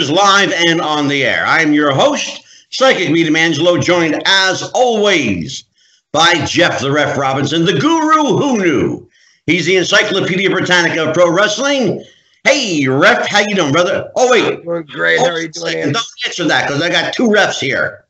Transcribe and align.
Wrestling 0.00 0.48
with 0.48 0.56
the 0.56 0.60
Future 0.60 0.60
is 0.60 0.64
live 0.64 0.66
and 0.66 0.80
on 0.80 1.08
the 1.08 1.24
air. 1.24 1.44
I'm 1.46 1.72
your 1.72 1.92
host, 1.92 2.42
Psychic 2.70 3.10
Medium 3.10 3.36
Angelo, 3.36 3.78
joined 3.78 4.22
as 4.26 4.62
always 4.74 5.64
by 6.12 6.44
Jeff 6.46 6.80
the 6.80 6.90
Ref 6.90 7.18
Robinson, 7.18 7.64
the 7.64 7.78
guru 7.78 8.36
who 8.36 8.58
knew. 8.58 9.08
He's 9.46 9.66
the 9.66 9.76
Encyclopedia 9.76 10.50
Britannica 10.50 11.08
of 11.08 11.14
Pro 11.14 11.30
Wrestling. 11.30 12.04
Hey, 12.44 12.86
Ref, 12.86 13.28
how 13.28 13.40
you 13.40 13.54
doing, 13.54 13.72
brother? 13.72 14.10
Oh, 14.16 14.30
wait. 14.30 14.64
Doing 14.64 14.84
great. 14.84 15.18
How 15.18 15.26
are 15.26 15.40
you 15.40 15.48
doing? 15.48 15.92
Don't 15.92 16.06
answer 16.24 16.44
that 16.44 16.66
because 16.66 16.82
I 16.82 16.88
got 16.88 17.12
two 17.12 17.28
refs 17.28 17.60
here. 17.60 18.04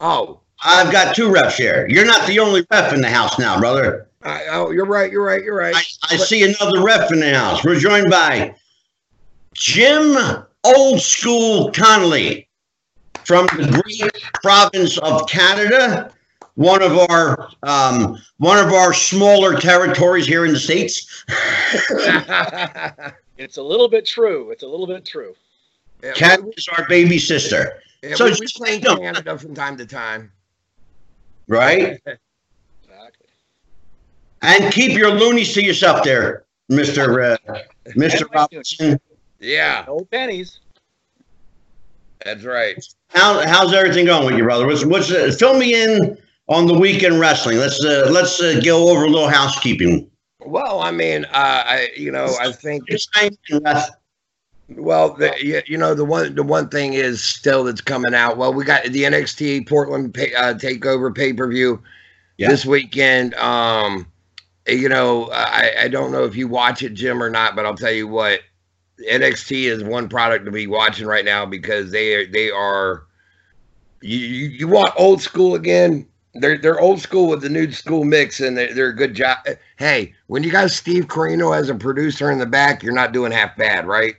Oh. 0.00 0.40
I've 0.64 0.90
got 0.90 1.14
two 1.14 1.28
refs 1.28 1.56
here. 1.56 1.86
You're 1.90 2.06
not 2.06 2.26
the 2.26 2.38
only 2.38 2.66
ref 2.70 2.94
in 2.94 3.02
the 3.02 3.10
house 3.10 3.38
now, 3.38 3.58
brother. 3.58 4.06
I, 4.22 4.46
oh, 4.52 4.70
you're 4.70 4.86
right. 4.86 5.12
You're 5.12 5.24
right. 5.24 5.42
You're 5.42 5.56
right. 5.56 5.74
I, 5.76 6.14
I 6.14 6.16
see 6.16 6.42
another 6.42 6.82
ref 6.82 7.12
in 7.12 7.20
the 7.20 7.38
house. 7.38 7.62
We're 7.62 7.78
joined 7.78 8.10
by 8.10 8.54
Jim 9.52 10.16
Old 10.64 11.00
School 11.00 11.70
Connolly 11.72 12.48
from 13.24 13.46
the 13.46 13.82
great 13.84 14.24
province 14.42 14.98
of 14.98 15.28
Canada, 15.28 16.12
one 16.54 16.82
of 16.82 16.98
our 17.10 17.48
um, 17.62 18.18
one 18.38 18.58
of 18.58 18.72
our 18.72 18.92
smaller 18.92 19.58
territories 19.58 20.26
here 20.26 20.44
in 20.46 20.52
the 20.52 20.60
states. 20.60 21.24
it's 23.38 23.56
a 23.56 23.62
little 23.62 23.88
bit 23.88 24.06
true. 24.06 24.50
It's 24.50 24.62
a 24.62 24.66
little 24.66 24.86
bit 24.86 25.04
true. 25.04 25.34
Yeah, 26.02 26.12
Canada 26.12 26.50
is 26.56 26.68
our 26.68 26.86
baby 26.88 27.18
sister. 27.18 27.80
Yeah, 28.02 28.14
so 28.14 28.26
we, 28.26 28.36
we 28.40 28.46
play 28.54 28.80
Canada 28.80 29.38
from 29.38 29.54
time 29.54 29.76
to 29.78 29.86
time, 29.86 30.30
right? 31.48 32.00
exactly. 32.04 32.18
And 34.42 34.72
keep 34.72 34.96
your 34.96 35.10
loonies 35.10 35.54
to 35.54 35.64
yourself, 35.64 36.04
there, 36.04 36.44
Mister 36.68 37.22
uh, 37.22 37.36
Mister 37.96 38.26
Robinson. 38.32 39.00
Yeah. 39.44 39.84
No 39.86 40.00
pennies. 40.10 40.60
That's 42.24 42.44
right. 42.44 42.76
How, 43.10 43.46
how's 43.46 43.74
everything 43.74 44.06
going 44.06 44.26
with 44.26 44.36
you, 44.36 44.44
brother? 44.44 44.66
What's 44.66 44.84
what's 44.84 45.10
uh, 45.10 45.30
fill 45.38 45.58
me 45.58 45.74
in 45.74 46.16
on 46.48 46.66
the 46.66 46.74
weekend 46.78 47.20
wrestling? 47.20 47.58
Let's 47.58 47.84
uh, 47.84 48.08
let's 48.10 48.40
uh, 48.40 48.60
go 48.64 48.88
over 48.88 49.04
a 49.04 49.08
little 49.08 49.28
housekeeping. 49.28 50.10
Well, 50.40 50.80
I 50.80 50.90
mean, 50.90 51.26
uh, 51.26 51.28
I 51.66 51.90
you 51.96 52.10
know 52.10 52.34
I 52.40 52.52
think. 52.52 52.84
Well, 54.70 55.12
the, 55.12 55.34
you, 55.42 55.60
you 55.66 55.76
know 55.76 55.94
the 55.94 56.06
one 56.06 56.34
the 56.34 56.42
one 56.42 56.70
thing 56.70 56.94
is 56.94 57.22
still 57.22 57.64
that's 57.64 57.82
coming 57.82 58.14
out. 58.14 58.38
Well, 58.38 58.54
we 58.54 58.64
got 58.64 58.84
the 58.84 59.02
NXT 59.02 59.68
Portland 59.68 60.14
pay, 60.14 60.34
uh, 60.34 60.54
Takeover 60.54 61.14
pay 61.14 61.34
per 61.34 61.46
view 61.50 61.82
yeah. 62.38 62.48
this 62.48 62.64
weekend. 62.64 63.34
Um, 63.34 64.06
you 64.66 64.88
know, 64.88 65.30
I, 65.30 65.72
I 65.82 65.88
don't 65.88 66.10
know 66.10 66.24
if 66.24 66.34
you 66.34 66.48
watch 66.48 66.82
it, 66.82 66.94
Jim, 66.94 67.22
or 67.22 67.28
not, 67.28 67.54
but 67.54 67.66
I'll 67.66 67.76
tell 67.76 67.92
you 67.92 68.08
what 68.08 68.40
NXT 69.00 69.64
is 69.64 69.82
one 69.82 70.08
product 70.08 70.44
to 70.44 70.50
be 70.50 70.66
watching 70.66 71.06
right 71.06 71.24
now 71.24 71.44
because 71.46 71.90
they 71.90 72.14
are 72.14 72.26
they 72.26 72.50
are 72.50 73.06
you 74.00 74.18
you, 74.18 74.46
you 74.48 74.68
want 74.68 74.90
old 74.96 75.20
school 75.20 75.54
again. 75.54 76.06
They're 76.34 76.58
they're 76.58 76.80
old 76.80 77.00
school 77.00 77.28
with 77.28 77.42
the 77.42 77.48
new 77.48 77.70
school 77.70 78.04
mix, 78.04 78.40
and 78.40 78.56
they're, 78.56 78.74
they're 78.74 78.88
a 78.88 78.96
good 78.96 79.14
job. 79.14 79.38
Hey, 79.78 80.14
when 80.26 80.42
you 80.42 80.50
got 80.50 80.70
Steve 80.70 81.06
Corino 81.06 81.56
as 81.56 81.68
a 81.68 81.74
producer 81.74 82.30
in 82.30 82.38
the 82.38 82.46
back, 82.46 82.82
you're 82.82 82.92
not 82.92 83.12
doing 83.12 83.32
half 83.32 83.56
bad, 83.56 83.86
right? 83.86 84.14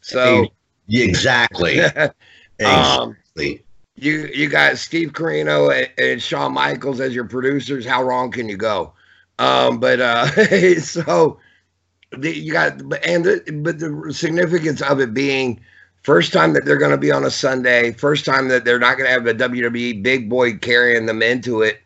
So 0.00 0.46
exactly, 0.88 1.80
um, 1.80 2.10
exactly. 2.58 3.64
You 3.96 4.30
you 4.34 4.48
got 4.48 4.78
Steve 4.78 5.12
Corino 5.12 5.76
and, 5.76 5.90
and 5.98 6.22
Shawn 6.22 6.54
Michaels 6.54 7.00
as 7.00 7.14
your 7.14 7.26
producers. 7.26 7.84
How 7.84 8.02
wrong 8.02 8.30
can 8.30 8.48
you 8.48 8.56
go? 8.56 8.94
Um, 9.38 9.78
but 9.78 10.00
uh, 10.00 10.26
so 10.80 11.38
the, 12.10 12.36
you 12.36 12.52
got 12.52 12.80
and 13.04 13.24
the, 13.24 13.60
but 13.62 13.78
the 13.78 14.12
significance 14.12 14.80
of 14.82 15.00
it 15.00 15.12
being 15.12 15.60
first 16.02 16.32
time 16.32 16.52
that 16.54 16.64
they're 16.64 16.78
going 16.78 16.90
to 16.90 16.96
be 16.96 17.12
on 17.12 17.24
a 17.24 17.30
Sunday, 17.30 17.92
first 17.92 18.24
time 18.24 18.48
that 18.48 18.64
they're 18.64 18.78
not 18.78 18.96
going 18.96 19.06
to 19.06 19.12
have 19.12 19.26
a 19.26 19.34
WWE 19.34 20.02
big 20.02 20.28
boy 20.28 20.56
carrying 20.56 21.06
them 21.06 21.22
into 21.22 21.62
it, 21.62 21.80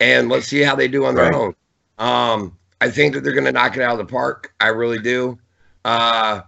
and 0.00 0.28
let's 0.28 0.46
see 0.46 0.60
how 0.60 0.74
they 0.74 0.88
do 0.88 1.04
on 1.04 1.14
their 1.14 1.30
right. 1.30 1.34
own. 1.34 1.54
Um, 1.98 2.58
I 2.80 2.90
think 2.90 3.14
that 3.14 3.22
they're 3.22 3.34
going 3.34 3.44
to 3.44 3.52
knock 3.52 3.76
it 3.76 3.82
out 3.82 3.92
of 3.92 3.98
the 3.98 4.12
park. 4.12 4.52
I 4.60 4.68
really 4.68 4.98
do. 4.98 5.38
Uh, 5.84 6.42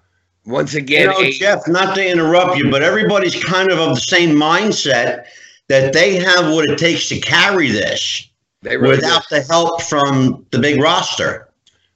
once 0.46 0.74
again, 0.74 1.12
you 1.16 1.24
know, 1.24 1.30
Jeff, 1.30 1.68
not 1.68 1.94
to 1.94 2.06
interrupt 2.06 2.56
you, 2.56 2.70
but 2.70 2.82
everybody's 2.82 3.42
kind 3.42 3.70
of 3.70 3.78
of 3.78 3.94
the 3.94 4.00
same 4.00 4.30
mindset 4.30 5.24
that 5.68 5.92
they 5.92 6.16
have 6.16 6.52
what 6.52 6.68
it 6.68 6.78
takes 6.78 7.08
to 7.08 7.20
carry 7.20 7.70
this 7.70 8.28
really 8.62 8.88
without 8.88 9.22
do. 9.28 9.36
the 9.36 9.42
help 9.42 9.82
from 9.82 10.44
the 10.50 10.58
big 10.58 10.80
roster. 10.80 11.48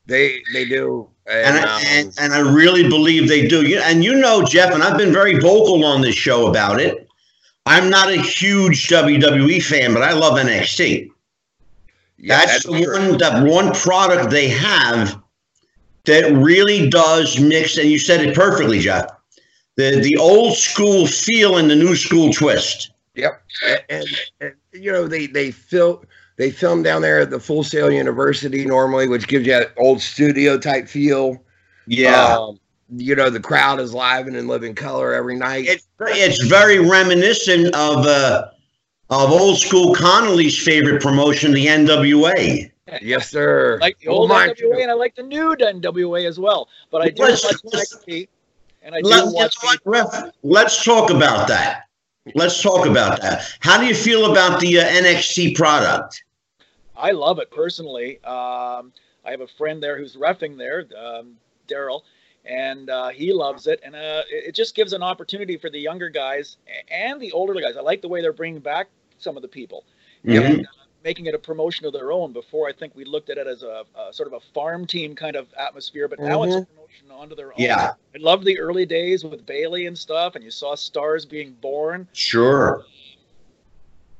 They 0.08 0.42
they 0.54 0.64
do. 0.64 1.08
And, 1.26 1.58
and, 1.58 1.66
I, 1.66 1.76
um, 1.76 1.82
and, 1.84 2.14
and, 2.18 2.32
I 2.32 2.40
really 2.40 2.88
believe 2.88 3.28
they 3.28 3.46
do. 3.46 3.78
And 3.84 4.02
you 4.02 4.14
know, 4.14 4.42
Jeff, 4.42 4.72
and 4.72 4.82
I've 4.82 4.96
been 4.96 5.12
very 5.12 5.38
vocal 5.38 5.84
on 5.84 6.00
this 6.00 6.14
show 6.14 6.46
about 6.46 6.80
it. 6.80 7.06
I'm 7.66 7.90
not 7.90 8.08
a 8.08 8.16
huge 8.16 8.88
WWE 8.88 9.62
fan, 9.62 9.92
but 9.92 10.02
I 10.02 10.14
love 10.14 10.38
NXT. 10.38 11.10
Yeah, 12.16 12.38
that's, 12.38 12.52
that's 12.52 12.64
the 12.64 12.72
one 12.72 13.18
that 13.18 13.46
one 13.46 13.74
product 13.74 14.30
they 14.30 14.48
have 14.48 15.22
that 16.04 16.32
really 16.32 16.88
does 16.88 17.38
mix, 17.38 17.76
and 17.76 17.90
you 17.90 17.98
said 17.98 18.22
it 18.22 18.34
perfectly, 18.34 18.78
Jeff. 18.78 19.10
The 19.76 20.00
the 20.00 20.16
old 20.16 20.56
school 20.56 21.06
feel 21.06 21.58
and 21.58 21.70
the 21.70 21.76
new 21.76 21.94
school 21.94 22.32
twist. 22.32 22.92
Yep, 23.14 23.42
and, 23.90 24.06
and 24.40 24.54
you 24.72 24.90
know 24.90 25.06
they 25.06 25.26
they 25.26 25.50
feel 25.50 26.02
they 26.38 26.50
film 26.52 26.82
down 26.84 27.02
there 27.02 27.20
at 27.20 27.30
the 27.30 27.40
Full 27.40 27.64
Sail 27.64 27.90
University 27.90 28.64
normally, 28.64 29.08
which 29.08 29.26
gives 29.26 29.44
you 29.44 29.52
that 29.52 29.72
old 29.76 30.00
studio 30.00 30.56
type 30.56 30.88
feel. 30.88 31.42
Yeah. 31.86 32.36
Um, 32.36 32.58
you 32.96 33.14
know, 33.14 33.28
the 33.28 33.40
crowd 33.40 33.80
is 33.80 33.92
live 33.92 34.28
and 34.28 34.36
in 34.36 34.46
living 34.46 34.74
color 34.74 35.12
every 35.12 35.36
night. 35.36 35.66
It's, 35.66 35.86
it's 36.00 36.42
very 36.46 36.78
reminiscent 36.78 37.74
of 37.74 38.06
uh, 38.06 38.48
of 39.10 39.30
old 39.30 39.58
school 39.58 39.94
Connolly's 39.94 40.56
favorite 40.56 41.02
promotion, 41.02 41.52
the 41.52 41.66
NWA. 41.66 42.70
Yes, 43.02 43.30
sir. 43.30 43.76
I 43.82 43.86
like 43.86 43.98
the 43.98 44.08
old 44.08 44.30
NWA, 44.30 44.58
you. 44.58 44.80
and 44.80 44.90
I 44.90 44.94
like 44.94 45.16
the 45.16 45.22
new 45.24 45.54
NWA 45.56 46.26
as 46.26 46.38
well. 46.38 46.68
But 46.90 47.02
I 47.02 47.10
do 47.10 47.24
let's, 47.24 47.44
like 47.44 47.56
NXT, 47.56 48.28
and 48.82 48.94
I 48.94 49.02
do 49.02 49.08
let, 49.08 49.34
watch. 49.34 49.56
Let's, 49.84 50.16
let's 50.42 50.84
talk 50.84 51.10
about 51.10 51.48
that. 51.48 51.84
Let's 52.34 52.62
talk 52.62 52.86
about 52.86 53.20
that. 53.20 53.44
How 53.60 53.78
do 53.78 53.86
you 53.86 53.94
feel 53.94 54.30
about 54.30 54.60
the 54.60 54.78
uh, 54.78 54.84
NXT 54.84 55.56
product? 55.56 56.22
I 56.98 57.12
love 57.12 57.38
it 57.38 57.50
personally. 57.50 58.22
Um, 58.24 58.92
I 59.24 59.30
have 59.30 59.40
a 59.40 59.46
friend 59.46 59.82
there 59.82 59.98
who's 59.98 60.16
refing 60.16 60.56
there, 60.56 60.86
um, 60.98 61.36
Daryl, 61.68 62.02
and 62.44 62.90
uh, 62.90 63.08
he 63.08 63.32
loves 63.32 63.66
it. 63.66 63.80
And 63.84 63.94
uh, 63.94 64.22
it 64.30 64.54
just 64.54 64.74
gives 64.74 64.92
an 64.92 65.02
opportunity 65.02 65.56
for 65.56 65.70
the 65.70 65.78
younger 65.78 66.08
guys 66.08 66.56
and 66.90 67.20
the 67.20 67.32
older 67.32 67.54
guys. 67.54 67.76
I 67.76 67.80
like 67.80 68.02
the 68.02 68.08
way 68.08 68.20
they're 68.20 68.32
bringing 68.32 68.60
back 68.60 68.88
some 69.18 69.36
of 69.36 69.42
the 69.42 69.48
people 69.48 69.84
mm-hmm. 70.24 70.44
and 70.44 70.66
uh, 70.66 70.70
making 71.04 71.26
it 71.26 71.34
a 71.34 71.38
promotion 71.38 71.86
of 71.86 71.92
their 71.92 72.12
own. 72.12 72.32
Before 72.32 72.68
I 72.68 72.72
think 72.72 72.94
we 72.96 73.04
looked 73.04 73.30
at 73.30 73.38
it 73.38 73.46
as 73.46 73.62
a, 73.62 73.84
a 73.96 74.12
sort 74.12 74.26
of 74.26 74.34
a 74.34 74.40
farm 74.54 74.86
team 74.86 75.14
kind 75.14 75.36
of 75.36 75.46
atmosphere, 75.58 76.08
but 76.08 76.18
mm-hmm. 76.18 76.28
now 76.28 76.42
it's 76.42 76.54
a 76.54 76.58
mm-hmm. 76.58 76.74
promotion 76.74 77.10
onto 77.10 77.34
their 77.34 77.48
own. 77.48 77.58
Yeah, 77.58 77.92
I 78.14 78.18
love 78.18 78.44
the 78.44 78.58
early 78.58 78.86
days 78.86 79.24
with 79.24 79.44
Bayley 79.46 79.86
and 79.86 79.96
stuff, 79.96 80.34
and 80.34 80.44
you 80.44 80.50
saw 80.50 80.74
stars 80.74 81.24
being 81.24 81.52
born. 81.60 82.08
Sure. 82.12 82.84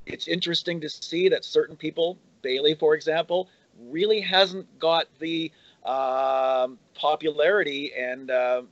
It's 0.06 0.26
interesting 0.26 0.80
to 0.80 0.88
see 0.88 1.28
that 1.28 1.44
certain 1.44 1.76
people 1.76 2.18
Bayley, 2.42 2.74
for 2.74 2.94
example, 2.94 3.48
really 3.88 4.20
hasn't 4.20 4.66
got 4.78 5.06
the 5.18 5.52
um, 5.84 6.78
popularity 6.94 7.92
and 7.94 8.30
uh, 8.30 8.62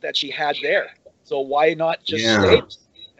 that 0.00 0.16
she 0.16 0.30
had 0.30 0.56
there. 0.62 0.94
So 1.24 1.40
why 1.40 1.74
not 1.74 2.04
just 2.04 2.24
yeah. 2.24 2.42
stay? 2.42 2.62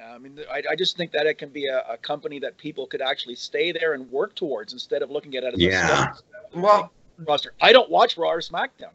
I 0.05 0.19
mean, 0.19 0.39
I, 0.51 0.63
I, 0.71 0.77
just 0.77 0.97
think 0.97 1.13
that 1.13 1.27
it 1.27 1.37
can 1.37 1.51
be 1.51 1.67
a, 1.67 1.81
a, 1.91 1.97
company 1.99 2.39
that 2.39 2.57
people 2.57 2.87
could 2.87 3.03
actually 3.03 3.35
stay 3.35 3.73
there 3.73 3.93
and 3.93 4.11
work 4.11 4.35
towards 4.35 4.73
instead 4.73 5.03
of 5.03 5.11
looking 5.11 5.35
at 5.37 5.45
it 5.45 5.55
as 5.55 5.61
yeah. 5.61 6.15
a 6.55 6.59
well 6.59 6.93
roster. 7.19 7.53
I 7.61 7.73
don't 7.73 7.91
watch 7.91 8.17
Raw 8.17 8.31
or 8.31 8.41
SmackDown. 8.41 8.93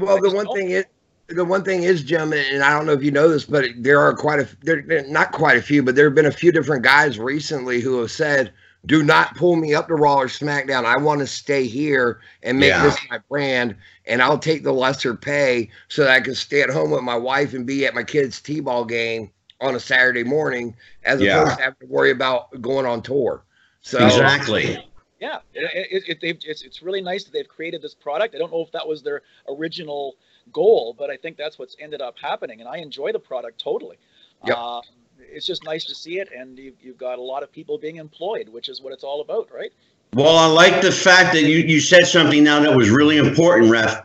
Well, 0.00 0.20
the 0.20 0.30
one 0.30 0.46
thing 0.54 0.70
is, 0.70 0.84
the 1.28 1.44
one 1.44 1.64
thing 1.64 1.82
is, 1.82 2.02
Jim, 2.02 2.32
and 2.32 2.62
I 2.62 2.76
don't 2.76 2.86
know 2.86 2.92
if 2.92 3.02
you 3.02 3.10
know 3.10 3.28
this, 3.28 3.44
but 3.44 3.66
there 3.76 4.00
are 4.00 4.14
quite 4.14 4.38
a 4.38 4.48
there 4.62 4.82
not 5.08 5.32
quite 5.32 5.56
a 5.56 5.62
few, 5.62 5.82
but 5.82 5.94
there 5.94 6.06
have 6.06 6.14
been 6.14 6.26
a 6.26 6.32
few 6.32 6.52
different 6.52 6.82
guys 6.82 7.18
recently 7.18 7.80
who 7.80 7.98
have 8.00 8.10
said, 8.10 8.52
do 8.86 9.02
not 9.02 9.36
pull 9.36 9.56
me 9.56 9.74
up 9.74 9.88
to 9.88 9.94
Raw 9.94 10.16
or 10.16 10.26
SmackDown. 10.26 10.84
I 10.84 10.96
want 10.96 11.20
to 11.20 11.26
stay 11.26 11.66
here 11.66 12.20
and 12.42 12.58
make 12.58 12.70
yeah. 12.70 12.82
this 12.82 12.98
my 13.08 13.18
brand, 13.28 13.76
and 14.06 14.20
I'll 14.20 14.38
take 14.38 14.64
the 14.64 14.72
lesser 14.72 15.14
pay 15.14 15.70
so 15.88 16.02
that 16.02 16.10
I 16.10 16.20
can 16.20 16.34
stay 16.34 16.62
at 16.62 16.70
home 16.70 16.90
with 16.90 17.02
my 17.02 17.16
wife 17.16 17.54
and 17.54 17.64
be 17.64 17.86
at 17.86 17.94
my 17.94 18.02
kids' 18.02 18.40
t-ball 18.40 18.84
game 18.84 19.30
on 19.60 19.76
a 19.76 19.80
Saturday 19.80 20.24
morning, 20.24 20.74
as 21.04 21.20
yeah. 21.20 21.40
opposed 21.40 21.58
to 21.58 21.64
having 21.64 21.78
to 21.80 21.86
worry 21.86 22.10
about 22.10 22.60
going 22.60 22.84
on 22.84 23.02
tour. 23.02 23.44
So 23.82 24.04
exactly. 24.04 24.84
Yeah, 25.20 25.38
it, 25.54 26.02
it, 26.08 26.18
it, 26.20 26.44
it's 26.44 26.62
it's 26.62 26.82
really 26.82 27.00
nice 27.00 27.22
that 27.22 27.32
they've 27.32 27.48
created 27.48 27.80
this 27.80 27.94
product. 27.94 28.34
I 28.34 28.38
don't 28.38 28.50
know 28.50 28.62
if 28.62 28.72
that 28.72 28.86
was 28.86 29.02
their 29.02 29.22
original 29.48 30.16
goal, 30.52 30.96
but 30.98 31.10
I 31.10 31.16
think 31.16 31.36
that's 31.36 31.60
what's 31.60 31.76
ended 31.78 32.00
up 32.00 32.18
happening, 32.18 32.58
and 32.58 32.68
I 32.68 32.78
enjoy 32.78 33.12
the 33.12 33.20
product 33.20 33.60
totally. 33.60 33.98
Yeah. 34.44 34.54
Uh, 34.54 34.80
it's 35.30 35.46
just 35.46 35.64
nice 35.64 35.84
to 35.84 35.94
see 35.94 36.18
it, 36.18 36.28
and 36.36 36.58
you've, 36.58 36.74
you've 36.82 36.98
got 36.98 37.18
a 37.18 37.22
lot 37.22 37.42
of 37.42 37.52
people 37.52 37.78
being 37.78 37.96
employed, 37.96 38.48
which 38.48 38.68
is 38.68 38.80
what 38.80 38.92
it's 38.92 39.04
all 39.04 39.20
about, 39.20 39.50
right? 39.52 39.72
Well, 40.14 40.36
I 40.36 40.46
like 40.46 40.82
the 40.82 40.92
fact 40.92 41.32
that 41.32 41.42
you, 41.42 41.58
you 41.58 41.80
said 41.80 42.06
something 42.06 42.44
now 42.44 42.60
that 42.60 42.76
was 42.76 42.90
really 42.90 43.16
important, 43.16 43.70
Ref. 43.70 44.04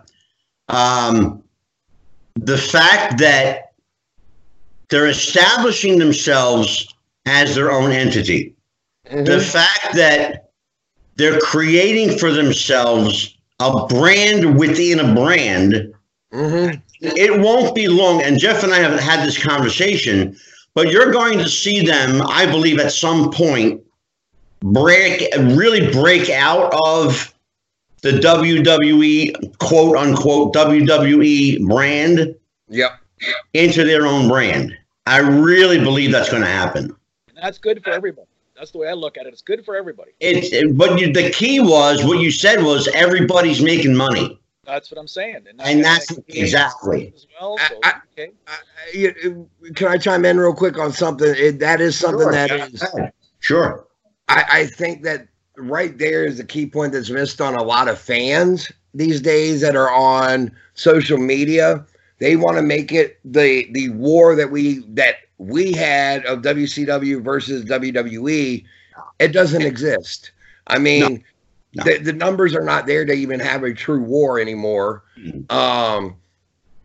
Um, 0.69 1.43
the 2.35 2.57
fact 2.57 3.17
that 3.19 3.73
they're 4.89 5.07
establishing 5.07 5.99
themselves 5.99 6.93
as 7.25 7.55
their 7.55 7.71
own 7.71 7.91
entity. 7.91 8.55
Mm-hmm. 9.07 9.25
The 9.25 9.39
fact 9.39 9.95
that 9.95 10.51
they're 11.15 11.39
creating 11.39 12.17
for 12.17 12.31
themselves 12.31 13.37
a 13.59 13.85
brand 13.87 14.57
within 14.57 14.99
a 14.99 15.13
brand, 15.13 15.93
mm-hmm. 16.31 16.79
it 17.01 17.41
won't 17.41 17.75
be 17.75 17.87
long. 17.87 18.21
And 18.21 18.39
Jeff 18.39 18.63
and 18.63 18.73
I 18.73 18.77
haven't 18.77 19.01
had 19.01 19.25
this 19.25 19.41
conversation, 19.41 20.37
but 20.77 20.91
you're 20.91 21.11
going 21.11 21.39
to 21.39 21.49
see 21.49 21.83
them, 21.83 22.21
I 22.21 22.45
believe, 22.45 22.77
at 22.77 22.91
some 22.91 23.31
point 23.31 23.81
break 24.59 25.27
really 25.35 25.91
break 25.91 26.29
out 26.29 26.71
of 26.85 27.33
the 28.03 28.11
WWE 28.11 29.57
quote 29.57 29.97
unquote 29.97 30.53
WWE 30.53 31.65
brand. 31.67 32.35
Yep. 32.69 32.91
Into 33.55 33.85
their 33.85 34.05
own 34.05 34.27
brand. 34.27 34.77
I 35.07 35.17
really 35.17 35.79
believe 35.79 36.11
that's 36.11 36.29
going 36.29 36.43
to 36.43 36.47
happen. 36.47 36.95
That's 37.41 37.57
good 37.57 37.83
for 37.83 37.89
everybody. 37.89 38.27
That's 38.55 38.69
the 38.69 38.77
way 38.77 38.87
I 38.87 38.93
look 38.93 39.17
at 39.17 39.25
it. 39.25 39.33
It's 39.33 39.41
good 39.41 39.65
for 39.65 39.75
everybody. 39.75 40.11
It's 40.19 40.53
it, 40.53 40.77
but 40.77 40.99
you, 40.99 41.11
the 41.11 41.31
key 41.31 41.59
was 41.59 42.05
what 42.05 42.19
you 42.19 42.29
said 42.29 42.61
was 42.61 42.87
everybody's 42.89 43.63
making 43.63 43.95
money. 43.95 44.39
That's 44.67 44.91
what 44.91 44.99
I'm 44.99 45.07
saying, 45.07 45.45
and, 45.47 45.61
and 45.61 45.81
that's 45.81 46.11
exactly. 46.27 47.13
Well, 47.39 47.57
so, 47.57 47.79
I, 47.83 47.93
okay. 48.11 48.31
I, 48.45 49.71
can 49.73 49.87
I 49.87 49.97
chime 49.97 50.25
in 50.25 50.37
real 50.37 50.53
quick 50.53 50.77
on 50.77 50.91
something? 50.91 51.33
It, 51.37 51.59
that 51.59 51.79
is 51.79 51.97
something 51.97 52.19
sure, 52.19 52.31
that 52.33 52.51
is 52.51 52.83
sure. 53.39 53.87
I, 54.27 54.43
I 54.49 54.65
think 54.65 55.03
that 55.03 55.29
right 55.55 55.97
there 55.97 56.25
is 56.25 56.37
the 56.37 56.43
key 56.43 56.65
point 56.65 56.91
that's 56.91 57.09
missed 57.09 57.39
on 57.39 57.55
a 57.55 57.63
lot 57.63 57.87
of 57.87 57.97
fans 57.97 58.69
these 58.93 59.21
days 59.21 59.61
that 59.61 59.77
are 59.77 59.89
on 59.89 60.51
social 60.73 61.17
media. 61.17 61.85
They 62.19 62.35
want 62.35 62.57
to 62.57 62.61
make 62.61 62.91
it 62.91 63.19
the 63.23 63.69
the 63.71 63.89
war 63.91 64.35
that 64.35 64.51
we 64.51 64.79
that 64.89 65.15
we 65.37 65.71
had 65.71 66.25
of 66.25 66.41
WCW 66.41 67.23
versus 67.23 67.63
WWE. 67.63 68.65
It 69.19 69.29
doesn't 69.29 69.61
exist. 69.61 70.31
I 70.67 70.77
mean, 70.77 71.23
no. 71.77 71.83
The, 71.83 71.97
the 71.99 72.13
numbers 72.13 72.55
are 72.55 72.63
not 72.63 72.85
there 72.85 73.05
to 73.05 73.13
even 73.13 73.39
have 73.39 73.63
a 73.63 73.73
true 73.73 74.01
war 74.01 74.39
anymore. 74.39 75.03
Mm-hmm. 75.17 75.55
Um, 75.55 76.15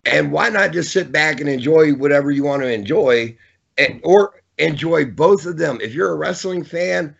and 0.05 0.33
why 0.33 0.49
not 0.49 0.73
just 0.73 0.93
sit 0.93 1.13
back 1.13 1.41
and 1.41 1.49
enjoy 1.49 1.95
whatever 1.95 2.31
you 2.31 2.45
want 2.45 2.63
to 2.63 2.73
enjoy, 2.73 3.37
and, 3.79 4.01
or 4.05 4.43
enjoy 4.59 5.05
both 5.05 5.47
of 5.47 5.59
them? 5.59 5.79
If 5.81 5.95
you're 5.95 6.13
a 6.13 6.17
wrestling 6.17 6.65
fan, 6.65 7.15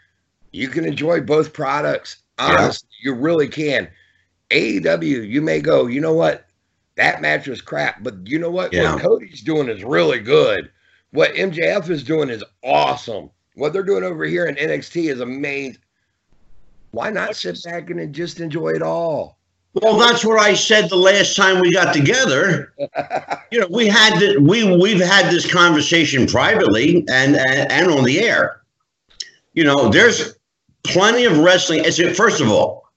you 0.53 0.69
can 0.69 0.85
enjoy 0.85 1.21
both 1.21 1.53
products. 1.53 2.17
Honestly, 2.39 2.89
yeah. 3.03 3.11
you 3.11 3.15
really 3.15 3.49
can. 3.49 3.89
AEW, 4.51 5.29
you 5.29 5.41
may 5.41 5.61
go, 5.61 5.87
you 5.87 6.01
know 6.01 6.13
what? 6.13 6.47
That 6.97 7.23
match 7.23 7.47
was 7.47 7.63
crap, 7.63 8.03
but 8.03 8.15
you 8.27 8.39
know 8.39 8.51
what? 8.51 8.73
Yeah. 8.73 8.95
What 8.95 9.03
Cody's 9.03 9.41
doing 9.41 9.69
is 9.69 9.83
really 9.83 10.19
good. 10.19 10.71
What 11.13 11.35
MJF 11.35 11.89
is 11.89 12.03
doing 12.03 12.29
is 12.29 12.45
awesome. 12.63 13.31
What 13.55 13.73
they're 13.73 13.83
doing 13.83 14.05
over 14.05 14.25
here 14.25 14.47
in 14.47 14.57
NXT 14.57 15.11
is 15.11 15.21
amazing. 15.21 15.79
Why 16.93 17.11
not 17.11 17.37
sit 17.37 17.63
back 17.65 17.91
and 17.91 18.15
just 18.15 18.41
enjoy 18.41 18.71
it 18.71 18.83
all? 18.83 19.39
Well, 19.75 19.97
that's 19.97 20.25
what 20.25 20.39
I 20.39 20.53
said 20.53 20.91
the 20.91 20.97
last 20.97 21.35
time 21.35 21.61
we 21.61 21.73
got 21.73 21.95
together. 21.95 22.75
you 23.51 23.59
know, 23.61 23.67
we 23.71 23.87
had 23.89 24.19
the, 24.21 24.39
we 24.39 24.77
we've 24.77 25.01
had 25.01 25.33
this 25.33 25.51
conversation 25.51 26.27
privately 26.27 26.99
and, 27.11 27.37
and 27.37 27.73
and 27.73 27.91
on 27.91 28.05
the 28.05 28.21
air. 28.21 28.61
You 29.55 29.65
know, 29.65 29.89
there's 29.89 30.37
plenty 30.85 31.25
of 31.25 31.39
wrestling. 31.39 31.83
It's 31.85 31.99
first 32.17 32.43
of 32.43 32.51
all, 32.51 32.91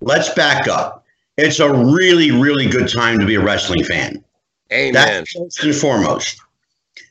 let's 0.00 0.28
back 0.34 0.68
up. 0.68 1.04
It's 1.38 1.60
a 1.60 1.72
really, 1.72 2.30
really 2.30 2.68
good 2.68 2.92
time 2.92 3.18
to 3.18 3.24
be 3.24 3.36
a 3.36 3.40
wrestling 3.40 3.84
fan. 3.84 4.22
Amen. 4.70 4.92
That's 4.92 5.32
first 5.32 5.64
and 5.64 5.74
foremost. 5.74 6.40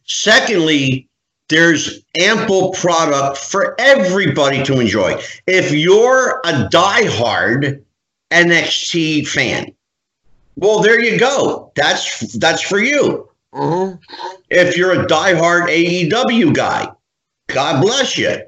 Secondly, 0.06 1.10
there's 1.50 2.02
ample 2.20 2.72
product 2.74 3.38
for 3.38 3.76
everybody 3.80 4.64
to 4.64 4.80
enjoy. 4.80 5.22
If 5.46 5.72
you're 5.72 6.42
a 6.44 6.68
diehard 6.70 7.82
NXT 8.32 9.28
fan, 9.28 9.74
well, 10.56 10.80
there 10.80 11.00
you 11.00 11.20
go. 11.20 11.72
That's 11.76 12.34
that's 12.34 12.62
for 12.62 12.80
you. 12.80 13.30
Mm-hmm. 13.54 13.98
If 14.50 14.76
you're 14.76 15.02
a 15.02 15.06
diehard 15.06 15.68
AEW 15.70 16.54
guy, 16.54 16.90
God 17.48 17.82
bless 17.82 18.18
you. 18.18 18.42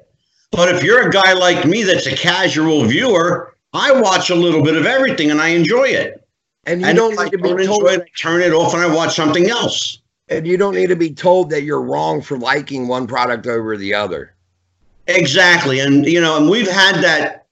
But 0.52 0.74
if 0.76 0.84
you're 0.84 1.08
a 1.08 1.12
guy 1.12 1.34
like 1.34 1.66
me 1.66 1.84
that's 1.84 2.08
a 2.08 2.16
casual 2.16 2.84
viewer, 2.86 3.56
I 3.74 3.92
watch 3.92 4.30
a 4.30 4.36
little 4.36 4.64
bit 4.64 4.76
of 4.76 4.86
everything 4.86 5.30
and 5.32 5.40
I 5.40 5.50
enjoy 5.50 5.90
it. 5.90 6.26
And 6.66 6.82
you 6.82 6.88
and 6.88 6.98
don't 6.98 7.16
like 7.16 7.32
to 7.32 7.38
be 7.38 7.66
told 7.66 7.86
it, 7.86 8.06
turn 8.18 8.42
it 8.42 8.52
off 8.52 8.74
and 8.74 8.84
I 8.84 8.94
watch 8.94 9.16
something 9.16 9.50
else. 9.50 9.99
And 10.30 10.46
you 10.46 10.58
don't 10.58 10.76
need 10.76 10.88
to 10.88 10.96
be 10.96 11.14
told 11.14 11.50
that 11.50 11.64
you're 11.64 11.82
wrong 11.82 12.22
for 12.22 12.38
liking 12.38 12.88
one 12.88 13.08
product 13.08 13.48
over 13.48 13.76
the 13.76 13.94
other. 13.94 14.36
Exactly. 15.08 15.80
And 15.80 16.06
you 16.06 16.22
know, 16.22 16.38
and 16.38 16.50
we've 16.50 16.70
had 16.70 16.98
that 17.04 17.48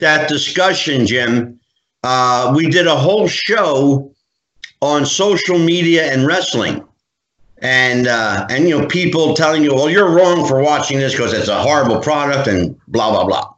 that 0.00 0.28
discussion, 0.28 1.06
Jim. 1.06 1.60
Uh, 2.02 2.52
we 2.56 2.68
did 2.68 2.86
a 2.86 2.96
whole 2.96 3.28
show 3.28 4.12
on 4.80 5.06
social 5.06 5.58
media 5.58 6.12
and 6.12 6.26
wrestling 6.26 6.84
and 7.62 8.08
uh, 8.08 8.46
and 8.50 8.68
you 8.68 8.78
know 8.78 8.86
people 8.86 9.34
telling 9.34 9.62
you, 9.62 9.74
well, 9.74 9.88
you're 9.88 10.10
wrong 10.10 10.46
for 10.46 10.60
watching 10.60 10.98
this 10.98 11.12
because 11.12 11.32
it's 11.32 11.48
a 11.48 11.62
horrible 11.62 12.00
product 12.00 12.48
and 12.48 12.76
blah 12.88 13.10
blah 13.10 13.24
blah. 13.24 13.54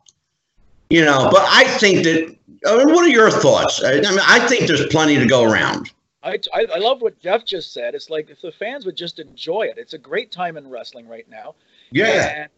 You 0.90 1.04
know, 1.04 1.28
but 1.32 1.42
I 1.48 1.64
think 1.64 2.04
that. 2.04 2.34
I 2.66 2.78
mean, 2.78 2.94
what 2.94 3.04
are 3.04 3.08
your 3.10 3.30
thoughts? 3.30 3.84
I 3.84 4.00
mean, 4.00 4.18
I 4.26 4.46
think 4.46 4.66
there's 4.66 4.86
plenty 4.86 5.18
to 5.18 5.26
go 5.26 5.50
around. 5.50 5.90
I, 6.24 6.38
I, 6.54 6.66
I 6.74 6.78
love 6.78 7.02
what 7.02 7.20
Jeff 7.20 7.44
just 7.44 7.72
said. 7.72 7.94
It's 7.94 8.08
like 8.08 8.30
if 8.30 8.40
the 8.40 8.52
fans 8.52 8.86
would 8.86 8.96
just 8.96 9.18
enjoy 9.18 9.62
it. 9.62 9.76
It's 9.76 9.92
a 9.92 9.98
great 9.98 10.32
time 10.32 10.56
in 10.56 10.68
wrestling 10.68 11.06
right 11.06 11.28
now. 11.28 11.54
Yeah. 11.90 12.34
And 12.34 12.48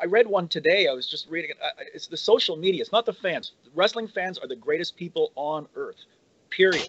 I 0.00 0.06
read 0.06 0.26
one 0.26 0.48
today. 0.48 0.88
I 0.88 0.92
was 0.92 1.06
just 1.06 1.28
reading 1.28 1.50
it. 1.50 1.56
It's 1.94 2.06
the 2.06 2.16
social 2.16 2.56
media. 2.56 2.80
It's 2.80 2.92
not 2.92 3.04
the 3.06 3.12
fans. 3.12 3.52
Wrestling 3.74 4.08
fans 4.08 4.38
are 4.38 4.48
the 4.48 4.56
greatest 4.56 4.96
people 4.96 5.30
on 5.34 5.68
earth. 5.76 5.98
Period. 6.50 6.88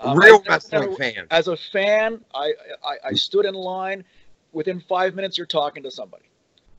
Um, 0.00 0.16
Real 0.16 0.42
wrestling 0.48 0.96
fan. 0.96 1.26
As 1.30 1.48
a 1.48 1.56
fan, 1.56 2.24
I, 2.34 2.52
I, 2.84 2.96
I 3.08 3.12
stood 3.14 3.44
in 3.44 3.54
line. 3.54 4.04
Within 4.52 4.80
five 4.80 5.14
minutes, 5.14 5.36
you're 5.36 5.46
talking 5.46 5.82
to 5.82 5.90
somebody. 5.90 6.24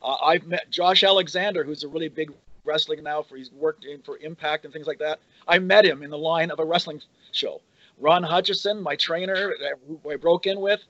Uh, 0.02 0.16
I've 0.24 0.48
met 0.48 0.70
Josh 0.70 1.04
Alexander, 1.04 1.64
who's 1.64 1.84
a 1.84 1.88
really 1.88 2.10
big 2.10 2.32
wrestling 2.64 3.04
now. 3.04 3.22
For 3.22 3.36
he's 3.36 3.52
worked 3.52 3.86
in 3.86 4.02
for 4.02 4.18
Impact 4.18 4.64
and 4.66 4.74
things 4.74 4.88
like 4.88 5.00
that. 5.00 5.20
I 5.48 5.60
met 5.60 5.86
him 5.86 6.04
in 6.04 6.10
the 6.10 6.18
line 6.18 6.52
of 6.52 6.60
a 6.60 6.66
wrestling 6.66 7.02
show. 7.32 7.62
Ron 8.00 8.24
Hutchison, 8.24 8.82
my 8.82 8.96
trainer, 8.96 9.54
who 9.88 10.12
I 10.12 10.16
broke 10.16 10.48
in 10.48 10.60
with, 10.60 10.82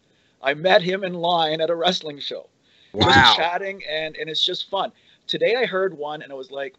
I 0.41 0.53
met 0.53 0.81
him 0.81 1.03
in 1.03 1.13
line 1.13 1.61
at 1.61 1.69
a 1.69 1.75
wrestling 1.75 2.19
show. 2.19 2.47
Wow. 2.93 3.05
Just 3.05 3.37
chatting 3.37 3.81
and 3.89 4.15
and 4.15 4.29
it's 4.29 4.43
just 4.43 4.69
fun. 4.69 4.91
Today 5.27 5.55
I 5.55 5.65
heard 5.65 5.97
one 5.97 6.21
and 6.21 6.31
it 6.31 6.35
was 6.35 6.51
like, 6.51 6.75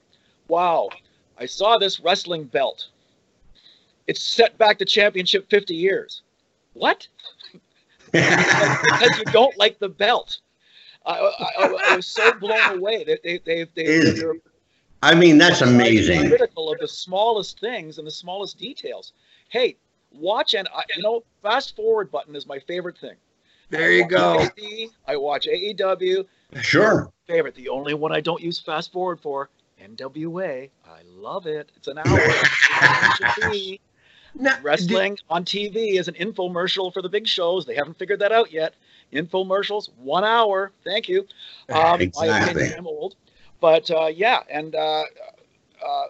wow, 0.49 0.88
I 1.38 1.47
saw 1.47 1.78
this 1.78 2.00
wrestling 2.00 2.45
belt 2.45 2.88
it's 4.06 4.23
set 4.23 4.56
back 4.59 4.78
the 4.78 4.85
championship 4.85 5.49
50 5.50 5.75
years. 5.75 6.23
What? 6.75 7.09
because 8.12 9.18
you 9.18 9.25
don't 9.33 9.56
like 9.59 9.78
the 9.78 9.88
belt. 9.88 10.38
I, 11.04 11.18
I, 11.59 11.76
I 11.90 11.97
was 11.97 12.06
so 12.06 12.33
blown 12.35 12.78
away 12.78 13.04
that 13.04 13.23
they, 13.23 13.38
they, 13.45 13.66
they, 13.75 13.85
Is, 13.85 14.25
I 15.02 15.14
mean, 15.14 15.38
that's 15.38 15.61
amazing. 15.61 16.28
Critical 16.28 16.73
of 16.73 16.78
the 16.78 16.88
smallest 16.88 17.61
things 17.61 17.99
and 17.99 18.06
the 18.06 18.12
smallest 18.12 18.59
details. 18.59 19.12
Hey, 19.49 19.76
watch 20.19 20.55
and 20.55 20.69
you 20.97 21.03
know, 21.03 21.23
fast 21.43 21.77
forward 21.77 22.11
button 22.11 22.35
is 22.37 22.47
my 22.47 22.59
favorite 22.61 22.99
thing. 22.99 23.17
There 23.69 23.93
you 23.93 24.07
go. 24.07 24.41
AD, 24.41 24.51
I 25.07 25.17
watch 25.17 25.47
AEW. 25.47 26.27
Sure. 26.61 27.13
Favorite. 27.27 27.55
The 27.55 27.69
only 27.69 27.95
one 27.95 28.13
I 28.13 28.21
don't 28.21 28.41
use 28.41 28.61
fast 28.61 28.93
forward 28.93 29.21
for 29.21 29.51
NWA. 29.83 30.71
I 30.87 31.01
love 31.17 31.47
it. 31.47 31.73
It's 31.77 31.89
an 31.89 31.99
hour. 31.99 33.79
Now, 34.39 34.59
Wrestling 34.63 35.15
did, 35.15 35.23
on 35.31 35.45
TV 35.45 35.99
is 35.99 36.09
an 36.09 36.15
infomercial 36.15 36.93
for 36.93 37.03
the 37.03 37.09
big 37.09 37.27
shows. 37.27 37.65
They 37.65 37.75
haven't 37.75 37.99
figured 37.99 38.21
that 38.21 38.33
out 38.33 38.53
yet. 38.53 38.75
Infomercials, 39.13 39.89
one 39.99 40.25
hour. 40.25 40.73
Thank 40.85 41.09
you. 41.09 41.27
Um, 41.69 42.01
exactly. 42.01 42.71
My 42.71 42.77
I'm 42.77 42.87
old, 42.87 43.17
but 43.61 43.91
uh, 43.91 44.07
yeah, 44.07 44.43
and 44.49 44.77
uh, 44.77 45.03
uh, 45.85 46.05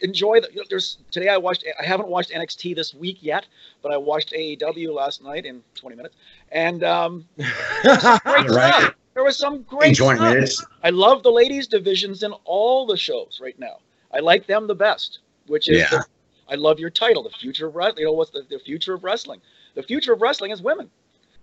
enjoy. 0.00 0.40
The, 0.40 0.48
you 0.52 0.60
know, 0.60 0.64
there's 0.68 0.98
today. 1.10 1.28
I 1.28 1.36
watched. 1.36 1.64
I 1.78 1.84
haven't 1.84 2.08
watched 2.08 2.30
NXT 2.30 2.76
this 2.76 2.94
week 2.94 3.18
yet, 3.20 3.46
but 3.82 3.92
I 3.92 3.96
watched 3.96 4.32
AEW 4.32 4.94
last 4.94 5.22
night 5.22 5.46
in 5.46 5.62
20 5.74 5.96
minutes, 5.96 6.16
and 6.52 6.84
um, 6.84 7.28
great 7.36 7.46
right. 8.50 8.92
There 9.14 9.24
was 9.24 9.36
some 9.36 9.62
great 9.62 9.96
20 9.96 10.18
stuff. 10.18 10.34
minutes. 10.34 10.64
I 10.82 10.90
love 10.90 11.22
the 11.22 11.30
ladies 11.32 11.66
divisions 11.66 12.22
in 12.22 12.32
all 12.44 12.86
the 12.86 12.96
shows 12.96 13.40
right 13.42 13.58
now. 13.58 13.78
I 14.14 14.20
like 14.20 14.46
them 14.46 14.66
the 14.66 14.74
best, 14.74 15.18
which 15.46 15.68
is 15.68 15.78
yeah. 15.78 15.88
the, 15.90 16.06
I 16.48 16.54
love 16.54 16.78
your 16.78 16.90
title, 16.90 17.22
the 17.22 17.30
future 17.30 17.66
of 17.66 17.74
wrestling. 17.74 17.98
You 17.98 18.06
know 18.06 18.12
what's 18.12 18.30
the, 18.30 18.46
the 18.48 18.58
future 18.58 18.94
of 18.94 19.04
wrestling? 19.04 19.40
The 19.74 19.82
future 19.82 20.12
of 20.12 20.22
wrestling 20.22 20.52
is 20.52 20.62
women. 20.62 20.90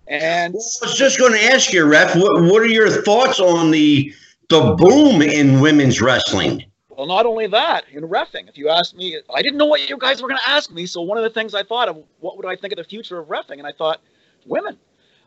And 0.06 0.54
well, 0.54 0.62
I 0.82 0.86
was 0.86 0.98
just 0.98 1.18
going 1.18 1.32
to 1.32 1.44
ask 1.44 1.72
you, 1.72 1.84
Ref, 1.84 2.16
what, 2.16 2.42
what 2.42 2.62
are 2.62 2.66
your 2.66 2.90
thoughts 3.02 3.40
on 3.40 3.70
the 3.70 4.14
the 4.48 4.74
boom 4.78 5.20
in 5.20 5.60
women's 5.60 6.00
wrestling? 6.00 6.64
Well, 6.98 7.06
not 7.06 7.26
only 7.26 7.46
that, 7.46 7.84
in 7.92 8.02
refing. 8.02 8.48
If 8.48 8.58
you 8.58 8.68
asked 8.70 8.96
me, 8.96 9.16
I 9.32 9.40
didn't 9.40 9.56
know 9.56 9.66
what 9.66 9.88
you 9.88 9.96
guys 9.96 10.20
were 10.20 10.26
going 10.26 10.40
to 10.44 10.50
ask 10.50 10.72
me. 10.72 10.84
So 10.84 11.00
one 11.00 11.16
of 11.16 11.22
the 11.22 11.30
things 11.30 11.54
I 11.54 11.62
thought 11.62 11.88
of, 11.88 12.02
what 12.18 12.36
would 12.36 12.44
I 12.44 12.56
think 12.56 12.72
of 12.72 12.76
the 12.76 12.82
future 12.82 13.20
of 13.20 13.28
refing? 13.28 13.58
And 13.58 13.66
I 13.68 13.70
thought, 13.70 14.00
women. 14.46 14.76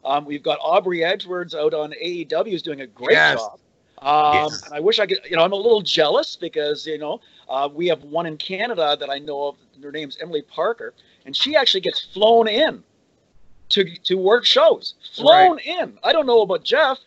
Um, 0.04 0.26
we've 0.26 0.44
got 0.44 0.60
Aubrey 0.62 1.06
Edwards 1.06 1.56
out 1.56 1.74
on 1.74 1.94
AEW 1.94 2.54
is 2.54 2.62
doing 2.62 2.82
a 2.82 2.88
great 2.88 3.14
yes. 3.14 3.40
job. 3.40 3.60
Um, 4.00 4.50
yes. 4.50 4.70
I 4.70 4.82
wish 4.82 5.00
I 5.00 5.06
could, 5.06 5.20
you 5.30 5.38
know, 5.38 5.44
I'm 5.44 5.54
a 5.54 5.56
little 5.56 5.82
jealous 5.82 6.36
because, 6.36 6.86
you 6.86 6.98
know, 6.98 7.22
uh, 7.48 7.70
we 7.74 7.88
have 7.88 8.04
one 8.04 8.26
in 8.26 8.36
Canada 8.36 8.98
that 9.00 9.10
I 9.10 9.20
know 9.20 9.48
of. 9.48 9.56
Her 9.82 9.92
name's 9.92 10.18
Emily 10.22 10.42
Parker, 10.42 10.94
and 11.26 11.36
she 11.36 11.56
actually 11.56 11.82
gets 11.82 12.06
flown 12.14 12.48
in 12.48 12.84
to 13.70 13.96
to 14.04 14.16
work 14.16 14.46
shows. 14.46 14.96
Flown 15.16 15.56
right. 15.56 15.66
in. 15.66 15.98
I 16.04 16.12
don't 16.12 16.28
know 16.28 16.42
about 16.42 16.64
Jeff. 16.64 17.00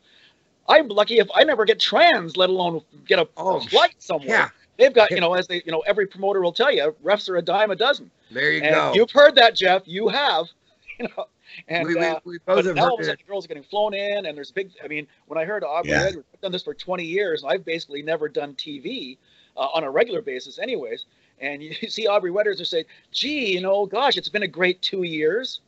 I'm 0.69 0.89
lucky 0.89 1.19
if 1.19 1.29
I 1.35 1.45
never 1.45 1.65
get 1.65 1.81
trans, 1.81 2.37
let 2.37 2.51
alone 2.51 2.81
get 3.07 3.19
a, 3.19 3.29
oh, 3.37 3.61
flight 3.61 3.95
somewhere. 3.99 4.29
Yeah. 4.29 4.49
They've 4.79 4.93
got, 4.93 5.11
you 5.11 5.21
know, 5.21 5.35
as 5.35 5.47
they, 5.47 5.63
you 5.65 5.71
know, 5.71 5.81
every 5.87 6.07
promoter 6.07 6.41
will 6.41 6.53
tell 6.53 6.73
you, 6.73 6.95
refs 7.05 7.29
are 7.29 7.37
a 7.37 7.43
dime 7.43 7.71
a 7.71 7.77
dozen. 7.77 8.11
There 8.31 8.51
you 8.51 8.63
and 8.63 8.75
go. 8.75 8.93
You've 8.95 9.11
heard 9.11 9.37
that, 9.37 9.55
Jeff. 9.55 9.83
You 9.87 10.09
have. 10.09 10.47
You 10.97 11.09
know, 11.17 11.27
and 11.67 11.89
we, 11.89 11.97
we, 11.97 12.05
uh, 12.05 12.21
we 12.25 12.39
both 12.47 12.65
have 12.67 12.77
now 12.77 12.95
the 12.97 13.17
girls 13.27 13.45
are 13.45 13.49
getting 13.49 13.65
flown 13.65 13.95
in, 13.95 14.27
and 14.27 14.37
there's 14.37 14.53
big. 14.53 14.71
I 14.83 14.87
mean, 14.87 15.09
when 15.27 15.39
I 15.39 15.45
heard 15.45 15.65
Aubrey 15.65 15.91
yeah. 15.91 16.05
Edwards, 16.05 16.29
I've 16.33 16.41
done 16.41 16.53
this 16.53 16.63
for 16.63 16.73
20 16.73 17.05
years, 17.05 17.43
and 17.43 17.53
I've 17.53 17.65
basically 17.65 18.03
never 18.03 18.29
done 18.29 18.55
TV 18.55 19.19
uh, 19.57 19.69
on 19.75 19.85
a 19.85 19.91
regular 19.91 20.23
basis, 20.23 20.61
anyways. 20.61 21.07
And 21.41 21.63
you 21.83 21.89
see 21.89 22.07
Aubrey 22.07 22.31
Edwards 22.31 22.61
and 22.61 22.69
say, 22.69 22.85
"Gee, 23.11 23.55
you 23.55 23.61
know, 23.61 23.87
gosh, 23.87 24.17
it's 24.17 24.29
been 24.29 24.45
a 24.45 24.49
great 24.49 24.81
two 24.83 25.03
years." 25.03 25.61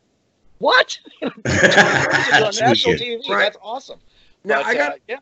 What? 0.59 0.99
on 1.23 1.33
national 1.45 2.95
TV. 2.95 3.29
Right. 3.29 3.45
That's 3.45 3.59
awesome. 3.61 3.99
Now 4.47 4.63
but, 4.63 4.67
I 4.67 4.75
got, 4.75 4.93
uh, 4.93 4.97
yeah. 5.09 5.17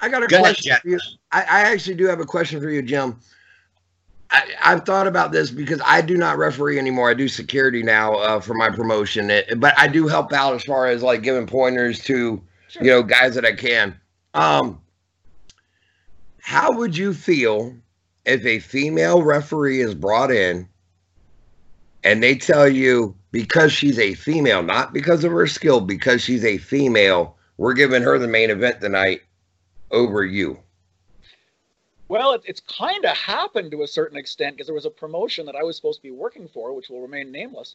I 0.00 0.08
got 0.08 0.22
a 0.22 0.26
Go 0.26 0.38
question 0.38 0.70
ahead, 0.70 0.82
for 0.82 0.88
you. 0.88 1.00
I, 1.32 1.40
I 1.40 1.60
actually 1.72 1.96
do 1.96 2.06
have 2.06 2.20
a 2.20 2.26
question 2.26 2.60
for 2.60 2.68
you, 2.68 2.82
Jim. 2.82 3.18
I, 4.30 4.44
have 4.60 4.86
thought 4.86 5.08
about 5.08 5.32
this 5.32 5.50
because 5.50 5.80
I 5.84 6.02
do 6.02 6.16
not 6.16 6.38
referee 6.38 6.78
anymore. 6.78 7.10
I 7.10 7.14
do 7.14 7.26
security 7.26 7.82
now 7.82 8.14
uh, 8.14 8.40
for 8.40 8.54
my 8.54 8.70
promotion, 8.70 9.28
it, 9.30 9.58
but 9.58 9.76
I 9.76 9.88
do 9.88 10.06
help 10.06 10.32
out 10.32 10.54
as 10.54 10.62
far 10.62 10.86
as 10.86 11.02
like 11.02 11.22
giving 11.22 11.46
pointers 11.46 11.98
to 12.04 12.40
sure. 12.68 12.82
you 12.82 12.90
know 12.90 13.02
guys 13.02 13.34
that 13.34 13.44
I 13.44 13.54
can. 13.54 13.98
Um, 14.34 14.80
how 16.38 16.72
would 16.72 16.96
you 16.96 17.12
feel 17.12 17.74
if 18.24 18.44
a 18.44 18.60
female 18.60 19.22
referee 19.22 19.80
is 19.80 19.94
brought 19.94 20.30
in 20.30 20.68
and 22.04 22.22
they 22.22 22.36
tell 22.36 22.68
you 22.68 23.16
because 23.32 23.72
she's 23.72 23.98
a 23.98 24.14
female, 24.14 24.62
not 24.62 24.92
because 24.92 25.24
of 25.24 25.32
her 25.32 25.46
skill, 25.46 25.80
because 25.80 26.22
she's 26.22 26.44
a 26.44 26.58
female, 26.58 27.36
we're 27.60 27.74
giving 27.74 28.02
her 28.02 28.18
the 28.18 28.26
main 28.26 28.48
event 28.48 28.80
tonight 28.80 29.20
over 29.90 30.24
you? 30.24 30.58
Well, 32.08 32.32
it, 32.32 32.40
it's 32.46 32.60
kind 32.60 33.04
of 33.04 33.14
happened 33.14 33.70
to 33.72 33.82
a 33.82 33.86
certain 33.86 34.16
extent 34.16 34.56
because 34.56 34.66
there 34.66 34.74
was 34.74 34.86
a 34.86 34.90
promotion 34.90 35.44
that 35.44 35.54
I 35.54 35.62
was 35.62 35.76
supposed 35.76 35.98
to 35.98 36.02
be 36.02 36.10
working 36.10 36.48
for, 36.48 36.72
which 36.72 36.88
will 36.88 37.02
remain 37.02 37.30
nameless. 37.30 37.74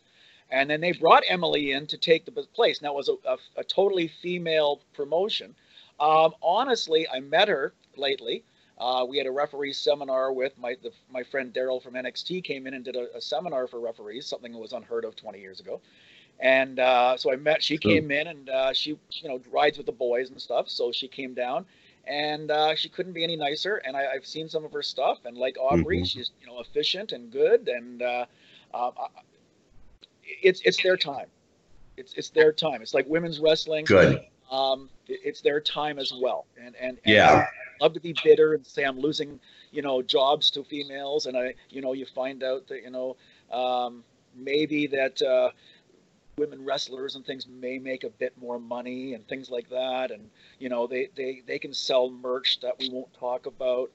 And 0.50 0.68
then 0.72 0.82
they 0.82 0.92
brought 0.94 1.22
Emily 1.30 1.74
in 1.74 1.86
to 1.86 2.00
take 2.00 2.26
the 2.26 2.32
place. 2.32 2.82
Now, 2.82 2.94
it 2.94 2.96
was 2.96 3.10
a, 3.10 3.30
a, 3.30 3.38
a 3.58 3.64
totally 3.64 4.08
female 4.08 4.82
promotion. 4.96 5.54
Um, 6.00 6.34
honestly, 6.42 7.08
I 7.08 7.20
met 7.20 7.48
her 7.48 7.72
lately. 7.96 8.44
Uh, 8.80 9.06
we 9.08 9.20
had 9.20 9.28
a 9.28 9.32
referee 9.32 9.74
seminar 9.74 10.34
with 10.34 10.58
my 10.58 10.76
the, 10.82 10.92
my 11.12 11.22
friend 11.22 11.54
Daryl 11.54 11.82
from 11.82 11.94
NXT 11.94 12.44
came 12.44 12.66
in 12.66 12.74
and 12.74 12.84
did 12.84 12.96
a, 12.96 13.16
a, 13.16 13.22
seminar 13.22 13.68
for 13.68 13.80
referees, 13.80 14.26
something 14.26 14.52
that 14.52 14.58
was 14.58 14.74
unheard 14.74 15.06
of 15.06 15.16
20 15.16 15.40
years 15.40 15.60
ago. 15.60 15.80
And 16.40 16.80
uh, 16.80 17.18
so 17.18 17.32
I 17.32 17.38
met. 17.38 17.64
She 17.64 17.78
came 17.78 18.12
in 18.12 18.28
and 18.28 18.50
uh, 18.50 18.74
she 18.74 18.98
you 19.12 19.30
know 19.30 19.40
rides 19.52 19.78
with 19.78 19.86
the 19.86 19.94
boys 19.94 20.30
and 20.30 20.42
stuff. 20.42 20.70
So 20.70 20.92
she 20.92 21.08
came 21.08 21.34
down 21.34 21.66
and 22.08 22.52
uh, 22.52 22.76
she 22.76 22.90
couldn't 22.90 23.14
be 23.14 23.24
any 23.24 23.36
nicer. 23.36 23.78
And 23.78 23.96
I, 23.96 24.14
have 24.14 24.26
seen 24.26 24.50
some 24.50 24.66
of 24.66 24.72
her 24.72 24.84
stuff, 24.84 25.20
and 25.26 25.38
like 25.38 25.58
Aubrey, 25.60 25.98
mm-hmm. 25.98 26.06
she's 26.06 26.32
you 26.42 26.48
know 26.48 26.60
efficient 26.60 27.12
and 27.12 27.32
good, 27.32 27.68
and 27.68 28.02
uh, 28.02 28.26
uh, 28.74 28.92
it's 30.24 30.62
it's 30.62 30.82
their 30.82 30.98
time. 30.98 31.28
It's 31.98 32.14
it's 32.14 32.30
their 32.30 32.52
time. 32.52 32.82
It's 32.82 32.94
like 32.94 33.08
women's 33.08 33.40
wrestling. 33.40 33.86
Good. 33.86 34.26
Um, 34.52 34.90
it's 35.08 35.42
their 35.42 35.60
time 35.60 36.00
as 36.00 36.14
well. 36.14 36.46
And 36.58 36.76
and, 36.76 36.98
and 37.04 37.14
yeah, 37.14 37.46
I 37.80 37.84
love 37.84 37.94
to 37.94 38.00
be 38.00 38.16
bitter 38.24 38.54
and 38.54 38.66
say 38.66 38.84
I'm 38.84 39.00
losing 39.00 39.40
you 39.72 39.82
know 39.82 40.02
jobs 40.02 40.52
to 40.52 40.64
females, 40.64 41.26
and 41.26 41.38
I 41.38 41.56
you 41.70 41.82
know 41.82 41.94
you 41.94 42.06
find 42.06 42.44
out 42.44 42.68
that 42.68 42.84
you 42.84 42.92
know 42.92 43.16
um, 43.52 44.04
maybe 44.36 44.88
that 44.88 45.22
uh, 45.22 45.50
women 46.38 46.64
wrestlers 46.64 47.16
and 47.16 47.26
things 47.26 47.48
may 47.48 47.78
make 47.78 48.04
a 48.04 48.10
bit 48.10 48.34
more 48.38 48.60
money 48.60 49.14
and 49.14 49.26
things 49.28 49.50
like 49.50 49.70
that 49.70 50.12
and 50.12 50.30
you 50.60 50.68
know 50.68 50.86
they 50.86 51.10
they 51.16 51.42
they 51.48 51.58
can 51.58 51.74
sell 51.74 52.10
merch 52.10 52.60
that 52.60 52.78
we 52.80 52.90
won't 52.90 53.14
talk 53.14 53.46
about 53.46 53.90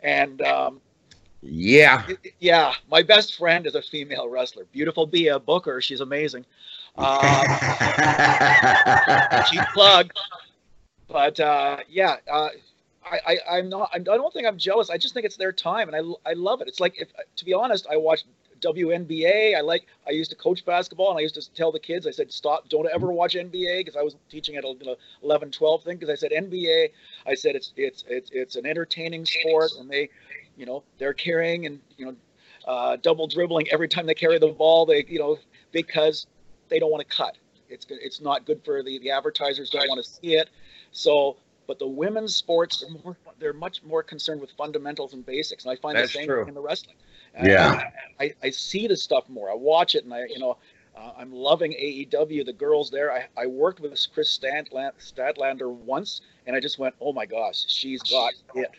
and 0.00 0.42
um 0.42 0.80
yeah 1.42 2.06
it, 2.08 2.34
yeah 2.38 2.74
my 2.90 3.02
best 3.02 3.36
friend 3.36 3.66
is 3.66 3.74
a 3.74 3.82
female 3.82 4.28
wrestler 4.28 4.66
beautiful 4.72 5.06
Bia 5.06 5.38
Booker 5.38 5.80
she's 5.80 6.00
amazing 6.00 6.44
um, 6.98 7.20
cheap 9.50 9.62
plug 9.72 10.10
but 11.08 11.40
uh 11.40 11.78
yeah 11.88 12.16
uh 12.30 12.50
I, 13.08 13.38
I, 13.48 13.58
am 13.58 13.68
not. 13.68 13.90
I 13.94 14.00
don't 14.00 14.32
think 14.32 14.48
I'm 14.48 14.58
jealous. 14.58 14.90
I 14.90 14.98
just 14.98 15.14
think 15.14 15.24
it's 15.24 15.36
their 15.36 15.52
time, 15.52 15.88
and 15.88 15.96
I, 15.96 16.30
I 16.30 16.32
love 16.32 16.60
it. 16.60 16.66
It's 16.66 16.80
like, 16.80 17.00
if 17.00 17.06
to 17.36 17.44
be 17.44 17.54
honest, 17.54 17.86
I 17.88 17.96
watched 17.96 18.26
WNBA. 18.60 19.56
I 19.56 19.60
like. 19.60 19.86
I 20.06 20.10
used 20.10 20.30
to 20.30 20.36
coach 20.36 20.64
basketball, 20.64 21.10
and 21.10 21.18
I 21.18 21.22
used 21.22 21.34
to 21.34 21.52
tell 21.54 21.72
the 21.72 21.78
kids. 21.78 22.06
I 22.06 22.10
said, 22.10 22.32
"Stop! 22.32 22.68
Don't 22.68 22.88
ever 22.92 23.10
watch 23.12 23.34
NBA," 23.34 23.78
because 23.80 23.96
I 23.96 24.02
was 24.02 24.16
teaching 24.28 24.56
at 24.56 24.64
a 24.64 24.68
you 24.68 24.86
know, 24.86 24.96
11, 25.22 25.50
12 25.50 25.82
thing. 25.82 25.96
Because 25.96 26.10
I 26.10 26.14
said 26.14 26.32
NBA. 26.32 26.90
I 27.26 27.34
said 27.34 27.56
it's 27.56 27.72
it's 27.76 28.04
it's 28.08 28.30
it's 28.32 28.56
an 28.56 28.66
entertaining 28.66 29.24
sport, 29.24 29.72
and 29.78 29.90
they, 29.90 30.08
you 30.56 30.66
know, 30.66 30.82
they're 30.98 31.14
carrying 31.14 31.66
and 31.66 31.80
you 31.96 32.06
know, 32.06 32.16
uh, 32.66 32.96
double 33.02 33.26
dribbling 33.26 33.68
every 33.70 33.88
time 33.88 34.06
they 34.06 34.14
carry 34.14 34.38
the 34.38 34.48
ball. 34.48 34.86
They 34.86 35.04
you 35.08 35.18
know 35.18 35.38
because 35.72 36.26
they 36.68 36.78
don't 36.78 36.90
want 36.90 37.08
to 37.08 37.16
cut. 37.16 37.36
It's 37.68 37.86
it's 37.90 38.20
not 38.20 38.46
good 38.46 38.64
for 38.64 38.82
the 38.82 38.98
the 38.98 39.10
advertisers. 39.10 39.70
Don't 39.70 39.88
want 39.88 40.04
to 40.04 40.10
see 40.10 40.36
it. 40.36 40.50
So 40.92 41.36
but 41.66 41.78
the 41.78 41.86
women's 41.86 42.34
sports 42.34 42.82
are 42.82 42.90
more 43.04 43.16
they're 43.38 43.52
much 43.52 43.82
more 43.82 44.02
concerned 44.02 44.40
with 44.40 44.50
fundamentals 44.52 45.12
and 45.12 45.24
basics 45.26 45.64
and 45.64 45.72
i 45.72 45.76
find 45.76 45.96
That's 45.96 46.12
the 46.12 46.20
same 46.20 46.28
true. 46.28 46.46
in 46.46 46.54
the 46.54 46.60
wrestling 46.60 46.96
yeah. 47.42 47.90
I, 48.18 48.34
I 48.42 48.50
see 48.50 48.86
the 48.86 48.96
stuff 48.96 49.28
more. 49.28 49.50
I 49.50 49.54
watch 49.54 49.94
it 49.94 50.04
and 50.04 50.14
I, 50.14 50.24
you 50.26 50.38
know, 50.38 50.56
uh, 50.96 51.12
I'm 51.18 51.32
loving 51.32 51.72
AEW. 51.72 52.46
The 52.46 52.52
girls 52.52 52.90
there. 52.90 53.12
I, 53.12 53.26
I 53.36 53.46
worked 53.46 53.80
with 53.80 53.92
Kris 54.14 54.38
Statlander 54.38 55.70
once, 55.70 56.22
and 56.46 56.56
I 56.56 56.60
just 56.60 56.78
went, 56.78 56.94
"Oh 57.00 57.12
my 57.12 57.26
gosh, 57.26 57.64
she's 57.68 58.02
got 58.02 58.32
it." 58.54 58.70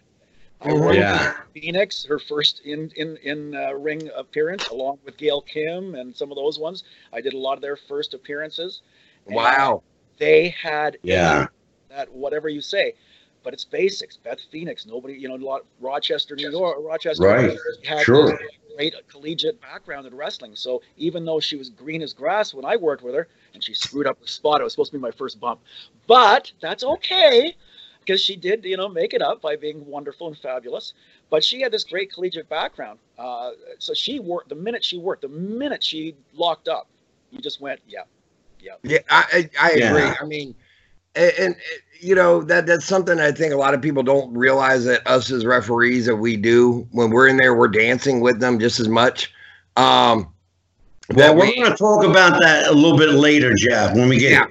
I 0.60 0.74
worked 0.74 0.96
yeah. 0.96 1.34
with 1.54 1.64
Phoenix, 1.64 2.06
her 2.06 2.18
first 2.18 2.62
in 2.66 2.92
in 2.96 3.18
in 3.18 3.56
uh, 3.56 3.74
ring 3.74 4.10
appearance, 4.16 4.68
along 4.70 4.98
with 5.06 5.18
Gail 5.18 5.42
Kim 5.42 5.94
and 5.94 6.16
some 6.16 6.32
of 6.32 6.38
those 6.38 6.58
ones. 6.58 6.84
I 7.14 7.22
did 7.22 7.34
a 7.34 7.38
lot 7.38 7.54
of 7.54 7.62
their 7.62 7.76
first 7.78 8.16
appearances. 8.16 8.82
Wow. 9.28 9.84
They 10.18 10.50
had 10.50 10.98
yeah 11.04 11.48
that 11.90 12.12
whatever 12.12 12.50
you 12.50 12.62
say 12.62 12.96
but 13.44 13.53
it's 13.53 13.65
basics. 13.65 14.17
Beth 14.17 14.39
Phoenix, 14.51 14.86
nobody, 14.86 15.13
you 15.13 15.27
know, 15.27 15.62
Rochester, 15.79 16.36
New 16.36 16.51
York, 16.51 16.77
Rochester, 16.82 17.27
right? 17.27 17.58
Had 17.86 18.03
sure. 18.03 18.39
Great 18.75 18.94
collegiate 19.08 19.60
background 19.60 20.06
in 20.06 20.15
wrestling. 20.15 20.56
So 20.56 20.82
even 20.98 21.25
though 21.25 21.39
she 21.39 21.56
was 21.56 21.70
green 21.70 22.01
as 22.01 22.13
grass 22.13 22.53
when 22.53 22.65
I 22.65 22.75
worked 22.75 23.03
with 23.03 23.15
her, 23.15 23.27
and 23.53 23.63
she 23.63 23.74
screwed 23.74 24.06
up 24.06 24.22
the 24.22 24.27
spot, 24.27 24.62
it 24.62 24.63
was 24.63 24.74
supposed 24.74 24.91
to 24.91 24.98
be 24.98 25.01
my 25.01 25.12
first 25.12 25.39
bump, 25.39 25.62
but 26.06 26.51
that's 26.62 26.84
okay 26.84 27.56
because 28.01 28.22
she 28.22 28.36
did, 28.36 28.63
you 28.63 28.77
know, 28.77 28.88
make 28.88 29.13
it 29.13 29.22
up 29.22 29.41
by 29.41 29.56
being 29.56 29.86
wonderful 29.86 30.27
and 30.27 30.38
fabulous. 30.38 30.94
But 31.29 31.44
she 31.44 31.62
had 31.62 31.72
this 31.74 31.84
great 31.84 32.13
collegiate 32.13 32.48
background. 32.48 33.00
Uh, 33.17 33.51
so 33.79 33.94
she 33.94 34.20
worked 34.20 34.50
the 34.50 34.56
minute 34.56 34.84
she 34.84 34.98
worked, 34.98 35.24
the 35.24 35.27
minute 35.27 35.84
she 35.84 36.15
locked 36.34 36.67
up, 36.67 36.88
you 37.32 37.39
just 37.39 37.60
went, 37.60 37.82
yeah, 37.88 38.03
yeah. 38.62 38.74
Yeah, 38.84 39.00
I 39.10 39.50
I, 39.60 39.67
I 39.67 39.72
agree. 39.72 40.03
I 40.22 40.25
mean 40.25 40.56
and, 41.18 41.34
and, 41.40 41.56
you 42.00 42.14
know 42.14 42.44
that 42.44 42.68
that's 42.68 42.86
something 42.86 43.20
I 43.20 43.32
think 43.32 43.54
a 43.54 43.58
lot 43.58 43.74
of 43.74 43.82
people 43.82 44.04
don't 44.04 44.32
realize 44.32 44.86
that 44.86 45.06
us 45.08 45.32
as 45.32 45.46
referees 45.46 46.06
that 46.06 46.16
we 46.16 46.38
do 46.38 46.88
when 46.92 47.10
we're 47.10 47.28
in 47.28 47.38
there, 47.38 47.56
we're 47.56 47.68
dancing 47.70 48.20
with 48.20 48.40
them 48.40 48.60
just 48.60 48.80
as 48.80 48.88
much. 48.88 49.34
Um, 49.78 50.32
well, 51.14 51.36
we're 51.36 51.56
going 51.56 51.72
to 51.72 51.78
talk 51.78 52.04
about 52.04 52.40
that 52.42 52.68
a 52.68 52.74
little 52.74 52.98
bit 52.98 53.12
later, 53.12 53.54
Jeff. 53.58 53.96
When 53.96 54.10
we 54.10 54.20
get 54.20 54.32
yeah. 54.32 54.46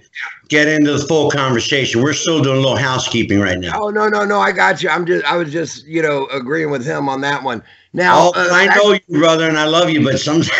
get 0.49 0.69
into 0.69 0.93
the 0.93 1.07
full 1.07 1.31
conversation, 1.31 2.03
we're 2.03 2.15
still 2.15 2.43
doing 2.43 2.57
a 2.57 2.61
little 2.61 2.77
housekeeping 2.77 3.41
right 3.41 3.59
now. 3.59 3.83
Oh 3.83 3.91
no, 3.91 4.09
no, 4.09 4.25
no! 4.25 4.41
I 4.41 4.53
got 4.53 4.83
you. 4.83 4.89
I'm 4.89 5.05
just, 5.05 5.25
I 5.27 5.37
was 5.37 5.53
just, 5.53 5.87
you 5.87 6.01
know, 6.01 6.27
agreeing 6.29 6.71
with 6.71 6.85
him 6.85 7.09
on 7.09 7.21
that 7.21 7.43
one. 7.43 7.63
Now, 7.93 8.29
oh, 8.29 8.33
uh, 8.35 8.49
I 8.53 8.67
know 8.75 8.93
I, 8.93 9.01
you, 9.07 9.19
brother, 9.19 9.49
and 9.49 9.59
I 9.59 9.67
love 9.67 9.91
you, 9.91 10.03
but 10.03 10.19
sometimes. 10.19 10.51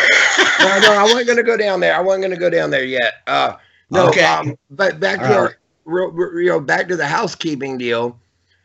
no, 0.59 0.79
no, 0.79 0.93
I 0.93 1.03
wasn't 1.03 1.25
going 1.25 1.37
to 1.37 1.43
go 1.43 1.57
down 1.57 1.79
there. 1.79 1.95
I 1.95 1.99
wasn't 1.99 2.23
going 2.23 2.33
to 2.33 2.39
go 2.39 2.49
down 2.49 2.69
there 2.69 2.85
yet. 2.85 3.15
Uh, 3.25 3.55
no, 3.89 4.07
okay. 4.09 4.23
Um, 4.23 4.55
but 4.69 4.99
back 4.99 5.19
to 5.19 5.55
you 5.87 6.45
know, 6.47 6.59
back 6.59 6.87
to 6.89 6.95
the 6.95 7.07
housekeeping 7.07 7.77
deal. 7.77 8.19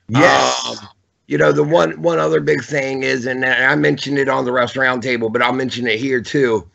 Yes. 0.08 0.80
Um, 0.82 0.88
you 1.26 1.38
know, 1.38 1.52
the 1.52 1.64
one 1.64 2.00
one 2.02 2.18
other 2.18 2.40
big 2.40 2.62
thing 2.62 3.02
is, 3.02 3.26
and 3.26 3.44
I 3.44 3.74
mentioned 3.74 4.18
it 4.18 4.28
on 4.28 4.44
the 4.44 4.52
rest 4.52 4.74
roundtable, 4.74 5.32
but 5.32 5.40
I'll 5.40 5.52
mention 5.52 5.86
it 5.86 5.98
here 5.98 6.20
too. 6.20 6.68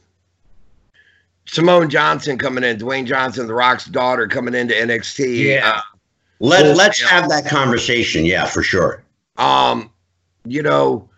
Simone 1.45 1.89
Johnson 1.89 2.37
coming 2.37 2.63
in, 2.63 2.77
Dwayne 2.77 3.05
Johnson, 3.05 3.47
The 3.47 3.53
Rock's 3.53 3.85
daughter, 3.85 4.27
coming 4.27 4.53
into 4.53 4.73
NXT. 4.73 5.45
Yeah. 5.45 5.69
Uh, 5.75 5.81
Let 6.39 6.75
Let's 6.75 7.01
have 7.01 7.29
that 7.29 7.45
conversation. 7.45 8.25
Yeah, 8.25 8.45
for 8.45 8.63
sure. 8.63 9.03
Um, 9.37 9.91
you 10.45 10.61
know, 10.63 11.09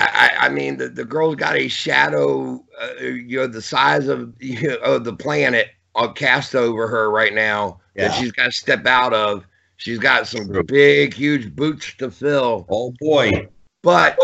I, 0.00 0.30
I 0.40 0.48
mean, 0.48 0.76
the, 0.76 0.88
the 0.88 1.04
girl's 1.04 1.36
got 1.36 1.56
a 1.56 1.68
shadow, 1.68 2.64
uh, 2.80 3.02
you 3.02 3.38
know, 3.38 3.46
the 3.46 3.62
size 3.62 4.08
of 4.08 4.34
you 4.40 4.68
know, 4.68 4.76
of 4.76 5.04
the 5.04 5.14
planet 5.14 5.68
uh, 5.94 6.08
cast 6.08 6.54
over 6.54 6.88
her 6.88 7.10
right 7.10 7.34
now 7.34 7.80
yeah. 7.94 8.08
that 8.08 8.18
she's 8.18 8.32
got 8.32 8.44
to 8.46 8.52
step 8.52 8.86
out 8.86 9.12
of. 9.12 9.44
She's 9.76 9.98
got 9.98 10.28
some 10.28 10.50
big, 10.66 11.12
huge 11.12 11.54
boots 11.56 11.94
to 11.98 12.10
fill. 12.10 12.66
Oh 12.68 12.94
boy! 13.00 13.48
But 13.82 14.16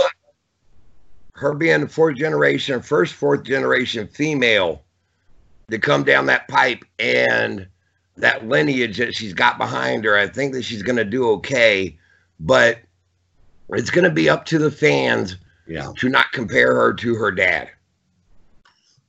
her 1.32 1.54
being 1.54 1.80
the 1.80 1.88
fourth 1.88 2.16
generation, 2.16 2.80
first 2.80 3.14
fourth 3.14 3.42
generation 3.42 4.06
female 4.06 4.84
to 5.70 5.78
come 5.78 6.04
down 6.04 6.26
that 6.26 6.48
pipe 6.48 6.84
and 6.98 7.66
that 8.16 8.46
lineage 8.46 8.98
that 8.98 9.14
she's 9.14 9.34
got 9.34 9.58
behind 9.58 10.04
her, 10.04 10.16
I 10.16 10.26
think 10.28 10.52
that 10.54 10.62
she's 10.62 10.82
going 10.82 10.96
to 10.96 11.04
do 11.04 11.28
okay. 11.30 11.96
But 12.40 12.78
it's 13.70 13.90
going 13.90 14.04
to 14.04 14.10
be 14.10 14.28
up 14.28 14.44
to 14.46 14.58
the 14.58 14.70
fans 14.70 15.36
yeah. 15.66 15.92
to 15.98 16.08
not 16.08 16.30
compare 16.32 16.74
her 16.74 16.94
to 16.94 17.14
her 17.16 17.30
dad. 17.30 17.70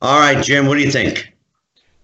All 0.01 0.19
right, 0.19 0.43
Jim, 0.43 0.67
what 0.67 0.75
do 0.75 0.81
you 0.81 0.91
think? 0.91 1.33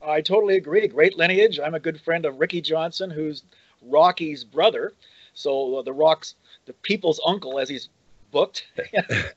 I 0.06 0.22
totally 0.22 0.56
agree. 0.56 0.88
Great 0.88 1.18
lineage. 1.18 1.60
I'm 1.60 1.76
a 1.76 1.80
good 1.80 2.00
friend 2.02 2.26
of 2.26 2.40
Ricky 2.40 2.62
Johnson, 2.62 3.10
who's 3.10 3.44
Rocky's 3.82 4.44
brother. 4.44 4.94
So 5.34 5.78
uh, 5.78 5.82
the 5.82 5.94
Rock's 5.94 6.36
the 6.66 6.74
people's 6.74 7.20
uncle, 7.26 7.60
as 7.60 7.70
he's 7.70 7.90
booked. 8.32 8.66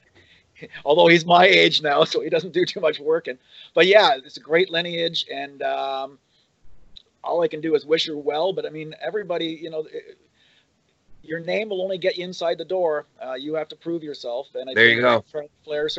Although 0.84 1.06
he's 1.06 1.24
my 1.24 1.46
age 1.46 1.82
now, 1.82 2.04
so 2.04 2.20
he 2.20 2.30
doesn't 2.30 2.52
do 2.52 2.64
too 2.64 2.80
much 2.80 2.98
working. 2.98 3.38
But 3.74 3.86
yeah, 3.86 4.16
it's 4.16 4.36
a 4.36 4.40
great 4.40 4.70
lineage, 4.70 5.26
and 5.32 5.62
um, 5.62 6.18
all 7.22 7.42
I 7.42 7.48
can 7.48 7.60
do 7.60 7.74
is 7.74 7.86
wish 7.86 8.06
her 8.06 8.16
well. 8.16 8.52
But 8.52 8.66
I 8.66 8.70
mean, 8.70 8.94
everybody, 9.00 9.46
you 9.46 9.70
know, 9.70 9.86
your 11.28 11.40
name 11.40 11.68
will 11.68 11.82
only 11.82 11.98
get 11.98 12.16
you 12.16 12.24
inside 12.24 12.58
the 12.58 12.64
door. 12.64 13.06
Uh, 13.24 13.34
you 13.34 13.54
have 13.54 13.68
to 13.68 13.76
prove 13.76 14.02
yourself. 14.02 14.48
And 14.54 14.70
I 14.70 14.74
there 14.74 14.88
you 14.88 15.00
go. 15.00 15.24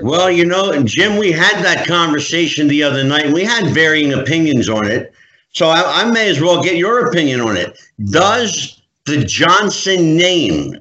well, 0.02 0.32
you 0.32 0.46
know, 0.46 0.72
and 0.72 0.88
Jim, 0.88 1.18
we 1.18 1.32
had 1.32 1.64
that 1.64 1.88
conversation 1.88 2.68
the 2.68 2.84
other 2.84 3.04
night. 3.04 3.32
We 3.32 3.44
had 3.44 3.74
varying 3.74 4.14
opinions 4.14 4.70
on 4.70 4.88
it. 4.88 5.14
So 5.52 5.68
I, 5.70 6.02
I 6.02 6.12
may 6.12 6.30
as 6.30 6.42
well 6.42 6.64
get 6.64 6.76
your 6.76 7.08
opinion 7.08 7.42
on 7.42 7.58
it. 7.58 7.80
Does 8.06 8.82
the 9.06 9.24
Johnson 9.24 10.18
name 10.18 10.76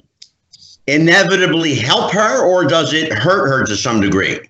inevitably 0.87 1.75
help 1.75 2.13
her 2.13 2.45
or 2.45 2.65
does 2.65 2.95
it 2.95 3.13
hurt 3.13 3.49
her 3.49 3.65
to 3.67 3.77
some 3.77 4.01
degree? 4.01 4.41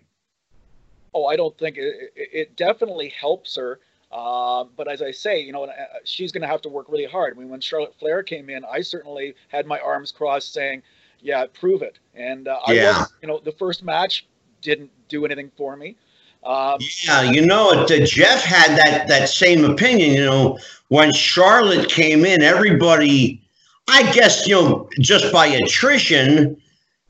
Oh, 1.15 1.27
I 1.27 1.37
don't 1.37 1.57
think 1.59 1.77
it, 1.77 2.13
it 2.15 2.57
definitely 2.57 3.09
helps 3.09 3.57
her. 3.57 3.81
Uh, 4.11 4.65
but 4.77 4.89
as 4.89 5.03
I 5.03 5.11
say, 5.11 5.41
you 5.41 5.53
know, 5.53 5.65
uh, 5.65 5.73
she's 6.05 6.33
going 6.33 6.43
to 6.43 6.49
have 6.49 6.63
to 6.63 6.69
work 6.69 6.87
really 6.89 7.05
hard. 7.05 7.37
I 7.37 7.41
mean, 7.41 7.51
when 7.51 7.61
Charlotte 7.61 7.95
Flair 7.99 8.23
came 8.23 8.49
in, 8.49 8.65
I 8.65 8.81
certainly 8.81 9.35
had 9.49 9.67
my 9.67 9.79
arms 9.81 10.13
crossed, 10.13 10.55
saying, 10.55 10.83
"Yeah, 11.21 11.45
prove 11.53 11.83
it." 11.83 11.99
And 12.15 12.49
uh, 12.49 12.59
yeah. 12.69 12.95
I 12.95 13.01
was, 13.01 13.13
you 13.23 13.29
know, 13.29 13.39
the 13.39 13.53
first 13.53 13.83
match 13.83 14.27
didn't 14.63 14.91
do 15.09 15.25
anything 15.27 15.51
for 15.57 15.77
me. 15.77 15.97
Um, 16.45 16.79
yeah, 17.05 17.23
you 17.23 17.45
know, 17.45 17.85
Jeff 17.87 18.43
had 18.43 18.79
that 18.79 19.09
that 19.09 19.29
same 19.29 19.65
opinion. 19.65 20.13
You 20.15 20.25
know, 20.25 20.59
when 20.89 21.13
Charlotte 21.13 21.91
came 21.91 22.25
in, 22.25 22.43
everybody, 22.43 23.43
I 23.89 24.11
guess, 24.13 24.47
you 24.47 24.55
know, 24.55 24.89
just 25.01 25.31
by 25.33 25.49
attrition, 25.49 26.57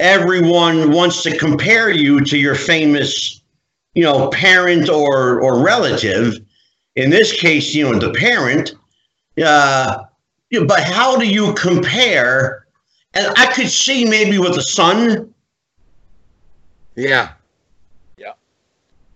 everyone 0.01 0.91
wants 0.91 1.23
to 1.25 1.37
compare 1.37 1.91
you 1.91 2.21
to 2.23 2.39
your 2.39 2.57
famous, 2.57 3.41
you 3.95 4.03
know, 4.03 4.31
parent 4.31 4.89
or 4.89 5.41
or 5.41 5.63
relative 5.63 6.41
in 6.99 7.11
this 7.11 7.33
case, 7.33 7.75
you 7.75 7.85
know, 7.85 7.97
the 7.97 8.13
parent. 8.13 8.75
Uh, 9.43 10.05
but 10.67 10.81
how 10.83 11.17
do 11.17 11.27
you 11.29 11.55
compare? 11.55 12.67
And 13.15 13.33
I 13.37 13.53
could 13.53 13.71
see 13.71 14.05
maybe 14.05 14.39
with 14.39 14.57
the 14.57 14.63
son. 14.63 15.33
Yeah. 16.97 17.31
Yeah. 18.17 18.33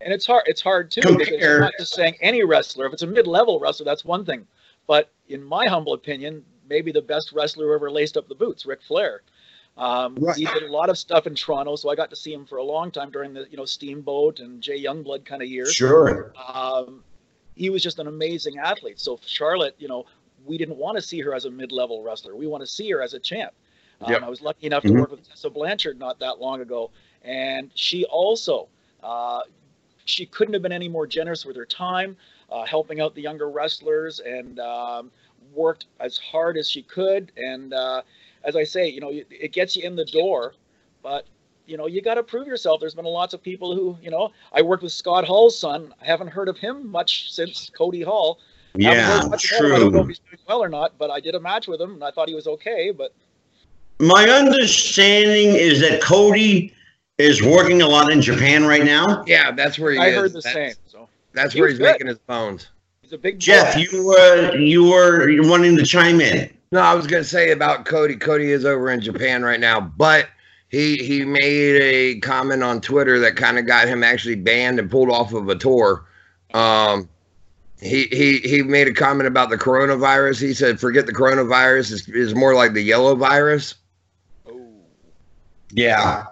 And 0.01 0.13
it's 0.13 0.27
hard. 0.27 0.45
It's 0.47 0.61
hard 0.61 0.93
too. 0.93 1.01
Compare. 1.01 1.57
I'm 1.57 1.61
not 1.63 1.73
just 1.77 1.95
saying 1.95 2.15
any 2.21 2.45
wrestler. 2.45 2.87
If 2.87 2.93
it's 2.93 3.03
a 3.03 3.07
mid-level 3.07 3.59
wrestler, 3.59 3.85
that's 3.85 4.05
one 4.05 4.25
thing. 4.25 4.47
But 4.87 5.11
in 5.29 5.43
my 5.43 5.67
humble 5.67 5.93
opinion, 5.93 6.45
maybe 6.69 6.93
the 6.93 7.03
best 7.03 7.33
wrestler 7.33 7.67
who 7.67 7.75
ever 7.75 7.91
laced 7.91 8.17
up 8.17 8.29
the 8.29 8.35
boots, 8.37 8.65
Ric 8.65 8.81
Flair. 8.83 9.23
Um, 9.77 10.15
right. 10.21 10.37
He 10.37 10.45
did 10.45 10.63
a 10.63 10.73
lot 10.73 10.89
of 10.89 10.99
stuff 10.99 11.27
in 11.27 11.35
Toronto, 11.35 11.75
so 11.75 11.91
I 11.91 11.97
got 11.97 12.11
to 12.11 12.17
see 12.17 12.33
him 12.33 12.47
for 12.47 12.59
a 12.59 12.63
long 12.63 12.93
time 12.93 13.11
during 13.11 13.35
the 13.35 13.49
you 13.51 13.57
know 13.57 13.65
Steamboat 13.65 14.39
and 14.39 14.61
Jay 14.61 14.81
Youngblood 14.81 15.25
kind 15.25 15.43
of 15.43 15.49
years. 15.49 15.73
Sure. 15.73 16.33
Um, 16.53 17.03
he 17.55 17.71
was 17.71 17.83
just 17.83 17.99
an 17.99 18.07
amazing 18.07 18.59
athlete. 18.59 18.99
So 19.01 19.19
Charlotte, 19.25 19.75
you 19.79 19.89
know, 19.89 20.07
we 20.45 20.59
didn't 20.59 20.77
want 20.77 20.97
to 20.97 21.03
see 21.03 21.21
her 21.21 21.35
as 21.35 21.45
a 21.45 21.51
mid-level 21.51 22.03
wrestler. 22.03 22.35
We 22.35 22.47
want 22.47 22.63
to 22.63 22.67
see 22.67 22.91
her 22.91 23.03
as 23.03 23.15
a 23.15 23.21
champ. 23.21 23.53
Um, 24.01 24.13
yep. 24.13 24.23
I 24.23 24.29
was 24.29 24.41
lucky 24.41 24.67
enough 24.67 24.83
to 24.83 24.89
mm-hmm. 24.89 25.01
work 25.01 25.11
with 25.11 25.29
Tessa 25.29 25.51
Blanchard 25.51 25.99
not 25.99 26.19
that 26.19 26.41
long 26.41 26.61
ago, 26.61 26.91
and 27.23 27.71
she 27.75 28.05
also 28.07 28.69
uh, 29.03 29.43
she 30.05 30.27
couldn't 30.27 30.55
have 30.55 30.63
been 30.63 30.73
any 30.73 30.89
more 30.89 31.07
generous 31.07 31.45
with 31.45 31.57
her 31.57 31.67
time, 31.67 32.17
uh, 32.51 32.65
helping 32.65 33.01
out 33.01 33.15
the 33.15 33.23
younger 33.23 33.49
wrestlers, 33.49 34.21
and 34.21 34.59
um, 34.59 35.11
worked 35.55 35.87
as 36.01 36.19
hard 36.19 36.57
as 36.57 36.69
she 36.69 36.83
could. 36.83 37.31
And 37.37 37.73
uh, 37.73 38.03
as 38.45 38.57
I 38.57 38.65
say, 38.65 38.89
you 38.89 39.01
know, 39.01 39.11
it 39.13 39.53
gets 39.53 39.77
you 39.77 39.85
in 39.85 39.95
the 39.95 40.05
door, 40.05 40.55
but 41.03 41.27
you 41.67 41.77
know, 41.77 41.87
you 41.87 42.03
got 42.03 42.15
to 42.15 42.23
prove 42.23 42.47
yourself. 42.47 42.81
There's 42.81 42.95
been 42.95 43.05
a 43.05 43.09
lots 43.09 43.35
of 43.35 43.43
people 43.43 43.75
who, 43.75 43.97
you 44.03 44.11
know, 44.11 44.33
I 44.53 44.63
worked 44.63 44.83
with 44.83 44.93
Scott 44.93 45.25
Hall's 45.25 45.59
son. 45.59 45.95
I 46.01 46.05
haven't 46.05 46.29
heard 46.29 46.49
of 46.49 46.59
him 46.59 46.91
much 46.91 47.33
since 47.33 47.71
Cody 47.71 48.03
Hall. 48.03 48.39
Yeah, 48.75 49.29
true. 49.39 49.75
I 49.75 49.79
don't 49.79 49.93
know 49.93 50.01
if 50.01 50.09
he's 50.09 50.19
doing 50.21 50.39
well 50.49 50.63
or 50.63 50.69
not, 50.69 50.97
but 50.99 51.11
I 51.11 51.21
did 51.21 51.35
a 51.35 51.41
match 51.41 51.69
with 51.69 51.81
him 51.81 51.93
and 51.93 52.05
I 52.05 52.11
thought 52.11 52.29
he 52.29 52.35
was 52.35 52.47
okay. 52.47 52.91
But 52.91 53.13
my 53.99 54.25
understanding 54.25 55.55
is 55.55 55.81
that 55.81 56.01
Cody 56.01 56.75
is 57.19 57.43
working 57.43 57.83
a 57.83 57.89
lot 57.89 58.11
in 58.11 58.23
Japan 58.23 58.65
right 58.65 58.85
now. 58.85 59.25
Yeah, 59.27 59.53
that's 59.53 59.79
where 59.79 59.93
he 59.93 59.99
is. 59.99 60.03
I 60.03 60.09
is. 60.09 60.17
heard 60.17 60.33
the 60.33 60.41
that's, 60.41 60.55
same. 60.55 60.75
So 60.87 61.09
that's 61.33 61.53
he 61.53 61.61
where 61.61 61.69
he's 61.69 61.79
good. 61.79 61.93
making 61.93 62.07
his 62.07 62.19
bones. 62.19 62.69
He's 63.03 63.13
a 63.13 63.19
big 63.19 63.39
Jeff. 63.39 63.75
Boy. 63.75 63.81
You 63.81 64.07
were 64.07 64.59
you 64.59 64.89
were 64.89 65.49
wanting 65.49 65.77
to 65.77 65.85
chime 65.85 66.21
in. 66.21 66.51
No, 66.73 66.81
I 66.81 66.95
was 66.95 67.07
going 67.07 67.23
to 67.23 67.29
say 67.29 67.51
about 67.51 67.85
Cody. 67.85 68.17
Cody 68.17 68.51
is 68.51 68.65
over 68.65 68.91
in 68.91 69.01
Japan 69.03 69.43
right 69.43 69.61
now, 69.61 69.79
but 69.81 70.29
he 70.73 70.97
he 70.97 71.25
made 71.25 71.77
a 71.81 72.19
comment 72.21 72.63
on 72.63 72.81
Twitter 72.81 73.19
that 73.21 73.37
kind 73.37 73.59
of 73.59 73.67
got 73.67 73.87
him 73.87 74.03
actually 74.03 74.37
banned 74.37 74.79
and 74.79 74.91
pulled 74.91 75.11
off 75.11 75.35
of 75.35 75.49
a 75.51 75.55
tour. 75.55 76.07
Um, 76.55 77.09
he 77.79 78.07
he 78.11 78.39
he 78.39 78.63
made 78.63 78.89
a 78.89 78.95
comment 78.95 79.27
about 79.27 79.51
the 79.51 79.59
coronavirus. 79.59 80.41
He 80.41 80.55
said, 80.55 80.81
"Forget 80.81 81.05
the 81.05 81.13
coronavirus. 81.13 81.93
It's, 81.93 82.09
it's 82.09 82.35
more 82.35 82.55
like 82.55 82.73
the 82.73 82.81
yellow 82.81 83.15
virus." 83.15 83.75
Oh, 84.47 84.67
yeah, 85.73 86.25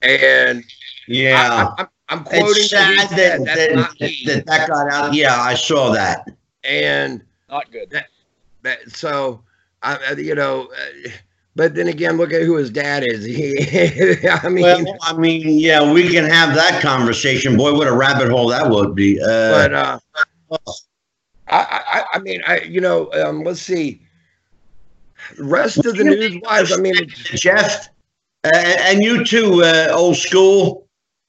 and 0.00 0.64
yeah, 1.08 1.74
I, 1.76 1.86
am 2.10 2.22
quoting 2.22 2.46
it's 2.50 2.70
sad 2.70 3.10
that 3.10 3.44
that, 3.44 3.56
that, 3.98 3.98
that, 4.26 4.46
that 4.46 4.68
got 4.68 4.92
out. 4.92 5.12
Yeah, 5.12 5.40
I 5.40 5.54
saw 5.54 5.90
that, 5.90 6.28
and 6.62 7.20
not 7.50 7.72
good. 7.72 7.90
That, 7.90 8.06
that 8.62 8.92
so 8.92 9.42
I 9.82 10.12
you 10.12 10.36
know. 10.36 10.68
Uh, 11.04 11.10
but 11.56 11.74
then 11.74 11.88
again, 11.88 12.18
look 12.18 12.34
at 12.34 12.42
who 12.42 12.56
his 12.56 12.70
dad 12.70 13.02
is. 13.06 13.24
He, 13.36 14.28
I 14.28 14.48
mean, 14.48 14.62
well, 14.62 14.96
I 15.02 15.14
mean, 15.14 15.58
yeah, 15.58 15.90
we 15.90 16.08
can 16.08 16.24
have 16.24 16.54
that 16.54 16.80
conversation. 16.82 17.56
Boy, 17.56 17.74
what 17.74 17.88
a 17.88 17.92
rabbit 17.92 18.28
hole 18.28 18.48
that 18.48 18.68
would 18.68 18.94
be. 18.94 19.20
Uh, 19.20 19.50
but 19.50 19.74
uh, 19.74 19.98
I, 21.48 21.82
I, 21.92 22.04
I 22.12 22.18
mean, 22.20 22.42
I, 22.46 22.60
you 22.60 22.80
know, 22.80 23.10
um, 23.14 23.42
let's 23.42 23.60
see. 23.60 24.02
Rest 25.38 25.78
of 25.78 25.96
the 25.96 26.04
news 26.04 26.38
wise, 26.42 26.72
I 26.72 26.76
mean, 26.76 26.94
Jeff, 27.08 27.88
uh, 28.44 28.50
and 28.54 29.02
you 29.02 29.24
too, 29.24 29.64
uh, 29.64 29.88
old 29.92 30.16
school. 30.16 30.86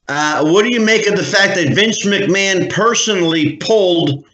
Uh, 0.09 0.45
what 0.45 0.63
do 0.63 0.73
you 0.73 0.81
make 0.81 1.07
of 1.07 1.15
the 1.15 1.23
fact 1.23 1.55
that 1.55 1.73
Vince 1.73 2.05
McMahon 2.05 2.69
personally 2.71 3.57
pulled 3.57 4.25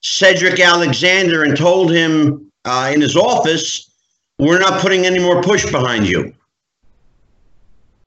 Cedric 0.00 0.58
Alexander 0.58 1.44
and 1.44 1.56
told 1.56 1.92
him 1.92 2.50
uh, 2.64 2.90
in 2.92 3.00
his 3.00 3.16
office? 3.16 3.93
We're 4.38 4.58
not 4.58 4.80
putting 4.80 5.06
any 5.06 5.18
more 5.18 5.42
push 5.42 5.70
behind 5.70 6.08
you. 6.08 6.34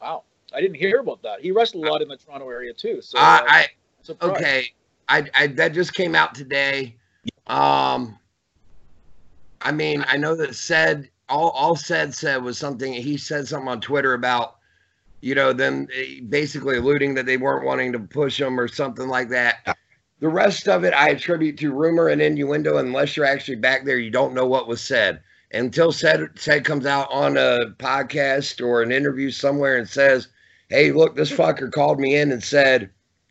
Wow, 0.01 0.23
I 0.53 0.61
didn't 0.61 0.75
hear 0.75 0.99
about 0.99 1.21
that. 1.23 1.41
He 1.41 1.51
wrestled 1.51 1.85
a 1.85 1.89
lot 1.89 2.01
in 2.01 2.07
the 2.07 2.17
Toronto 2.17 2.49
area 2.49 2.73
too. 2.73 3.01
So 3.01 3.17
uh, 3.17 3.41
I 3.47 3.67
okay, 4.21 4.73
I, 5.07 5.25
I 5.33 5.47
that 5.47 5.73
just 5.73 5.93
came 5.93 6.15
out 6.15 6.35
today. 6.35 6.95
Um, 7.47 8.17
I 9.61 9.71
mean, 9.71 10.03
I 10.07 10.17
know 10.17 10.35
that 10.35 10.55
said 10.55 11.09
all 11.29 11.49
all 11.51 11.75
said 11.75 12.13
said 12.13 12.43
was 12.43 12.57
something 12.57 12.93
he 12.93 13.17
said 13.17 13.47
something 13.47 13.69
on 13.69 13.81
Twitter 13.81 14.13
about 14.13 14.57
you 15.21 15.33
know 15.33 15.53
them 15.53 15.87
basically 16.29 16.77
alluding 16.77 17.13
that 17.15 17.25
they 17.25 17.37
weren't 17.37 17.65
wanting 17.65 17.93
to 17.93 17.99
push 17.99 18.39
him 18.39 18.59
or 18.59 18.67
something 18.67 19.07
like 19.07 19.29
that. 19.29 19.77
The 20.19 20.29
rest 20.29 20.67
of 20.67 20.83
it 20.83 20.93
I 20.93 21.09
attribute 21.09 21.57
to 21.59 21.71
rumor 21.71 22.09
and 22.09 22.21
innuendo. 22.21 22.77
Unless 22.77 23.15
you're 23.15 23.25
actually 23.25 23.55
back 23.55 23.85
there, 23.85 23.97
you 23.97 24.11
don't 24.11 24.33
know 24.33 24.45
what 24.45 24.67
was 24.67 24.81
said 24.81 25.21
until 25.51 25.91
said 25.91 26.29
said 26.35 26.65
comes 26.65 26.85
out 26.85 27.07
on 27.11 27.37
a 27.37 27.73
podcast 27.77 28.65
or 28.65 28.81
an 28.81 28.91
interview 28.91 29.31
somewhere 29.31 29.77
and 29.77 29.87
says, 29.87 30.27
"Hey, 30.69 30.91
look, 30.91 31.15
this 31.15 31.31
fucker 31.31 31.71
called 31.71 31.99
me 31.99 32.15
in 32.15 32.31
and 32.31 32.43
said 32.43 32.89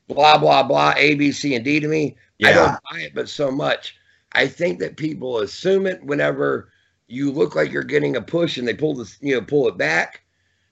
blah 0.08 0.38
blah 0.38 0.62
blah 0.62 0.94
A 0.96 1.14
B 1.14 1.32
C 1.32 1.54
and 1.54 1.64
D 1.64 1.80
to 1.80 1.88
me." 1.88 2.16
Yeah. 2.38 2.50
I 2.50 2.52
don't 2.52 2.78
buy 2.90 3.00
it, 3.00 3.14
but 3.14 3.28
so 3.28 3.50
much. 3.50 3.96
I 4.32 4.46
think 4.46 4.78
that 4.80 4.96
people 4.96 5.38
assume 5.38 5.86
it 5.86 6.02
whenever 6.04 6.70
you 7.08 7.30
look 7.30 7.54
like 7.54 7.70
you're 7.70 7.84
getting 7.84 8.16
a 8.16 8.22
push 8.22 8.58
and 8.58 8.66
they 8.66 8.74
pull 8.74 8.94
this, 8.94 9.16
you 9.20 9.34
know, 9.34 9.40
pull 9.40 9.68
it 9.68 9.78
back. 9.78 10.22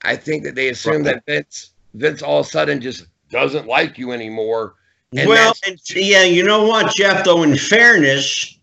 I 0.03 0.15
think 0.15 0.43
that 0.43 0.55
they 0.55 0.69
assume 0.69 1.03
right. 1.03 1.15
that 1.15 1.25
Vince 1.25 1.71
Vince 1.93 2.21
all 2.21 2.41
of 2.41 2.45
a 2.45 2.49
sudden 2.49 2.81
just 2.81 3.07
doesn't 3.31 3.67
like 3.67 3.97
you 3.97 4.11
anymore 4.11 4.75
And 5.15 5.29
well, 5.29 5.53
yeah, 5.95 6.23
you 6.23 6.43
know 6.43 6.63
what, 6.63 6.93
Jeff? 6.95 7.23
Though, 7.23 7.43
in 7.43 7.57
fairness, 7.57 8.54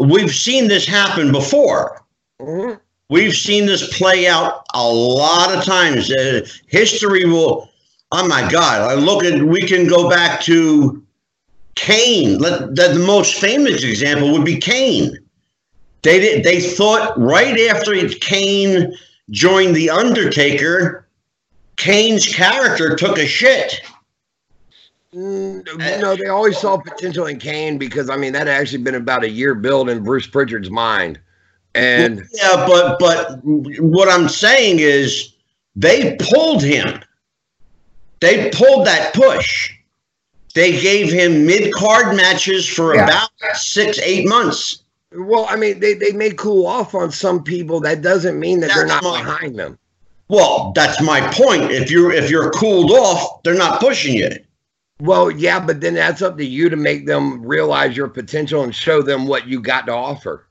we've 0.00 0.34
seen 0.34 0.68
this 0.68 0.86
happen 0.86 1.30
before. 1.30 2.02
Mm-hmm. 2.40 2.78
We've 3.10 3.34
seen 3.34 3.66
this 3.66 3.96
play 3.96 4.28
out 4.28 4.64
a 4.74 4.88
lot 4.88 5.54
of 5.54 5.64
times. 5.64 6.10
Uh, 6.12 6.46
history 6.68 7.24
will. 7.24 7.68
Oh 8.12 8.26
my 8.26 8.48
God! 8.50 8.90
I 8.90 8.94
look 8.94 9.24
at. 9.24 9.42
We 9.42 9.60
can 9.60 9.86
go 9.86 10.08
back 10.08 10.40
to 10.42 11.04
Kane. 11.74 12.38
Let, 12.38 12.74
the, 12.74 12.94
the 12.94 13.04
most 13.06 13.40
famous 13.40 13.82
example 13.82 14.32
would 14.32 14.44
be 14.44 14.58
Kane. 14.58 15.16
They 16.02 16.20
did. 16.20 16.44
They 16.44 16.60
thought 16.60 17.18
right 17.18 17.58
after 17.68 18.08
Kane 18.08 18.94
joined 19.30 19.76
the 19.76 19.90
Undertaker, 19.90 21.06
Kane's 21.76 22.26
character 22.26 22.96
took 22.96 23.18
a 23.18 23.26
shit. 23.26 23.80
Mm, 25.14 26.00
no, 26.00 26.14
they 26.14 26.26
always 26.26 26.56
saw 26.58 26.76
potential 26.76 27.26
in 27.26 27.38
Kane 27.40 27.78
because 27.78 28.08
I 28.08 28.16
mean 28.16 28.32
that 28.32 28.46
had 28.46 28.60
actually 28.60 28.82
been 28.82 28.94
about 28.94 29.24
a 29.24 29.28
year 29.28 29.56
build 29.56 29.90
in 29.90 30.04
Bruce 30.04 30.26
Prichard's 30.26 30.70
mind. 30.70 31.18
And 31.74 32.22
yeah, 32.32 32.64
but 32.66 32.98
but 33.00 33.40
what 33.44 34.08
I'm 34.08 34.28
saying 34.28 34.78
is 34.78 35.34
they 35.74 36.16
pulled 36.20 36.62
him. 36.62 37.00
They 38.20 38.50
pulled 38.50 38.86
that 38.86 39.14
push. 39.14 39.72
They 40.54 40.80
gave 40.80 41.12
him 41.12 41.46
mid 41.46 41.72
card 41.74 42.16
matches 42.16 42.68
for 42.68 42.94
yeah. 42.94 43.04
about 43.04 43.30
six, 43.54 43.98
eight 44.00 44.28
months. 44.28 44.82
Well, 45.12 45.46
I 45.48 45.56
mean, 45.56 45.80
they, 45.80 45.94
they 45.94 46.12
may 46.12 46.30
cool 46.30 46.66
off 46.66 46.94
on 46.94 47.10
some 47.10 47.42
people. 47.42 47.80
That 47.80 48.02
doesn't 48.02 48.38
mean 48.38 48.60
that 48.60 48.68
that's 48.68 48.78
they're 48.78 48.86
not 48.86 49.02
my, 49.02 49.22
behind 49.22 49.58
them. 49.58 49.78
Well, 50.28 50.72
that's 50.74 51.02
my 51.02 51.20
point. 51.32 51.70
If 51.72 51.90
you're 51.90 52.12
if 52.12 52.30
you're 52.30 52.50
cooled 52.50 52.92
off, 52.92 53.42
they're 53.42 53.54
not 53.54 53.80
pushing 53.80 54.14
you. 54.14 54.30
Well, 55.00 55.30
yeah, 55.30 55.64
but 55.64 55.80
then 55.80 55.94
that's 55.94 56.22
up 56.22 56.36
to 56.38 56.44
you 56.44 56.68
to 56.68 56.76
make 56.76 57.06
them 57.06 57.42
realize 57.42 57.96
your 57.96 58.08
potential 58.08 58.62
and 58.62 58.74
show 58.74 59.02
them 59.02 59.26
what 59.26 59.48
you 59.48 59.60
got 59.60 59.86
to 59.86 59.94
offer. 59.94 60.46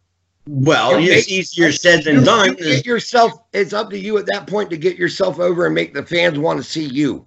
Well, 0.47 0.93
it's 0.95 1.29
easier 1.29 1.71
said 1.71 2.03
than 2.03 2.23
done. 2.23 2.55
get 2.55 2.85
yourself. 2.85 3.33
It's 3.53 3.71
up 3.73 3.91
to 3.91 3.99
you 3.99 4.17
at 4.17 4.25
that 4.27 4.47
point 4.47 4.71
to 4.71 4.77
get 4.77 4.97
yourself 4.97 5.39
over 5.39 5.67
and 5.67 5.75
make 5.75 5.93
the 5.93 6.03
fans 6.03 6.39
want 6.39 6.57
to 6.57 6.63
see 6.63 6.85
you. 6.85 7.25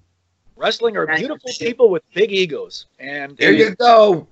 Wrestling 0.56 0.96
are 0.96 1.06
beautiful 1.06 1.50
people 1.58 1.88
with 1.88 2.02
big 2.14 2.32
egos, 2.32 2.86
and 2.98 3.36
there 3.36 3.52
you 3.52 3.74
go. 3.76 4.26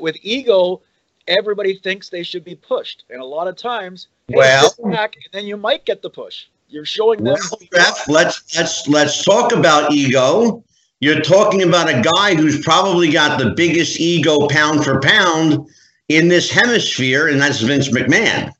With 0.00 0.16
ego, 0.22 0.82
everybody 1.26 1.78
thinks 1.78 2.10
they 2.10 2.22
should 2.22 2.44
be 2.44 2.54
pushed, 2.54 3.04
and 3.08 3.20
a 3.20 3.24
lot 3.24 3.48
of 3.48 3.56
times, 3.56 4.08
well, 4.28 4.74
back, 4.84 5.16
and 5.16 5.24
then 5.32 5.46
you 5.46 5.56
might 5.56 5.86
get 5.86 6.02
the 6.02 6.10
push. 6.10 6.46
You're 6.68 6.84
showing 6.84 7.24
them. 7.24 7.36
Well, 7.72 7.96
let's 8.08 8.08
let's 8.54 8.88
let's 8.88 9.24
talk 9.24 9.52
about 9.52 9.92
ego. 9.92 10.62
You're 11.00 11.20
talking 11.20 11.62
about 11.62 11.88
a 11.88 12.02
guy 12.14 12.34
who's 12.34 12.62
probably 12.62 13.10
got 13.10 13.38
the 13.38 13.50
biggest 13.50 13.98
ego 13.98 14.46
pound 14.48 14.84
for 14.84 15.00
pound 15.00 15.66
in 16.10 16.28
this 16.28 16.50
hemisphere, 16.50 17.28
and 17.28 17.40
that's 17.40 17.60
Vince 17.60 17.88
McMahon. 17.88 18.52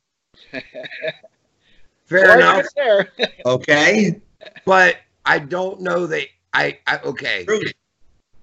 Fair 2.06 2.38
enough. 2.38 2.66
okay, 3.46 4.20
but 4.64 4.96
I 5.26 5.38
don't 5.38 5.82
know 5.82 6.06
that 6.06 6.28
I, 6.54 6.78
I 6.86 6.98
okay. 7.04 7.46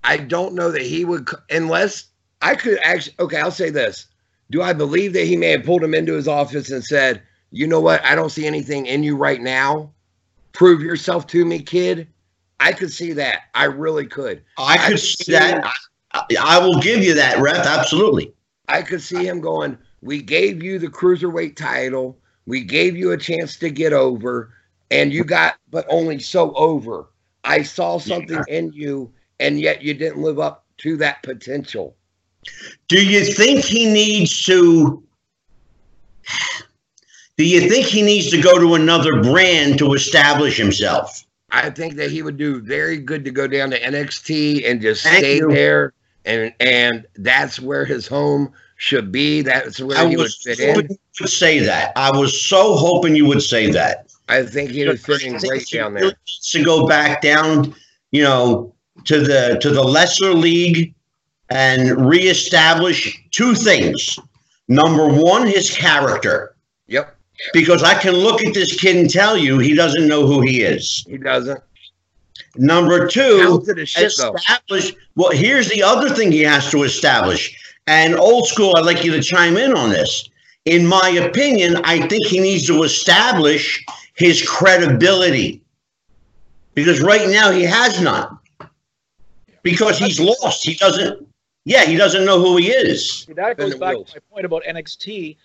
I 0.03 0.17
don't 0.17 0.53
know 0.53 0.71
that 0.71 0.83
he 0.83 1.03
would 1.03 1.27
unless 1.49 2.05
I 2.43 2.53
could 2.55 2.77
actually. 2.83 3.15
Okay, 3.19 3.39
I'll 3.39 3.49
say 3.49 3.71
this: 3.71 4.05
Do 4.51 4.61
I 4.61 4.73
believe 4.73 5.13
that 5.13 5.25
he 5.25 5.35
may 5.35 5.49
have 5.49 5.63
pulled 5.63 5.83
him 5.83 5.95
into 5.95 6.13
his 6.13 6.27
office 6.27 6.69
and 6.69 6.83
said, 6.83 7.23
"You 7.49 7.65
know 7.65 7.79
what? 7.79 8.05
I 8.05 8.13
don't 8.13 8.29
see 8.29 8.45
anything 8.45 8.85
in 8.85 9.01
you 9.01 9.17
right 9.17 9.41
now. 9.41 9.91
Prove 10.53 10.81
yourself 10.81 11.25
to 11.27 11.43
me, 11.43 11.63
kid." 11.63 12.07
I 12.59 12.73
could 12.73 12.91
see 12.91 13.13
that. 13.13 13.43
I 13.53 13.65
really 13.65 14.07
could. 14.07 14.43
I 14.57 14.77
could, 14.77 14.85
I 14.85 14.89
could 14.89 14.99
see, 14.99 15.23
see 15.25 15.31
that. 15.33 15.63
I, 16.13 16.23
I 16.41 16.59
will 16.59 16.79
give 16.79 17.03
you 17.03 17.13
that, 17.15 17.39
ref. 17.39 17.65
Absolutely. 17.65 18.33
I 18.67 18.81
could 18.81 19.01
see 19.01 19.27
him 19.27 19.39
going. 19.39 19.77
We 20.01 20.21
gave 20.21 20.63
you 20.63 20.79
the 20.79 20.87
cruiserweight 20.87 21.55
title. 21.55 22.17
We 22.45 22.63
gave 22.63 22.95
you 22.95 23.11
a 23.11 23.17
chance 23.17 23.57
to 23.57 23.69
get 23.69 23.93
over, 23.93 24.53
and 24.91 25.11
you 25.11 25.23
got, 25.23 25.55
but 25.69 25.85
only 25.89 26.19
so 26.19 26.53
over. 26.53 27.09
I 27.43 27.61
saw 27.61 27.97
something 27.97 28.43
yeah. 28.47 28.57
in 28.57 28.73
you, 28.73 29.11
and 29.39 29.59
yet 29.59 29.81
you 29.81 29.93
didn't 29.93 30.21
live 30.21 30.39
up 30.39 30.65
to 30.79 30.97
that 30.97 31.23
potential. 31.23 31.95
Do 32.87 33.03
you 33.03 33.25
think 33.25 33.63
he 33.63 33.85
needs 33.91 34.43
to? 34.45 35.03
Do 37.37 37.45
you 37.45 37.69
think 37.69 37.85
he 37.85 38.01
needs 38.01 38.31
to 38.31 38.41
go 38.41 38.57
to 38.59 38.73
another 38.75 39.21
brand 39.21 39.77
to 39.79 39.93
establish 39.93 40.57
himself? 40.57 41.23
I 41.51 41.69
think 41.69 41.95
that 41.95 42.11
he 42.11 42.21
would 42.21 42.37
do 42.37 42.61
very 42.61 42.97
good 42.97 43.23
to 43.25 43.31
go 43.31 43.47
down 43.47 43.69
to 43.71 43.79
NXT 43.79 44.69
and 44.69 44.81
just 44.81 45.03
Thank 45.03 45.19
stay 45.19 45.37
you. 45.37 45.49
there, 45.49 45.93
and 46.25 46.53
and 46.59 47.05
that's 47.15 47.59
where 47.59 47.85
his 47.85 48.05
home 48.05 48.51
should 48.75 49.11
be. 49.11 49.41
That's 49.41 49.79
where 49.79 49.97
I 49.97 50.07
he 50.07 50.17
would 50.17 50.31
fit 50.31 50.59
in. 50.59 50.89
You 51.19 51.27
say 51.27 51.59
that. 51.59 51.93
I 51.95 52.11
was 52.11 52.39
so 52.39 52.75
hoping 52.75 53.15
you 53.15 53.25
would 53.25 53.41
say 53.41 53.71
that. 53.71 54.13
I 54.29 54.43
think 54.43 54.71
he 54.71 54.85
would 54.85 54.99
fit 54.99 55.23
in 55.23 55.37
great 55.37 55.67
down 55.69 55.93
there. 55.93 56.13
To 56.51 56.63
go 56.63 56.85
back 56.85 57.21
down, 57.21 57.73
you 58.11 58.23
know, 58.23 58.73
to 59.05 59.21
the 59.21 59.57
to 59.61 59.69
the 59.69 59.83
lesser 59.83 60.33
league 60.33 60.93
and 61.49 62.09
reestablish 62.09 63.17
two 63.31 63.55
things. 63.55 64.19
Number 64.67 65.07
one, 65.07 65.47
his 65.47 65.71
character. 65.71 66.55
Yep. 66.87 67.16
Because 67.53 67.83
I 67.83 67.93
can 67.93 68.13
look 68.13 68.43
at 68.43 68.53
this 68.53 68.75
kid 68.79 68.95
and 68.95 69.09
tell 69.09 69.37
you 69.37 69.59
he 69.59 69.75
doesn't 69.75 70.07
know 70.07 70.25
who 70.25 70.41
he 70.41 70.61
is. 70.61 71.05
He 71.07 71.17
doesn't. 71.17 71.61
Number 72.55 73.07
two, 73.07 73.63
shit, 73.85 74.05
establish. 74.05 74.91
Though. 74.91 74.97
Well, 75.15 75.31
here's 75.31 75.69
the 75.69 75.83
other 75.83 76.09
thing 76.09 76.31
he 76.31 76.41
has 76.41 76.71
to 76.71 76.83
establish. 76.83 77.55
And 77.85 78.15
old 78.15 78.47
school, 78.47 78.73
I'd 78.75 78.85
like 78.85 79.03
you 79.03 79.11
to 79.11 79.21
chime 79.21 79.57
in 79.57 79.73
on 79.73 79.89
this. 79.89 80.29
In 80.65 80.85
my 80.85 81.09
opinion, 81.21 81.77
I 81.83 82.07
think 82.07 82.25
he 82.25 82.39
needs 82.39 82.67
to 82.67 82.83
establish 82.83 83.85
his 84.15 84.47
credibility 84.47 85.61
because 86.73 87.01
right 87.01 87.29
now 87.29 87.51
he 87.51 87.63
has 87.63 88.01
none 88.01 88.37
because 89.63 89.97
he's 89.97 90.19
lost. 90.19 90.65
He 90.65 90.75
doesn't. 90.75 91.27
Yeah, 91.65 91.85
he 91.85 91.95
doesn't 91.95 92.25
know 92.25 92.39
who 92.39 92.57
he 92.57 92.69
is. 92.69 93.25
That 93.35 93.57
goes 93.57 93.75
back 93.75 93.95
to 93.95 94.05
my 94.13 94.19
point 94.31 94.45
about 94.45 94.63
NXT. 94.63 95.37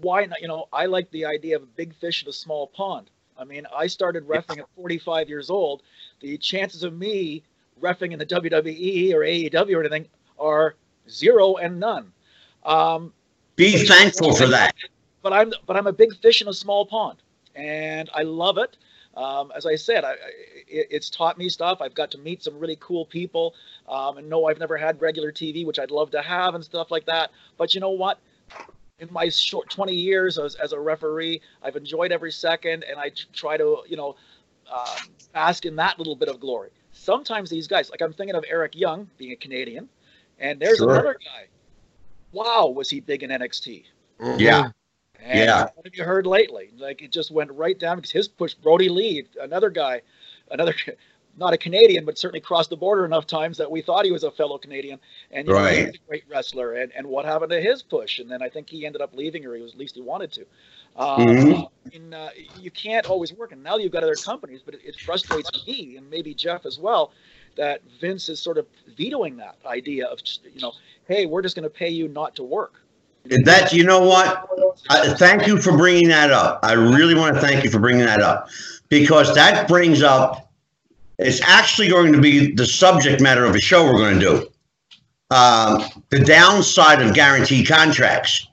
Why 0.00 0.26
not? 0.26 0.40
You 0.40 0.48
know, 0.48 0.68
I 0.72 0.86
like 0.86 1.10
the 1.10 1.24
idea 1.24 1.56
of 1.56 1.62
a 1.62 1.66
big 1.66 1.94
fish 1.94 2.22
in 2.22 2.28
a 2.28 2.32
small 2.32 2.66
pond. 2.68 3.10
I 3.38 3.44
mean, 3.44 3.66
I 3.74 3.86
started 3.86 4.26
refing 4.26 4.58
at 4.58 4.66
45 4.74 5.28
years 5.28 5.48
old. 5.48 5.82
The 6.20 6.36
chances 6.38 6.82
of 6.82 6.96
me 6.96 7.42
refing 7.80 8.12
in 8.12 8.18
the 8.18 8.26
WWE 8.26 9.14
or 9.14 9.20
AEW 9.20 9.76
or 9.76 9.80
anything 9.80 10.08
are 10.38 10.74
zero 11.08 11.56
and 11.56 11.78
none. 11.78 12.12
Um, 12.64 13.12
Be 13.56 13.86
thankful 13.86 14.34
for 14.34 14.46
that. 14.48 14.74
But 15.22 15.32
I'm 15.32 15.52
but 15.66 15.76
I'm 15.76 15.86
a 15.86 15.92
big 15.92 16.16
fish 16.16 16.42
in 16.42 16.48
a 16.48 16.52
small 16.52 16.86
pond, 16.86 17.18
and 17.54 18.08
I 18.14 18.22
love 18.22 18.58
it. 18.58 18.76
Um, 19.16 19.52
as 19.56 19.66
I 19.66 19.74
said, 19.74 20.04
I, 20.04 20.12
it, 20.68 20.86
it's 20.90 21.10
taught 21.10 21.38
me 21.38 21.48
stuff. 21.48 21.78
I've 21.80 21.94
got 21.94 22.10
to 22.12 22.18
meet 22.18 22.44
some 22.44 22.58
really 22.58 22.76
cool 22.78 23.04
people. 23.04 23.54
Um, 23.88 24.18
and 24.18 24.28
no, 24.28 24.46
I've 24.46 24.60
never 24.60 24.76
had 24.76 25.00
regular 25.00 25.32
TV, 25.32 25.66
which 25.66 25.80
I'd 25.80 25.90
love 25.90 26.12
to 26.12 26.22
have 26.22 26.54
and 26.54 26.62
stuff 26.62 26.90
like 26.92 27.06
that. 27.06 27.32
But 27.56 27.74
you 27.74 27.80
know 27.80 27.90
what? 27.90 28.20
In 28.98 29.08
my 29.12 29.28
short 29.28 29.70
20 29.70 29.94
years 29.94 30.38
as, 30.38 30.56
as 30.56 30.72
a 30.72 30.80
referee, 30.80 31.40
I've 31.62 31.76
enjoyed 31.76 32.10
every 32.10 32.32
second, 32.32 32.84
and 32.84 32.98
I 32.98 33.12
try 33.32 33.56
to, 33.56 33.78
you 33.86 33.96
know, 33.96 34.16
uh, 34.70 34.96
bask 35.32 35.64
in 35.66 35.76
that 35.76 35.98
little 35.98 36.16
bit 36.16 36.28
of 36.28 36.40
glory. 36.40 36.70
Sometimes 36.92 37.48
these 37.48 37.68
guys, 37.68 37.90
like 37.90 38.02
I'm 38.02 38.12
thinking 38.12 38.34
of 38.34 38.44
Eric 38.48 38.74
Young 38.74 39.08
being 39.16 39.32
a 39.32 39.36
Canadian, 39.36 39.88
and 40.38 40.60
there's 40.60 40.78
sure. 40.78 40.92
another 40.92 41.14
guy. 41.14 41.46
Wow, 42.32 42.72
was 42.74 42.90
he 42.90 43.00
big 43.00 43.22
in 43.22 43.30
NXT? 43.30 43.84
Mm-hmm. 44.20 44.40
Yeah. 44.40 44.70
And 45.20 45.38
yeah. 45.38 45.62
What 45.74 45.86
have 45.86 45.94
you 45.94 46.04
heard 46.04 46.26
lately? 46.26 46.70
Like 46.76 47.02
it 47.02 47.12
just 47.12 47.30
went 47.30 47.50
right 47.52 47.78
down 47.78 47.96
because 47.96 48.10
his 48.10 48.28
push, 48.28 48.54
Brody 48.54 48.88
Lee, 48.88 49.26
another 49.40 49.70
guy, 49.70 50.02
another 50.50 50.74
not 51.38 51.52
a 51.52 51.58
Canadian, 51.58 52.04
but 52.04 52.18
certainly 52.18 52.40
crossed 52.40 52.70
the 52.70 52.76
border 52.76 53.04
enough 53.04 53.26
times 53.26 53.56
that 53.58 53.70
we 53.70 53.80
thought 53.80 54.04
he 54.04 54.10
was 54.10 54.24
a 54.24 54.30
fellow 54.30 54.58
Canadian. 54.58 54.98
And 55.30 55.46
you 55.46 55.54
right. 55.54 55.84
know, 55.84 55.90
a 55.90 56.08
great 56.08 56.24
wrestler. 56.28 56.74
And, 56.74 56.92
and 56.96 57.06
what 57.06 57.24
happened 57.24 57.50
to 57.50 57.60
his 57.60 57.82
push? 57.82 58.18
And 58.18 58.30
then 58.30 58.42
I 58.42 58.48
think 58.48 58.68
he 58.68 58.84
ended 58.84 59.00
up 59.00 59.14
leaving, 59.14 59.46
or 59.46 59.54
he 59.54 59.62
was 59.62 59.72
at 59.72 59.78
least 59.78 59.94
he 59.94 60.00
wanted 60.00 60.32
to. 60.32 60.46
Uh, 60.96 61.16
mm-hmm. 61.18 61.62
I 61.62 61.98
mean, 61.98 62.14
uh, 62.14 62.30
you 62.60 62.70
can't 62.70 63.06
always 63.06 63.32
work. 63.32 63.52
And 63.52 63.62
now 63.62 63.76
you've 63.76 63.92
got 63.92 64.02
other 64.02 64.16
companies, 64.16 64.60
but 64.64 64.74
it, 64.74 64.80
it 64.84 64.96
frustrates 65.00 65.50
me 65.66 65.96
and 65.96 66.10
maybe 66.10 66.34
Jeff 66.34 66.66
as 66.66 66.78
well 66.78 67.12
that 67.56 67.82
Vince 68.00 68.28
is 68.28 68.40
sort 68.40 68.56
of 68.56 68.66
vetoing 68.96 69.36
that 69.36 69.56
idea 69.66 70.06
of, 70.06 70.20
you 70.54 70.60
know, 70.60 70.72
hey, 71.06 71.26
we're 71.26 71.42
just 71.42 71.56
going 71.56 71.64
to 71.64 71.70
pay 71.70 71.88
you 71.88 72.08
not 72.08 72.36
to 72.36 72.42
work. 72.42 72.80
That 73.24 73.72
you 73.72 73.84
know 73.84 74.00
what? 74.00 74.48
I, 74.88 75.12
thank 75.14 75.46
you 75.46 75.60
for 75.60 75.76
bringing 75.76 76.08
that 76.08 76.30
up. 76.30 76.60
I 76.62 76.72
really 76.72 77.14
want 77.14 77.34
to 77.34 77.40
thank 77.40 77.62
you 77.62 77.70
for 77.70 77.78
bringing 77.78 78.06
that 78.06 78.22
up 78.22 78.48
because 78.88 79.34
that 79.34 79.68
brings 79.68 80.02
up. 80.02 80.47
It's 81.18 81.40
actually 81.42 81.88
going 81.88 82.12
to 82.12 82.20
be 82.20 82.52
the 82.54 82.66
subject 82.66 83.20
matter 83.20 83.44
of 83.44 83.54
a 83.54 83.60
show 83.60 83.84
we're 83.84 83.98
going 83.98 84.20
to 84.20 84.26
do. 84.26 84.46
Um, 85.34 85.82
the 86.10 86.20
downside 86.20 87.02
of 87.02 87.14
guaranteed 87.14 87.66
contracts. 87.66 88.46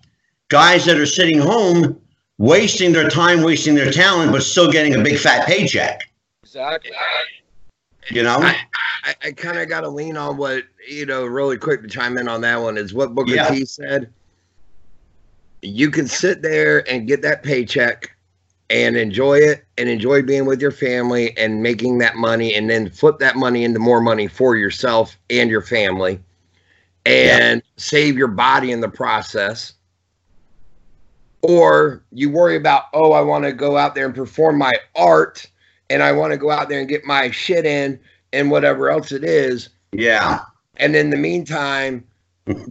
Guys 0.49 0.85
that 0.85 0.97
are 0.97 1.05
sitting 1.05 1.39
home, 1.39 1.99
wasting 2.37 2.91
their 2.91 3.09
time, 3.09 3.41
wasting 3.41 3.75
their 3.75 3.91
talent, 3.91 4.31
but 4.31 4.43
still 4.43 4.71
getting 4.71 4.95
a 4.95 5.03
big 5.03 5.17
fat 5.17 5.47
paycheck. 5.47 6.01
Exactly. 6.43 6.91
You 8.09 8.23
know, 8.23 8.37
I, 8.37 8.55
I, 9.03 9.15
I 9.25 9.31
kind 9.31 9.57
of 9.57 9.67
got 9.67 9.81
to 9.81 9.89
lean 9.89 10.15
on 10.15 10.37
what 10.37 10.63
you 10.87 11.05
know. 11.07 11.25
Really 11.25 11.57
quick 11.57 11.81
to 11.81 11.87
chime 11.87 12.17
in 12.19 12.27
on 12.27 12.41
that 12.41 12.61
one 12.61 12.77
is 12.77 12.93
what 12.93 13.15
Booker 13.15 13.33
yeah. 13.33 13.49
T 13.49 13.65
said. 13.65 14.13
You 15.63 15.89
can 15.89 16.07
sit 16.07 16.43
there 16.43 16.87
and 16.87 17.07
get 17.07 17.23
that 17.23 17.41
paycheck 17.41 18.14
and 18.69 18.97
enjoy 18.97 19.35
it 19.35 19.65
and 19.77 19.89
enjoy 19.89 20.21
being 20.21 20.45
with 20.45 20.61
your 20.61 20.71
family 20.71 21.37
and 21.37 21.61
making 21.61 21.99
that 21.99 22.15
money 22.15 22.55
and 22.55 22.69
then 22.69 22.89
flip 22.89 23.19
that 23.19 23.35
money 23.35 23.63
into 23.63 23.79
more 23.79 24.01
money 24.01 24.27
for 24.27 24.55
yourself 24.55 25.17
and 25.29 25.49
your 25.49 25.61
family 25.61 26.19
and 27.05 27.61
yeah. 27.63 27.71
save 27.77 28.17
your 28.17 28.27
body 28.27 28.71
in 28.71 28.81
the 28.81 28.89
process. 28.89 29.73
Or 31.43 32.03
you 32.11 32.31
worry 32.31 32.55
about 32.55 32.85
oh 32.93 33.11
i 33.11 33.21
want 33.21 33.45
to 33.45 33.53
go 33.53 33.77
out 33.77 33.93
there 33.93 34.07
and 34.07 34.15
perform 34.15 34.57
my 34.57 34.73
art 34.95 35.45
and 35.91 36.01
i 36.01 36.11
want 36.11 36.31
to 36.31 36.37
go 36.37 36.49
out 36.49 36.69
there 36.69 36.79
and 36.79 36.89
get 36.89 37.05
my 37.05 37.29
shit 37.29 37.67
in 37.67 37.99
and 38.33 38.49
whatever 38.49 38.89
else 38.89 39.11
it 39.11 39.23
is. 39.23 39.69
Yeah. 39.91 40.39
And 40.77 40.95
in 40.95 41.11
the 41.11 41.17
meantime 41.17 42.03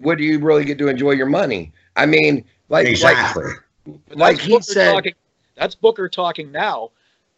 what 0.00 0.18
do 0.18 0.24
you 0.24 0.40
really 0.40 0.64
get 0.64 0.78
to 0.78 0.88
enjoy 0.88 1.12
your 1.12 1.26
money? 1.26 1.72
I 1.94 2.06
mean 2.06 2.44
like 2.68 2.88
exactly. 2.88 3.44
like, 3.86 4.16
like 4.16 4.40
he 4.40 4.60
said 4.60 4.94
talking, 4.94 5.14
that's 5.54 5.74
booker 5.74 6.08
talking 6.08 6.50
now 6.52 6.90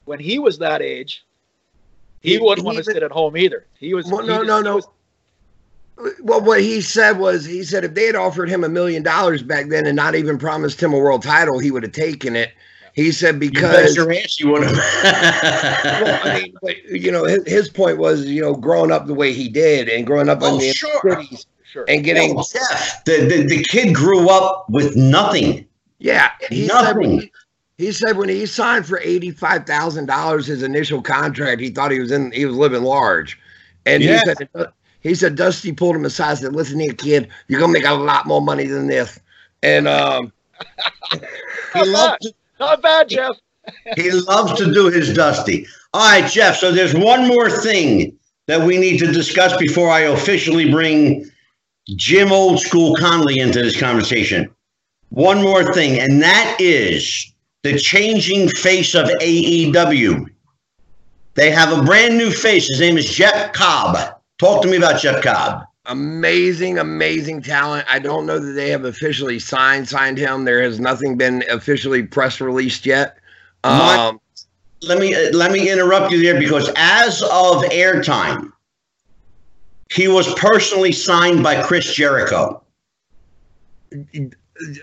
when 0.05 0.19
he 0.19 0.39
was 0.39 0.59
that 0.59 0.83
age 0.83 1.25
he, 2.21 2.33
he 2.33 2.39
wouldn't 2.39 2.65
want 2.65 2.79
to 2.79 2.85
sit 2.85 3.03
at 3.03 3.11
home 3.11 3.37
either 3.37 3.67
he 3.79 3.95
was 3.95 4.07
well, 4.07 4.27
no 4.27 4.39
just, 4.39 4.47
no 4.47 4.61
no 4.61 4.77
was, 4.77 4.89
well, 6.23 6.43
what 6.43 6.61
he 6.61 6.81
said 6.81 7.19
was 7.19 7.45
he 7.45 7.63
said 7.63 7.85
if 7.85 7.95
they 7.95 8.07
had 8.07 8.17
offered 8.17 8.49
him 8.49 8.65
a 8.65 8.69
million 8.69 9.03
dollars 9.03 9.43
back 9.43 9.69
then 9.69 9.87
and 9.87 9.97
not 9.97 10.15
even 10.15 10.39
promised 10.39 10.83
him 10.83 10.93
a 10.93 10.99
world 10.99 11.23
title, 11.23 11.59
he 11.59 11.71
would 11.71 11.83
have 11.83 11.93
taken 11.93 12.37
it. 12.37 12.53
He 12.95 13.13
said 13.13 13.39
because 13.39 13.95
you 13.95 14.03
your 14.03 14.13
ass, 14.13 14.41
you 14.41 14.49
would 14.49 14.63
have. 14.63 14.75
well, 14.75 16.21
I 16.25 16.41
mean, 16.41 16.55
but, 16.63 16.83
you 16.85 17.13
know, 17.13 17.25
his, 17.25 17.47
his, 17.47 17.69
point 17.69 17.99
was, 17.99 18.25
you 18.25 18.41
know, 18.41 18.55
growing 18.55 18.91
up 18.91 19.07
the 19.07 19.15
way 19.15 19.35
he 19.35 19.49
did 19.49 19.89
and 19.91 20.07
growing 20.07 20.31
up 20.31 20.39
oh, 20.41 20.55
in 20.55 20.61
the 20.61 20.73
sure. 20.73 21.01
cities 21.03 21.47
sure. 21.71 21.85
and 21.89 22.05
getting 22.05 22.35
well, 22.35 22.47
yeah. 22.55 22.79
the, 23.05 23.27
the 23.27 23.57
the 23.57 23.63
kid 23.65 23.95
grew 23.95 24.31
up 24.31 24.65
with 24.71 24.97
nothing. 24.97 25.67
Yeah, 25.99 26.31
he 26.49 26.67
nothing. 26.67 27.21
Said 27.21 27.31
he, 27.79 27.93
said 27.93 28.17
when 28.17 28.29
he 28.29 28.47
signed 28.47 28.87
for 28.87 29.01
eighty 29.01 29.31
five 29.31 29.67
thousand 29.67 30.07
dollars 30.07 30.47
his 30.47 30.63
initial 30.63 31.03
contract, 31.03 31.61
he 31.61 31.71
thought 31.71 31.91
he 31.91 32.01
was 32.01 32.13
in 32.13 32.33
he 32.33 32.47
was 32.47 32.57
living 32.57 32.83
large, 32.83 33.39
and 33.85 34.03
yeah. 34.03 34.21
he 34.21 34.35
said 34.35 34.73
he 35.07 35.15
said 35.15 35.37
Dusty 35.37 35.73
pulled 35.73 35.95
him 35.95 36.05
aside 36.05 36.31
and 36.31 36.39
said, 36.39 36.53
Listen 36.55 36.81
here, 36.81 36.93
kid, 36.93 37.29
you're 37.49 37.61
gonna 37.61 37.73
make 37.73 37.85
a 37.85 37.95
lot 37.95 38.27
more 38.27 38.43
money 38.43 38.67
than 38.67 38.89
this. 38.89 39.21
And 39.63 39.87
um 39.87 40.33
he 41.73 41.85
loves 41.85 42.19
to, 42.23 42.35
not 42.59 42.83
bad, 42.83 43.09
Jeff. 43.09 43.37
he 43.97 44.11
loves 44.11 44.59
to 44.59 44.73
do 44.73 44.87
his 44.89 45.15
Dusty. 45.15 45.67
All 45.95 46.09
right, 46.09 46.31
Jeff. 46.31 46.57
So 46.57 46.73
there's 46.73 46.95
one 46.95 47.29
more 47.29 47.51
thing 47.51 48.19
that 48.47 48.61
we 48.61 48.79
need 48.79 48.99
to 48.99 49.13
discuss 49.13 49.57
before 49.59 49.91
I 49.91 50.01
officially 50.01 50.71
bring 50.71 51.31
Jim 51.97 52.33
Old 52.33 52.61
School 52.61 52.95
Conley 52.97 53.39
into 53.39 53.63
this 53.63 53.79
conversation. 53.79 54.53
One 55.11 55.43
more 55.43 55.73
thing, 55.73 56.01
and 56.01 56.21
that 56.23 56.57
is 56.59 57.33
the 57.67 57.79
changing 57.79 58.49
face 58.49 58.95
of 58.95 59.07
AEW. 59.07 60.31
They 61.35 61.51
have 61.51 61.77
a 61.77 61.83
brand 61.83 62.17
new 62.17 62.31
face. 62.31 62.69
His 62.69 62.81
name 62.81 62.97
is 62.97 63.13
Jeff 63.13 63.53
Cobb. 63.53 64.21
Talk 64.39 64.63
to 64.63 64.69
me 64.69 64.77
about 64.77 65.01
Jeff 65.01 65.23
Cobb. 65.23 65.65
Amazing, 65.87 66.79
amazing 66.79 67.43
talent. 67.43 67.85
I 67.89 67.99
don't 67.99 68.25
know 68.25 68.39
that 68.39 68.53
they 68.53 68.71
have 68.71 68.85
officially 68.85 69.39
signed 69.39 69.89
signed 69.89 70.19
him. 70.19 70.45
There 70.45 70.63
has 70.63 70.79
nothing 70.79 71.17
been 71.17 71.45
officially 71.51 72.05
press 72.05 72.41
released 72.41 72.87
yet. 72.87 73.19
Um, 73.65 74.21
let 74.83 74.99
me 74.99 75.31
let 75.33 75.51
me 75.51 75.71
interrupt 75.71 76.13
you 76.13 76.23
there 76.23 76.39
because 76.39 76.71
as 76.77 77.23
of 77.23 77.63
airtime, 77.65 78.53
he 79.91 80.07
was 80.07 80.33
personally 80.35 80.93
signed 80.93 81.43
by 81.43 81.63
Chris 81.63 81.93
Jericho. 81.95 82.63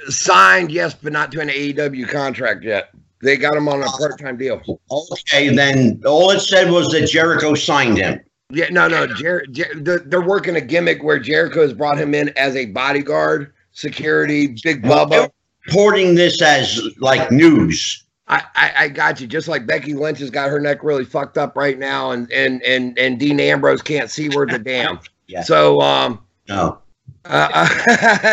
Signed, 0.08 0.72
yes, 0.72 0.94
but 0.94 1.14
not 1.14 1.32
to 1.32 1.40
an 1.40 1.50
AEW 1.50 2.08
contract 2.08 2.64
yet. 2.64 2.94
They 3.22 3.38
got 3.38 3.56
him 3.56 3.70
on 3.70 3.82
a 3.82 3.86
part 3.86 4.20
time 4.20 4.38
deal. 4.38 4.62
Okay, 4.92 5.56
then 5.56 6.02
all 6.06 6.30
it 6.32 6.42
said 6.42 6.70
was 6.70 6.90
that 6.90 7.08
Jericho 7.08 7.56
signed 7.56 7.98
him. 7.98 8.20
Yeah, 8.50 8.68
no, 8.70 8.88
no. 8.88 9.08
Jer- 9.08 9.46
Jer- 9.48 10.04
they're 10.06 10.22
working 10.22 10.58
a 10.58 10.62
gimmick 10.62 11.02
where 11.02 11.18
Jericho 11.18 11.62
has 11.62 11.74
brought 11.74 11.98
him 11.98 12.14
in 12.14 12.30
as 12.38 12.56
a 12.56 12.68
bodyguard, 12.68 13.54
security, 13.72 14.56
big 14.64 14.84
bubba. 14.84 15.30
Reporting 15.68 16.16
this 16.16 16.42
as 16.42 16.82
like 17.00 17.32
news. 17.32 18.04
I, 18.28 18.44
I, 18.56 18.74
I, 18.78 18.88
got 18.90 19.22
you. 19.22 19.28
Just 19.28 19.48
like 19.48 19.66
Becky 19.66 19.94
Lynch 19.94 20.20
has 20.20 20.30
got 20.30 20.50
her 20.50 20.60
neck 20.60 20.84
really 20.84 21.06
fucked 21.06 21.38
up 21.38 21.56
right 21.56 21.80
now, 21.80 22.12
and 22.12 22.32
and 22.32 22.62
and 22.64 22.98
and 23.00 23.18
Dean 23.18 23.40
Ambrose 23.40 23.82
can't 23.82 24.10
see 24.10 24.30
where 24.30 24.46
the 24.46 24.60
damn. 24.60 25.00
yeah. 25.28 25.44
So 25.44 25.82
um. 25.82 26.20
No. 26.50 26.80
Uh, 27.26 27.50
uh, 27.54 27.68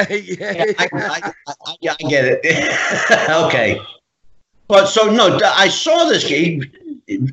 yeah, 0.10 0.64
I, 0.78 0.88
I, 0.92 1.32
I, 1.46 1.74
I, 1.90 2.08
get 2.08 2.24
it. 2.42 3.30
okay. 3.30 3.80
But 4.66 4.86
so 4.86 5.10
no, 5.10 5.38
I 5.42 5.68
saw 5.68 6.04
this 6.04 6.26
game. 6.26 6.64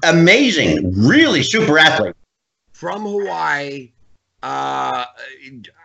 Amazing, 0.03 0.91
really 0.95 1.43
super 1.43 1.77
athlete 1.77 2.15
from 2.73 3.03
Hawaii. 3.03 3.91
Uh, 4.43 5.05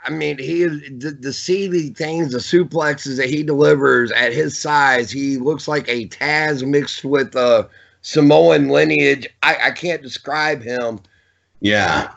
I 0.05 0.11
mean, 0.11 0.39
he 0.39 0.65
the, 0.65 1.17
the 1.19 1.33
see 1.33 1.91
things, 1.91 2.33
the 2.33 2.39
suplexes 2.39 3.17
that 3.17 3.31
he 3.31 3.43
delivers 3.43 4.13
at 4.13 4.33
his 4.33 4.59
size. 4.59 5.11
He 5.11 5.39
looks 5.39 5.69
like 5.69 5.89
a 5.89 6.07
Taz 6.09 6.67
mixed 6.67 7.05
with 7.05 7.35
a 7.35 7.69
Samoan 8.03 8.69
lineage. 8.69 9.27
I, 9.43 9.57
I 9.65 9.71
can't 9.71 10.03
describe 10.03 10.63
him. 10.63 11.01
Yeah, 11.61 12.13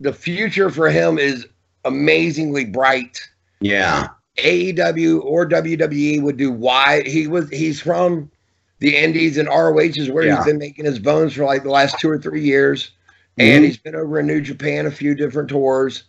the 0.00 0.12
future 0.12 0.70
for 0.70 0.90
him 0.90 1.18
is 1.18 1.46
amazingly 1.88 2.64
bright. 2.64 3.20
Yeah, 3.60 4.08
AEW 4.36 5.24
or 5.24 5.48
WWE 5.48 6.22
would 6.22 6.36
do 6.36 6.52
why 6.52 7.02
He 7.02 7.26
was 7.26 7.48
he's 7.50 7.80
from 7.80 8.30
the 8.78 8.96
Indies 8.96 9.36
and 9.36 9.48
ROH 9.48 9.78
is 9.96 10.08
where 10.08 10.24
yeah. 10.24 10.36
he's 10.36 10.44
been 10.44 10.58
making 10.58 10.84
his 10.84 11.00
bones 11.00 11.34
for 11.34 11.44
like 11.44 11.64
the 11.64 11.70
last 11.70 11.98
two 11.98 12.08
or 12.08 12.18
three 12.18 12.42
years 12.42 12.92
and 13.38 13.48
mm-hmm. 13.48 13.64
he's 13.64 13.76
been 13.76 13.94
over 13.94 14.18
in 14.18 14.26
New 14.26 14.40
Japan 14.40 14.86
a 14.86 14.90
few 14.90 15.14
different 15.14 15.48
tours. 15.48 16.04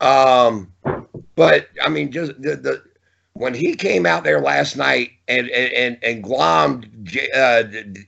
Um, 0.00 0.72
but 1.34 1.68
I 1.82 1.88
mean, 1.88 2.12
just 2.12 2.40
the, 2.40 2.56
the 2.56 2.82
when 3.34 3.54
he 3.54 3.74
came 3.74 4.06
out 4.06 4.24
there 4.24 4.40
last 4.40 4.76
night 4.76 5.10
and 5.26 5.48
and 5.50 5.98
and 6.02 6.22
glommed 6.22 6.86
uh, 7.34 7.62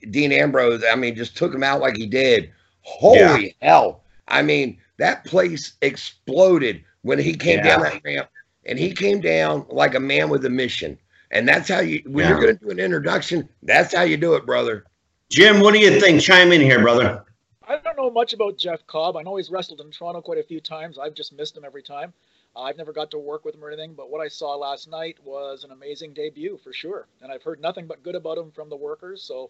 Dean 0.09 0.31
Ambrose, 0.31 0.83
I 0.89 0.95
mean, 0.95 1.15
just 1.15 1.37
took 1.37 1.53
him 1.53 1.63
out 1.63 1.81
like 1.81 1.97
he 1.97 2.07
did. 2.07 2.51
Holy 2.81 3.47
yeah. 3.61 3.67
hell! 3.67 4.03
I 4.27 4.41
mean, 4.41 4.77
that 4.97 5.25
place 5.25 5.73
exploded 5.81 6.83
when 7.03 7.19
he 7.19 7.33
came 7.33 7.59
yeah. 7.59 7.77
down 7.77 7.81
that 7.81 8.01
ramp, 8.03 8.29
and 8.65 8.77
he 8.77 8.93
came 8.93 9.21
down 9.21 9.65
like 9.69 9.95
a 9.95 9.99
man 9.99 10.29
with 10.29 10.45
a 10.45 10.49
mission. 10.49 10.97
And 11.31 11.47
that's 11.47 11.69
how 11.69 11.79
you 11.79 12.01
when 12.05 12.25
yeah. 12.25 12.29
you're 12.29 12.41
going 12.41 12.57
to 12.57 12.65
do 12.65 12.71
an 12.71 12.79
introduction. 12.79 13.47
That's 13.63 13.95
how 13.95 14.03
you 14.03 14.17
do 14.17 14.35
it, 14.35 14.45
brother. 14.45 14.85
Jim, 15.29 15.61
what 15.61 15.73
do 15.73 15.79
you 15.79 15.99
think? 15.99 16.21
Chime 16.21 16.51
in 16.51 16.61
here, 16.61 16.81
brother. 16.81 17.23
I 17.65 17.77
don't 17.77 17.95
know 17.95 18.09
much 18.09 18.33
about 18.33 18.57
Jeff 18.57 18.85
Cobb. 18.85 19.15
I 19.15 19.21
know 19.21 19.37
he's 19.37 19.49
wrestled 19.49 19.79
in 19.79 19.91
Toronto 19.91 20.21
quite 20.21 20.39
a 20.39 20.43
few 20.43 20.59
times. 20.59 20.99
I've 20.99 21.13
just 21.13 21.31
missed 21.31 21.55
him 21.55 21.63
every 21.63 21.81
time. 21.81 22.11
Uh, 22.53 22.63
I've 22.63 22.75
never 22.75 22.91
got 22.91 23.09
to 23.11 23.17
work 23.17 23.45
with 23.45 23.55
him 23.55 23.63
or 23.63 23.69
anything, 23.69 23.93
but 23.93 24.09
what 24.09 24.19
I 24.19 24.27
saw 24.27 24.55
last 24.55 24.89
night 24.89 25.17
was 25.23 25.63
an 25.63 25.71
amazing 25.71 26.13
debut 26.13 26.59
for 26.61 26.73
sure. 26.73 27.07
And 27.21 27.31
I've 27.31 27.43
heard 27.43 27.61
nothing 27.61 27.87
but 27.87 28.03
good 28.03 28.15
about 28.15 28.37
him 28.37 28.51
from 28.51 28.67
the 28.67 28.75
workers. 28.75 29.23
So 29.23 29.49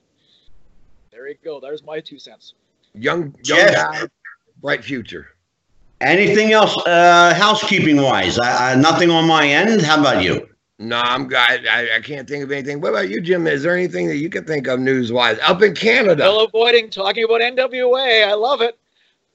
there 1.12 1.28
you 1.28 1.36
go. 1.44 1.60
There's 1.60 1.84
my 1.84 2.00
two 2.00 2.20
cents. 2.20 2.54
Young, 2.94 3.34
young 3.44 3.74
guy, 3.74 4.04
bright 4.62 4.84
future. 4.84 5.30
Anything 6.02 6.52
else, 6.52 6.76
uh, 6.88 7.34
housekeeping 7.36 8.02
wise? 8.02 8.40
i 8.42 8.74
nothing 8.76 9.12
on 9.12 9.28
my 9.28 9.48
end. 9.48 9.82
How 9.82 10.00
about 10.00 10.24
you? 10.24 10.50
No, 10.80 11.00
I'm 11.00 11.32
I, 11.34 11.90
I 11.98 12.00
can't 12.02 12.28
think 12.28 12.44
of 12.44 12.52
anything. 12.52 12.82
What 12.82 12.90
about 12.90 13.10
you, 13.10 13.22
Jim? 13.22 13.46
Is 13.46 13.62
there 13.62 13.76
anything 13.76 14.08
that 14.08 14.18
you 14.18 14.28
can 14.28 14.44
think 14.46 14.68
of 14.68 14.80
news 14.80 15.12
wise 15.12 15.38
up 15.44 15.62
in 15.62 15.76
Canada? 15.76 16.24
Still 16.24 16.46
avoiding 16.46 16.90
talking 16.90 17.24
about 17.24 17.42
NWA. 17.42 18.28
I 18.28 18.34
love 18.34 18.62
it. 18.62 18.80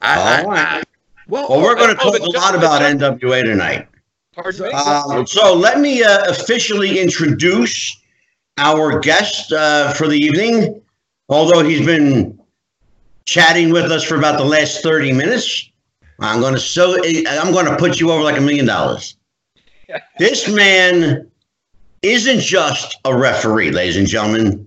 I, 0.02 0.44
I, 0.44 0.82
well, 1.28 1.48
well, 1.48 1.62
we're 1.62 1.76
going 1.76 1.90
to 1.90 1.94
talk 1.94 2.18
a 2.18 2.38
lot 2.38 2.56
about 2.56 2.82
NWA 2.82 3.44
tonight. 3.44 3.86
Pardon? 4.34 4.70
Uh, 4.74 5.24
so 5.24 5.54
let 5.54 5.78
me 5.78 6.02
uh, 6.02 6.28
officially 6.28 6.98
introduce 6.98 7.96
our 8.58 8.98
guest 8.98 9.52
uh, 9.52 9.92
for 9.92 10.08
the 10.08 10.18
evening. 10.18 10.82
Although 11.28 11.62
he's 11.62 11.86
been 11.86 12.38
chatting 13.24 13.70
with 13.70 13.92
us 13.92 14.02
for 14.02 14.16
about 14.16 14.38
the 14.38 14.44
last 14.44 14.82
30 14.82 15.12
minutes, 15.12 15.70
I'm 16.20 16.40
going 16.40 16.54
to 16.54 16.60
so 16.60 16.96
I'm 17.28 17.52
going 17.52 17.66
to 17.66 17.76
put 17.76 18.00
you 18.00 18.10
over 18.10 18.22
like 18.22 18.38
a 18.38 18.40
million 18.40 18.66
dollars. 18.66 19.16
This 20.18 20.48
man 20.48 21.30
isn't 22.02 22.40
just 22.40 22.98
a 23.04 23.16
referee, 23.16 23.70
ladies 23.70 23.96
and 23.96 24.08
gentlemen. 24.08 24.66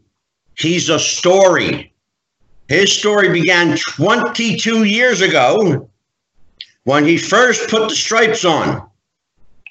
He's 0.55 0.88
a 0.88 0.97
story. 0.97 1.93
His 2.69 2.97
story 2.97 3.29
began 3.29 3.77
22 3.77 4.85
years 4.85 5.19
ago 5.19 5.89
when 6.83 7.05
he 7.05 7.17
first 7.17 7.69
put 7.69 7.89
the 7.89 7.95
stripes 7.95 8.45
on 8.45 8.88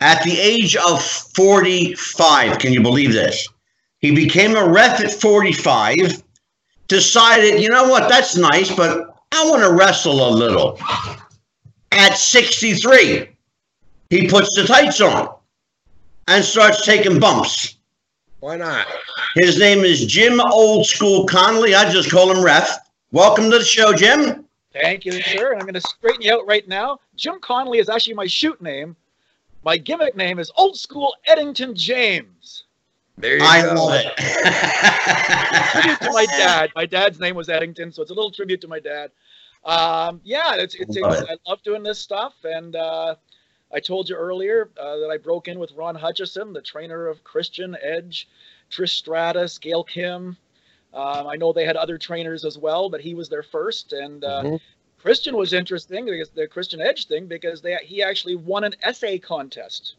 at 0.00 0.22
the 0.22 0.38
age 0.38 0.76
of 0.76 1.02
45. 1.02 2.58
Can 2.58 2.72
you 2.72 2.82
believe 2.82 3.12
this? 3.12 3.48
He 4.00 4.14
became 4.14 4.56
a 4.56 4.68
ref 4.68 5.00
at 5.00 5.12
45, 5.12 6.22
decided, 6.86 7.60
you 7.60 7.68
know 7.68 7.88
what, 7.88 8.08
that's 8.08 8.36
nice, 8.36 8.74
but 8.74 9.14
I 9.32 9.48
want 9.48 9.62
to 9.62 9.72
wrestle 9.72 10.28
a 10.28 10.30
little. 10.30 10.78
At 11.92 12.16
63, 12.16 13.28
he 14.10 14.28
puts 14.28 14.54
the 14.54 14.64
tights 14.64 15.00
on 15.00 15.34
and 16.28 16.44
starts 16.44 16.84
taking 16.84 17.18
bumps. 17.18 17.76
Why 18.40 18.56
not? 18.56 18.86
His 19.34 19.58
name 19.58 19.80
is 19.80 20.06
Jim 20.06 20.40
Old 20.40 20.86
School 20.86 21.26
Connolly. 21.26 21.74
I 21.74 21.90
just 21.90 22.10
call 22.10 22.30
him 22.30 22.44
Ref. 22.44 22.70
Welcome 23.10 23.50
to 23.50 23.58
the 23.58 23.64
show, 23.64 23.92
Jim. 23.92 24.44
Thank 24.72 25.04
you, 25.04 25.12
sir. 25.12 25.54
I'm 25.54 25.60
going 25.60 25.74
to 25.74 25.80
straighten 25.80 26.22
you 26.22 26.32
out 26.32 26.46
right 26.46 26.66
now. 26.68 27.00
Jim 27.16 27.40
Connolly 27.40 27.78
is 27.78 27.88
actually 27.88 28.14
my 28.14 28.26
shoot 28.26 28.60
name. 28.62 28.94
My 29.64 29.76
gimmick 29.76 30.14
name 30.16 30.38
is 30.38 30.52
Old 30.56 30.76
School 30.76 31.14
Eddington 31.26 31.74
James. 31.74 32.64
There 33.16 33.34
you 33.34 33.40
go. 33.40 33.46
I 33.46 33.62
go. 33.62 33.74
love 33.74 33.94
it. 33.94 34.16
tribute 35.72 36.00
to 36.00 36.12
my 36.12 36.26
dad. 36.38 36.70
My 36.76 36.86
dad's 36.86 37.18
name 37.18 37.34
was 37.34 37.48
Eddington, 37.48 37.90
so 37.90 38.02
it's 38.02 38.10
a 38.10 38.14
little 38.14 38.30
tribute 38.30 38.60
to 38.60 38.68
my 38.68 38.78
dad. 38.78 39.10
Um, 39.68 40.22
yeah, 40.24 40.54
it's, 40.54 40.74
it's, 40.74 40.96
it's. 40.96 41.04
I 41.30 41.36
love 41.46 41.62
doing 41.62 41.82
this 41.82 41.98
stuff, 41.98 42.32
and 42.42 42.74
uh, 42.74 43.16
I 43.70 43.80
told 43.80 44.08
you 44.08 44.16
earlier 44.16 44.70
uh, 44.80 44.96
that 44.96 45.10
I 45.10 45.18
broke 45.18 45.46
in 45.46 45.58
with 45.58 45.72
Ron 45.72 45.94
Hutchison, 45.94 46.54
the 46.54 46.62
trainer 46.62 47.06
of 47.06 47.22
Christian 47.22 47.76
Edge, 47.82 48.28
Trish 48.70 48.96
Stratus, 48.96 49.58
Gail 49.58 49.84
Kim. 49.84 50.38
Um, 50.94 51.26
I 51.26 51.36
know 51.36 51.52
they 51.52 51.66
had 51.66 51.76
other 51.76 51.98
trainers 51.98 52.46
as 52.46 52.56
well, 52.56 52.88
but 52.88 53.02
he 53.02 53.12
was 53.12 53.28
their 53.28 53.42
first, 53.42 53.92
and 53.92 54.24
uh, 54.24 54.42
Mhm. 54.42 54.60
Christian 54.98 55.36
was 55.36 55.52
interesting 55.52 56.06
because 56.06 56.30
the 56.30 56.48
Christian 56.48 56.80
Edge 56.80 57.06
thing 57.06 57.26
because 57.26 57.60
they 57.60 57.76
he 57.82 58.02
actually 58.02 58.36
won 58.36 58.64
an 58.64 58.74
essay 58.82 59.18
contest, 59.18 59.96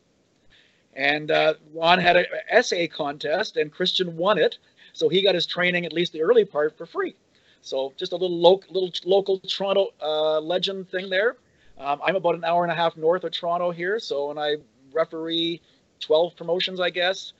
and 0.95 1.29
uh, 1.29 1.53
Ron 1.75 1.99
had 1.99 2.17
an 2.17 2.25
essay 2.49 2.87
contest 2.87 3.55
and 3.55 3.71
Christian 3.71 4.17
won 4.17 4.39
it, 4.39 4.57
so 4.93 5.09
he 5.09 5.21
got 5.21 5.35
his 5.35 5.45
training 5.45 5.85
at 5.85 5.93
least 5.93 6.11
the 6.11 6.23
early 6.23 6.43
part 6.43 6.75
for 6.75 6.87
free. 6.87 7.15
So 7.61 7.93
just 7.97 8.11
a 8.11 8.15
little 8.15 8.37
local 8.37 8.73
little 8.73 8.91
local 9.05 9.39
Toronto 9.39 9.89
uh, 10.01 10.39
legend 10.39 10.89
thing 10.89 11.09
there. 11.09 11.35
Um, 11.77 12.01
I'm 12.03 12.15
about 12.15 12.35
an 12.35 12.43
hour 12.43 12.63
and 12.63 12.71
a 12.71 12.75
half 12.75 12.97
north 12.97 13.23
of 13.23 13.31
Toronto 13.31 13.71
here, 13.71 13.99
so 13.99 14.27
when 14.27 14.37
I 14.37 14.57
referee 14.91 15.61
12 16.01 16.35
promotions, 16.35 16.79
I 16.79 16.89
guess, 16.89 17.33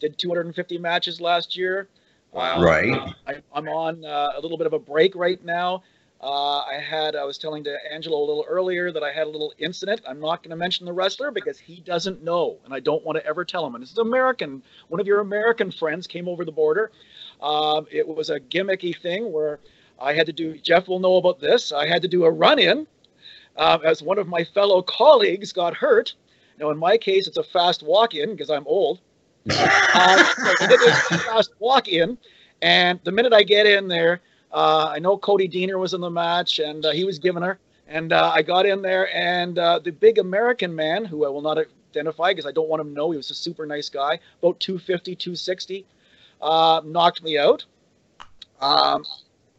did 0.00 0.16
250 0.18 0.78
matches 0.78 1.20
last 1.20 1.56
year. 1.56 1.88
Wow. 2.32 2.62
right. 2.62 3.14
I, 3.26 3.42
I'm 3.54 3.68
on 3.68 4.04
uh, 4.04 4.32
a 4.36 4.40
little 4.40 4.56
bit 4.56 4.66
of 4.66 4.72
a 4.72 4.78
break 4.78 5.14
right 5.14 5.42
now. 5.44 5.82
Uh, 6.22 6.60
I 6.60 6.74
had, 6.74 7.16
I 7.16 7.24
was 7.24 7.36
telling 7.36 7.64
to 7.64 7.76
Angelo 7.92 8.16
a 8.16 8.24
little 8.24 8.44
earlier 8.48 8.92
that 8.92 9.02
I 9.02 9.12
had 9.12 9.26
a 9.26 9.30
little 9.30 9.52
incident. 9.58 10.02
I'm 10.08 10.20
not 10.20 10.42
going 10.42 10.50
to 10.50 10.56
mention 10.56 10.86
the 10.86 10.92
wrestler 10.92 11.32
because 11.32 11.58
he 11.58 11.80
doesn't 11.80 12.22
know, 12.22 12.58
and 12.64 12.72
I 12.72 12.78
don't 12.78 13.04
want 13.04 13.18
to 13.18 13.26
ever 13.26 13.44
tell 13.44 13.66
him. 13.66 13.74
And 13.74 13.82
this 13.82 13.90
is 13.90 13.98
American. 13.98 14.62
One 14.88 15.00
of 15.00 15.06
your 15.06 15.18
American 15.18 15.72
friends 15.72 16.06
came 16.06 16.28
over 16.28 16.44
the 16.44 16.52
border. 16.52 16.92
Um, 17.42 17.86
it 17.90 18.06
was 18.06 18.30
a 18.30 18.38
gimmicky 18.38 18.96
thing 18.96 19.32
where 19.32 19.58
I 20.00 20.14
had 20.14 20.26
to 20.26 20.32
do, 20.32 20.56
Jeff 20.58 20.88
will 20.88 21.00
know 21.00 21.16
about 21.16 21.40
this. 21.40 21.72
I 21.72 21.86
had 21.86 22.02
to 22.02 22.08
do 22.08 22.24
a 22.24 22.30
run 22.30 22.58
in 22.58 22.86
um, 23.56 23.80
as 23.84 24.02
one 24.02 24.18
of 24.18 24.28
my 24.28 24.44
fellow 24.44 24.82
colleagues 24.82 25.52
got 25.52 25.74
hurt. 25.74 26.14
Now, 26.58 26.70
in 26.70 26.78
my 26.78 26.96
case, 26.96 27.26
it's 27.26 27.36
a 27.36 27.42
fast 27.42 27.82
walk 27.82 28.14
in 28.14 28.30
because 28.30 28.50
I'm 28.50 28.66
old. 28.66 29.00
Uh, 29.50 30.24
so 31.08 31.18
fast 31.18 31.52
walk 31.58 31.88
in, 31.88 32.16
and 32.60 33.00
the 33.04 33.12
minute 33.12 33.32
I 33.32 33.42
get 33.42 33.66
in 33.66 33.88
there, 33.88 34.20
uh, 34.52 34.92
I 34.94 34.98
know 34.98 35.16
Cody 35.16 35.48
Deaner 35.48 35.78
was 35.78 35.94
in 35.94 36.00
the 36.00 36.10
match, 36.10 36.58
and 36.58 36.84
uh, 36.84 36.92
he 36.92 37.04
was 37.04 37.18
giving 37.18 37.42
her. 37.42 37.58
And 37.88 38.12
uh, 38.12 38.30
I 38.32 38.42
got 38.42 38.66
in 38.66 38.82
there, 38.82 39.14
and 39.14 39.58
uh, 39.58 39.78
the 39.80 39.90
big 39.90 40.18
American 40.18 40.74
man, 40.74 41.04
who 41.04 41.26
I 41.26 41.28
will 41.28 41.42
not 41.42 41.58
identify 41.90 42.30
because 42.30 42.46
I 42.46 42.52
don't 42.52 42.68
want 42.68 42.80
him 42.80 42.88
to 42.88 42.94
know, 42.94 43.10
he 43.10 43.16
was 43.16 43.30
a 43.30 43.34
super 43.34 43.66
nice 43.66 43.88
guy, 43.88 44.18
about 44.40 44.60
250, 44.60 45.16
260, 45.16 45.84
uh, 46.42 46.82
knocked 46.84 47.22
me 47.22 47.38
out. 47.38 47.64
Um, 48.60 49.04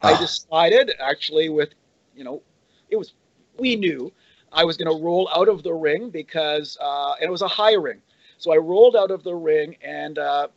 I 0.04 0.14
Ah. 0.14 0.18
decided, 0.18 0.92
actually, 1.00 1.50
with, 1.50 1.74
you 2.16 2.24
know, 2.24 2.42
it 2.90 2.98
was, 2.98 3.14
we 3.58 3.76
knew 3.76 4.12
I 4.52 4.64
was 4.66 4.78
going 4.78 4.96
to 4.96 5.04
roll 5.04 5.30
out 5.36 5.48
of 5.50 5.64
the 5.64 5.74
ring 5.74 6.10
because, 6.10 6.78
uh, 6.82 7.14
and 7.20 7.28
it 7.28 7.32
was 7.32 7.42
a 7.42 7.48
high 7.48 7.74
ring. 7.74 8.02
So 8.38 8.54
I 8.54 8.58
rolled 8.58 8.96
out 8.96 9.12
of 9.12 9.24
the 9.24 9.34
ring 9.36 9.78
and 9.82 10.18
uh, 10.20 10.48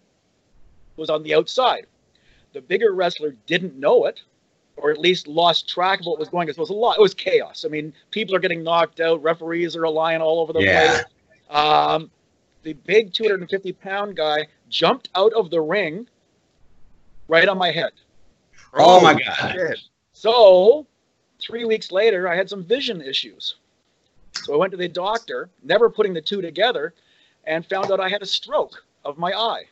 was 0.96 1.10
on 1.10 1.22
the 1.22 1.34
outside. 1.34 1.86
The 2.52 2.60
bigger 2.60 2.92
wrestler 2.92 3.36
didn't 3.46 3.78
know 3.78 4.06
it, 4.06 4.22
or 4.76 4.90
at 4.90 4.98
least 4.98 5.26
lost 5.28 5.68
track 5.68 6.00
of 6.00 6.06
what 6.06 6.18
was 6.18 6.28
going 6.28 6.48
on. 6.48 6.50
It 6.50 6.58
was 6.58 6.70
a 6.70 6.74
lot. 6.74 6.98
It 6.98 7.02
was 7.02 7.14
chaos. 7.14 7.64
I 7.64 7.68
mean, 7.68 7.92
people 8.10 8.34
are 8.34 8.40
getting 8.40 8.62
knocked 8.62 9.00
out. 9.00 9.22
Referees 9.22 9.76
are 9.76 9.88
lying 9.88 10.20
all 10.20 10.40
over 10.40 10.52
the 10.52 10.60
Yeah. 10.62 10.86
place. 10.88 11.04
Um, 11.50 12.10
the 12.62 12.72
big 12.72 13.12
250 13.12 13.72
pound 13.72 14.16
guy 14.16 14.46
jumped 14.68 15.08
out 15.14 15.32
of 15.34 15.50
the 15.50 15.60
ring 15.60 16.08
right 17.28 17.48
on 17.48 17.58
my 17.58 17.70
head. 17.70 17.92
Oh 18.74 19.00
my 19.00 19.14
God. 19.14 19.76
So, 20.12 20.86
three 21.38 21.64
weeks 21.64 21.92
later, 21.92 22.28
I 22.28 22.36
had 22.36 22.48
some 22.48 22.64
vision 22.64 23.00
issues. 23.00 23.56
So 24.32 24.54
I 24.54 24.56
went 24.56 24.70
to 24.72 24.76
the 24.76 24.88
doctor, 24.88 25.48
never 25.62 25.88
putting 25.88 26.14
the 26.14 26.20
two 26.20 26.42
together, 26.42 26.94
and 27.44 27.64
found 27.64 27.90
out 27.90 28.00
I 28.00 28.08
had 28.08 28.22
a 28.22 28.26
stroke 28.26 28.84
of 29.04 29.18
my 29.18 29.32
eye. 29.32 29.64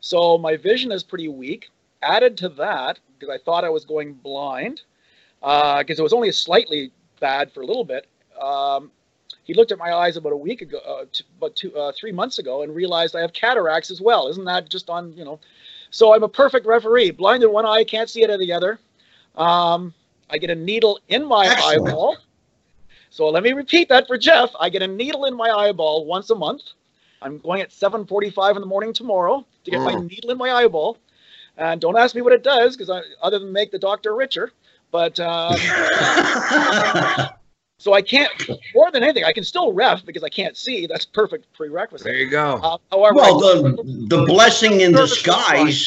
So 0.00 0.36
my 0.38 0.56
vision 0.56 0.90
is 0.92 1.02
pretty 1.02 1.28
weak. 1.28 1.70
Added 2.02 2.36
to 2.38 2.48
that, 2.50 2.98
because 3.18 3.32
I 3.32 3.42
thought 3.42 3.64
I 3.64 3.70
was 3.70 3.84
going 3.84 4.14
blind, 4.14 4.82
because 5.40 5.98
it 5.98 6.02
was 6.02 6.12
only 6.12 6.32
slightly 6.32 6.90
bad 7.20 7.52
for 7.52 7.60
a 7.62 7.66
little 7.66 7.84
bit. 7.84 8.06
Um, 8.40 8.90
he 9.44 9.54
looked 9.54 9.72
at 9.72 9.78
my 9.78 9.92
eyes 9.92 10.16
about 10.16 10.32
a 10.32 10.36
week 10.36 10.60
ago, 10.60 10.78
uh, 10.78 11.04
t- 11.12 11.24
about 11.38 11.54
two, 11.54 11.74
uh, 11.76 11.92
three 11.92 12.12
months 12.12 12.38
ago, 12.38 12.62
and 12.62 12.74
realized 12.74 13.14
I 13.14 13.20
have 13.20 13.32
cataracts 13.32 13.90
as 13.90 14.00
well. 14.00 14.28
Isn't 14.28 14.44
that 14.44 14.68
just 14.68 14.90
on, 14.90 15.12
you 15.12 15.24
know? 15.24 15.38
So 15.94 16.12
I'm 16.12 16.24
a 16.24 16.28
perfect 16.28 16.66
referee. 16.66 17.12
Blind 17.12 17.44
in 17.44 17.52
one 17.52 17.64
eye, 17.64 17.84
can't 17.84 18.10
see 18.10 18.24
it 18.24 18.30
of 18.30 18.40
the 18.40 18.52
other. 18.52 18.80
Um, 19.36 19.94
I 20.28 20.38
get 20.38 20.50
a 20.50 20.54
needle 20.56 20.98
in 21.08 21.24
my 21.24 21.46
Excellent. 21.46 21.86
eyeball. 21.86 22.16
So 23.10 23.28
let 23.28 23.44
me 23.44 23.52
repeat 23.52 23.88
that 23.90 24.08
for 24.08 24.18
Jeff. 24.18 24.50
I 24.58 24.70
get 24.70 24.82
a 24.82 24.88
needle 24.88 25.26
in 25.26 25.36
my 25.36 25.48
eyeball 25.50 26.04
once 26.04 26.30
a 26.30 26.34
month. 26.34 26.62
I'm 27.22 27.38
going 27.38 27.60
at 27.62 27.70
7:45 27.70 28.56
in 28.56 28.60
the 28.60 28.66
morning 28.66 28.92
tomorrow 28.92 29.46
to 29.62 29.70
get 29.70 29.84
my 29.84 29.94
Mm. 29.94 30.08
needle 30.08 30.32
in 30.32 30.36
my 30.36 30.50
eyeball. 30.50 30.98
And 31.56 31.80
don't 31.80 31.96
ask 31.96 32.16
me 32.16 32.22
what 32.22 32.32
it 32.32 32.42
does, 32.42 32.76
because 32.76 32.90
other 33.22 33.38
than 33.38 33.52
make 33.52 33.70
the 33.70 33.78
doctor 33.78 34.16
richer. 34.16 34.50
But 34.90 35.20
um, 35.20 35.76
so 37.84 37.92
I 37.92 38.00
can't. 38.00 38.32
More 38.74 38.90
than 38.90 39.02
anything, 39.02 39.24
I 39.24 39.32
can 39.34 39.44
still 39.44 39.74
ref 39.74 40.06
because 40.06 40.24
I 40.24 40.30
can't 40.30 40.56
see. 40.56 40.86
That's 40.86 41.04
perfect 41.04 41.52
prerequisite. 41.52 42.06
There 42.06 42.16
you 42.16 42.30
go. 42.30 42.58
Uh, 42.62 42.78
however, 42.90 43.16
well, 43.16 43.38
the 43.38 44.06
the 44.08 44.24
blessing 44.24 44.80
in 44.80 44.92
disguise. 44.92 45.86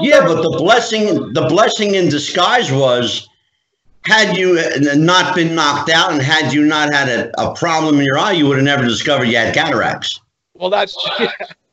Yeah, 0.00 0.20
but 0.20 0.40
the 0.40 0.56
blessing 0.56 1.34
the 1.34 1.46
blessing 1.48 1.96
in 1.96 2.08
disguise 2.08 2.72
was 2.72 3.28
had 4.06 4.38
you 4.38 4.58
not 4.96 5.34
been 5.34 5.54
knocked 5.54 5.90
out 5.90 6.12
and 6.12 6.22
had 6.22 6.54
you 6.54 6.64
not 6.64 6.94
had 6.94 7.10
a, 7.10 7.42
a 7.42 7.54
problem 7.54 7.98
in 7.98 8.06
your 8.06 8.16
eye, 8.16 8.32
you 8.32 8.46
would 8.46 8.56
have 8.56 8.64
never 8.64 8.84
discovered 8.84 9.26
you 9.26 9.36
had 9.36 9.54
cataracts. 9.54 10.18
Well, 10.54 10.70
that's 10.70 10.96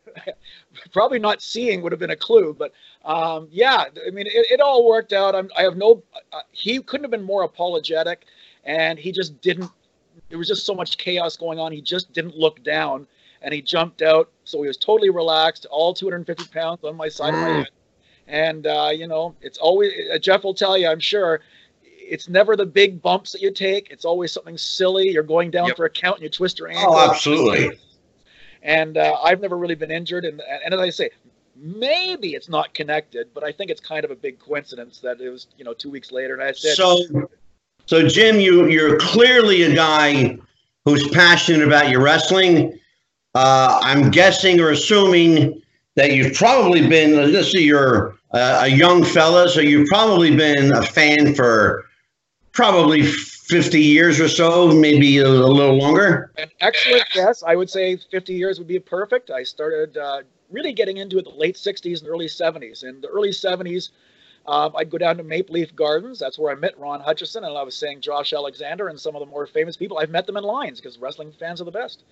probably 0.91 1.19
not 1.19 1.41
seeing 1.41 1.81
would 1.81 1.93
have 1.93 1.99
been 1.99 2.09
a 2.09 2.15
clue, 2.17 2.53
but 2.59 2.73
um, 3.05 3.47
yeah, 3.51 3.85
I 4.05 4.09
mean, 4.09 4.27
it, 4.27 4.51
it 4.51 4.59
all 4.59 4.85
worked 4.85 5.13
out. 5.13 5.33
I'm, 5.33 5.49
I 5.57 5.61
have 5.61 5.77
no. 5.77 6.03
Uh, 6.33 6.41
he 6.51 6.81
couldn't 6.81 7.05
have 7.05 7.11
been 7.11 7.23
more 7.23 7.43
apologetic, 7.43 8.25
and 8.63 8.97
he 8.99 9.11
just 9.11 9.39
didn't. 9.41 9.69
There 10.29 10.37
was 10.37 10.47
just 10.47 10.65
so 10.65 10.73
much 10.73 10.97
chaos 10.97 11.35
going 11.37 11.59
on. 11.59 11.71
He 11.71 11.81
just 11.81 12.13
didn't 12.13 12.37
look 12.37 12.63
down, 12.63 13.07
and 13.41 13.53
he 13.53 13.61
jumped 13.61 14.01
out. 14.01 14.29
So 14.43 14.61
he 14.61 14.67
was 14.67 14.77
totally 14.77 15.09
relaxed, 15.09 15.65
all 15.71 15.93
250 15.93 16.45
pounds 16.45 16.83
on 16.83 16.95
my 16.95 17.09
side 17.09 17.33
of 17.33 17.39
my 17.39 17.49
Mm. 17.49 17.55
head, 17.55 17.69
and 18.27 18.67
uh, 18.67 18.89
you 18.93 19.07
know, 19.07 19.35
it's 19.41 19.57
always 19.57 19.91
uh, 20.13 20.17
Jeff 20.17 20.43
will 20.43 20.53
tell 20.53 20.77
you, 20.77 20.87
I'm 20.87 20.99
sure. 20.99 21.41
It's 22.05 22.27
never 22.27 22.57
the 22.57 22.65
big 22.65 23.01
bumps 23.01 23.31
that 23.31 23.41
you 23.41 23.49
take. 23.49 23.89
It's 23.89 24.03
always 24.03 24.31
something 24.33 24.57
silly. 24.57 25.07
You're 25.09 25.23
going 25.23 25.51
down 25.51 25.67
Yep. 25.67 25.77
for 25.77 25.85
a 25.85 25.89
count 25.89 26.17
and 26.17 26.23
you 26.23 26.29
twist 26.29 26.59
your 26.59 26.67
ankle. 26.67 26.95
Oh, 26.95 27.09
absolutely. 27.09 27.79
And 28.61 28.97
uh, 28.97 29.17
I've 29.23 29.39
never 29.39 29.57
really 29.57 29.75
been 29.75 29.89
injured. 29.89 30.25
And, 30.25 30.41
and 30.65 30.73
as 30.73 30.79
I 30.81 30.89
say, 30.89 31.11
maybe 31.55 32.33
it's 32.33 32.49
not 32.49 32.73
connected, 32.73 33.29
but 33.33 33.43
I 33.45 33.53
think 33.53 33.71
it's 33.71 33.79
kind 33.81 34.03
of 34.03 34.11
a 34.11 34.15
big 34.15 34.37
coincidence 34.37 34.99
that 34.99 35.21
it 35.21 35.29
was, 35.29 35.47
you 35.57 35.63
know, 35.63 35.73
two 35.73 35.89
weeks 35.89 36.11
later. 36.11 36.33
And 36.33 36.43
I 36.43 36.51
said, 36.51 36.75
So, 36.75 36.97
so 37.85 38.07
Jim, 38.07 38.39
you 38.39 38.67
you're 38.67 38.97
clearly 38.97 39.63
a 39.63 39.75
guy 39.75 40.37
who's 40.85 41.07
passionate 41.09 41.65
about 41.65 41.89
your 41.89 42.01
wrestling. 42.01 42.77
Uh, 43.35 43.79
I'm 43.81 44.11
guessing 44.11 44.59
or 44.59 44.69
assuming 44.69 45.61
that 45.95 46.11
you've 46.13 46.33
probably 46.33 46.87
been. 46.87 47.31
Let's 47.31 47.51
see, 47.51 47.63
you're 47.63 48.15
uh, 48.31 48.61
a 48.63 48.67
young 48.67 49.03
fella, 49.03 49.49
so 49.49 49.61
you've 49.61 49.87
probably 49.87 50.35
been 50.35 50.73
a 50.73 50.81
fan 50.81 51.35
for 51.35 51.85
probably 52.51 53.03
50 53.03 53.79
years 53.79 54.19
or 54.19 54.29
so, 54.29 54.71
maybe 54.71 55.17
a, 55.17 55.27
a 55.27 55.27
little 55.27 55.77
longer. 55.77 56.31
an 56.37 56.49
excellent 56.61 57.03
guess. 57.13 57.43
I 57.43 57.55
would 57.55 57.69
say 57.69 57.97
50 57.97 58.33
years 58.33 58.57
would 58.59 58.67
be 58.67 58.79
perfect. 58.79 59.29
I 59.31 59.43
started 59.43 59.97
uh, 59.97 60.21
really 60.49 60.71
getting 60.71 60.97
into 60.97 61.17
it 61.17 61.25
the 61.25 61.31
late 61.31 61.55
60s 61.55 61.99
and 61.99 62.09
early 62.09 62.27
70s. 62.27 62.83
In 62.83 63.01
the 63.01 63.09
early 63.09 63.31
70s, 63.31 63.89
um, 64.45 64.73
I'd 64.75 64.89
go 64.89 64.97
down 64.97 65.17
to 65.17 65.23
Maple 65.23 65.53
Leaf 65.53 65.73
Gardens. 65.75 66.19
That's 66.19 66.37
where 66.37 66.51
I 66.51 66.55
met 66.55 66.77
Ron 66.77 66.99
Hutchison, 66.99 67.45
and 67.45 67.57
I 67.57 67.63
was 67.63 67.75
saying 67.75 68.01
Josh 68.01 68.33
Alexander 68.33 68.89
and 68.89 68.99
some 68.99 69.15
of 69.15 69.21
the 69.21 69.25
more 69.25 69.47
famous 69.47 69.77
people. 69.77 69.97
I've 69.97 70.09
met 70.09 70.25
them 70.25 70.35
in 70.35 70.43
lines 70.43 70.81
because 70.81 70.97
wrestling 70.97 71.31
fans 71.31 71.61
are 71.61 71.65
the 71.65 71.71
best. 71.71 72.03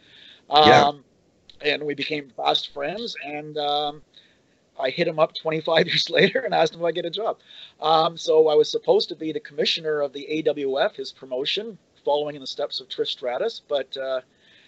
Um, 0.50 0.68
Yeah. 0.68 0.92
And 1.74 1.84
we 1.84 1.94
became 1.94 2.32
fast 2.36 2.74
friends. 2.74 3.16
And 3.24 3.58
um, 3.58 4.02
I 4.80 4.90
hit 4.90 5.08
him 5.08 5.20
up 5.20 5.36
25 5.36 5.88
years 5.88 6.10
later 6.10 6.40
and 6.40 6.54
asked 6.54 6.74
him 6.74 6.80
if 6.80 6.86
I 6.86 6.92
get 6.92 7.06
a 7.06 7.12
job. 7.12 7.38
Um, 7.82 8.18
so 8.18 8.48
I 8.48 8.56
was 8.56 8.72
supposed 8.72 9.10
to 9.10 9.16
be 9.16 9.32
the 9.32 9.40
commissioner 9.40 10.02
of 10.02 10.14
the 10.14 10.26
AWF, 10.32 10.96
his 10.96 11.12
promotion, 11.12 11.78
following 12.04 12.36
in 12.36 12.42
the 12.42 12.48
steps 12.48 12.80
of 12.80 12.88
Trish 12.88 13.10
Stratus, 13.10 13.62
but 13.68 13.96
uh, 13.98 14.22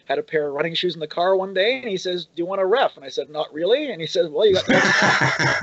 had 0.05 0.19
a 0.19 0.23
pair 0.23 0.47
of 0.49 0.53
running 0.53 0.75
shoes 0.75 0.93
in 0.93 0.99
the 0.99 1.07
car 1.07 1.35
one 1.35 1.53
day, 1.53 1.79
and 1.79 1.87
he 1.87 1.97
says, 1.97 2.25
"Do 2.25 2.41
you 2.41 2.45
want 2.45 2.61
a 2.61 2.65
ref?" 2.65 2.95
And 2.95 3.05
I 3.05 3.09
said, 3.09 3.29
"Not 3.29 3.51
really." 3.53 3.91
And 3.91 3.99
he 3.99 4.07
says, 4.07 4.29
"Well, 4.29 4.45
you 4.45 4.53
got." 4.53 4.67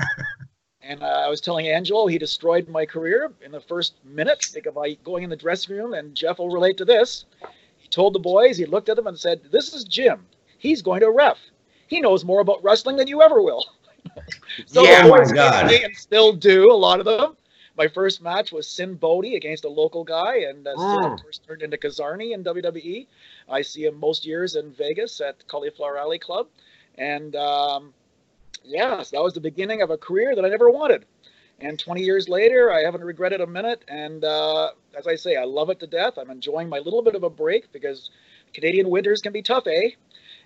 and 0.91 1.03
uh, 1.03 1.23
I 1.25 1.29
was 1.29 1.39
telling 1.39 1.69
Angelo 1.69 2.07
he 2.07 2.17
destroyed 2.17 2.67
my 2.67 2.85
career 2.85 3.31
in 3.41 3.51
the 3.51 3.61
first 3.61 3.93
minute. 4.03 4.43
Think 4.43 4.65
of 4.65 4.77
I 4.77 4.95
going 4.95 5.23
in 5.23 5.29
the 5.29 5.37
dressing 5.37 5.77
room, 5.77 5.93
and 5.93 6.13
Jeff 6.13 6.39
will 6.39 6.49
relate 6.49 6.75
to 6.77 6.85
this. 6.85 7.25
He 7.77 7.87
told 7.87 8.13
the 8.13 8.19
boys, 8.19 8.57
he 8.57 8.65
looked 8.65 8.89
at 8.89 8.97
them 8.97 9.07
and 9.07 9.17
said, 9.17 9.41
"This 9.51 9.73
is 9.73 9.85
Jim. 9.85 10.25
He's 10.57 10.81
going 10.81 10.99
to 10.99 11.09
ref. 11.09 11.37
He 11.87 12.01
knows 12.01 12.25
more 12.25 12.41
about 12.41 12.61
wrestling 12.61 12.97
than 12.97 13.07
you 13.07 13.21
ever 13.21 13.41
will." 13.41 13.65
so 14.65 14.83
yeah, 14.83 15.07
my 15.07 15.23
God. 15.23 15.71
And 15.71 15.95
still 15.95 16.33
do 16.33 16.69
a 16.69 16.75
lot 16.75 16.99
of 16.99 17.05
them. 17.05 17.37
My 17.77 17.87
first 17.87 18.21
match 18.21 18.51
was 18.51 18.67
Sinn 18.67 18.95
Bodhi 18.95 19.35
against 19.35 19.63
a 19.63 19.69
local 19.69 20.03
guy, 20.03 20.39
and 20.39 20.67
uh, 20.67 20.75
mm. 20.75 21.23
first 21.23 21.45
turned 21.47 21.61
into 21.61 21.77
Kizarny 21.77 22.33
in 22.33 22.43
WWE. 22.43 23.07
I 23.47 23.61
see 23.61 23.85
him 23.85 23.97
most 23.97 24.25
years 24.25 24.57
in 24.57 24.73
Vegas 24.73 25.21
at 25.21 25.47
Cauliflower 25.47 25.97
Alley 25.97 26.19
Club, 26.19 26.47
and 26.97 27.33
um, 27.37 27.93
yes, 28.63 29.11
that 29.11 29.21
was 29.21 29.33
the 29.33 29.41
beginning 29.41 29.81
of 29.81 29.89
a 29.89 29.97
career 29.97 30.35
that 30.35 30.45
I 30.45 30.49
never 30.49 30.69
wanted. 30.69 31.05
And 31.59 31.77
20 31.77 32.01
years 32.01 32.27
later, 32.27 32.71
I 32.71 32.81
haven't 32.81 33.03
regretted 33.03 33.39
a 33.41 33.47
minute. 33.47 33.83
And 33.87 34.23
uh, 34.23 34.71
as 34.97 35.07
I 35.07 35.15
say, 35.15 35.35
I 35.35 35.43
love 35.43 35.69
it 35.69 35.79
to 35.81 35.87
death. 35.87 36.17
I'm 36.17 36.31
enjoying 36.31 36.69
my 36.69 36.79
little 36.79 37.03
bit 37.03 37.15
of 37.15 37.23
a 37.23 37.29
break 37.29 37.71
because 37.71 38.09
Canadian 38.53 38.89
winters 38.89 39.21
can 39.21 39.31
be 39.31 39.43
tough, 39.43 39.67
eh? 39.67 39.91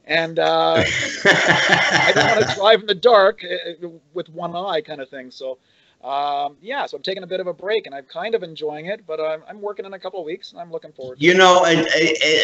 And 0.06 0.40
uh, 0.40 0.84
I 1.26 2.12
don't 2.14 2.28
want 2.28 2.50
to 2.50 2.56
drive 2.56 2.82
in 2.82 2.88
the 2.88 2.96
dark 2.96 3.44
uh, 3.44 3.88
with 4.14 4.30
one 4.30 4.56
eye, 4.56 4.82
kind 4.82 5.02
of 5.02 5.10
thing. 5.10 5.32
So 5.32 5.58
um, 6.06 6.58
yeah, 6.62 6.86
so 6.86 6.98
I'm 6.98 7.04
taking 7.04 7.24
a 7.24 7.28
bit 7.28 7.40
of 7.40 7.48
a 7.48 7.54
break, 7.54 7.88
and 7.88 7.96
I'm 7.96 8.06
kind 8.06 8.36
of 8.36 8.44
enjoying 8.44 8.86
it. 8.86 9.08
But 9.08 9.20
I'm, 9.20 9.42
I'm 9.50 9.60
working 9.60 9.86
in 9.86 9.94
a 9.94 10.00
couple 10.00 10.20
of 10.20 10.26
weeks, 10.26 10.52
and 10.52 10.62
I'm 10.62 10.72
looking 10.72 10.92
forward. 10.92 11.18
you 11.20 11.34
know, 11.34 11.66
and 11.66 11.88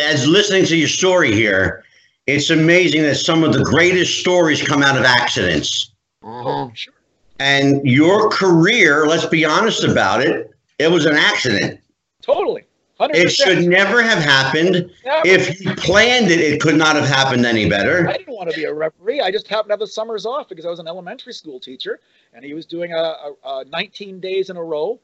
as 0.03 0.25
listening 0.25 0.65
to 0.65 0.75
your 0.75 0.87
story 0.87 1.31
here, 1.31 1.83
it's 2.27 2.49
amazing 2.49 3.03
that 3.03 3.15
some 3.15 3.43
of 3.43 3.53
the 3.53 3.63
greatest 3.63 4.19
stories 4.19 4.61
come 4.61 4.83
out 4.83 4.97
of 4.97 5.03
accidents. 5.03 5.91
Sure. 6.23 6.93
And 7.39 7.81
your 7.83 8.29
career, 8.29 9.07
let's 9.07 9.25
be 9.25 9.43
honest 9.43 9.83
about 9.83 10.21
it, 10.21 10.51
it 10.77 10.91
was 10.91 11.05
an 11.05 11.15
accident. 11.15 11.79
Totally. 12.21 12.65
100%. 12.99 13.15
It 13.15 13.31
should 13.31 13.67
never 13.67 14.03
have 14.03 14.19
happened. 14.19 14.91
Never. 15.03 15.27
If 15.27 15.59
you 15.59 15.73
planned 15.73 16.29
it, 16.29 16.39
it 16.39 16.61
could 16.61 16.75
not 16.75 16.95
have 16.95 17.07
happened 17.07 17.47
any 17.47 17.67
better. 17.67 18.07
I 18.07 18.13
didn't 18.13 18.35
want 18.35 18.51
to 18.51 18.55
be 18.55 18.65
a 18.65 18.73
referee. 18.73 19.21
I 19.21 19.31
just 19.31 19.47
happened 19.47 19.69
to 19.69 19.73
have 19.73 19.79
the 19.79 19.87
summers 19.87 20.27
off 20.27 20.47
because 20.47 20.67
I 20.67 20.69
was 20.69 20.77
an 20.77 20.87
elementary 20.87 21.33
school 21.33 21.59
teacher, 21.59 21.99
and 22.33 22.45
he 22.45 22.53
was 22.53 22.67
doing 22.67 22.93
a, 22.93 22.95
a, 22.95 23.33
a 23.43 23.65
19 23.65 24.19
days 24.19 24.51
in 24.51 24.57
a 24.57 24.63
row 24.63 24.99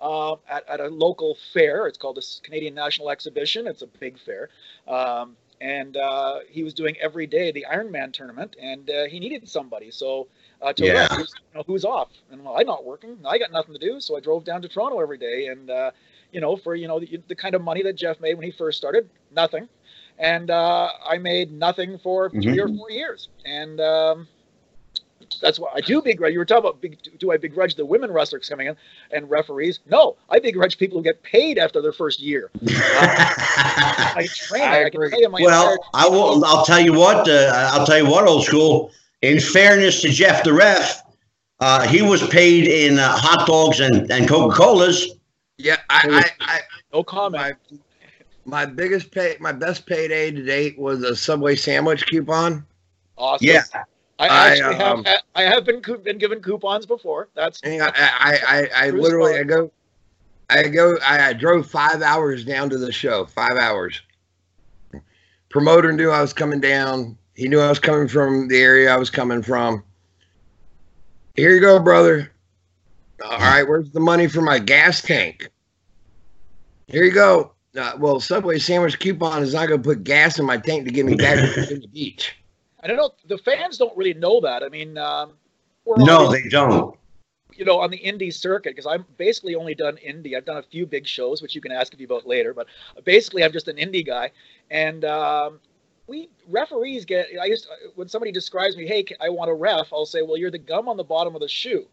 uh, 0.00 0.36
at, 0.48 0.66
at, 0.68 0.80
a 0.80 0.88
local 0.88 1.36
fair. 1.52 1.86
It's 1.86 1.98
called 1.98 2.16
the 2.16 2.26
Canadian 2.42 2.74
National 2.74 3.10
Exhibition. 3.10 3.66
It's 3.66 3.82
a 3.82 3.86
big 3.86 4.18
fair. 4.18 4.48
Um, 4.88 5.36
and 5.64 5.96
uh, 5.96 6.40
he 6.46 6.62
was 6.62 6.74
doing 6.74 6.94
every 7.00 7.26
day 7.26 7.50
the 7.50 7.64
Ironman 7.72 8.12
tournament, 8.12 8.54
and 8.60 8.90
uh, 8.90 9.06
he 9.06 9.18
needed 9.18 9.48
somebody. 9.48 9.90
So 9.90 10.28
uh, 10.60 10.74
to 10.74 10.84
yeah. 10.84 11.08
who's, 11.08 11.32
you 11.38 11.58
know, 11.58 11.64
who's 11.66 11.86
off, 11.86 12.10
and 12.30 12.44
well, 12.44 12.56
I'm 12.58 12.66
not 12.66 12.84
working. 12.84 13.16
I 13.24 13.38
got 13.38 13.50
nothing 13.50 13.72
to 13.72 13.80
do, 13.80 13.98
so 13.98 14.14
I 14.14 14.20
drove 14.20 14.44
down 14.44 14.60
to 14.60 14.68
Toronto 14.68 15.00
every 15.00 15.16
day, 15.16 15.46
and 15.46 15.70
uh, 15.70 15.90
you 16.32 16.40
know, 16.42 16.56
for 16.56 16.74
you 16.74 16.86
know 16.86 17.00
the, 17.00 17.18
the, 17.28 17.34
kind 17.34 17.54
of 17.54 17.62
money 17.62 17.82
that 17.82 17.94
Jeff 17.94 18.20
made 18.20 18.34
when 18.34 18.44
he 18.44 18.52
first 18.52 18.76
started, 18.76 19.08
nothing, 19.34 19.66
and 20.18 20.50
uh, 20.50 20.90
I 21.02 21.16
made 21.16 21.50
nothing 21.50 21.98
for 21.98 22.28
mm-hmm. 22.28 22.42
three 22.42 22.60
or 22.60 22.68
four 22.68 22.90
years, 22.90 23.28
and 23.46 23.80
um, 23.80 24.28
that's 25.40 25.58
why 25.58 25.70
I 25.74 25.80
do 25.80 26.02
begrudge. 26.02 26.32
You 26.32 26.38
were 26.38 26.44
talking 26.44 26.70
about 26.70 26.84
do 27.18 27.30
I 27.32 27.36
begrudge 27.36 27.74
the 27.74 27.84
women 27.84 28.10
wrestlers 28.10 28.48
coming 28.48 28.68
in 28.68 28.76
and 29.10 29.28
referees? 29.28 29.80
No, 29.86 30.16
I 30.30 30.38
begrudge 30.38 30.78
people 30.78 30.98
who 30.98 31.04
get 31.04 31.22
paid 31.22 31.58
after 31.58 31.80
their 31.80 31.92
first 31.92 32.20
year. 32.20 32.50
Uh, 32.54 32.60
I 32.68 34.28
train. 34.32 34.62
I, 34.62 34.84
I 34.84 34.90
can 34.90 35.10
tell 35.10 35.20
you 35.20 35.28
my 35.28 35.40
well, 35.42 35.76
I 35.94 36.08
will. 36.08 36.44
I'll 36.44 36.64
tell 36.64 36.80
you 36.80 36.92
what. 36.92 37.28
Uh, 37.28 37.70
I'll 37.72 37.86
tell 37.86 37.98
you 37.98 38.08
what. 38.08 38.26
Old 38.26 38.44
school. 38.44 38.90
In 39.22 39.40
fairness 39.40 40.02
to 40.02 40.10
Jeff 40.10 40.44
the 40.44 40.52
ref, 40.52 41.02
uh, 41.60 41.86
he 41.86 42.02
was 42.02 42.26
paid 42.28 42.66
in 42.66 42.98
uh, 42.98 43.16
hot 43.16 43.46
dogs 43.46 43.80
and, 43.80 44.10
and 44.10 44.28
Coca 44.28 44.54
Colas 44.54 45.08
yeah, 45.56 45.76
I, 45.88 46.30
I, 46.40 46.44
I 46.52 46.60
no 46.92 47.04
comment. 47.04 47.56
My, 47.70 47.76
my 48.44 48.66
biggest 48.66 49.10
pay, 49.10 49.36
my 49.40 49.52
best 49.52 49.86
payday 49.86 50.30
to 50.30 50.42
date 50.42 50.78
was 50.78 51.02
a 51.02 51.14
Subway 51.14 51.56
sandwich 51.56 52.06
coupon. 52.06 52.66
Awesome. 53.16 53.46
Yeah. 53.46 53.62
I 54.18 54.28
actually 54.28 54.76
I, 54.76 54.90
um, 54.90 55.04
have 55.04 55.20
I 55.34 55.42
have 55.42 55.64
been 55.64 55.82
been 56.02 56.18
given 56.18 56.40
coupons 56.40 56.86
before. 56.86 57.28
That's 57.34 57.60
I 57.64 57.78
I 57.88 58.38
I, 58.46 58.68
I 58.86 58.90
literally 58.90 59.38
I 59.38 59.42
go 59.42 59.70
I 60.50 60.68
go 60.68 60.96
I, 61.04 61.32
drove 61.32 61.68
five 61.68 62.02
hours 62.02 62.44
down 62.44 62.70
to 62.70 62.78
the 62.78 62.92
show. 62.92 63.26
Five 63.26 63.56
hours. 63.56 64.00
Promoter 65.48 65.92
knew 65.92 66.10
I 66.10 66.20
was 66.20 66.32
coming 66.32 66.60
down. 66.60 67.16
He 67.34 67.48
knew 67.48 67.60
I 67.60 67.68
was 67.68 67.80
coming 67.80 68.08
from 68.08 68.48
the 68.48 68.60
area 68.60 68.92
I 68.92 68.96
was 68.96 69.10
coming 69.10 69.42
from. 69.42 69.82
Here 71.34 71.50
you 71.50 71.60
go, 71.60 71.80
brother. 71.80 72.30
All 73.24 73.38
right, 73.38 73.66
where's 73.66 73.90
the 73.90 74.00
money 74.00 74.28
for 74.28 74.40
my 74.40 74.58
gas 74.58 75.02
tank? 75.02 75.48
Here 76.86 77.04
you 77.04 77.12
go. 77.12 77.52
Uh, 77.76 77.92
well, 77.98 78.20
Subway 78.20 78.58
sandwich 78.58 79.00
coupon 79.00 79.42
is 79.42 79.54
not 79.54 79.68
going 79.68 79.82
to 79.82 79.88
put 79.88 80.04
gas 80.04 80.38
in 80.38 80.44
my 80.44 80.58
tank 80.58 80.84
to 80.84 80.92
get 80.92 81.06
me 81.06 81.16
back 81.16 81.36
to 81.36 81.78
the 81.80 81.88
beach. 81.88 82.36
I 82.84 82.86
don't 82.86 82.96
know. 82.96 83.14
The 83.26 83.38
fans 83.38 83.78
don't 83.78 83.96
really 83.96 84.14
know 84.14 84.40
that. 84.42 84.62
I 84.62 84.68
mean, 84.68 84.98
um, 84.98 85.32
no, 85.86 86.30
they 86.30 86.48
don't. 86.48 86.96
You 87.54 87.64
know, 87.64 87.80
on 87.80 87.90
the 87.90 87.98
indie 87.98 88.32
circuit, 88.32 88.70
because 88.76 88.86
I'm 88.86 89.06
basically 89.16 89.54
only 89.54 89.74
done 89.74 89.96
indie. 90.06 90.36
I've 90.36 90.44
done 90.44 90.58
a 90.58 90.62
few 90.62 90.86
big 90.86 91.06
shows, 91.06 91.40
which 91.40 91.54
you 91.54 91.60
can 91.60 91.72
ask 91.72 91.96
me 91.96 92.04
about 92.04 92.26
later. 92.26 92.52
But 92.52 92.66
basically, 93.04 93.42
I'm 93.42 93.52
just 93.52 93.68
an 93.68 93.76
indie 93.76 94.04
guy, 94.04 94.32
and 94.70 95.04
um, 95.04 95.60
we 96.06 96.28
referees 96.48 97.04
get. 97.04 97.28
I 97.40 97.46
used 97.46 97.64
to, 97.64 97.70
when 97.94 98.08
somebody 98.08 98.32
describes 98.32 98.76
me, 98.76 98.86
hey, 98.86 99.04
I 99.20 99.30
want 99.30 99.50
a 99.50 99.54
ref. 99.54 99.92
I'll 99.92 100.04
say, 100.04 100.22
well, 100.22 100.36
you're 100.36 100.50
the 100.50 100.58
gum 100.58 100.88
on 100.88 100.96
the 100.96 101.04
bottom 101.04 101.34
of 101.34 101.40
the 101.40 101.48
shoe. 101.48 101.86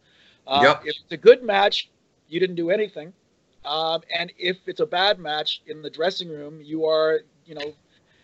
Uh, 0.45 0.61
yep. 0.63 0.81
If 0.83 0.95
it's 1.03 1.11
a 1.11 1.17
good 1.17 1.43
match, 1.43 1.89
you 2.27 2.39
didn't 2.39 2.55
do 2.55 2.69
anything. 2.69 3.13
Um, 3.63 4.01
and 4.17 4.33
if 4.37 4.57
it's 4.65 4.79
a 4.79 4.85
bad 4.85 5.19
match 5.19 5.61
in 5.67 5.81
the 5.81 5.89
dressing 5.89 6.29
room, 6.29 6.59
you 6.61 6.85
are, 6.85 7.21
you 7.45 7.55
know, 7.55 7.73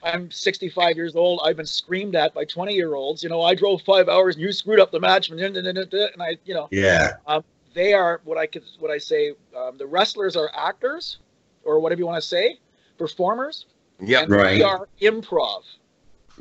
I'm 0.03 0.31
65 0.31 0.95
years 0.95 1.15
old. 1.15 1.41
I've 1.43 1.57
been 1.57 1.65
screamed 1.65 2.15
at 2.15 2.33
by 2.33 2.45
20 2.45 2.73
year 2.73 2.95
olds. 2.95 3.23
You 3.23 3.29
know, 3.29 3.41
I 3.41 3.55
drove 3.55 3.81
five 3.81 4.09
hours 4.09 4.35
and 4.35 4.43
you 4.43 4.51
screwed 4.51 4.79
up 4.79 4.91
the 4.91 4.99
match. 4.99 5.29
And, 5.29 5.41
I, 5.41 6.37
you 6.45 6.53
know, 6.53 6.67
yeah. 6.71 7.13
Um, 7.25 7.43
they 7.73 7.93
are 7.93 8.21
what 8.23 8.37
I 8.37 8.47
could, 8.47 8.63
what 8.79 8.91
I 8.91 8.97
say. 8.97 9.33
Um, 9.55 9.77
the 9.77 9.85
wrestlers 9.85 10.35
are 10.35 10.49
actors, 10.55 11.17
or 11.63 11.79
whatever 11.79 11.99
you 11.99 12.07
want 12.07 12.21
to 12.21 12.27
say, 12.27 12.59
performers. 12.97 13.65
Yeah, 13.99 14.25
right. 14.27 14.57
We 14.57 14.63
are 14.63 14.87
improv. 15.01 15.63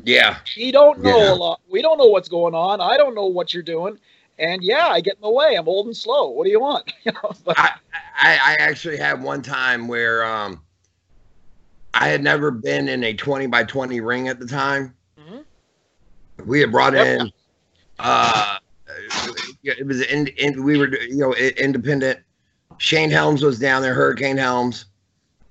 Yeah. 0.05 0.39
We 0.57 0.73
don't 0.73 1.03
know 1.03 1.19
yeah. 1.19 1.33
a 1.33 1.35
lot. 1.35 1.61
We 1.69 1.83
don't 1.83 1.99
know 1.99 2.07
what's 2.07 2.29
going 2.29 2.55
on. 2.55 2.81
I 2.81 2.97
don't 2.97 3.15
know 3.15 3.27
what 3.27 3.55
you're 3.55 3.63
doing. 3.63 3.99
And 4.39 4.63
yeah, 4.63 4.89
I 4.89 5.01
get 5.01 5.15
in 5.17 5.23
the 5.23 5.31
way. 5.31 5.55
I'm 5.55 5.67
old 5.67 5.87
and 5.87 5.97
slow. 5.97 6.29
What 6.29 6.45
do 6.45 6.51
you 6.51 6.61
want? 6.61 6.93
you 7.05 7.13
know, 7.13 7.33
but, 7.45 7.59
I, 7.59 7.71
I, 8.19 8.35
I 8.35 8.57
actually 8.59 8.99
had 8.99 9.23
one 9.23 9.43
time 9.43 9.89
where 9.89 10.25
um, 10.25 10.63
I 11.99 12.09
had 12.09 12.23
never 12.23 12.51
been 12.51 12.89
in 12.89 13.03
a 13.05 13.15
20 13.15 13.47
by 13.47 13.65
20 13.65 14.01
ring 14.01 14.29
at 14.29 14.39
the 14.39 14.47
time. 14.47 14.95
Mm-hmm. 15.19 16.49
We 16.49 16.61
had 16.61 16.71
brought 16.71 16.95
in, 16.95 17.33
uh, 17.99 18.59
it 19.63 19.87
was 19.87 20.03
in, 20.03 20.27
in, 20.27 20.63
we 20.63 20.77
were, 20.77 20.89
you 20.89 21.17
know, 21.17 21.33
independent. 21.35 22.21
Shane 22.77 23.11
Helms 23.11 23.43
was 23.43 23.59
down 23.59 23.81
there, 23.81 23.95
Hurricane 23.95 24.37
Helms. 24.37 24.85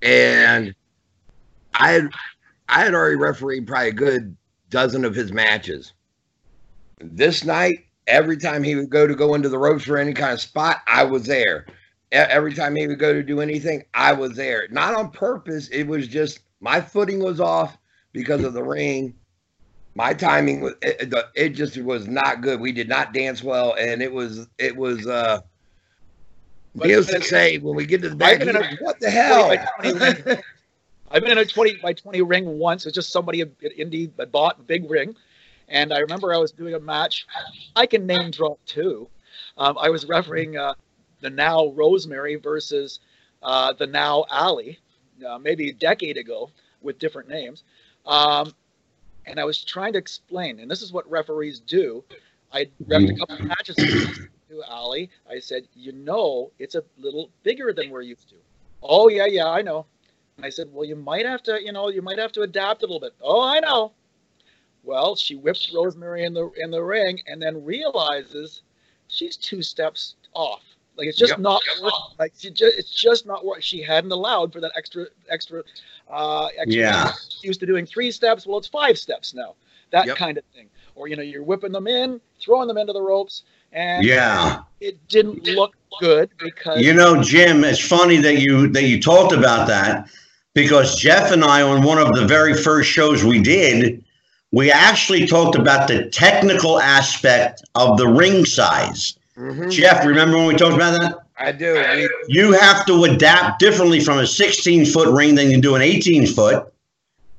And 0.04 0.76
I 1.74 1.92
had, 1.92 2.10
I 2.70 2.84
had 2.84 2.94
already 2.94 3.16
refereed 3.16 3.66
probably 3.66 3.90
a 3.90 3.94
good 3.94 4.38
dozen 4.70 5.04
of 5.04 5.16
his 5.16 5.32
matches. 5.32 5.94
This 7.00 7.44
night, 7.44 7.88
every 8.06 8.38
time 8.38 8.62
he 8.62 8.76
would 8.76 8.92
go 8.92 9.08
to 9.08 9.16
go 9.16 9.34
into 9.34 9.50
the 9.50 9.58
ropes 9.58 9.86
for 9.86 9.98
any 9.98 10.14
kind 10.14 10.34
of 10.34 10.42
spot, 10.42 10.78
I 10.86 11.06
was 11.06 11.26
there. 11.26 11.66
Every 12.16 12.54
time 12.54 12.76
he 12.76 12.88
would 12.88 13.00
go 13.00 13.14
to 13.14 13.24
do 13.24 13.42
anything, 13.42 13.84
I 13.94 14.14
was 14.14 14.36
there. 14.36 14.68
Not 14.70 14.96
on 14.96 15.12
purpose. 15.12 15.68
It 15.70 15.86
was 15.86 16.08
just 16.08 16.40
my 16.60 16.82
footing 16.82 17.20
was 17.20 17.40
off 17.40 17.78
because 18.14 18.44
of 18.44 18.54
the 18.54 18.64
ring. 18.64 19.16
My 19.96 20.14
timing 20.14 20.62
was 20.62 20.74
it, 20.82 21.14
it 21.36 21.50
just 21.50 21.78
was 21.78 22.08
not 22.08 22.42
good. 22.42 22.60
We 22.60 22.72
did 22.72 22.90
not 22.90 23.14
dance 23.14 23.44
well, 23.44 23.76
and 23.80 24.02
it 24.02 24.12
was 24.12 24.48
it 24.58 24.76
was 24.76 25.08
uh 25.08 25.42
needless 26.74 27.08
to 27.08 27.22
say 27.22 27.58
when 27.58 27.76
we 27.76 27.86
get 27.86 28.02
to 28.02 28.10
the 28.10 28.16
back, 28.16 28.42
a, 28.42 28.78
what 28.82 29.00
the 29.00 29.10
hell? 29.10 29.56
I've 31.12 31.22
been 31.22 31.32
in 31.32 31.38
a 31.38 31.46
20 31.46 31.78
by 31.78 31.94
20 31.94 32.22
ring 32.24 32.60
once. 32.60 32.86
It's 32.86 32.96
just 32.96 33.12
somebody 33.12 33.42
at 33.42 33.50
Indy 33.78 34.12
that 34.18 34.32
bought 34.32 34.60
a 34.60 34.64
big 34.64 34.90
ring 34.90 35.16
and 35.68 35.94
I 35.94 36.00
remember 36.00 36.34
I 36.34 36.38
was 36.38 36.52
doing 36.52 36.74
a 36.74 36.80
match. 36.80 37.28
I 37.76 37.86
can 37.86 38.06
name 38.06 38.32
drop 38.32 38.60
too. 38.66 39.08
Um, 39.58 39.78
I 39.80 39.90
was 39.90 40.06
refereeing 40.06 40.58
uh, 40.58 40.74
the 41.22 41.30
now 41.30 41.68
Rosemary 41.70 42.36
versus 42.36 43.00
uh, 43.44 43.74
the 43.74 43.88
now 43.88 44.26
Alley, 44.32 44.80
uh, 45.28 45.38
maybe 45.38 45.70
a 45.70 45.74
decade 45.74 46.18
ago 46.18 46.50
with 46.82 47.00
different 47.00 47.30
names. 47.30 47.64
Um, 48.06 48.54
and 49.26 49.40
I 49.40 49.44
was 49.44 49.64
trying 49.64 49.94
to 49.94 50.00
explain, 50.00 50.60
and 50.60 50.70
this 50.70 50.82
is 50.82 50.94
what 50.94 51.10
referees 51.10 51.60
do. 51.60 52.04
I 52.54 52.68
repped 52.88 53.16
a 53.16 53.18
couple 53.18 53.36
of 53.36 53.46
matches 53.46 53.76
to 53.76 54.64
Ali. 54.68 55.10
I 55.30 55.40
said, 55.40 55.68
you 55.76 55.92
know, 55.92 56.52
it's 56.60 56.76
a 56.76 56.84
little 56.98 57.30
bigger 57.44 57.74
than 57.74 57.90
we're 57.90 58.02
used 58.02 58.30
to. 58.30 58.36
Oh 58.84 59.10
yeah, 59.10 59.26
yeah, 59.26 59.48
I 59.48 59.62
know. 59.62 59.86
And 60.38 60.46
I 60.46 60.50
said, 60.50 60.68
well, 60.72 60.86
you 60.86 60.96
might 60.96 61.26
have 61.26 61.42
to, 61.44 61.60
you 61.62 61.72
know, 61.72 61.90
you 61.90 62.02
might 62.02 62.20
have 62.20 62.32
to 62.34 62.42
adapt 62.42 62.84
a 62.84 62.86
little 62.86 63.00
bit. 63.00 63.14
Oh, 63.22 63.42
I 63.42 63.60
know. 63.60 63.94
Well, 64.84 65.16
she 65.16 65.36
whips 65.36 65.72
Rosemary 65.74 66.26
in 66.26 66.34
the 66.34 66.52
in 66.58 66.70
the 66.70 66.84
ring 66.84 67.20
and 67.26 67.42
then 67.42 67.66
realizes 67.66 68.62
she's 69.08 69.36
two 69.36 69.64
steps 69.64 70.16
off. 70.34 70.62
Like 70.98 71.08
it's 71.08 71.18
just 71.18 71.32
yep. 71.32 71.40
not 71.40 71.62
working. 71.82 72.00
Like 72.18 72.34
she 72.38 72.50
just, 72.50 72.78
it's 72.78 72.92
just 72.96 73.26
not 73.26 73.46
what 73.46 73.64
she 73.64 73.82
hadn't 73.82 74.12
allowed 74.12 74.54
for 74.54 74.62
that 74.62 74.72
extra 74.78 75.06
extra. 75.30 75.64
Uh, 76.10 76.48
extra 76.58 76.82
yeah. 76.82 77.12
Used 77.42 77.60
to 77.60 77.66
doing 77.66 77.86
three 77.86 78.12
steps. 78.12 78.46
Well, 78.46 78.58
it's 78.58 78.68
five 78.68 78.98
steps 78.98 79.34
now. 79.34 79.56
That 79.92 80.06
yep. 80.06 80.18
kind 80.18 80.38
of 80.38 80.44
thing. 80.54 80.68
Or 80.96 81.08
you 81.08 81.16
know, 81.16 81.24
you're 81.24 81.44
whipping 81.44 81.72
them 81.72 81.88
in, 81.88 82.22
throwing 82.40 82.68
them 82.68 82.78
into 82.78 82.94
the 82.94 83.02
ropes, 83.02 83.44
and 83.74 84.06
yeah, 84.06 84.62
it 84.80 84.98
didn't 85.10 85.44
look 85.44 85.76
good 86.00 86.30
because 86.40 86.82
you 86.82 86.94
know, 86.94 87.22
Jim. 87.22 87.64
It's 87.64 87.80
funny 87.80 88.18
that 88.18 88.40
you 88.40 88.70
that 88.70 88.84
you 88.84 89.02
talked 89.02 89.34
about 89.34 89.68
that 89.68 90.10
because 90.54 90.96
Jeff 90.96 91.32
and 91.32 91.44
I 91.44 91.62
on 91.62 91.84
one 91.84 91.98
of 91.98 92.14
the 92.16 92.26
very 92.26 92.54
first 92.54 92.90
shows 92.90 93.26
we 93.26 93.42
did 93.42 94.06
we 94.56 94.72
actually 94.72 95.28
talked 95.28 95.58
about 95.58 95.90
the 95.90 96.10
technical 96.12 96.80
aspect 96.80 97.62
of 97.76 97.98
the 97.98 98.08
ring 98.08 98.46
size. 98.46 99.18
Mm-hmm. 99.38 99.70
Jeff, 99.70 100.06
remember 100.06 100.38
when 100.38 100.48
we 100.48 100.56
talked 100.56 100.76
about 100.76 101.00
that? 101.00 101.18
I 101.38 101.52
do. 101.52 102.08
You 102.28 102.54
have 102.54 102.86
to 102.86 103.04
adapt 103.04 103.60
differently 103.60 104.00
from 104.00 104.20
a 104.20 104.28
16 104.28 104.86
foot 104.86 105.14
ring 105.14 105.36
than 105.36 105.52
you 105.52 105.60
do 105.60 105.76
an 105.76 105.82
18 105.82 106.28
foot. 106.28 106.72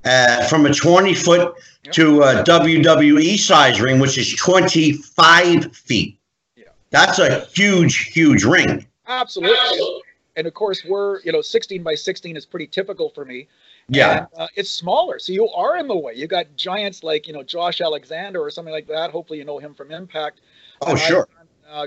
Uh, 0.05 0.47
from 0.47 0.67
a 0.67 0.73
20 0.73 1.15
foot 1.15 1.57
yep. 1.83 1.93
to 1.93 2.23
a 2.23 2.35
WWE 2.45 3.37
size 3.37 3.81
ring, 3.81 3.99
which 3.99 4.17
is 4.17 4.37
25 4.37 5.75
feet. 5.75 6.17
Yeah. 6.55 6.67
That's 6.91 7.19
a 7.19 7.41
huge, 7.47 8.13
huge 8.13 8.45
ring. 8.45 8.87
Absolutely. 9.09 10.03
And 10.37 10.47
of 10.47 10.55
course, 10.55 10.85
we're, 10.85 11.21
you 11.23 11.33
know, 11.33 11.41
16 11.41 11.83
by 11.83 11.97
16 11.97 12.37
is 12.37 12.47
pretty 12.47 12.69
typical 12.69 13.09
for 13.09 13.25
me. 13.25 13.49
Yeah. 13.89 14.19
And, 14.19 14.27
uh, 14.37 14.47
it's 14.55 14.71
smaller. 14.71 15.19
So 15.19 15.33
you 15.33 15.49
are 15.49 15.77
in 15.77 15.89
the 15.89 15.97
way. 15.97 16.13
You 16.15 16.29
got 16.29 16.55
giants 16.55 17.03
like, 17.03 17.27
you 17.27 17.33
know, 17.33 17.43
Josh 17.43 17.81
Alexander 17.81 18.41
or 18.41 18.51
something 18.51 18.73
like 18.73 18.87
that. 18.87 19.11
Hopefully 19.11 19.41
you 19.41 19.45
know 19.45 19.59
him 19.59 19.75
from 19.75 19.91
Impact. 19.91 20.41
Oh, 20.83 20.93
uh, 20.93 20.97
sure. 20.97 21.29
Uh, 21.71 21.87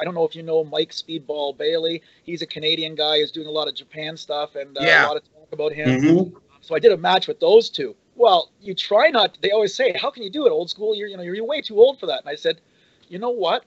I 0.00 0.04
don't 0.04 0.14
know 0.14 0.24
if 0.24 0.34
you 0.34 0.42
know 0.42 0.64
Mike 0.64 0.90
Speedball 0.90 1.56
Bailey. 1.56 2.02
He's 2.24 2.42
a 2.42 2.46
Canadian 2.46 2.94
guy 2.94 3.18
who's 3.18 3.30
doing 3.30 3.46
a 3.46 3.50
lot 3.50 3.68
of 3.68 3.74
Japan 3.74 4.16
stuff 4.16 4.56
and 4.56 4.76
uh, 4.76 4.82
yeah. 4.82 5.06
a 5.06 5.08
lot 5.08 5.16
of 5.16 5.24
talk 5.24 5.52
about 5.52 5.72
him. 5.72 6.00
Mm-hmm. 6.00 6.36
So 6.60 6.74
I 6.74 6.78
did 6.78 6.92
a 6.92 6.96
match 6.96 7.28
with 7.28 7.40
those 7.40 7.70
two. 7.70 7.94
Well, 8.14 8.50
you 8.60 8.74
try 8.74 9.08
not. 9.08 9.38
They 9.40 9.50
always 9.50 9.74
say, 9.74 9.92
"How 9.92 10.10
can 10.10 10.22
you 10.22 10.30
do 10.30 10.46
it, 10.46 10.50
old 10.50 10.70
school? 10.70 10.94
You're, 10.94 11.08
you 11.08 11.16
know, 11.16 11.22
you're 11.22 11.44
way 11.44 11.60
too 11.60 11.78
old 11.78 11.98
for 11.98 12.06
that." 12.06 12.20
And 12.20 12.28
I 12.28 12.34
said, 12.34 12.60
"You 13.08 13.18
know 13.18 13.30
what? 13.30 13.64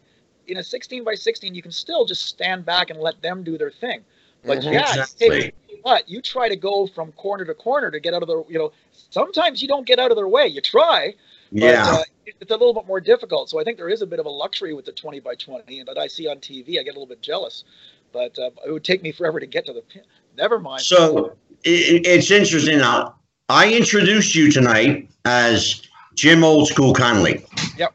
In 0.47 0.57
a 0.57 0.63
16 0.63 1.03
by 1.03 1.15
16, 1.15 1.55
you 1.55 1.61
can 1.61 1.71
still 1.71 2.05
just 2.05 2.23
stand 2.23 2.65
back 2.65 2.89
and 2.89 2.99
let 2.99 3.21
them 3.21 3.43
do 3.43 3.57
their 3.57 3.71
thing. 3.71 4.03
But 4.45 4.59
mm-hmm. 4.59 4.73
yeah, 4.73 5.01
exactly. 5.01 5.53
But 5.83 6.07
you 6.09 6.21
try 6.21 6.49
to 6.49 6.55
go 6.55 6.87
from 6.87 7.11
corner 7.13 7.45
to 7.45 7.53
corner 7.53 7.91
to 7.91 7.99
get 7.99 8.13
out 8.13 8.21
of 8.21 8.27
the, 8.27 8.43
you 8.47 8.57
know, 8.57 8.71
sometimes 9.09 9.61
you 9.61 9.67
don't 9.67 9.85
get 9.85 9.99
out 9.99 10.11
of 10.11 10.17
their 10.17 10.27
way. 10.27 10.47
You 10.47 10.61
try. 10.61 11.15
Yeah. 11.55 11.85
But, 11.85 11.99
uh, 11.99 12.03
it's 12.41 12.51
a 12.51 12.57
little 12.57 12.73
bit 12.73 12.85
more 12.85 12.99
difficult. 12.99 13.49
So 13.49 13.59
I 13.59 13.63
think 13.63 13.77
there 13.77 13.89
is 13.89 14.01
a 14.01 14.05
bit 14.05 14.19
of 14.19 14.25
a 14.25 14.29
luxury 14.29 14.73
with 14.73 14.85
the 14.85 14.91
20 14.91 15.21
by 15.21 15.35
20 15.35 15.79
and 15.79 15.87
that 15.87 15.97
I 15.97 16.07
see 16.07 16.27
on 16.27 16.37
TV. 16.37 16.79
I 16.79 16.83
get 16.83 16.89
a 16.89 16.99
little 16.99 17.05
bit 17.05 17.21
jealous, 17.21 17.63
but 18.11 18.37
uh, 18.37 18.49
it 18.65 18.71
would 18.71 18.83
take 18.83 19.01
me 19.01 19.11
forever 19.11 19.39
to 19.39 19.45
get 19.45 19.65
to 19.67 19.73
the 19.73 19.81
pin. 19.81 20.03
Never 20.37 20.59
mind. 20.59 20.81
So 20.81 21.37
it, 21.63 22.05
it's 22.05 22.29
interesting. 22.29 22.79
Now, 22.79 23.15
I 23.47 23.73
introduced 23.73 24.35
you 24.35 24.51
tonight 24.51 25.09
as 25.23 25.81
Jim 26.15 26.43
Old 26.43 26.67
School 26.67 26.93
Conley. 26.93 27.45
Yep. 27.77 27.93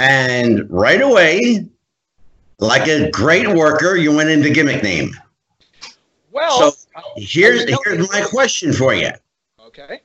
And 0.00 0.70
right 0.70 1.02
away, 1.02 1.66
like 2.60 2.88
a 2.88 3.10
great 3.10 3.48
worker, 3.48 3.96
you 3.96 4.14
went 4.16 4.30
into 4.30 4.48
gimmick 4.50 4.82
name. 4.82 5.14
Well, 6.30 6.72
so 6.72 6.88
here's 7.16 7.68
here's 7.84 8.10
my 8.10 8.22
question 8.22 8.72
for 8.72 8.94
you. 8.94 9.10
Okay. 9.60 10.00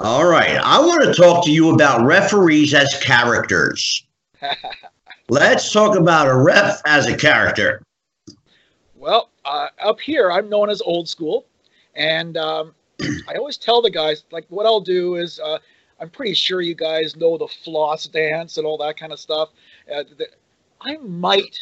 All 0.00 0.26
right. 0.26 0.56
I 0.62 0.78
want 0.78 1.02
to 1.02 1.12
talk 1.12 1.44
to 1.44 1.50
you 1.50 1.74
about 1.74 2.04
referees 2.04 2.72
as 2.72 2.88
characters. 3.02 4.06
Let's 5.28 5.72
talk 5.72 5.96
about 5.96 6.28
a 6.28 6.36
ref 6.36 6.80
as 6.86 7.06
a 7.06 7.16
character. 7.16 7.82
Well, 8.94 9.30
uh, 9.44 9.68
up 9.82 9.98
here, 10.00 10.30
I'm 10.30 10.48
known 10.48 10.70
as 10.70 10.80
old 10.82 11.08
school. 11.08 11.46
And 11.96 12.36
um, 12.36 12.74
I 13.28 13.34
always 13.34 13.56
tell 13.56 13.82
the 13.82 13.90
guys, 13.90 14.22
like, 14.30 14.46
what 14.50 14.66
I'll 14.66 14.80
do 14.80 15.16
is, 15.16 15.40
uh, 15.40 15.58
I'm 15.98 16.10
pretty 16.10 16.34
sure 16.34 16.60
you 16.60 16.76
guys 16.76 17.16
know 17.16 17.36
the 17.36 17.48
floss 17.48 18.06
dance 18.06 18.56
and 18.56 18.64
all 18.64 18.78
that 18.78 18.96
kind 18.96 19.12
of 19.12 19.18
stuff. 19.18 19.48
Uh, 19.92 20.04
the, 20.16 20.28
I 20.80 20.98
might, 20.98 21.58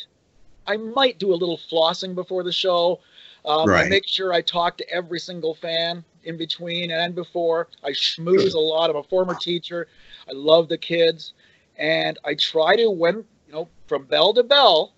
I 0.67 0.77
might 0.77 1.19
do 1.19 1.33
a 1.33 1.37
little 1.37 1.59
flossing 1.73 2.15
before 2.15 2.43
the 2.43 2.53
show. 2.53 3.01
Um, 3.47 3.69
right. 3.69 3.87
I 3.87 3.89
make 3.89 4.07
sure 4.07 4.33
I 4.33 4.41
talk 4.41 4.77
to 4.79 4.91
every 4.91 5.21
single 5.21 5.55
fan 5.55 6.05
in 6.25 6.37
between 6.37 6.91
and 6.91 7.15
before. 7.15 7.69
I 7.85 7.91
schmooze 7.91 8.55
a 8.55 8.59
lot. 8.59 8.91
I'm 8.91 8.97
a 8.97 9.03
former 9.05 9.35
teacher. 9.35 9.87
I 10.29 10.33
love 10.33 10.69
the 10.69 10.79
kids, 10.79 11.35
and 11.77 12.19
I 12.25 12.35
try 12.35 12.75
to 12.77 12.91
when 12.91 13.25
you 13.47 13.53
know 13.53 13.69
from 13.87 14.05
bell 14.05 14.35
to 14.35 14.43
bell. 14.43 14.93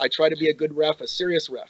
I 0.00 0.08
try 0.08 0.28
to 0.28 0.36
be 0.36 0.48
a 0.48 0.54
good 0.54 0.76
ref, 0.76 1.00
a 1.00 1.06
serious 1.06 1.48
ref. 1.48 1.68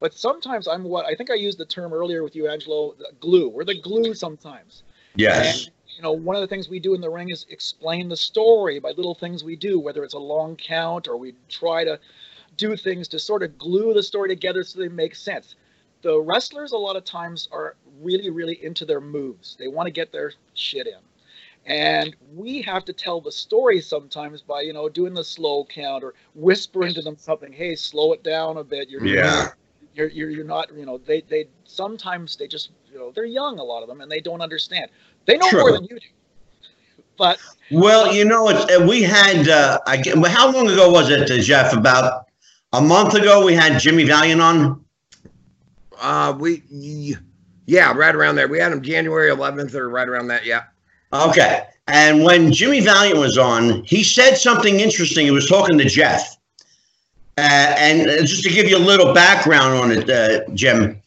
But 0.00 0.12
sometimes 0.12 0.68
I'm 0.68 0.84
what 0.84 1.06
I 1.06 1.14
think 1.14 1.30
I 1.30 1.34
used 1.34 1.58
the 1.58 1.64
term 1.64 1.92
earlier 1.92 2.22
with 2.22 2.36
you, 2.36 2.48
Angelo. 2.48 2.94
The 2.98 3.12
glue. 3.20 3.48
We're 3.48 3.64
the 3.64 3.80
glue 3.80 4.14
sometimes. 4.14 4.82
Yes. 5.16 5.64
And, 5.64 5.72
you 5.96 6.02
know, 6.02 6.12
one 6.12 6.36
of 6.36 6.42
the 6.42 6.48
things 6.48 6.68
we 6.68 6.80
do 6.80 6.94
in 6.94 7.00
the 7.00 7.08
ring 7.08 7.30
is 7.30 7.46
explain 7.48 8.08
the 8.08 8.16
story 8.16 8.80
by 8.80 8.90
little 8.90 9.14
things 9.14 9.44
we 9.44 9.56
do, 9.56 9.78
whether 9.78 10.02
it's 10.04 10.14
a 10.14 10.18
long 10.18 10.56
count 10.56 11.06
or 11.06 11.16
we 11.16 11.34
try 11.48 11.84
to 11.84 11.98
do 12.56 12.76
things 12.76 13.08
to 13.08 13.18
sort 13.18 13.42
of 13.42 13.58
glue 13.58 13.94
the 13.94 14.02
story 14.02 14.28
together 14.28 14.62
so 14.62 14.78
they 14.78 14.88
make 14.88 15.14
sense. 15.14 15.54
The 16.02 16.20
wrestlers 16.20 16.72
a 16.72 16.76
lot 16.76 16.96
of 16.96 17.04
times 17.04 17.48
are 17.50 17.76
really, 18.00 18.30
really 18.30 18.62
into 18.64 18.84
their 18.84 19.00
moves. 19.00 19.56
They 19.58 19.68
want 19.68 19.86
to 19.86 19.90
get 19.90 20.12
their 20.12 20.32
shit 20.54 20.86
in. 20.86 20.98
And 21.66 22.14
we 22.34 22.60
have 22.62 22.84
to 22.84 22.92
tell 22.92 23.22
the 23.22 23.32
story 23.32 23.80
sometimes 23.80 24.42
by, 24.42 24.60
you 24.60 24.74
know, 24.74 24.88
doing 24.88 25.14
the 25.14 25.24
slow 25.24 25.64
count 25.64 26.04
or 26.04 26.12
whispering 26.34 26.92
to 26.92 27.00
them 27.00 27.16
something, 27.16 27.52
hey, 27.52 27.74
slow 27.74 28.12
it 28.12 28.22
down 28.22 28.58
a 28.58 28.64
bit. 28.64 28.90
You're 28.90 29.04
yeah. 29.06 29.48
You're, 29.94 30.08
you're, 30.08 30.28
you're 30.28 30.44
not, 30.44 30.76
you 30.76 30.84
know, 30.84 30.98
they, 30.98 31.20
they 31.22 31.46
sometimes 31.64 32.36
they 32.36 32.48
just, 32.48 32.70
you 32.92 32.98
know, 32.98 33.12
they're 33.12 33.24
young, 33.24 33.58
a 33.60 33.64
lot 33.64 33.82
of 33.82 33.88
them, 33.88 34.00
and 34.00 34.10
they 34.10 34.20
don't 34.20 34.40
understand. 34.40 34.90
They 35.24 35.38
know 35.38 35.48
True. 35.48 35.60
more 35.60 35.72
than 35.72 35.84
you 35.84 36.00
do. 36.00 36.06
But 37.16 37.38
well, 37.70 38.12
you 38.12 38.24
know, 38.24 38.48
it's, 38.48 38.88
we 38.88 39.02
had 39.02 39.48
uh, 39.48 39.78
I, 39.86 40.02
how 40.28 40.50
long 40.52 40.68
ago 40.68 40.90
was 40.90 41.10
it, 41.10 41.30
uh, 41.30 41.38
Jeff? 41.38 41.72
About 41.72 42.23
a 42.74 42.80
month 42.80 43.14
ago, 43.14 43.44
we 43.44 43.54
had 43.54 43.78
Jimmy 43.80 44.04
Valiant 44.04 44.40
on. 44.40 44.84
Uh, 46.00 46.34
we, 46.38 46.62
yeah, 47.66 47.92
right 47.92 48.14
around 48.14 48.34
there. 48.34 48.48
We 48.48 48.58
had 48.58 48.72
him 48.72 48.82
January 48.82 49.30
11th 49.30 49.74
or 49.74 49.88
right 49.88 50.08
around 50.08 50.28
that. 50.28 50.44
Yeah. 50.44 50.64
Okay. 51.12 51.64
And 51.86 52.24
when 52.24 52.52
Jimmy 52.52 52.80
Valiant 52.80 53.18
was 53.18 53.38
on, 53.38 53.84
he 53.84 54.02
said 54.02 54.34
something 54.34 54.80
interesting. 54.80 55.26
He 55.26 55.30
was 55.30 55.48
talking 55.48 55.78
to 55.78 55.84
Jeff. 55.84 56.36
Uh, 57.36 57.74
and 57.78 58.26
just 58.26 58.42
to 58.42 58.50
give 58.50 58.68
you 58.68 58.76
a 58.76 58.78
little 58.78 59.12
background 59.12 59.74
on 59.74 59.90
it, 59.90 60.08
uh, 60.08 60.48
Jim, 60.54 61.00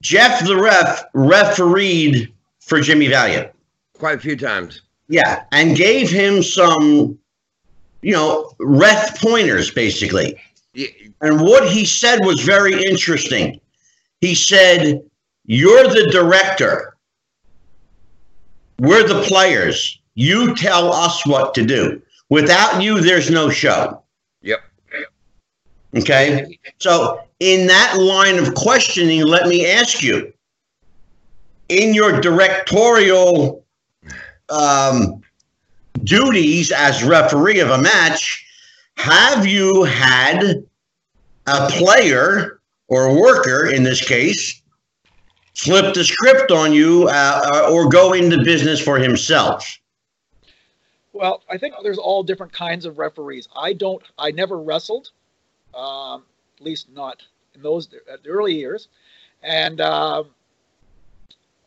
Jeff 0.00 0.44
the 0.46 0.56
ref 0.56 1.04
refereed 1.14 2.32
for 2.60 2.80
Jimmy 2.80 3.08
Valiant 3.08 3.50
quite 3.98 4.16
a 4.16 4.20
few 4.20 4.36
times. 4.36 4.82
Yeah, 5.08 5.44
and 5.52 5.76
gave 5.76 6.10
him 6.10 6.42
some 6.42 7.18
you 8.02 8.12
know, 8.12 8.52
ref 8.60 9.20
pointers 9.20 9.70
basically. 9.70 10.40
And 11.20 11.40
what 11.40 11.68
he 11.70 11.84
said 11.84 12.24
was 12.24 12.40
very 12.42 12.82
interesting. 12.84 13.60
He 14.20 14.34
said, 14.34 15.02
You're 15.46 15.84
the 15.84 16.08
director. 16.12 16.96
We're 18.78 19.06
the 19.06 19.22
players. 19.22 20.00
You 20.14 20.54
tell 20.54 20.92
us 20.92 21.26
what 21.26 21.54
to 21.54 21.64
do. 21.64 22.00
Without 22.28 22.82
you, 22.82 23.00
there's 23.00 23.30
no 23.30 23.50
show. 23.50 24.02
Yep. 24.42 24.60
Okay. 25.96 26.58
So, 26.78 27.20
in 27.40 27.66
that 27.68 27.98
line 27.98 28.38
of 28.38 28.54
questioning, 28.54 29.24
let 29.24 29.46
me 29.46 29.66
ask 29.66 30.02
you 30.02 30.32
in 31.68 31.94
your 31.94 32.20
directorial 32.20 33.64
um, 34.48 35.22
duties 36.04 36.72
as 36.72 37.04
referee 37.04 37.60
of 37.60 37.70
a 37.70 37.78
match, 37.78 38.46
have 38.96 39.46
you 39.46 39.84
had 39.84 40.64
a 41.46 41.68
player 41.70 42.60
or 42.88 43.20
worker 43.20 43.66
in 43.66 43.82
this 43.82 44.06
case 44.06 44.62
flip 45.54 45.92
the 45.92 46.04
script 46.04 46.52
on 46.52 46.72
you 46.72 47.08
uh, 47.08 47.50
uh, 47.52 47.70
or 47.72 47.88
go 47.88 48.12
into 48.12 48.42
business 48.44 48.80
for 48.80 48.98
himself? 48.98 49.78
Well, 51.12 51.42
I 51.50 51.58
think 51.58 51.74
there's 51.82 51.98
all 51.98 52.22
different 52.22 52.52
kinds 52.52 52.84
of 52.84 52.98
referees. 52.98 53.48
I 53.56 53.72
don't, 53.72 54.02
I 54.18 54.30
never 54.30 54.58
wrestled, 54.58 55.10
um, 55.74 56.22
at 56.58 56.64
least 56.64 56.88
not 56.90 57.22
in 57.54 57.62
those 57.62 57.88
the 57.88 58.28
early 58.28 58.54
years. 58.54 58.88
And 59.42 59.80
uh, 59.80 60.24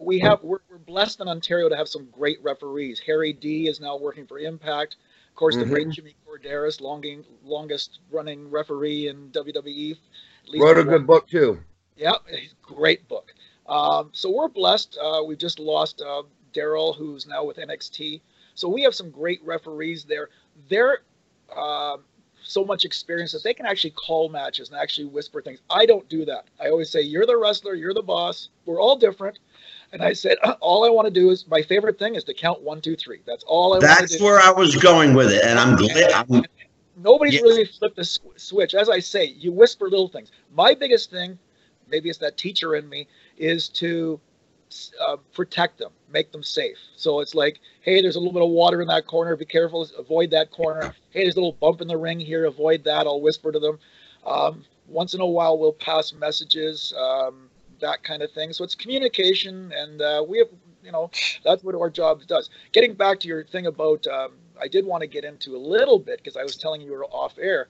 we 0.01 0.19
have 0.19 0.41
we're, 0.43 0.59
we're, 0.69 0.77
blessed 0.77 1.21
in 1.21 1.27
Ontario 1.27 1.69
to 1.69 1.75
have 1.75 1.87
some 1.87 2.07
great 2.11 2.41
referees. 2.43 2.99
Harry 2.99 3.33
D 3.33 3.67
is 3.67 3.79
now 3.79 3.97
working 3.97 4.25
for 4.25 4.39
Impact. 4.39 4.95
Of 5.29 5.35
course, 5.35 5.55
mm-hmm. 5.55 5.63
the 5.63 5.69
great 5.69 5.87
mm-hmm. 5.87 5.91
Jimmy 5.91 6.15
Korderas, 6.27 6.81
longing, 6.81 7.23
longest 7.43 7.99
running 8.11 8.49
referee 8.49 9.07
in 9.07 9.29
WWE. 9.29 9.97
Wrote 10.57 10.77
a 10.77 10.83
good 10.83 11.07
book 11.07 11.27
too. 11.27 11.59
Yeah, 11.95 12.13
great 12.61 13.07
book. 13.07 13.33
Um, 13.67 14.09
so 14.11 14.29
we're 14.29 14.49
blessed. 14.49 14.97
Uh, 15.01 15.21
we 15.23 15.35
just 15.35 15.59
lost 15.59 16.01
uh, 16.01 16.23
Daryl, 16.53 16.95
who's 16.95 17.27
now 17.27 17.43
with 17.43 17.57
NXT. 17.57 18.21
So 18.55 18.67
we 18.67 18.81
have 18.83 18.95
some 18.95 19.09
great 19.09 19.39
referees 19.43 20.03
there. 20.03 20.29
They're 20.69 20.99
uh, 21.55 21.97
so 22.43 22.65
much 22.65 22.85
experience 22.85 23.31
that 23.31 23.43
they 23.43 23.53
can 23.53 23.65
actually 23.65 23.91
call 23.91 24.29
matches 24.29 24.69
and 24.69 24.77
actually 24.77 25.05
whisper 25.05 25.41
things. 25.41 25.59
I 25.69 25.85
don't 25.85 26.07
do 26.09 26.25
that. 26.25 26.45
I 26.59 26.69
always 26.69 26.89
say, 26.89 27.01
"You're 27.01 27.25
the 27.25 27.37
wrestler. 27.37 27.75
You're 27.75 27.93
the 27.93 28.01
boss. 28.01 28.49
We're 28.65 28.81
all 28.81 28.97
different." 28.97 29.39
And 29.93 30.01
I 30.01 30.13
said, 30.13 30.37
all 30.61 30.85
I 30.85 30.89
want 30.89 31.07
to 31.07 31.11
do 31.11 31.31
is 31.31 31.45
my 31.47 31.61
favorite 31.61 31.99
thing 31.99 32.15
is 32.15 32.23
to 32.25 32.33
count 32.33 32.61
one, 32.61 32.79
two, 32.79 32.95
three. 32.95 33.19
That's 33.25 33.43
all 33.43 33.73
I 33.73 33.79
want 33.79 33.81
do. 33.81 33.87
That's 33.87 34.21
where 34.21 34.39
I 34.39 34.49
was 34.49 34.75
going 34.77 35.13
with 35.13 35.31
it, 35.31 35.43
and 35.43 35.59
I'm 35.59 35.75
glad. 35.75 36.47
Nobody's 36.97 37.35
yeah. 37.35 37.41
really 37.41 37.65
flipped 37.65 37.97
the 37.97 38.03
switch. 38.37 38.73
As 38.73 38.89
I 38.89 38.99
say, 38.99 39.25
you 39.25 39.51
whisper 39.51 39.89
little 39.89 40.07
things. 40.07 40.31
My 40.53 40.73
biggest 40.73 41.09
thing, 41.11 41.37
maybe 41.89 42.09
it's 42.09 42.19
that 42.19 42.37
teacher 42.37 42.75
in 42.75 42.87
me, 42.87 43.07
is 43.37 43.67
to 43.69 44.19
uh, 45.05 45.17
protect 45.33 45.77
them, 45.77 45.91
make 46.11 46.31
them 46.31 46.43
safe. 46.43 46.77
So 46.95 47.19
it's 47.19 47.35
like, 47.35 47.59
hey, 47.81 48.01
there's 48.01 48.15
a 48.15 48.19
little 48.19 48.33
bit 48.33 48.43
of 48.43 48.49
water 48.49 48.81
in 48.81 48.87
that 48.87 49.07
corner. 49.07 49.35
Be 49.35 49.45
careful. 49.45 49.87
Avoid 49.97 50.31
that 50.31 50.51
corner. 50.51 50.95
Hey, 51.09 51.23
there's 51.23 51.35
a 51.35 51.39
little 51.39 51.57
bump 51.59 51.81
in 51.81 51.87
the 51.87 51.97
ring 51.97 52.19
here. 52.19 52.45
Avoid 52.45 52.85
that. 52.85 53.07
I'll 53.07 53.21
whisper 53.21 53.51
to 53.51 53.59
them. 53.59 53.79
Um, 54.25 54.63
once 54.87 55.13
in 55.13 55.21
a 55.21 55.25
while, 55.25 55.57
we'll 55.57 55.73
pass 55.73 56.13
messages. 56.13 56.93
Um, 56.97 57.49
that 57.81 58.03
kind 58.03 58.21
of 58.21 58.31
thing. 58.31 58.53
So 58.53 58.63
it's 58.63 58.75
communication, 58.75 59.71
and 59.75 60.01
uh, 60.01 60.23
we 60.27 60.37
have, 60.39 60.47
you 60.83 60.91
know, 60.91 61.11
that's 61.43 61.63
what 61.63 61.75
our 61.75 61.89
job 61.89 62.21
does. 62.27 62.49
Getting 62.71 62.93
back 62.93 63.19
to 63.21 63.27
your 63.27 63.43
thing 63.43 63.65
about, 63.67 64.07
um, 64.07 64.31
I 64.59 64.67
did 64.67 64.85
want 64.85 65.01
to 65.01 65.07
get 65.07 65.23
into 65.23 65.55
a 65.55 65.59
little 65.59 65.99
bit 65.99 66.17
because 66.17 66.37
I 66.37 66.43
was 66.43 66.55
telling 66.55 66.81
you 66.81 66.91
were 66.91 67.05
off 67.05 67.33
air 67.39 67.67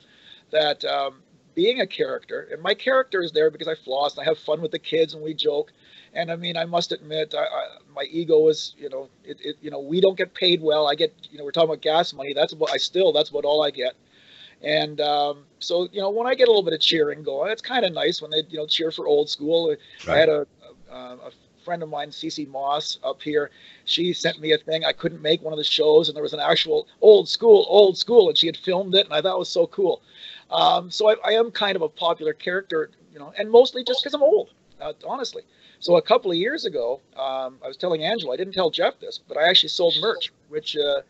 that 0.52 0.84
um, 0.86 1.22
being 1.56 1.82
a 1.82 1.88
character, 1.88 2.48
and 2.52 2.62
my 2.62 2.74
character 2.74 3.22
is 3.22 3.32
there 3.32 3.50
because 3.50 3.68
I 3.68 3.76
floss 3.76 4.18
and 4.18 4.22
I 4.22 4.26
have 4.30 4.38
fun 4.38 4.62
with 4.62 4.72
the 4.72 4.80
kids 4.80 5.14
and 5.14 5.24
we 5.24 5.34
joke. 5.34 5.72
And 6.14 6.30
I 6.30 6.36
mean, 6.36 6.58
I 6.58 6.66
must 6.66 6.92
admit, 6.92 7.34
I, 7.34 7.44
I, 7.44 7.68
my 7.96 8.04
ego 8.04 8.50
is, 8.50 8.76
you 8.78 8.90
know, 8.90 9.08
it, 9.24 9.38
it, 9.42 9.56
you 9.62 9.72
know, 9.72 9.80
we 9.80 10.02
don't 10.02 10.18
get 10.18 10.34
paid 10.34 10.62
well. 10.62 10.88
I 10.88 10.96
get, 10.96 11.14
you 11.32 11.38
know, 11.38 11.46
we're 11.46 11.52
talking 11.52 11.70
about 11.70 11.82
gas 11.82 12.14
money. 12.14 12.34
That's 12.34 12.52
about, 12.52 12.72
I 12.72 12.78
still, 12.78 13.14
that's 13.14 13.30
about 13.30 13.46
all 13.46 13.64
I 13.64 13.72
get. 13.72 13.94
And 14.64 15.02
um, 15.02 15.46
so, 15.60 15.88
you 15.92 16.02
know, 16.02 16.10
when 16.10 16.28
I 16.28 16.36
get 16.36 16.48
a 16.48 16.52
little 16.52 16.64
bit 16.64 16.74
of 16.74 16.80
cheering 16.80 17.24
going, 17.24 17.52
it's 17.52 17.62
kind 17.62 17.84
of 17.84 17.94
nice 17.94 18.22
when 18.22 18.32
they, 18.32 18.44
you 18.50 18.58
know, 18.58 18.68
cheer 18.68 18.92
for 18.92 19.08
old 19.08 19.30
school. 19.30 19.76
Right. 20.06 20.16
I 20.16 20.18
had 20.18 20.30
a, 20.30 20.48
a, 20.92 20.96
a 20.96 21.32
friend 21.64 21.84
of 21.84 21.90
mine, 21.90 22.10
Cece 22.10 22.48
Moss, 22.48 23.00
up 23.04 23.22
here. 23.22 23.52
She 23.86 24.14
sent 24.14 24.40
me 24.40 24.52
a 24.54 24.58
thing. 24.58 24.86
I 24.86 24.94
couldn't 24.94 25.22
make 25.22 25.42
one 25.42 25.54
of 25.54 25.58
the 25.58 25.64
shows, 25.64 26.10
and 26.10 26.16
there 26.16 26.24
was 26.24 26.34
an 26.34 26.40
actual 26.40 26.88
old 27.02 27.30
school, 27.30 27.66
old 27.70 27.98
school, 27.98 28.30
and 28.30 28.38
she 28.38 28.48
had 28.48 28.58
filmed 28.58 28.96
it, 28.96 29.06
and 29.06 29.14
I 29.14 29.22
thought 29.22 29.36
it 29.36 29.40
was 29.40 29.50
so 29.50 29.68
cool. 29.68 30.02
Um, 30.50 30.92
so 30.92 31.10
I, 31.10 31.16
I, 31.24 31.32
am 31.34 31.50
kind 31.50 31.76
of 31.76 31.82
a 31.82 31.88
popular 31.88 32.34
character, 32.34 32.92
you 33.14 33.20
know, 33.20 33.34
and 33.38 33.50
mostly 33.50 33.86
just 33.86 34.04
because 34.04 34.14
I'm 34.14 34.22
old, 34.22 34.50
uh, 34.82 34.94
honestly. 35.08 35.44
So 35.80 35.96
a 35.96 36.02
couple 36.02 36.30
of 36.30 36.38
years 36.38 36.66
ago, 36.66 37.00
um, 37.16 37.58
I 37.64 37.68
was 37.68 37.78
telling 37.78 38.04
Angelo, 38.04 38.34
I 38.34 38.38
didn't 38.38 38.54
tell 38.54 38.70
Jeff 38.70 39.00
this, 39.00 39.20
but 39.28 39.38
I 39.38 39.50
actually 39.50 39.70
sold 39.70 39.96
merch, 40.02 40.32
which 40.50 40.76
uh, 40.76 41.02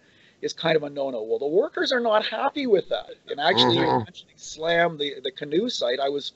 is 0.42 0.54
kind 0.54 0.76
of 0.76 0.84
a 0.84 0.90
no-no. 0.90 1.22
Well, 1.24 1.40
the 1.40 1.48
workers 1.48 1.92
are 1.92 2.00
not 2.00 2.26
happy 2.26 2.68
with 2.68 2.90
that. 2.90 3.12
And 3.30 3.40
actually, 3.40 3.78
mm-hmm. 3.78 4.10
Slam, 4.36 4.98
the 4.98 5.16
the 5.24 5.32
canoe 5.32 5.70
site, 5.70 6.00
I 6.00 6.10
was 6.10 6.34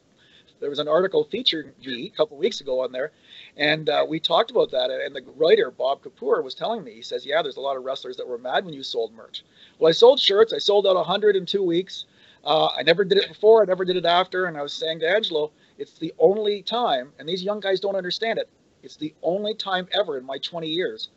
there 0.59 0.69
was 0.69 0.79
an 0.79 0.87
article 0.87 1.25
featuring 1.25 1.71
me 1.85 2.11
a 2.13 2.17
couple 2.17 2.37
weeks 2.37 2.61
ago 2.61 2.81
on 2.81 2.91
there, 2.91 3.11
and 3.57 3.89
uh, 3.89 4.05
we 4.07 4.19
talked 4.19 4.51
about 4.51 4.71
that. 4.71 4.89
And 4.89 5.15
the 5.15 5.23
writer 5.35 5.69
Bob 5.71 6.01
Kapur 6.01 6.43
was 6.43 6.55
telling 6.55 6.83
me, 6.83 6.93
he 6.93 7.01
says, 7.01 7.25
"Yeah, 7.25 7.41
there's 7.41 7.57
a 7.57 7.61
lot 7.61 7.77
of 7.77 7.83
wrestlers 7.83 8.17
that 8.17 8.27
were 8.27 8.37
mad 8.37 8.65
when 8.65 8.73
you 8.73 8.83
sold 8.83 9.13
merch." 9.13 9.43
Well, 9.79 9.89
I 9.89 9.91
sold 9.91 10.19
shirts. 10.19 10.53
I 10.53 10.59
sold 10.59 10.87
out 10.87 10.95
100 10.95 11.35
in 11.35 11.45
two 11.45 11.63
weeks. 11.63 12.05
Uh, 12.43 12.67
I 12.77 12.83
never 12.83 13.03
did 13.03 13.17
it 13.17 13.27
before. 13.27 13.63
I 13.63 13.65
never 13.65 13.83
did 13.83 13.97
it 13.97 14.05
after. 14.05 14.45
And 14.45 14.55
I 14.55 14.61
was 14.61 14.73
saying 14.73 14.99
to 14.99 15.09
Angelo, 15.09 15.51
it's 15.77 15.97
the 15.97 16.13
only 16.19 16.61
time, 16.61 17.11
and 17.19 17.27
these 17.27 17.43
young 17.43 17.59
guys 17.59 17.79
don't 17.79 17.95
understand 17.95 18.39
it. 18.39 18.49
It's 18.83 18.95
the 18.95 19.13
only 19.23 19.55
time 19.55 19.87
ever 19.91 20.17
in 20.17 20.25
my 20.25 20.37
20 20.37 20.67
years 20.67 21.09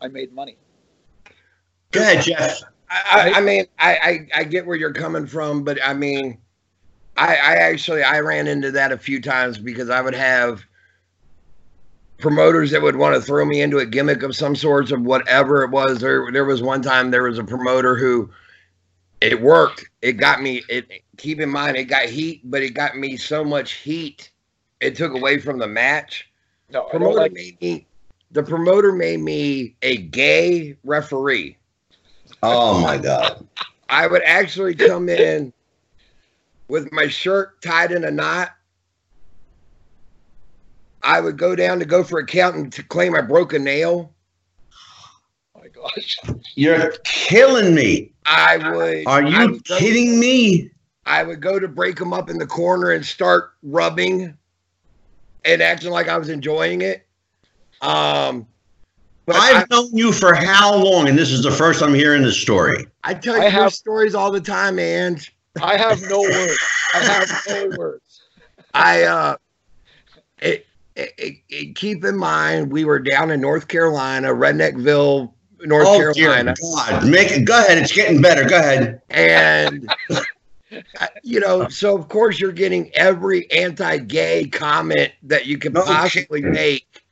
I 0.00 0.08
made 0.08 0.32
money. 0.32 0.56
Go 1.92 2.00
ahead, 2.00 2.24
Jeff. 2.24 2.62
I, 2.90 3.32
I, 3.36 3.40
mean, 3.40 3.64
I, 3.78 3.94
I, 4.34 4.40
I 4.40 4.44
get 4.44 4.66
where 4.66 4.76
you're 4.76 4.92
coming 4.92 5.26
from, 5.26 5.64
but 5.64 5.78
I 5.82 5.94
mean, 5.94 6.38
I, 7.16 7.36
I 7.36 7.54
actually 7.56 8.02
I 8.02 8.20
ran 8.20 8.46
into 8.46 8.70
that 8.72 8.92
a 8.92 8.98
few 8.98 9.20
times 9.20 9.58
because 9.58 9.88
I 9.88 10.00
would 10.00 10.14
have 10.14 10.62
promoters 12.18 12.70
that 12.70 12.82
would 12.82 12.96
want 12.96 13.14
to 13.14 13.20
throw 13.20 13.44
me 13.44 13.60
into 13.60 13.78
a 13.78 13.86
gimmick 13.86 14.22
of 14.22 14.36
some 14.36 14.54
sorts 14.54 14.90
of 14.90 15.02
whatever 15.02 15.62
it 15.62 15.70
was. 15.70 16.00
There 16.00 16.30
there 16.32 16.44
was 16.44 16.62
one 16.62 16.82
time 16.82 17.10
there 17.10 17.24
was 17.24 17.38
a 17.38 17.44
promoter 17.44 17.96
who 17.96 18.30
it 19.20 19.40
worked. 19.40 19.84
It 20.00 20.12
got 20.12 20.42
me 20.42 20.62
it 20.68 20.90
keep 21.16 21.40
in 21.40 21.48
mind 21.48 21.76
it 21.76 21.84
got 21.84 22.06
heat, 22.06 22.40
but 22.44 22.62
it 22.62 22.70
got 22.70 22.96
me 22.96 23.16
so 23.16 23.44
much 23.44 23.72
heat 23.72 24.30
it 24.80 24.96
took 24.96 25.14
away 25.14 25.38
from 25.38 25.58
the 25.58 25.66
match. 25.66 26.30
No, 26.70 26.84
promoter 26.84 27.20
like- 27.20 27.32
made 27.32 27.60
me 27.60 27.86
the 28.30 28.42
promoter 28.42 28.92
made 28.92 29.20
me 29.20 29.76
a 29.82 29.96
gay 29.98 30.76
referee. 30.84 31.58
Oh 32.42 32.80
my 32.80 32.98
god. 32.98 33.46
I 33.88 34.06
would 34.06 34.22
actually 34.24 34.74
come 34.74 35.08
in 35.08 35.52
with 36.68 36.90
my 36.92 37.06
shirt 37.06 37.60
tied 37.62 37.92
in 37.92 38.04
a 38.04 38.10
knot. 38.10 38.50
I 41.02 41.20
would 41.20 41.36
go 41.36 41.54
down 41.54 41.78
to 41.80 41.84
go 41.84 42.02
for 42.02 42.18
a 42.18 42.26
count 42.26 42.56
and 42.56 42.72
to 42.72 42.82
claim 42.82 43.14
I 43.14 43.20
broke 43.20 43.52
a 43.52 43.58
nail. 43.58 44.12
Oh 45.54 45.60
my 45.60 45.68
gosh. 45.68 46.18
You're 46.54 46.92
killing 47.04 47.74
me. 47.74 48.12
I 48.24 48.56
would. 48.56 49.06
Are 49.06 49.22
you 49.22 49.52
would 49.52 49.64
kidding 49.64 50.18
me? 50.18 50.70
I 51.04 51.22
would 51.24 51.40
go 51.40 51.58
to 51.58 51.68
break 51.68 51.96
them 51.96 52.12
up 52.12 52.30
in 52.30 52.38
the 52.38 52.46
corner 52.46 52.92
and 52.92 53.04
start 53.04 53.52
rubbing 53.62 54.36
and 55.44 55.62
acting 55.62 55.90
like 55.90 56.08
I 56.08 56.16
was 56.16 56.28
enjoying 56.28 56.82
it. 56.82 57.06
Um, 57.80 58.46
but 59.26 59.36
I've 59.36 59.62
I, 59.62 59.66
known 59.70 59.90
you 59.96 60.12
for 60.12 60.34
how 60.34 60.74
long, 60.74 61.08
and 61.08 61.18
this 61.18 61.30
is 61.30 61.42
the 61.42 61.50
first 61.50 61.82
I'm 61.82 61.94
hearing 61.94 62.22
this 62.22 62.40
story. 62.40 62.86
I 63.04 63.14
tell 63.14 63.36
you 63.36 63.42
I 63.42 63.48
have, 63.48 63.72
stories 63.72 64.14
all 64.14 64.30
the 64.30 64.40
time, 64.40 64.78
and 64.78 65.28
I 65.60 65.76
have 65.76 66.02
no 66.08 66.20
words. 66.22 66.58
I 66.94 66.98
have 66.98 67.42
no 67.48 67.76
words. 67.76 68.22
I 68.74 69.02
uh, 69.02 69.36
it, 70.38 70.66
it, 70.96 71.38
it, 71.48 71.76
keep 71.76 72.04
in 72.04 72.16
mind 72.16 72.72
we 72.72 72.84
were 72.84 72.98
down 72.98 73.30
in 73.30 73.40
North 73.40 73.68
Carolina, 73.68 74.28
Redneckville, 74.28 75.32
North 75.60 75.86
oh, 75.86 76.12
Carolina. 76.14 76.54
God, 76.60 77.08
make 77.08 77.30
it. 77.30 77.44
Go 77.44 77.58
ahead. 77.58 77.78
It's 77.78 77.92
getting 77.92 78.20
better. 78.20 78.44
Go 78.44 78.58
ahead. 78.58 79.02
And 79.10 79.88
you 81.22 81.38
know, 81.40 81.68
so 81.68 81.96
of 81.96 82.08
course 82.08 82.40
you're 82.40 82.52
getting 82.52 82.90
every 82.94 83.50
anti-gay 83.50 84.48
comment 84.48 85.12
that 85.22 85.46
you 85.46 85.58
can 85.58 85.72
possibly 85.72 86.42
make, 86.42 87.02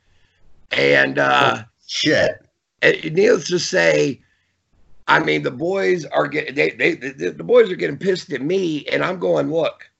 and 0.73 1.19
uh, 1.19 1.65
Shit. 1.91 2.41
And 2.83 3.03
needless 3.03 3.49
to 3.49 3.59
say, 3.59 4.21
I 5.09 5.19
mean, 5.19 5.43
the 5.43 5.51
boys 5.51 6.05
are 6.07 6.29
getting 6.29 6.55
they, 6.55 6.71
they, 6.71 6.95
the, 6.95 7.31
the 7.31 7.43
boys 7.43 7.69
are 7.69 7.75
getting 7.77 7.99
pissed 7.99 8.33
at 8.33 8.43
me, 8.43 8.87
and 8.87 9.05
I'm 9.05 9.19
going, 9.19 9.51
look, 9.51 9.91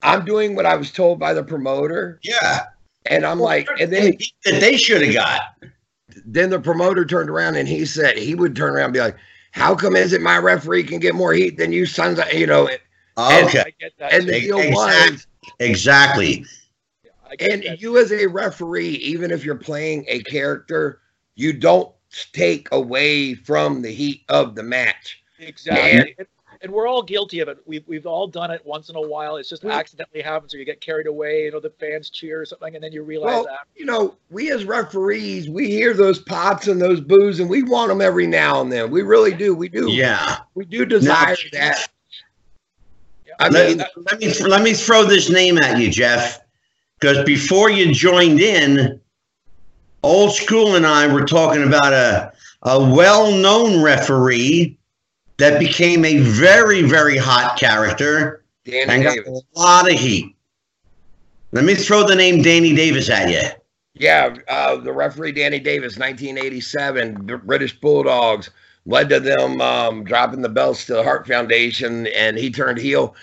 I'm 0.00 0.24
doing 0.24 0.54
what 0.54 0.64
I 0.64 0.76
was 0.76 0.92
told 0.92 1.18
by 1.18 1.34
the 1.34 1.42
promoter. 1.42 2.20
Yeah. 2.22 2.66
And 3.06 3.26
I'm 3.26 3.40
well, 3.40 3.48
like, 3.48 3.68
and 3.80 3.92
then 3.92 4.16
that 4.44 4.60
they 4.60 4.76
should 4.76 5.02
have 5.02 5.12
got. 5.12 5.40
Then 6.24 6.50
the 6.50 6.60
promoter 6.60 7.04
turned 7.04 7.30
around 7.30 7.56
and 7.56 7.66
he 7.66 7.84
said 7.84 8.16
he 8.16 8.36
would 8.36 8.54
turn 8.54 8.74
around 8.74 8.84
and 8.84 8.94
be 8.94 9.00
like, 9.00 9.16
"How 9.50 9.74
come 9.74 9.96
is 9.96 10.12
it 10.12 10.22
my 10.22 10.38
referee 10.38 10.84
can 10.84 11.00
get 11.00 11.16
more 11.16 11.32
heat 11.32 11.56
than 11.56 11.72
you 11.72 11.84
sons? 11.84 12.20
Of, 12.20 12.32
you 12.32 12.46
know." 12.46 12.70
Okay. 13.18 13.74
And, 13.80 14.12
and 14.12 14.28
the 14.28 14.40
deal 14.40 14.58
exactly. 14.58 15.10
was 15.10 15.26
exactly 15.58 16.46
and 17.40 17.62
that. 17.62 17.80
you 17.80 17.98
as 17.98 18.12
a 18.12 18.26
referee, 18.26 18.88
even 18.88 19.30
if 19.30 19.44
you're 19.44 19.54
playing 19.54 20.04
a 20.08 20.20
character, 20.20 21.00
you 21.34 21.52
don't 21.52 21.92
take 22.32 22.68
away 22.72 23.34
from 23.34 23.82
the 23.82 23.92
heat 23.92 24.22
of 24.28 24.54
the 24.54 24.62
match. 24.62 25.22
Exactly. 25.38 26.14
And, 26.18 26.26
and 26.62 26.70
we're 26.70 26.86
all 26.86 27.02
guilty 27.02 27.40
of 27.40 27.48
it. 27.48 27.58
We've, 27.66 27.86
we've 27.88 28.06
all 28.06 28.28
done 28.28 28.50
it 28.50 28.64
once 28.64 28.88
in 28.88 28.96
a 28.96 29.00
while. 29.00 29.36
It's 29.36 29.48
just 29.48 29.64
we, 29.64 29.72
accidentally 29.72 30.22
happens 30.22 30.54
or 30.54 30.58
you 30.58 30.64
get 30.64 30.80
carried 30.80 31.08
away, 31.08 31.44
you 31.44 31.50
know, 31.50 31.58
the 31.58 31.70
fans 31.70 32.08
cheer 32.08 32.40
or 32.40 32.46
something, 32.46 32.74
and 32.74 32.84
then 32.84 32.92
you 32.92 33.02
realize 33.02 33.34
well, 33.34 33.44
that. 33.44 33.66
You 33.74 33.84
know, 33.84 34.14
we 34.30 34.52
as 34.52 34.64
referees, 34.64 35.50
we 35.50 35.68
hear 35.68 35.92
those 35.92 36.20
pots 36.20 36.68
and 36.68 36.80
those 36.80 37.00
boos, 37.00 37.40
and 37.40 37.50
we 37.50 37.64
want 37.64 37.88
them 37.88 38.00
every 38.00 38.28
now 38.28 38.60
and 38.60 38.70
then. 38.70 38.90
We 38.90 39.02
really 39.02 39.34
do. 39.34 39.54
We 39.54 39.68
do. 39.68 39.90
Yeah. 39.90 40.38
We 40.54 40.64
do 40.64 40.84
desire 40.84 41.36
now, 41.52 41.58
that. 41.58 41.88
I 43.40 43.48
mean, 43.48 43.78
let, 43.78 43.90
let 43.96 44.20
me 44.20 44.32
let 44.44 44.62
me 44.62 44.72
throw 44.74 45.04
this 45.04 45.28
name 45.30 45.58
at 45.58 45.80
you, 45.80 45.90
Jeff. 45.90 46.41
Because 47.02 47.24
before 47.24 47.68
you 47.68 47.92
joined 47.92 48.40
in, 48.40 49.00
Old 50.04 50.32
School 50.34 50.76
and 50.76 50.86
I 50.86 51.12
were 51.12 51.24
talking 51.24 51.64
about 51.64 51.92
a, 51.92 52.32
a 52.62 52.78
well 52.78 53.32
known 53.32 53.82
referee 53.82 54.78
that 55.38 55.58
became 55.58 56.04
a 56.04 56.18
very, 56.18 56.82
very 56.82 57.16
hot 57.16 57.58
character 57.58 58.44
Danny 58.64 58.88
and 58.88 59.02
got 59.02 59.18
a 59.18 59.40
lot 59.56 59.90
of 59.90 59.98
heat. 59.98 60.36
Let 61.50 61.64
me 61.64 61.74
throw 61.74 62.06
the 62.06 62.14
name 62.14 62.40
Danny 62.40 62.72
Davis 62.72 63.10
at 63.10 63.28
you. 63.30 63.48
Yeah, 63.94 64.36
uh, 64.46 64.76
the 64.76 64.92
referee 64.92 65.32
Danny 65.32 65.58
Davis, 65.58 65.98
1987, 65.98 67.40
British 67.44 67.78
Bulldogs 67.80 68.50
led 68.86 69.08
to 69.08 69.18
them 69.18 69.60
um, 69.60 70.04
dropping 70.04 70.42
the 70.42 70.48
belts 70.48 70.86
to 70.86 70.94
the 70.94 71.02
Hart 71.02 71.26
Foundation, 71.26 72.06
and 72.06 72.38
he 72.38 72.48
turned 72.48 72.78
heel. 72.78 73.16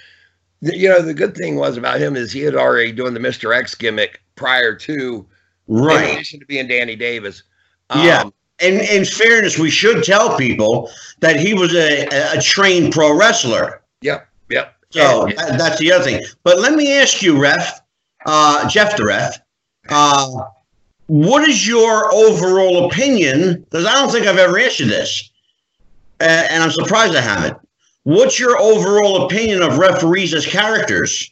You 0.62 0.90
know, 0.90 1.02
the 1.02 1.14
good 1.14 1.36
thing 1.36 1.56
was 1.56 1.78
about 1.78 2.02
him 2.02 2.16
is 2.16 2.32
he 2.32 2.42
had 2.42 2.56
already 2.56 2.92
doing 2.92 3.14
the 3.14 3.20
Mister 3.20 3.54
X 3.54 3.76
gimmick 3.76 4.22
prior 4.36 4.76
to, 4.76 5.26
right, 5.68 6.04
in 6.04 6.16
addition 6.16 6.40
to 6.42 6.46
being 6.46 6.68
Danny 6.68 6.96
Davis. 6.96 7.44
Um, 7.90 8.06
yeah. 8.06 8.24
And 8.62 8.82
in 8.82 9.06
fairness, 9.06 9.58
we 9.58 9.70
should 9.70 10.04
tell 10.04 10.38
people 10.38 10.92
that 11.22 11.38
he 11.38 11.54
was 11.54 11.74
a, 11.74 12.08
a 12.38 12.42
trained 12.42 12.92
pro 12.92 13.18
wrestler. 13.18 13.82
Yep. 14.02 14.28
Yep. 14.50 14.76
So 14.90 15.28
and, 15.28 15.38
that, 15.38 15.58
that's 15.58 15.80
the 15.80 15.94
other 15.94 16.04
thing. 16.04 16.22
But 16.44 16.60
let 16.60 16.74
me 16.74 16.98
ask 16.98 17.22
you, 17.22 17.40
Ref, 17.42 17.80
uh, 18.26 18.68
Jeff 18.68 18.98
the 18.98 19.06
Ref, 19.06 19.40
uh, 19.88 20.44
what 21.08 21.48
is 21.48 21.66
your 21.66 22.14
overall 22.14 22.88
opinion? 22.88 23.62
Because 23.62 23.86
I 23.86 23.94
don't 23.94 24.12
think 24.12 24.28
I've 24.28 24.38
ever 24.38 24.60
asked 24.60 24.82
you 24.82 24.88
this, 24.88 25.30
and 26.20 26.62
I'm 26.62 26.72
surprised 26.72 27.16
I 27.16 27.22
haven't. 27.22 27.58
What's 28.10 28.40
your 28.40 28.58
overall 28.58 29.28
opinion 29.28 29.62
of 29.62 29.78
referees 29.78 30.34
as 30.34 30.44
characters? 30.44 31.30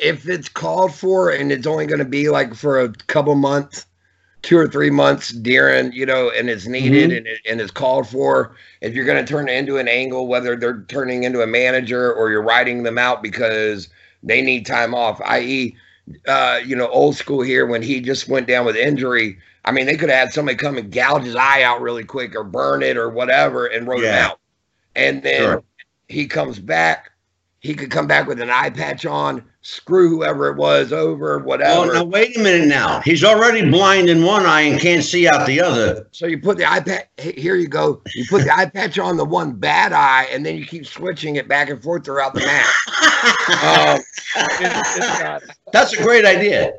If 0.00 0.28
it's 0.28 0.48
called 0.48 0.92
for 0.92 1.30
and 1.30 1.52
it's 1.52 1.68
only 1.68 1.86
going 1.86 2.00
to 2.00 2.04
be 2.04 2.28
like 2.28 2.56
for 2.56 2.80
a 2.80 2.92
couple 3.06 3.36
months, 3.36 3.86
two 4.42 4.58
or 4.58 4.66
three 4.66 4.90
months 4.90 5.28
during, 5.28 5.92
you 5.92 6.04
know, 6.04 6.30
and 6.30 6.50
it's 6.50 6.66
needed 6.66 7.10
mm-hmm. 7.10 7.18
and, 7.18 7.26
it, 7.28 7.40
and 7.48 7.60
it's 7.60 7.70
called 7.70 8.08
for. 8.08 8.56
If 8.80 8.92
you're 8.94 9.04
going 9.04 9.24
to 9.24 9.32
turn 9.32 9.48
it 9.48 9.52
into 9.52 9.76
an 9.78 9.86
angle, 9.86 10.26
whether 10.26 10.56
they're 10.56 10.82
turning 10.88 11.22
into 11.22 11.40
a 11.40 11.46
manager 11.46 12.12
or 12.12 12.28
you're 12.28 12.42
writing 12.42 12.82
them 12.82 12.98
out 12.98 13.22
because 13.22 13.88
they 14.24 14.42
need 14.42 14.66
time 14.66 14.92
off, 14.92 15.20
i.e., 15.20 15.76
uh, 16.26 16.58
you 16.66 16.74
know, 16.74 16.88
old 16.88 17.14
school 17.14 17.42
here 17.42 17.64
when 17.64 17.82
he 17.82 18.00
just 18.00 18.28
went 18.28 18.48
down 18.48 18.66
with 18.66 18.74
injury. 18.74 19.38
I 19.64 19.70
mean, 19.70 19.86
they 19.86 19.96
could 19.96 20.10
have 20.10 20.18
had 20.18 20.32
somebody 20.32 20.58
come 20.58 20.78
and 20.78 20.90
gouge 20.90 21.22
his 21.22 21.36
eye 21.36 21.62
out 21.62 21.80
really 21.80 22.02
quick 22.02 22.34
or 22.34 22.42
burn 22.42 22.82
it 22.82 22.96
or 22.96 23.08
whatever 23.08 23.66
and 23.66 23.86
wrote 23.86 24.02
yeah. 24.02 24.24
him 24.24 24.30
out. 24.32 24.39
And 24.94 25.22
then 25.22 25.42
sure. 25.42 25.64
he 26.08 26.26
comes 26.26 26.58
back. 26.58 27.10
He 27.60 27.74
could 27.74 27.90
come 27.90 28.06
back 28.06 28.26
with 28.26 28.40
an 28.40 28.48
eye 28.48 28.70
patch 28.70 29.04
on, 29.04 29.44
screw 29.60 30.08
whoever 30.08 30.48
it 30.48 30.56
was 30.56 30.94
over, 30.94 31.38
whatever. 31.40 31.80
Well, 31.80 31.92
now 31.92 32.04
wait 32.04 32.34
a 32.36 32.40
minute. 32.40 32.68
Now 32.68 33.00
he's 33.00 33.22
already 33.22 33.68
blind 33.70 34.08
in 34.08 34.24
one 34.24 34.46
eye 34.46 34.62
and 34.62 34.80
can't 34.80 35.04
see 35.04 35.28
out 35.28 35.46
the 35.46 35.60
other. 35.60 36.08
So 36.10 36.26
you 36.26 36.38
put 36.38 36.56
the 36.56 36.70
eye 36.70 36.80
patch. 36.80 37.06
Here 37.18 37.56
you 37.56 37.68
go. 37.68 38.00
You 38.14 38.24
put 38.30 38.44
the 38.44 38.56
eye 38.56 38.70
patch 38.70 38.98
on 38.98 39.18
the 39.18 39.26
one 39.26 39.52
bad 39.52 39.92
eye, 39.92 40.26
and 40.32 40.44
then 40.44 40.56
you 40.56 40.64
keep 40.64 40.86
switching 40.86 41.36
it 41.36 41.48
back 41.48 41.68
and 41.68 41.82
forth 41.82 42.06
throughout 42.06 42.32
the 42.32 42.40
match. 42.40 42.66
um, 43.62 44.00
it's, 44.36 44.96
it's 44.96 45.58
That's 45.72 45.92
a 45.92 46.02
great 46.02 46.24
idea. 46.24 46.72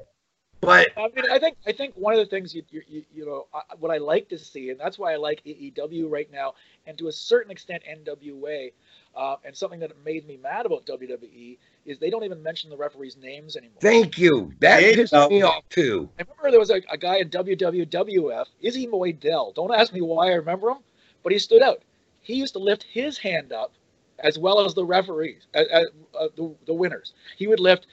But 0.61 0.89
I 0.95 1.07
mean, 1.15 1.25
I 1.31 1.39
think 1.39 1.57
I 1.65 1.71
think 1.71 1.95
one 1.95 2.13
of 2.13 2.19
the 2.19 2.27
things 2.27 2.53
you 2.53 2.63
you, 2.69 3.03
you 3.13 3.25
know 3.25 3.47
what 3.79 3.91
I 3.91 3.97
like 3.97 4.29
to 4.29 4.37
see, 4.37 4.69
and 4.69 4.79
that's 4.79 4.99
why 4.99 5.11
I 5.11 5.15
like 5.15 5.43
AEW 5.43 6.09
right 6.09 6.31
now, 6.31 6.53
and 6.85 6.95
to 6.99 7.07
a 7.07 7.11
certain 7.11 7.51
extent 7.51 7.81
NWA, 7.89 8.71
uh, 9.15 9.35
and 9.43 9.57
something 9.57 9.79
that 9.79 9.91
made 10.05 10.27
me 10.27 10.37
mad 10.37 10.67
about 10.67 10.85
WWE 10.85 11.57
is 11.85 11.97
they 11.97 12.11
don't 12.11 12.23
even 12.23 12.43
mention 12.43 12.69
the 12.69 12.77
referees' 12.77 13.17
names 13.17 13.55
anymore. 13.55 13.77
Thank 13.81 14.19
you. 14.19 14.53
That 14.59 14.81
pissed 14.81 15.13
me 15.13 15.41
off 15.41 15.67
too. 15.69 16.07
I 16.19 16.21
remember 16.21 16.51
there 16.51 16.59
was 16.59 16.69
a, 16.69 16.81
a 16.91 16.97
guy 16.97 17.17
in 17.17 17.29
WWF, 17.29 18.45
Izzy 18.61 18.85
Moydell. 18.85 19.55
Don't 19.55 19.73
ask 19.73 19.91
me 19.91 20.01
why 20.01 20.27
I 20.27 20.33
remember 20.33 20.69
him, 20.69 20.77
but 21.23 21.31
he 21.31 21.39
stood 21.39 21.63
out. 21.63 21.81
He 22.21 22.35
used 22.35 22.53
to 22.53 22.59
lift 22.59 22.83
his 22.83 23.17
hand 23.17 23.51
up 23.51 23.73
as 24.19 24.37
well 24.37 24.63
as 24.63 24.75
the 24.75 24.85
referees, 24.85 25.47
uh, 25.55 25.63
uh, 25.73 26.27
the, 26.35 26.55
the 26.67 26.73
winners. 26.73 27.13
He 27.37 27.47
would 27.47 27.59
lift 27.59 27.87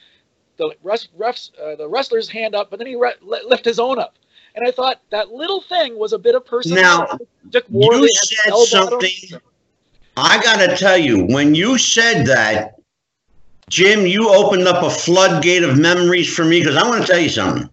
the 0.59 0.75
refs, 0.85 1.49
uh, 1.59 1.75
the 1.75 1.87
wrestler's 1.87 2.29
hand 2.29 2.53
up, 2.53 2.69
but 2.69 2.77
then 2.77 2.87
he 2.87 2.95
re- 2.95 3.15
lift 3.21 3.65
his 3.65 3.79
own 3.79 3.97
up. 3.97 4.15
And 4.53 4.67
I 4.67 4.71
thought 4.71 5.01
that 5.09 5.31
little 5.31 5.61
thing 5.61 5.97
was 5.97 6.13
a 6.13 6.19
bit 6.19 6.35
of 6.35 6.45
personality. 6.45 7.25
Now, 7.51 7.59
you 7.71 8.09
said 8.13 8.53
something. 8.53 9.41
I 10.17 10.41
got 10.43 10.57
to 10.57 10.75
tell 10.75 10.97
you, 10.97 11.25
when 11.25 11.55
you 11.55 11.77
said 11.77 12.25
that, 12.27 12.75
Jim, 13.69 14.05
you 14.05 14.29
opened 14.29 14.67
up 14.67 14.83
a 14.83 14.89
floodgate 14.89 15.63
of 15.63 15.77
memories 15.77 16.33
for 16.33 16.43
me 16.43 16.59
because 16.59 16.75
I 16.75 16.87
want 16.87 17.05
to 17.05 17.11
tell 17.11 17.21
you 17.21 17.29
something. 17.29 17.69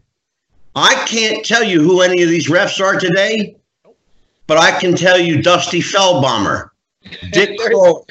I 0.75 0.95
can't 1.07 1.45
tell 1.45 1.65
you 1.65 1.83
who 1.83 2.03
any 2.03 2.23
of 2.23 2.29
these 2.29 2.49
refs 2.49 2.81
are 2.85 3.01
today, 3.01 3.57
but 4.47 4.59
I 4.59 4.79
can 4.79 4.95
tell 4.95 5.19
you 5.19 5.43
Dusty 5.43 5.81
Feldbomber, 5.81 6.69
Dick 7.33 7.59
Kroll, 7.59 8.07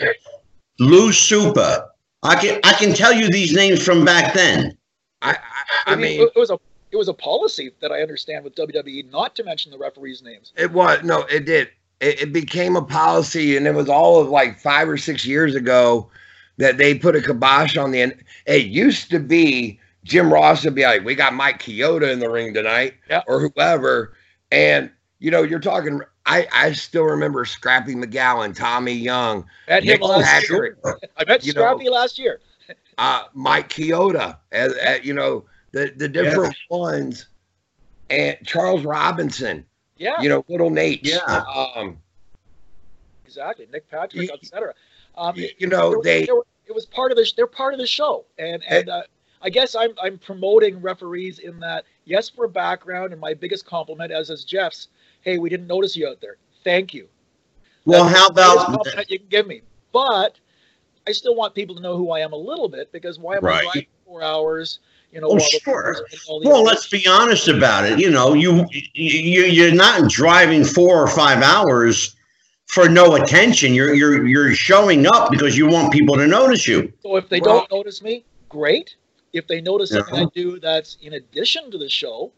Lou 0.80 1.12
Supa. 1.12 1.90
I 2.26 2.36
can 2.36 2.60
I 2.64 2.74
can 2.74 2.94
tell 2.94 3.14
you 3.14 3.30
these 3.30 3.54
names 3.54 3.84
from 3.84 4.04
back 4.04 4.34
then. 4.34 4.78
I 5.22 5.38
I, 5.86 5.94
I 5.94 5.96
mean, 5.96 6.22
it 6.22 6.36
was 6.36 6.50
a 6.50 6.60
it 6.92 6.98
was 6.98 7.08
a 7.08 7.14
policy 7.14 7.72
that 7.82 7.92
I 7.92 8.02
understand 8.02 8.44
with 8.44 8.56
WWE 8.56 9.12
not 9.12 9.36
to 9.36 9.44
mention 9.44 9.72
the 9.72 9.78
referees' 9.78 10.22
names. 10.22 10.54
It 10.58 10.72
was 10.72 11.04
no, 11.04 11.24
it 11.24 11.46
did. 11.46 11.70
It, 12.00 12.22
it 12.22 12.34
became 12.34 12.76
a 12.76 12.82
policy, 12.82 13.58
and 13.58 13.68
it 13.68 13.74
was 13.74 13.90
all 13.90 14.22
of 14.22 14.30
like 14.30 14.60
five 14.60 14.88
or 14.88 14.98
six 14.98 15.26
years 15.26 15.56
ago 15.56 16.10
that 16.58 16.78
they 16.78 16.98
put 16.98 17.16
a 17.16 17.22
kibosh 17.22 17.78
on 17.78 17.92
the 17.92 18.02
end. 18.02 18.24
It 18.46 18.68
used 18.68 19.10
to 19.12 19.20
be 19.20 19.80
Jim 20.04 20.32
Ross 20.32 20.64
would 20.64 20.76
be 20.76 20.84
like, 20.84 21.04
"We 21.04 21.16
got 21.16 21.34
Mike 21.34 21.62
Chioda 21.62 22.12
in 22.12 22.20
the 22.20 22.30
ring 22.30 22.54
tonight," 22.54 22.96
yeah. 23.10 23.24
or 23.28 23.40
whoever, 23.40 24.14
and 24.52 24.90
you 25.20 25.32
know, 25.32 25.44
you're 25.44 25.60
talking. 25.60 26.02
I 26.26 26.48
I 26.52 26.72
still 26.74 27.04
remember 27.04 27.46
Scrappy 27.46 27.96
McGowan, 27.96 28.56
Tommy 28.56 28.94
Young, 28.94 29.46
met 29.68 29.84
him 29.84 30.02
last 30.02 30.26
Patrick, 30.26 30.78
year. 30.84 31.00
I 31.18 31.26
met 31.26 31.44
Scrappy 31.44 31.86
know, 31.86 31.92
last 31.92 32.18
year. 32.20 32.40
uh, 32.98 33.24
Mike 33.34 33.70
Chioda, 33.70 34.38
as, 34.52 34.74
as, 34.74 35.06
you 35.06 35.14
know, 35.14 35.46
the 35.72 35.94
the 35.96 36.08
different 36.08 36.56
yeah. 36.70 36.78
ones, 36.78 37.28
and 38.10 38.38
Charles 38.44 38.84
Robinson. 38.84 39.66
Yeah. 39.98 40.22
You 40.22 40.30
know, 40.30 40.46
little 40.50 40.70
Nate. 40.70 41.06
Yeah. 41.06 41.20
Um, 41.24 41.98
exactly. 43.26 43.68
Nick 43.72 43.90
Patrick, 43.90 44.30
etc. 44.32 44.74
Um, 45.18 45.36
you 45.36 45.68
know, 45.68 46.02
they, 46.02 46.26
they 46.26 46.32
were, 46.34 46.46
it 46.66 46.74
was 46.76 46.86
part 46.86 47.12
of 47.12 47.18
the 47.18 47.32
they're 47.36 47.48
part 47.48 47.74
of 47.74 47.80
the 47.80 47.88
show, 47.88 48.26
and 48.38 48.64
and 48.68 48.90
uh, 48.90 49.04
I 49.42 49.50
guess 49.50 49.76
I'm 49.76 49.94
I'm 50.02 50.18
promoting 50.18 50.82
referees 50.82 51.40
in 51.40 51.60
that 51.60 51.86
yes 52.06 52.30
for 52.30 52.48
background, 52.48 53.12
and 53.12 53.22
my 53.22 53.34
biggest 53.34 53.66
compliment, 53.66 54.12
as 54.12 54.30
is 54.30 54.44
Jeff's, 54.44 54.90
hey, 55.26 55.38
we 55.40 55.50
didn't 55.50 55.68
notice 55.68 55.96
you 55.98 56.08
out 56.08 56.22
there. 56.22 56.38
Thank 56.64 56.94
you. 56.94 57.10
Well, 57.84 58.06
That's 58.06 58.18
how 58.18 58.28
about 58.28 59.10
you 59.10 59.20
can 59.20 59.28
give 59.28 59.48
me? 59.48 59.62
But 59.92 60.40
I 61.08 61.12
still 61.12 61.36
want 61.36 61.54
people 61.54 61.76
to 61.76 61.82
know 61.82 61.98
who 61.98 62.12
I 62.12 62.20
am 62.22 62.32
a 62.32 62.38
little 62.38 62.70
bit 62.70 62.92
because 62.92 63.20
why 63.20 63.38
am 63.38 63.44
right. 63.44 63.58
I 63.58 63.62
driving 63.64 63.86
four 64.06 64.24
hours? 64.24 64.80
You 65.12 65.22
know, 65.22 65.28
oh, 65.32 65.40
sure. 65.40 66.06
Well, 66.44 66.64
let's 66.64 66.90
be 66.90 67.06
honest 67.08 67.48
about 67.48 67.86
it. 67.86 68.00
You 68.00 68.10
know, 68.10 68.34
you 68.34 68.66
you 68.94 69.44
you're 69.44 69.74
not 69.74 70.10
driving 70.10 70.66
four 70.66 71.02
or 71.02 71.08
five 71.08 71.42
hours 71.42 72.16
for 72.66 72.90
no 72.90 73.16
attention. 73.16 73.74
You're 73.74 73.94
you're 73.94 74.28
you're 74.28 74.54
showing 74.54 75.06
up 75.08 75.32
because 75.32 75.58
you 75.58 75.68
want 75.68 75.94
people 75.94 76.16
to 76.16 76.28
notice 76.28 76.68
you. 76.68 76.92
So 77.02 77.16
if 77.16 77.30
they 77.30 77.40
well, 77.40 77.60
don't 77.60 77.72
notice 77.72 78.02
me, 78.02 78.26
great. 78.50 78.96
If 79.32 79.48
they 79.48 79.62
notice 79.62 79.92
yeah. 79.92 80.00
something 80.00 80.26
I 80.26 80.30
do 80.34 80.60
that's 80.60 80.98
in 81.02 81.14
addition 81.14 81.72
to 81.72 81.78
the 81.78 81.90
show, 81.90 82.34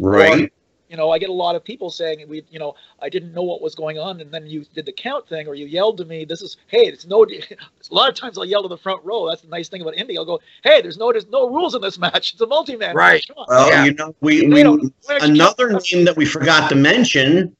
right? 0.00 0.52
Or, 0.88 0.92
you 0.92 0.96
know, 0.96 1.10
I 1.10 1.18
get 1.18 1.28
a 1.28 1.32
lot 1.32 1.54
of 1.54 1.64
people 1.64 1.90
saying 1.90 2.26
we, 2.28 2.44
you 2.50 2.58
know, 2.58 2.74
I 3.00 3.08
didn't 3.08 3.32
know 3.32 3.42
what 3.42 3.60
was 3.60 3.74
going 3.74 3.98
on, 3.98 4.20
and 4.20 4.30
then 4.30 4.46
you 4.46 4.64
did 4.74 4.86
the 4.86 4.92
count 4.92 5.28
thing, 5.28 5.46
or 5.46 5.54
you 5.54 5.66
yelled 5.66 5.98
to 5.98 6.04
me. 6.04 6.24
This 6.24 6.42
is 6.42 6.56
hey, 6.66 6.86
it's 6.86 7.06
no. 7.06 7.24
a 7.90 7.94
lot 7.94 8.08
of 8.08 8.14
times 8.14 8.38
I'll 8.38 8.44
yell 8.44 8.62
to 8.62 8.68
the 8.68 8.78
front 8.78 9.04
row. 9.04 9.28
That's 9.28 9.42
the 9.42 9.48
nice 9.48 9.68
thing 9.68 9.82
about 9.82 9.94
indie. 9.94 10.16
I'll 10.16 10.24
go, 10.24 10.40
hey, 10.64 10.82
there's 10.82 10.96
no, 10.98 11.12
there's 11.12 11.28
no 11.28 11.48
rules 11.48 11.74
in 11.74 11.82
this 11.82 11.98
match. 12.06 12.32
It's 12.32 12.40
a 12.40 12.46
multi-man. 12.46 12.94
Right. 12.94 13.24
Well, 13.48 13.68
yeah. 13.68 13.84
you 13.84 13.94
know, 13.94 14.14
we, 14.20 14.46
we 14.48 14.60
another 15.08 15.80
name 15.92 16.04
that 16.04 16.14
we 16.16 16.24
forgot 16.24 16.68
to 16.70 16.74
mention 16.74 17.54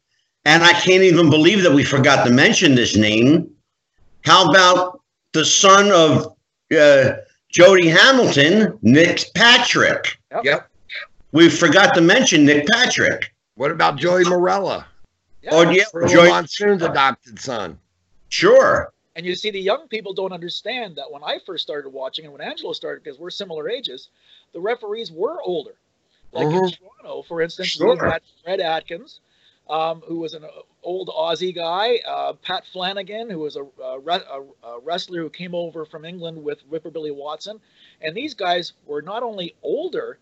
and 0.45 0.63
I 0.63 0.73
can't 0.73 1.03
even 1.03 1.29
believe 1.29 1.63
that 1.63 1.73
we 1.73 1.85
forgot 1.85 2.25
to 2.25 2.33
mention 2.33 2.75
this 2.75 2.97
name. 2.97 3.51
How 4.25 4.49
about 4.49 5.03
the 5.35 5.45
son 5.45 5.93
of 5.93 6.35
uh, 6.75 7.19
Jody 7.51 7.89
Hamilton, 7.89 8.79
Nick 8.81 9.27
Patrick? 9.35 10.19
Yep. 10.33 10.45
yep. 10.45 10.68
We 11.39 11.49
forgot 11.49 11.95
to 11.95 12.01
mention 12.01 12.45
Nick 12.45 12.67
Patrick. 12.67 13.33
What 13.55 13.71
about 13.71 13.95
Joey 13.95 14.25
Marella? 14.25 14.87
Yeah. 15.41 15.51
Oh, 15.53 15.71
yeah. 15.71 15.85
Joey 16.09 16.31
Monsoon's 16.31 16.83
adopted 16.83 17.39
son. 17.39 17.79
Sure. 18.29 18.93
And 19.15 19.25
you 19.25 19.37
see, 19.37 19.53
the 19.53 19.61
young 19.61 19.87
people 19.87 20.13
don't 20.13 20.33
understand 20.33 20.97
that 20.97 21.09
when 21.09 21.23
I 21.23 21.39
first 21.47 21.63
started 21.63 21.91
watching 21.91 22.25
and 22.25 22.33
when 22.33 22.43
Angelo 22.43 22.73
started, 22.73 23.05
because 23.05 23.21
we're 23.21 23.31
similar 23.31 23.69
ages, 23.69 24.09
the 24.53 24.59
referees 24.59 25.13
were 25.13 25.41
older. 25.41 25.77
Like 26.33 26.47
in 26.47 26.55
mm-hmm. 26.55 26.85
Toronto, 27.05 27.23
for 27.29 27.41
instance, 27.41 27.69
sure. 27.69 27.95
we 27.95 28.01
had 28.01 28.23
Fred 28.43 28.59
Atkins, 28.59 29.21
um, 29.71 30.03
who 30.09 30.19
was 30.19 30.35
an 30.35 30.45
old 30.83 31.07
Aussie 31.07 31.55
guy, 31.55 32.01
uh, 32.05 32.33
Pat 32.33 32.65
Flanagan, 32.73 33.31
who 33.31 33.39
was 33.39 33.55
a, 33.55 33.63
a, 33.81 34.01
a, 34.01 34.81
wrestler 34.83 35.23
who 35.23 35.31
came 35.31 35.55
over 35.55 35.85
from 35.85 36.05
England 36.05 36.43
with 36.43 36.63
Whipper 36.63 36.91
Billy 36.91 37.13
Watson. 37.13 37.61
And 38.01 38.17
these 38.17 38.35
guys 38.35 38.73
were 38.87 39.03
not 39.03 39.23
only 39.23 39.55
older, 39.63 40.19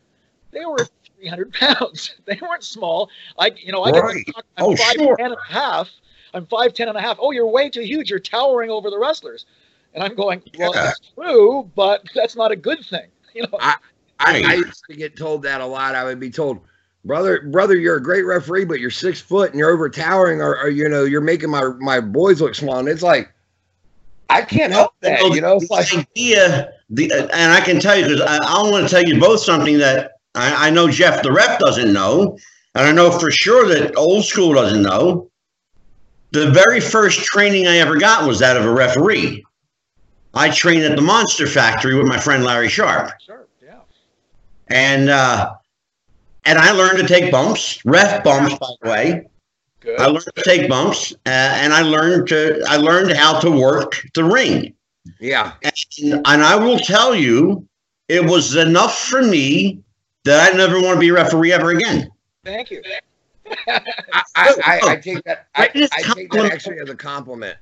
they 0.50 0.64
were 0.64 0.86
300 1.18 1.52
pounds. 1.52 2.14
they 2.24 2.38
weren't 2.40 2.64
small. 2.64 3.10
I, 3.38 3.52
you 3.56 3.72
know, 3.72 3.82
I 3.82 3.90
right. 3.90 4.24
get 4.24 4.36
I'm 4.56 4.64
oh, 4.64 4.74
5'10 4.74 4.94
sure. 4.94 5.16
and 5.18 5.34
a 5.34 5.52
half. 5.52 5.90
I'm 6.34 6.46
5'10 6.46 6.88
and 6.88 6.96
a 6.96 7.00
half. 7.00 7.18
Oh, 7.20 7.30
you're 7.30 7.46
way 7.46 7.70
too 7.70 7.80
huge. 7.80 8.10
You're 8.10 8.18
towering 8.18 8.70
over 8.70 8.90
the 8.90 8.98
wrestlers. 8.98 9.46
And 9.94 10.04
I'm 10.04 10.14
going, 10.14 10.42
well, 10.58 10.74
yeah. 10.74 10.84
that's 10.84 11.00
true, 11.14 11.70
but 11.74 12.04
that's 12.14 12.36
not 12.36 12.52
a 12.52 12.56
good 12.56 12.84
thing. 12.84 13.06
You 13.36 13.42
know, 13.42 13.58
I, 13.60 13.76
I, 14.18 14.42
I 14.46 14.54
used 14.54 14.82
to 14.88 14.96
get 14.96 15.14
told 15.14 15.42
that 15.42 15.60
a 15.60 15.66
lot. 15.66 15.94
I 15.94 16.04
would 16.04 16.18
be 16.18 16.30
told, 16.30 16.60
brother, 17.04 17.42
brother, 17.42 17.76
you're 17.76 17.96
a 17.96 18.02
great 18.02 18.22
referee, 18.22 18.64
but 18.64 18.80
you're 18.80 18.90
six 18.90 19.20
foot 19.20 19.50
and 19.50 19.58
you're 19.58 19.68
over 19.68 19.90
towering, 19.90 20.40
or, 20.40 20.58
or 20.58 20.70
you 20.70 20.88
know, 20.88 21.04
you're 21.04 21.20
making 21.20 21.50
my 21.50 21.64
my 21.78 22.00
boys 22.00 22.40
look 22.40 22.54
small. 22.54 22.78
And 22.78 22.88
it's 22.88 23.02
like, 23.02 23.30
I 24.30 24.40
can't 24.40 24.72
help 24.72 24.94
that. 25.00 25.20
You 25.20 25.42
know, 25.42 25.60
the 25.60 25.66
like, 25.68 25.94
idea. 25.94 26.72
The 26.88 27.12
and 27.12 27.52
I 27.52 27.60
can 27.60 27.78
tell 27.78 27.98
you 27.98 28.04
because 28.04 28.22
I, 28.22 28.38
I 28.38 28.70
want 28.70 28.88
to 28.88 28.94
tell 28.94 29.04
you 29.04 29.20
both 29.20 29.40
something 29.40 29.76
that 29.80 30.15
I, 30.36 30.68
I 30.68 30.70
know 30.70 30.88
Jeff 30.88 31.22
the 31.22 31.32
ref 31.32 31.58
doesn't 31.58 31.92
know, 31.92 32.38
and 32.74 32.86
I 32.86 32.92
know 32.92 33.10
for 33.10 33.30
sure 33.30 33.66
that 33.68 33.96
old 33.96 34.24
school 34.24 34.54
doesn't 34.54 34.82
know. 34.82 35.30
The 36.32 36.50
very 36.50 36.80
first 36.80 37.20
training 37.20 37.66
I 37.66 37.78
ever 37.78 37.96
got 37.96 38.26
was 38.26 38.38
that 38.40 38.56
of 38.56 38.64
a 38.64 38.72
referee. 38.72 39.44
I 40.34 40.50
trained 40.50 40.84
at 40.84 40.96
the 40.96 41.02
Monster 41.02 41.46
Factory 41.46 41.94
with 41.96 42.06
my 42.06 42.18
friend 42.18 42.44
Larry 42.44 42.68
Sharpe. 42.68 43.10
Sure, 43.24 43.46
yeah. 43.62 43.78
And 44.68 45.08
uh, 45.08 45.54
and 46.44 46.58
I 46.58 46.72
learned 46.72 46.98
to 46.98 47.06
take 47.06 47.32
bumps, 47.32 47.84
ref 47.86 48.22
bumps, 48.22 48.58
by 48.58 48.66
the 48.82 48.90
way. 48.90 49.28
Good. 49.80 49.98
I 49.98 50.06
learned 50.06 50.28
to 50.36 50.42
take 50.42 50.68
bumps, 50.68 51.12
uh, 51.24 51.28
and 51.28 51.72
I 51.72 51.80
learned 51.80 52.28
to 52.28 52.62
I 52.68 52.76
learned 52.76 53.12
how 53.12 53.40
to 53.40 53.50
work 53.50 54.06
the 54.14 54.24
ring. 54.24 54.74
Yeah, 55.20 55.52
and, 55.62 56.12
and 56.26 56.42
I 56.42 56.56
will 56.56 56.78
tell 56.78 57.14
you, 57.14 57.66
it 58.08 58.24
was 58.24 58.56
enough 58.56 58.98
for 58.98 59.22
me 59.22 59.82
that 60.26 60.52
I 60.52 60.56
never 60.56 60.80
want 60.80 60.94
to 60.94 61.00
be 61.00 61.08
a 61.08 61.14
referee 61.14 61.52
ever 61.52 61.70
again. 61.70 62.10
Thank 62.44 62.70
you. 62.70 62.82
I, 63.66 63.80
I, 64.36 64.80
I, 64.84 64.96
take 64.96 65.22
that. 65.24 65.46
I, 65.54 65.70
I 65.92 66.02
take 66.14 66.30
that 66.32 66.52
actually 66.52 66.78
as 66.80 66.90
a 66.90 66.96
compliment. 66.96 67.56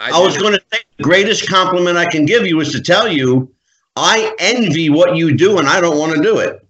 I, 0.00 0.10
I 0.12 0.20
was 0.20 0.38
going 0.38 0.54
to 0.54 0.62
say 0.72 0.80
the 0.96 1.02
greatest 1.04 1.48
compliment 1.48 1.96
I 1.96 2.06
can 2.06 2.24
give 2.24 2.46
you 2.46 2.60
is 2.60 2.72
to 2.72 2.80
tell 2.80 3.08
you 3.08 3.52
I 3.96 4.34
envy 4.38 4.90
what 4.90 5.16
you 5.16 5.36
do 5.36 5.58
and 5.58 5.68
I 5.68 5.80
don't 5.80 5.98
want 5.98 6.14
to 6.16 6.22
do 6.22 6.38
it. 6.38 6.66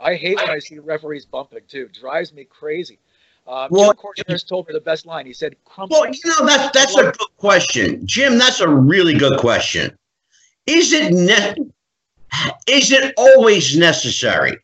I 0.00 0.14
hate 0.14 0.36
when 0.36 0.50
I 0.50 0.58
see 0.58 0.78
referees 0.78 1.24
bumping 1.24 1.60
too. 1.68 1.88
Drives 1.98 2.32
me 2.32 2.44
crazy. 2.44 2.98
Um, 3.46 3.68
well, 3.70 3.92
Jim 3.92 4.24
Korderas 4.28 4.46
told 4.46 4.68
me 4.68 4.74
the 4.74 4.80
best 4.80 5.04
line. 5.06 5.26
He 5.26 5.32
said, 5.32 5.56
"Well, 5.76 6.06
you 6.06 6.20
know 6.24 6.46
that's 6.46 6.70
that's 6.78 6.96
a 6.96 7.04
good 7.04 7.36
question, 7.38 8.06
Jim. 8.06 8.38
That's 8.38 8.60
a 8.60 8.68
really 8.68 9.14
good 9.14 9.38
question. 9.38 9.96
Is 10.66 10.92
it 10.92 11.12
ne- 11.12 11.70
is 12.66 12.92
it 12.92 13.14
always 13.16 13.76
necessary 13.76 14.58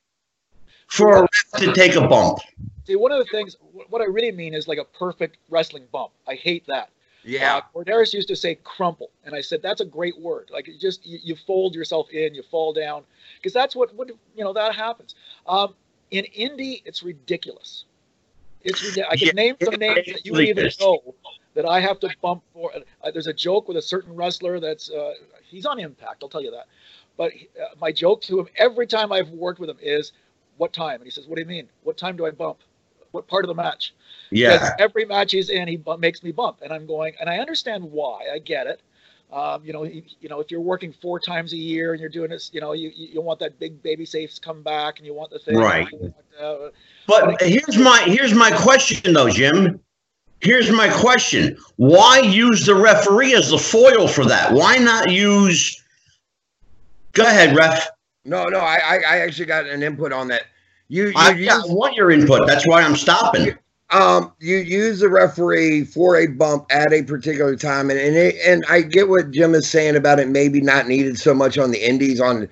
for 0.87 1.17
a 1.17 1.21
ref 1.23 1.61
to 1.63 1.73
take 1.73 1.95
a 1.95 2.07
bump? 2.07 2.39
See, 2.87 2.97
one 2.97 3.13
of 3.13 3.19
the 3.19 3.27
things, 3.27 3.57
what 3.89 4.01
I 4.01 4.07
really 4.07 4.33
mean 4.33 4.55
is 4.55 4.67
like 4.67 4.79
a 4.79 4.85
perfect 4.85 5.37
wrestling 5.51 5.85
bump. 5.93 6.13
I 6.27 6.35
hate 6.35 6.67
that. 6.67 6.91
Yeah. 7.25 7.57
Uh, 7.57 7.61
Korderas 7.75 8.15
used 8.15 8.29
to 8.29 8.37
say 8.37 8.55
crumple, 8.65 9.11
and 9.25 9.35
I 9.35 9.43
said 9.43 9.61
that's 9.61 9.81
a 9.83 9.85
great 9.85 10.19
word. 10.19 10.51
Like 10.51 10.67
you 10.67 10.79
just 10.79 11.05
you, 11.05 11.19
you 11.23 11.37
fold 11.37 11.75
yourself 11.75 12.09
in, 12.11 12.35
you 12.35 12.43
fall 12.43 12.73
down, 12.73 13.03
because 13.37 13.53
that's 13.53 13.77
what 13.77 13.95
what 13.95 14.09
you 14.09 14.45
know 14.45 14.55
that 14.55 14.75
happens. 14.75 15.15
Um, 15.47 15.75
in 16.11 16.25
indie, 16.37 16.81
it's 16.87 17.03
ridiculous. 17.03 17.85
It's 18.63 18.83
ridiculous. 18.83 19.09
I 19.11 19.17
can 19.17 19.27
yeah, 19.27 19.33
name 19.33 19.57
some 19.63 19.75
names 19.75 20.07
that 20.07 20.25
you 20.25 20.39
even 20.41 20.71
know 20.81 21.15
that 21.55 21.67
I 21.67 21.81
have 21.81 22.01
to 22.01 22.11
bump 22.23 22.43
for. 22.55 22.73
Uh, 23.03 23.11
there's 23.11 23.27
a 23.27 23.33
joke 23.35 23.69
with 23.69 23.77
a 23.77 23.83
certain 23.83 24.15
wrestler 24.15 24.61
that's 24.61 24.91
uh, 24.91 25.15
he's 25.45 25.67
on 25.67 25.79
Impact. 25.79 26.23
I'll 26.23 26.29
tell 26.29 26.43
you 26.43 26.53
that. 26.53 26.67
But 27.19 27.33
uh, 27.61 27.75
my 27.79 27.93
joke 27.93 28.23
to 28.23 28.41
him 28.41 28.47
every 28.57 28.87
time 28.87 29.13
I've 29.13 29.29
worked 29.31 29.61
with 29.61 29.69
him 29.69 29.77
is, 29.83 30.13
"What 30.57 30.73
time?" 30.73 30.95
And 30.95 31.05
he 31.05 31.11
says, 31.11 31.27
"What 31.27 31.35
do 31.35 31.43
you 31.43 31.49
mean? 31.49 31.69
What 31.83 31.99
time 31.99 32.17
do 32.17 32.25
I 32.25 32.31
bump? 32.31 32.61
What 33.11 33.27
part 33.27 33.45
of 33.45 33.49
the 33.49 33.55
match?" 33.55 33.93
Yeah. 34.31 34.75
Every 34.79 35.05
match 35.05 35.33
he's 35.33 35.51
in, 35.51 35.69
he 35.69 35.83
makes 35.99 36.23
me 36.23 36.33
bump, 36.33 36.61
and 36.63 36.73
I'm 36.73 36.87
going, 36.87 37.15
and 37.21 37.29
I 37.29 37.39
understand 37.39 37.85
why. 37.85 38.29
I 38.33 38.39
get 38.39 38.67
it. 38.69 38.81
Um, 39.31 39.63
you 39.63 39.75
know, 39.75 39.83
you, 39.85 40.03
you, 40.21 40.29
know, 40.31 40.41
if 40.41 40.51
you're 40.51 40.61
working 40.61 40.91
four 40.91 41.21
times 41.21 41.53
a 41.53 41.57
year 41.57 41.93
and 41.93 42.01
you're 42.01 42.09
doing 42.09 42.31
this, 42.31 42.51
you 42.55 42.63
know, 42.63 42.73
you 42.73 42.91
you 42.95 43.21
want 43.21 43.41
that 43.41 43.59
big 43.59 43.83
baby 43.83 44.07
safes 44.07 44.39
come 44.39 44.63
back, 44.63 44.99
and 44.99 45.07
you 45.07 45.13
want 45.13 45.31
the 45.31 45.39
thing. 45.41 45.57
Right. 45.57 45.89
But, 46.41 46.65
but 47.07 47.43
here's 47.43 47.77
my 47.77 48.01
here's 48.07 48.33
my 48.33 48.51
question 48.53 49.13
though, 49.13 49.29
Jim. 49.29 49.81
Here's 50.41 50.71
my 50.71 50.89
question: 50.89 51.59
Why 51.77 52.21
use 52.21 52.65
the 52.65 52.77
referee 52.77 53.35
as 53.35 53.51
the 53.51 53.59
foil 53.59 54.07
for 54.07 54.25
that? 54.25 54.53
Why 54.53 54.77
not 54.77 55.11
use 55.11 55.83
Go 57.13 57.25
ahead, 57.25 57.57
ref. 57.57 57.89
No, 58.25 58.49
no, 58.49 58.61
I, 58.61 59.01
I 59.07 59.19
actually 59.21 59.47
got 59.47 59.67
an 59.67 59.83
input 59.83 60.13
on 60.13 60.29
that. 60.29 60.43
You, 60.89 61.07
you 61.09 61.13
I, 61.17 61.31
use, 61.31 61.49
I 61.49 61.73
want 61.73 61.95
your 61.95 62.11
input. 62.11 62.47
That's 62.47 62.67
why 62.67 62.83
I'm 62.83 62.97
stopping. 62.97 63.57
Um, 63.91 64.33
you 64.39 64.59
use 64.59 65.01
the 65.01 65.09
referee 65.09 65.85
for 65.85 66.17
a 66.17 66.27
bump 66.27 66.67
at 66.71 66.93
a 66.93 67.03
particular 67.03 67.57
time, 67.57 67.91
and 67.91 67.99
and, 67.99 68.17
it, 68.17 68.37
and 68.47 68.65
I 68.69 68.83
get 68.83 69.09
what 69.09 69.31
Jim 69.31 69.55
is 69.55 69.69
saying 69.69 69.97
about 69.97 70.21
it. 70.21 70.29
Maybe 70.29 70.61
not 70.61 70.89
needed 70.89 71.19
so 71.19 71.33
much 71.33 71.57
on 71.57 71.71
the 71.71 71.79
indies, 71.79 72.21
on 72.21 72.49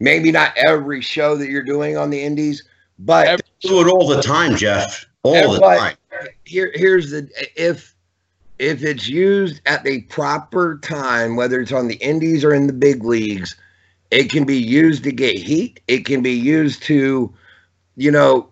maybe 0.00 0.32
not 0.32 0.56
every 0.56 1.02
show 1.02 1.36
that 1.36 1.50
you're 1.50 1.62
doing 1.62 1.98
on 1.98 2.08
the 2.08 2.22
indies, 2.22 2.64
but 2.98 3.42
do 3.60 3.80
it 3.82 3.90
all 3.90 4.08
the 4.08 4.22
time, 4.22 4.56
Jeff. 4.56 5.04
All 5.24 5.52
the 5.52 5.60
time. 5.60 5.96
Here, 6.44 6.72
here's 6.74 7.10
the 7.10 7.28
if 7.54 7.94
if 8.58 8.82
it's 8.82 9.08
used 9.08 9.60
at 9.66 9.84
the 9.84 10.02
proper 10.02 10.78
time, 10.78 11.36
whether 11.36 11.60
it's 11.60 11.72
on 11.72 11.88
the 11.88 11.96
indies 11.96 12.44
or 12.44 12.54
in 12.54 12.66
the 12.66 12.72
big 12.72 13.04
leagues 13.04 13.56
it 14.10 14.30
can 14.30 14.44
be 14.44 14.56
used 14.56 15.04
to 15.04 15.12
get 15.12 15.38
heat. 15.38 15.80
It 15.88 16.04
can 16.04 16.22
be 16.22 16.32
used 16.32 16.82
to, 16.84 17.32
you 17.96 18.10
know, 18.10 18.50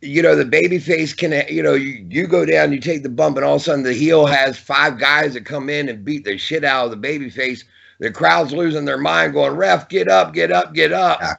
you 0.00 0.22
know, 0.22 0.36
the 0.36 0.44
baby 0.44 0.78
face 0.78 1.12
can, 1.12 1.32
you 1.48 1.62
know, 1.62 1.74
you, 1.74 2.06
you 2.08 2.26
go 2.26 2.44
down, 2.44 2.72
you 2.72 2.80
take 2.80 3.02
the 3.02 3.08
bump, 3.08 3.36
and 3.36 3.44
all 3.44 3.56
of 3.56 3.60
a 3.60 3.64
sudden 3.64 3.82
the 3.82 3.92
heel 3.92 4.26
has 4.26 4.56
five 4.56 4.98
guys 4.98 5.34
that 5.34 5.44
come 5.44 5.68
in 5.68 5.88
and 5.88 6.04
beat 6.04 6.24
the 6.24 6.38
shit 6.38 6.64
out 6.64 6.84
of 6.84 6.90
the 6.90 6.96
baby 6.96 7.28
face. 7.28 7.64
The 7.98 8.10
crowd's 8.10 8.52
losing 8.52 8.84
their 8.84 8.98
mind, 8.98 9.32
going, 9.32 9.56
ref, 9.56 9.88
get 9.88 10.08
up, 10.08 10.32
get 10.32 10.52
up, 10.52 10.74
get 10.74 10.92
up. 10.92 11.18
Yeah. 11.20 11.34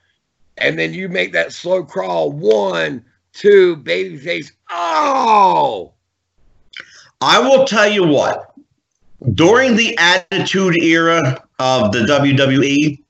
And 0.58 0.78
then 0.78 0.94
you 0.94 1.10
make 1.10 1.34
that 1.34 1.54
slow 1.54 1.84
crawl. 1.84 2.32
One, 2.32 3.04
two, 3.34 3.78
baby 3.78 4.18
face. 4.18 4.52
Oh. 4.70 5.94
I 7.22 7.40
will 7.40 7.66
tell 7.66 7.90
you 7.90 8.06
what, 8.06 8.54
during 9.34 9.76
the 9.76 9.98
attitude 9.98 10.76
era 10.82 11.42
of 11.60 11.92
the 11.92 12.00
WWE, 12.00 13.02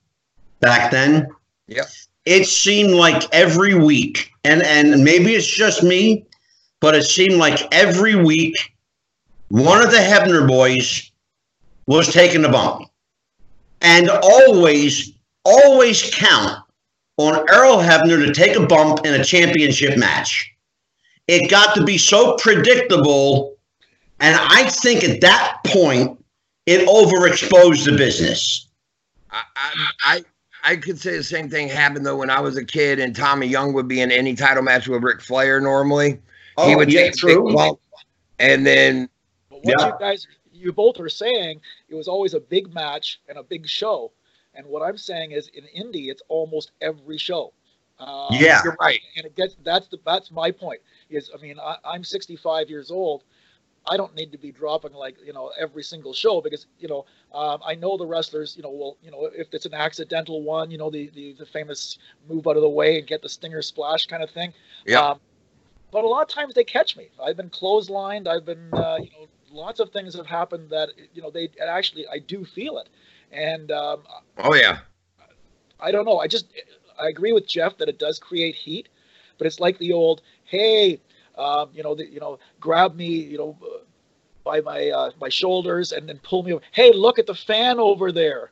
back 0.65 0.91
then. 0.91 1.29
Yep. 1.67 1.85
It 2.25 2.47
seemed 2.47 2.95
like 2.95 3.23
every 3.31 3.75
week, 3.75 4.31
and 4.43 4.63
and 4.63 5.03
maybe 5.03 5.35
it's 5.35 5.47
just 5.47 5.83
me, 5.83 6.25
but 6.81 6.95
it 6.95 7.03
seemed 7.03 7.35
like 7.35 7.71
every 7.71 8.15
week, 8.15 8.55
one 9.49 9.81
of 9.81 9.91
the 9.91 9.97
Hebner 9.97 10.47
boys 10.47 11.11
was 11.85 12.11
taking 12.11 12.43
a 12.43 12.49
bump, 12.49 12.89
and 13.81 14.09
always, 14.09 15.13
always 15.43 16.09
count 16.15 16.63
on 17.17 17.47
Earl 17.49 17.77
Hebner 17.77 18.25
to 18.25 18.33
take 18.33 18.57
a 18.57 18.65
bump 18.65 19.05
in 19.05 19.21
a 19.21 19.23
championship 19.23 19.95
match. 19.97 20.51
It 21.27 21.49
got 21.49 21.75
to 21.75 21.83
be 21.83 21.99
so 21.99 22.35
predictable, 22.37 23.55
and 24.19 24.35
I 24.39 24.67
think 24.67 25.03
at 25.03 25.21
that 25.21 25.59
point, 25.67 26.23
it 26.65 26.87
overexposed 26.87 27.85
the 27.85 27.95
business. 27.95 28.67
I, 29.29 29.43
I, 30.01 30.23
I 30.65 30.75
could 30.77 30.99
say 30.99 31.15
the 31.15 31.23
same 31.23 31.49
thing 31.49 31.69
happened 31.69 32.05
though 32.05 32.17
when 32.17 32.31
I 32.31 32.39
was 32.39 32.57
a 32.57 32.65
kid 32.65 32.99
and 32.99 33.15
Tommy 33.15 33.45
Young 33.45 33.71
would 33.73 33.87
be 33.87 34.01
in 34.01 34.11
any 34.11 34.33
title 34.33 34.63
match 34.63 34.87
with 34.87 35.03
Ric 35.03 35.21
Flair 35.21 35.61
normally. 35.61 36.19
Oh, 36.57 36.67
he 36.67 36.75
would 36.75 36.91
yeah, 36.91 37.01
take 37.01 37.17
true. 37.17 37.53
Bump, 37.53 37.79
and 38.39 38.65
then 38.65 39.07
but 39.49 39.63
what 39.63 39.79
yeah. 39.79 39.87
you 39.87 39.93
guys 39.99 40.27
you 40.51 40.73
both 40.73 40.99
are 40.99 41.09
saying 41.09 41.61
it 41.87 41.95
was 41.95 42.07
always 42.07 42.33
a 42.33 42.39
big 42.39 42.73
match 42.73 43.21
and 43.29 43.37
a 43.37 43.43
big 43.43 43.67
show. 43.67 44.11
And 44.55 44.65
what 44.65 44.81
I'm 44.81 44.97
saying 44.97 45.31
is 45.31 45.49
in 45.49 45.65
indie 45.65 46.09
it's 46.09 46.23
almost 46.29 46.71
every 46.81 47.19
show. 47.19 47.53
Um, 47.99 48.27
yeah, 48.31 48.61
you're 48.63 48.75
right. 48.81 48.99
And 49.15 49.25
it 49.25 49.35
gets 49.35 49.55
that's 49.63 49.87
the 49.87 49.99
that's 50.03 50.31
my 50.31 50.49
point. 50.49 50.81
Is 51.11 51.29
I 51.37 51.41
mean 51.41 51.59
I, 51.59 51.77
I'm 51.85 52.03
65 52.03 52.69
years 52.71 52.89
old. 52.89 53.23
I 53.87 53.97
don't 53.97 54.15
need 54.15 54.31
to 54.31 54.37
be 54.37 54.51
dropping 54.51 54.93
like 54.93 55.15
you 55.23 55.33
know 55.33 55.51
every 55.59 55.83
single 55.83 56.13
show 56.13 56.41
because 56.41 56.65
you 56.79 56.87
know 56.87 57.05
um, 57.33 57.59
I 57.65 57.75
know 57.75 57.97
the 57.97 58.05
wrestlers. 58.05 58.55
You 58.55 58.63
know, 58.63 58.71
will 58.71 58.97
you 59.01 59.11
know 59.11 59.29
if 59.33 59.53
it's 59.53 59.65
an 59.65 59.73
accidental 59.73 60.41
one, 60.41 60.71
you 60.71 60.77
know 60.77 60.89
the 60.89 61.09
the, 61.13 61.33
the 61.33 61.45
famous 61.45 61.97
move 62.27 62.47
out 62.47 62.55
of 62.55 62.61
the 62.61 62.69
way 62.69 62.97
and 62.97 63.07
get 63.07 63.21
the 63.21 63.29
stinger 63.29 63.61
splash 63.61 64.05
kind 64.05 64.23
of 64.23 64.29
thing. 64.31 64.53
Yeah. 64.85 65.01
Um, 65.01 65.19
but 65.91 66.03
a 66.03 66.07
lot 66.07 66.23
of 66.23 66.27
times 66.27 66.53
they 66.53 66.63
catch 66.63 66.97
me. 66.97 67.09
I've 67.23 67.37
been 67.37 67.49
clotheslined. 67.49 68.27
I've 68.27 68.45
been 68.45 68.73
uh, 68.73 68.97
you 69.01 69.09
know 69.11 69.27
lots 69.51 69.79
of 69.79 69.91
things 69.91 70.15
have 70.15 70.27
happened 70.27 70.69
that 70.69 70.89
you 71.13 71.21
know 71.21 71.29
they 71.29 71.49
actually 71.65 72.07
I 72.07 72.19
do 72.19 72.43
feel 72.45 72.77
it. 72.79 72.89
And 73.31 73.71
um, 73.71 74.03
oh 74.39 74.55
yeah, 74.55 74.79
I 75.79 75.91
don't 75.91 76.05
know. 76.05 76.19
I 76.19 76.27
just 76.27 76.47
I 76.99 77.07
agree 77.07 77.33
with 77.33 77.47
Jeff 77.47 77.77
that 77.77 77.89
it 77.89 77.99
does 77.99 78.19
create 78.19 78.55
heat, 78.55 78.89
but 79.37 79.47
it's 79.47 79.59
like 79.59 79.77
the 79.77 79.93
old 79.93 80.21
hey 80.43 80.99
um, 81.37 81.69
you 81.73 81.83
know, 81.83 81.95
the, 81.95 82.05
you 82.05 82.19
know, 82.19 82.39
grab 82.59 82.95
me, 82.95 83.07
you 83.07 83.37
know, 83.37 83.57
by 84.43 84.61
my 84.61 84.89
uh, 84.89 85.11
my 85.19 85.29
shoulders 85.29 85.91
and 85.91 86.07
then 86.07 86.19
pull 86.23 86.43
me 86.43 86.53
over. 86.53 86.63
Hey, 86.71 86.93
look 86.93 87.19
at 87.19 87.27
the 87.27 87.35
fan 87.35 87.79
over 87.79 88.11
there. 88.11 88.51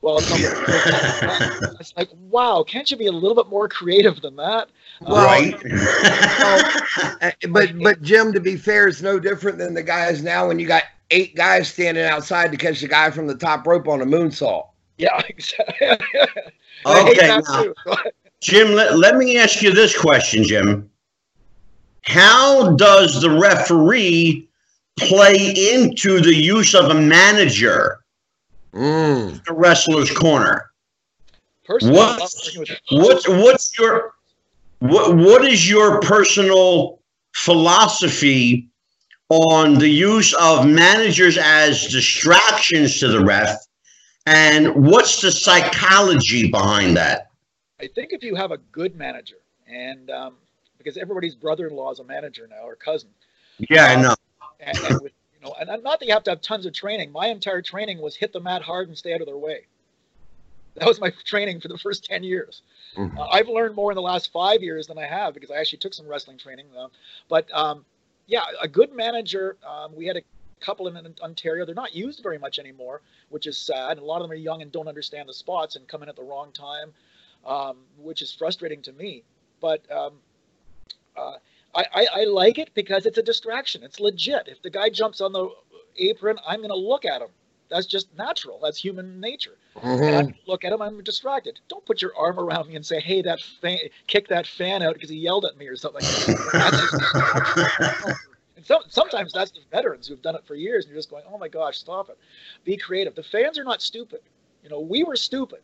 Well, 0.00 0.18
it's 0.18 1.96
like, 1.96 2.10
wow, 2.28 2.62
can't 2.62 2.90
you 2.90 2.96
be 2.98 3.06
a 3.06 3.12
little 3.12 3.34
bit 3.34 3.48
more 3.48 3.68
creative 3.68 4.20
than 4.20 4.36
that? 4.36 4.68
Right. 5.00 5.54
Um, 5.54 7.32
but 7.52 7.78
but 7.82 8.02
Jim, 8.02 8.30
to 8.34 8.40
be 8.40 8.56
fair, 8.56 8.86
it's 8.86 9.00
no 9.00 9.18
different 9.18 9.56
than 9.56 9.72
the 9.72 9.82
guys 9.82 10.22
now 10.22 10.48
when 10.48 10.58
you 10.58 10.66
got 10.66 10.82
eight 11.10 11.34
guys 11.34 11.68
standing 11.68 12.04
outside 12.04 12.50
to 12.50 12.58
catch 12.58 12.82
the 12.82 12.88
guy 12.88 13.10
from 13.10 13.26
the 13.26 13.34
top 13.34 13.66
rope 13.66 13.88
on 13.88 14.02
a 14.02 14.04
moonsault. 14.04 14.68
Yeah, 14.98 15.18
exactly. 15.28 15.88
okay, 16.84 17.26
now, 17.26 17.40
Jim, 18.42 18.72
let, 18.72 18.98
let 18.98 19.16
me 19.16 19.38
ask 19.38 19.62
you 19.62 19.72
this 19.72 19.98
question, 19.98 20.44
Jim. 20.44 20.90
How 22.04 22.74
does 22.76 23.20
the 23.20 23.30
referee 23.30 24.48
play 24.98 25.54
into 25.72 26.20
the 26.20 26.34
use 26.34 26.74
of 26.74 26.90
a 26.90 26.94
manager 26.94 27.98
mm. 28.72 29.44
the 29.44 29.52
wrestler's 29.52 30.10
corner? 30.10 30.70
what, 31.66 32.20
what's 32.90 33.28
what's 33.28 33.78
your 33.78 34.12
what 34.80 35.16
what 35.16 35.44
is 35.44 35.68
your 35.68 36.00
personal 36.00 37.00
philosophy 37.32 38.68
on 39.30 39.74
the 39.74 39.88
use 39.88 40.34
of 40.34 40.66
managers 40.66 41.38
as 41.38 41.86
distractions 41.86 43.00
to 43.00 43.08
the 43.08 43.24
ref 43.24 43.58
and 44.26 44.74
what's 44.74 45.22
the 45.22 45.32
psychology 45.32 46.50
behind 46.50 46.96
that 46.96 47.30
i 47.80 47.86
think 47.86 48.12
if 48.12 48.22
you 48.22 48.34
have 48.34 48.50
a 48.50 48.58
good 48.70 48.94
manager 48.96 49.36
and 49.66 50.10
um, 50.10 50.34
because 50.84 50.98
everybody's 50.98 51.34
brother-in-law 51.34 51.92
is 51.92 51.98
a 51.98 52.04
manager 52.04 52.46
now 52.48 52.62
or 52.66 52.76
cousin 52.76 53.08
yeah 53.58 53.86
um, 53.92 53.98
i 53.98 54.02
know 54.02 54.14
and, 54.60 54.78
and 54.78 55.00
with, 55.02 55.12
you 55.34 55.46
know 55.46 55.54
and 55.58 55.82
not 55.82 55.98
that 55.98 56.06
you 56.06 56.12
have 56.12 56.24
to 56.24 56.30
have 56.30 56.40
tons 56.40 56.66
of 56.66 56.72
training 56.72 57.10
my 57.10 57.28
entire 57.28 57.62
training 57.62 58.00
was 58.00 58.14
hit 58.14 58.32
the 58.32 58.40
mat 58.40 58.62
hard 58.62 58.88
and 58.88 58.96
stay 58.96 59.14
out 59.14 59.20
of 59.20 59.26
their 59.26 59.38
way 59.38 59.66
that 60.76 60.86
was 60.86 61.00
my 61.00 61.10
training 61.24 61.60
for 61.60 61.68
the 61.68 61.78
first 61.78 62.04
10 62.04 62.22
years. 62.22 62.62
Mm-hmm. 62.96 63.18
Uh, 63.18 63.26
I've 63.26 63.48
learned 63.48 63.74
more 63.74 63.92
in 63.92 63.96
the 63.96 64.02
last 64.02 64.32
five 64.32 64.62
years 64.62 64.86
than 64.86 64.98
I 64.98 65.06
have 65.06 65.34
because 65.34 65.50
I 65.50 65.56
actually 65.56 65.78
took 65.78 65.94
some 65.94 66.06
wrestling 66.06 66.38
training. 66.38 66.66
Uh, 66.76 66.88
but 67.28 67.52
um, 67.52 67.84
yeah, 68.26 68.42
a 68.60 68.68
good 68.68 68.92
manager. 68.92 69.56
Um, 69.66 69.94
we 69.94 70.06
had 70.06 70.16
a 70.16 70.22
couple 70.60 70.88
in 70.88 71.14
Ontario. 71.22 71.64
They're 71.64 71.74
not 71.74 71.94
used 71.94 72.22
very 72.22 72.38
much 72.38 72.58
anymore, 72.58 73.02
which 73.28 73.46
is 73.46 73.58
sad. 73.58 73.98
A 73.98 74.04
lot 74.04 74.16
of 74.16 74.22
them 74.22 74.32
are 74.32 74.40
young 74.40 74.62
and 74.62 74.72
don't 74.72 74.88
understand 74.88 75.28
the 75.28 75.34
spots 75.34 75.76
and 75.76 75.86
come 75.86 76.02
in 76.02 76.08
at 76.08 76.16
the 76.16 76.22
wrong 76.22 76.50
time, 76.52 76.92
um, 77.46 77.76
which 77.98 78.22
is 78.22 78.32
frustrating 78.32 78.82
to 78.82 78.92
me. 78.92 79.22
But 79.60 79.90
um, 79.90 80.14
uh, 81.16 81.34
I, 81.74 81.84
I, 81.94 82.06
I 82.20 82.24
like 82.24 82.58
it 82.58 82.70
because 82.74 83.06
it's 83.06 83.18
a 83.18 83.22
distraction. 83.22 83.82
It's 83.82 84.00
legit. 84.00 84.48
If 84.48 84.62
the 84.62 84.70
guy 84.70 84.88
jumps 84.88 85.20
on 85.20 85.32
the 85.32 85.48
apron, 85.96 86.38
I'm 86.46 86.58
going 86.58 86.70
to 86.70 86.76
look 86.76 87.04
at 87.04 87.22
him. 87.22 87.28
That's 87.70 87.86
just 87.86 88.14
natural. 88.16 88.60
That's 88.62 88.78
human 88.78 89.20
nature. 89.20 89.56
Mm-hmm. 89.76 90.02
And 90.02 90.28
I 90.28 90.34
look 90.46 90.64
at 90.64 90.72
him, 90.72 90.82
I'm 90.82 91.02
distracted. 91.02 91.60
Don't 91.68 91.84
put 91.86 92.02
your 92.02 92.12
arm 92.16 92.38
around 92.38 92.68
me 92.68 92.76
and 92.76 92.84
say, 92.84 93.00
"Hey, 93.00 93.22
that 93.22 93.40
fan, 93.40 93.78
kick 94.06 94.28
that 94.28 94.46
fan 94.46 94.82
out 94.82 94.94
because 94.94 95.10
he 95.10 95.16
yelled 95.16 95.44
at 95.44 95.56
me 95.56 95.66
or 95.66 95.74
something." 95.74 96.04
and 98.56 98.64
so, 98.64 98.80
sometimes 98.88 99.32
that's 99.32 99.50
the 99.50 99.60
veterans 99.72 100.06
who've 100.06 100.22
done 100.22 100.36
it 100.36 100.44
for 100.46 100.54
years, 100.54 100.84
and 100.84 100.92
you're 100.92 100.98
just 100.98 101.10
going, 101.10 101.24
"Oh 101.28 101.38
my 101.38 101.48
gosh, 101.48 101.78
stop 101.78 102.10
it! 102.10 102.18
Be 102.64 102.76
creative." 102.76 103.14
The 103.14 103.24
fans 103.24 103.58
are 103.58 103.64
not 103.64 103.82
stupid. 103.82 104.20
You 104.62 104.68
know, 104.68 104.80
we 104.80 105.02
were 105.02 105.16
stupid. 105.16 105.60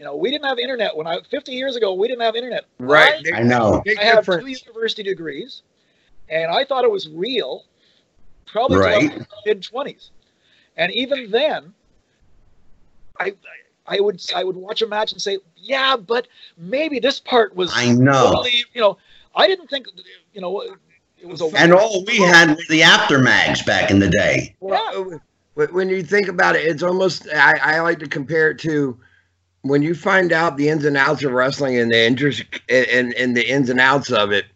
You 0.00 0.06
know, 0.06 0.16
we 0.16 0.30
didn't 0.30 0.46
have 0.46 0.58
internet 0.58 0.96
when 0.96 1.06
I 1.06 1.20
50 1.30 1.52
years 1.52 1.76
ago. 1.76 1.92
We 1.92 2.08
didn't 2.08 2.22
have 2.22 2.34
internet. 2.34 2.64
Right. 2.78 3.22
I, 3.34 3.40
I 3.40 3.42
know. 3.42 3.82
I 3.98 4.02
have 4.02 4.24
two 4.24 4.46
university 4.46 5.02
degrees, 5.02 5.60
and 6.30 6.50
I 6.50 6.64
thought 6.64 6.84
it 6.84 6.90
was 6.90 7.10
real, 7.10 7.66
probably 8.46 8.78
right. 8.78 9.26
mid 9.44 9.60
20s. 9.60 10.08
And 10.78 10.90
even 10.92 11.30
then, 11.30 11.74
I 13.18 13.34
I 13.86 14.00
would 14.00 14.22
I 14.34 14.42
would 14.42 14.56
watch 14.56 14.80
a 14.80 14.86
match 14.86 15.12
and 15.12 15.20
say, 15.20 15.36
yeah, 15.54 15.98
but 15.98 16.28
maybe 16.56 16.98
this 16.98 17.20
part 17.20 17.54
was 17.54 17.70
I 17.74 17.92
know 17.92 18.30
totally, 18.30 18.64
you 18.72 18.80
know 18.80 18.96
I 19.36 19.48
didn't 19.48 19.68
think 19.68 19.86
you 20.32 20.40
know 20.40 20.62
it 21.18 21.28
was 21.28 21.42
a 21.42 21.50
and 21.54 21.74
all 21.74 22.06
we 22.06 22.16
had 22.16 22.56
were 22.56 22.62
the 22.70 22.82
Apter 22.82 23.18
mags 23.18 23.62
back 23.64 23.90
in 23.90 23.98
the 23.98 24.08
day. 24.08 24.56
Yeah. 24.62 25.18
When 25.72 25.90
you 25.90 26.02
think 26.02 26.28
about 26.28 26.56
it, 26.56 26.64
it's 26.64 26.82
almost 26.82 27.28
I, 27.34 27.58
I 27.76 27.80
like 27.80 27.98
to 27.98 28.08
compare 28.08 28.52
it 28.52 28.58
to 28.60 28.98
when 29.62 29.82
you 29.82 29.94
find 29.94 30.32
out 30.32 30.56
the 30.56 30.68
ins 30.68 30.84
and 30.84 30.96
outs 30.96 31.22
of 31.22 31.32
wrestling 31.32 31.78
and 31.78 31.90
the 31.90 32.06
interest 32.06 32.44
and, 32.68 33.14
and 33.14 33.36
the 33.36 33.48
ins 33.48 33.68
and 33.68 33.80
outs 33.80 34.10
of 34.10 34.32
it, 34.32 34.46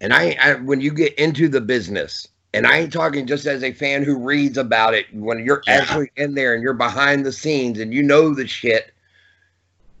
and 0.00 0.12
I, 0.12 0.36
I 0.40 0.54
when 0.54 0.80
you 0.80 0.92
get 0.92 1.14
into 1.14 1.48
the 1.48 1.60
business 1.60 2.26
and 2.52 2.66
I 2.66 2.78
ain't 2.78 2.92
talking 2.92 3.26
just 3.26 3.46
as 3.46 3.62
a 3.62 3.72
fan 3.72 4.02
who 4.02 4.18
reads 4.18 4.58
about 4.58 4.94
it 4.94 5.06
when 5.14 5.44
you're 5.44 5.62
yeah. 5.66 5.74
actually 5.74 6.10
in 6.16 6.34
there 6.34 6.54
and 6.54 6.62
you're 6.62 6.72
behind 6.72 7.24
the 7.24 7.32
scenes 7.32 7.78
and 7.78 7.94
you 7.94 8.02
know 8.02 8.34
the 8.34 8.46
shit. 8.46 8.92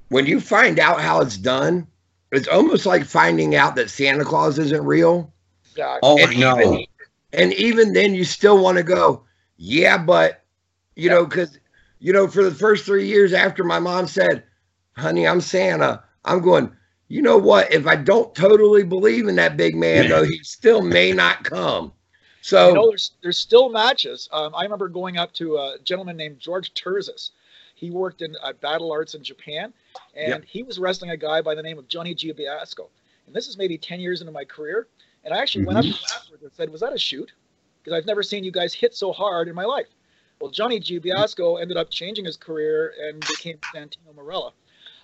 When 0.08 0.26
you 0.26 0.40
find 0.40 0.80
out 0.80 1.00
how 1.00 1.20
it's 1.20 1.36
done, 1.36 1.86
it's 2.32 2.48
almost 2.48 2.86
like 2.86 3.04
finding 3.04 3.54
out 3.54 3.76
that 3.76 3.90
Santa 3.90 4.24
Claus 4.24 4.58
isn't 4.58 4.84
real. 4.84 5.32
Oh, 5.78 6.18
and 6.18 6.40
no. 6.40 6.58
Even, 6.58 6.86
and 7.32 7.52
even 7.52 7.92
then, 7.92 8.14
you 8.14 8.24
still 8.24 8.60
want 8.60 8.76
to 8.78 8.82
go, 8.82 9.22
yeah, 9.56 9.96
but, 9.96 10.42
you 10.96 11.08
yeah. 11.08 11.14
know, 11.14 11.26
because, 11.26 11.59
you 12.00 12.12
know, 12.12 12.26
for 12.26 12.42
the 12.42 12.54
first 12.54 12.84
three 12.84 13.06
years 13.06 13.32
after 13.32 13.62
my 13.62 13.78
mom 13.78 14.06
said, 14.06 14.42
honey, 14.96 15.26
I'm 15.26 15.40
Santa, 15.40 16.02
I'm 16.24 16.40
going, 16.40 16.72
you 17.08 17.22
know 17.22 17.36
what? 17.36 17.72
If 17.72 17.86
I 17.86 17.96
don't 17.96 18.34
totally 18.34 18.84
believe 18.84 19.28
in 19.28 19.36
that 19.36 19.56
big 19.56 19.76
man, 19.76 20.08
though, 20.08 20.24
he 20.24 20.38
still 20.42 20.80
may 20.82 21.12
not 21.12 21.44
come. 21.44 21.92
So 22.42 22.68
you 22.68 22.74
know, 22.74 22.88
there's 22.88 23.12
there's 23.22 23.38
still 23.38 23.68
matches. 23.68 24.28
Um, 24.32 24.54
I 24.54 24.62
remember 24.62 24.88
going 24.88 25.18
up 25.18 25.32
to 25.34 25.56
a 25.56 25.76
gentleman 25.84 26.16
named 26.16 26.38
George 26.38 26.72
Turzis. 26.72 27.30
He 27.74 27.90
worked 27.90 28.22
in 28.22 28.34
uh, 28.42 28.52
Battle 28.54 28.92
Arts 28.92 29.14
in 29.14 29.22
Japan, 29.22 29.72
and 30.14 30.28
yep. 30.28 30.44
he 30.44 30.62
was 30.62 30.78
wrestling 30.78 31.10
a 31.10 31.16
guy 31.16 31.42
by 31.42 31.54
the 31.54 31.62
name 31.62 31.78
of 31.78 31.88
Johnny 31.88 32.14
Giabiasco. 32.14 32.88
And 33.26 33.34
this 33.34 33.46
is 33.46 33.58
maybe 33.58 33.76
10 33.78 34.00
years 34.00 34.20
into 34.20 34.32
my 34.32 34.44
career. 34.44 34.86
And 35.24 35.34
I 35.34 35.38
actually 35.38 35.64
mm-hmm. 35.64 35.74
went 35.74 35.78
up 35.78 35.84
to 35.84 35.90
him 35.90 36.06
afterwards 36.16 36.42
and 36.42 36.52
said, 36.52 36.70
"Was 36.70 36.80
that 36.80 36.94
a 36.94 36.98
shoot? 36.98 37.30
Because 37.82 37.98
I've 37.98 38.06
never 38.06 38.22
seen 38.22 38.44
you 38.44 38.52
guys 38.52 38.72
hit 38.72 38.94
so 38.94 39.12
hard 39.12 39.48
in 39.48 39.54
my 39.54 39.64
life." 39.64 39.88
Well, 40.40 40.50
Johnny 40.50 40.80
Giabiasco 40.80 41.60
ended 41.60 41.76
up 41.76 41.90
changing 41.90 42.24
his 42.24 42.36
career 42.36 42.94
and 43.02 43.20
became 43.20 43.58
Santino 43.74 44.14
Marella. 44.16 44.52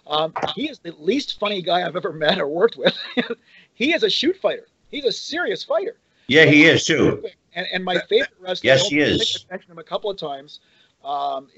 Um, 0.07 0.33
he 0.55 0.69
is 0.69 0.79
the 0.79 0.93
least 0.99 1.39
funny 1.39 1.63
guy 1.63 1.87
I've 1.87 1.97
ever 1.97 2.13
met 2.13 2.39
or 2.39 2.47
worked 2.47 2.77
with. 2.77 2.97
he 3.75 3.93
is 3.93 4.03
a 4.03 4.11
shoot 4.11 4.37
fighter. 4.37 4.69
He's 4.91 5.05
a 5.05 5.13
serious 5.13 5.65
fighter. 5.65 5.97
Yeah, 6.29 6.45
he 6.45 6.65
is 6.65 6.85
too. 6.85 7.25
And, 7.55 7.67
and 7.73 7.85
my 7.85 7.99
favorite 8.09 8.35
wrestler. 8.41 8.69
yes, 8.69 8.89
he 8.89 8.99
is. 8.99 9.45
I 9.49 9.55
mentioned 9.55 9.73
him 9.73 9.79
a 9.79 9.85
couple 9.85 10.11
of 10.11 10.17
times. 10.17 10.61
Um, 11.05 11.49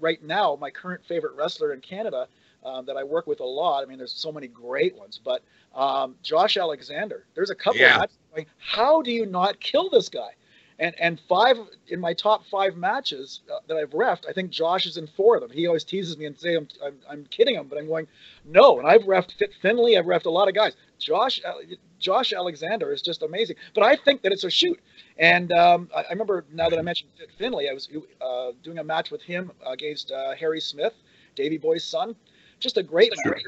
right 0.00 0.22
now, 0.22 0.56
my 0.60 0.70
current 0.70 1.04
favorite 1.04 1.34
wrestler 1.34 1.72
in 1.72 1.80
Canada 1.80 2.28
um, 2.64 2.86
that 2.86 2.96
I 2.96 3.02
work 3.02 3.26
with 3.26 3.40
a 3.40 3.44
lot. 3.44 3.82
I 3.82 3.86
mean, 3.86 3.98
there's 3.98 4.12
so 4.12 4.30
many 4.30 4.46
great 4.46 4.96
ones, 4.96 5.20
but 5.22 5.42
um, 5.74 6.16
Josh 6.22 6.56
Alexander. 6.56 7.24
There's 7.34 7.50
a 7.50 7.54
couple. 7.54 7.80
Yeah. 7.80 8.02
Of 8.02 8.10
going, 8.32 8.46
How 8.58 9.02
do 9.02 9.10
you 9.10 9.26
not 9.26 9.58
kill 9.60 9.90
this 9.90 10.08
guy? 10.08 10.30
And 10.78 10.94
and 10.98 11.20
five 11.28 11.56
in 11.88 12.00
my 12.00 12.14
top 12.14 12.44
five 12.46 12.76
matches 12.76 13.40
uh, 13.52 13.58
that 13.68 13.76
I've 13.76 13.90
refed, 13.90 14.28
I 14.28 14.32
think 14.32 14.50
Josh 14.50 14.86
is 14.86 14.96
in 14.96 15.06
four 15.06 15.36
of 15.36 15.42
them. 15.42 15.50
He 15.50 15.66
always 15.66 15.84
teases 15.84 16.16
me 16.16 16.26
and 16.26 16.38
say 16.38 16.56
I'm, 16.56 16.68
I'm, 16.84 16.96
I'm 17.08 17.24
kidding 17.26 17.54
him, 17.54 17.68
but 17.68 17.78
I'm 17.78 17.86
going 17.86 18.08
no. 18.44 18.78
And 18.78 18.88
I've 18.88 19.02
refed 19.02 19.32
Fit 19.32 19.52
Finlay. 19.60 19.96
I've 19.96 20.06
refed 20.06 20.26
a 20.26 20.30
lot 20.30 20.48
of 20.48 20.54
guys. 20.54 20.74
Josh 20.98 21.40
uh, 21.44 21.54
Josh 21.98 22.32
Alexander 22.32 22.92
is 22.92 23.02
just 23.02 23.22
amazing. 23.22 23.56
But 23.74 23.84
I 23.84 23.96
think 23.96 24.22
that 24.22 24.32
it's 24.32 24.44
a 24.44 24.50
shoot. 24.50 24.80
And 25.18 25.52
um, 25.52 25.90
I, 25.94 26.02
I, 26.02 26.10
remember 26.10 26.44
now 26.52 26.68
that 26.68 26.78
I 26.78 26.82
mentioned 26.82 27.10
Finlay, 27.38 27.68
I 27.68 27.72
was 27.72 27.88
uh, 28.20 28.52
doing 28.62 28.78
a 28.78 28.84
match 28.84 29.10
with 29.10 29.22
him 29.22 29.52
against 29.66 30.10
uh, 30.10 30.34
Harry 30.34 30.60
Smith, 30.60 30.94
Davy 31.36 31.58
Boy's 31.58 31.84
son. 31.84 32.16
Just 32.60 32.76
a 32.76 32.82
great 32.82 33.12
match. 33.24 33.42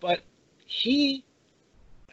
But 0.00 0.20
he, 0.66 1.24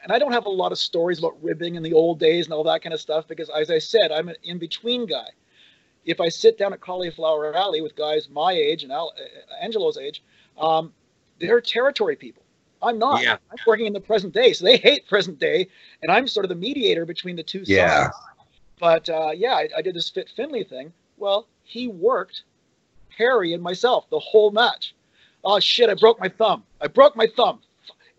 and 0.03 0.11
I 0.11 0.19
don't 0.19 0.31
have 0.31 0.45
a 0.45 0.49
lot 0.49 0.71
of 0.71 0.77
stories 0.77 1.19
about 1.19 1.41
ribbing 1.43 1.75
in 1.75 1.83
the 1.83 1.93
old 1.93 2.19
days 2.19 2.45
and 2.45 2.53
all 2.53 2.63
that 2.63 2.81
kind 2.81 2.93
of 2.93 2.99
stuff 2.99 3.27
because, 3.27 3.49
as 3.49 3.69
I 3.69 3.79
said, 3.79 4.11
I'm 4.11 4.29
an 4.29 4.35
in 4.43 4.57
between 4.57 5.05
guy. 5.05 5.27
If 6.05 6.19
I 6.19 6.29
sit 6.29 6.57
down 6.57 6.73
at 6.73 6.81
Cauliflower 6.81 7.55
Alley 7.55 7.81
with 7.81 7.95
guys 7.95 8.27
my 8.29 8.53
age 8.53 8.83
and 8.83 8.91
Al, 8.91 9.13
uh, 9.17 9.63
Angelo's 9.63 9.97
age, 9.97 10.23
um, 10.57 10.91
they're 11.39 11.61
territory 11.61 12.15
people. 12.15 12.43
I'm 12.81 12.97
not. 12.97 13.21
Yeah. 13.21 13.33
I'm 13.33 13.57
working 13.67 13.85
in 13.85 13.93
the 13.93 13.99
present 13.99 14.33
day, 14.33 14.53
so 14.53 14.65
they 14.65 14.77
hate 14.77 15.07
present 15.07 15.39
day, 15.39 15.67
and 16.01 16.11
I'm 16.11 16.27
sort 16.27 16.45
of 16.45 16.49
the 16.49 16.55
mediator 16.55 17.05
between 17.05 17.35
the 17.35 17.43
two 17.43 17.63
yeah. 17.65 18.05
sides. 18.05 18.15
But 18.79 19.09
uh, 19.09 19.31
yeah, 19.35 19.53
I, 19.53 19.69
I, 19.77 19.81
did 19.83 19.95
this 19.95 20.09
Fit 20.09 20.31
Finlay 20.35 20.63
thing. 20.63 20.91
Well, 21.17 21.47
he 21.63 21.87
worked 21.87 22.41
Harry 23.15 23.53
and 23.53 23.61
myself 23.61 24.09
the 24.09 24.17
whole 24.17 24.49
match. 24.49 24.95
Oh 25.43 25.59
shit! 25.59 25.89
I 25.89 25.93
broke 25.93 26.19
my 26.19 26.29
thumb. 26.29 26.63
I 26.81 26.87
broke 26.87 27.15
my 27.15 27.27
thumb. 27.35 27.59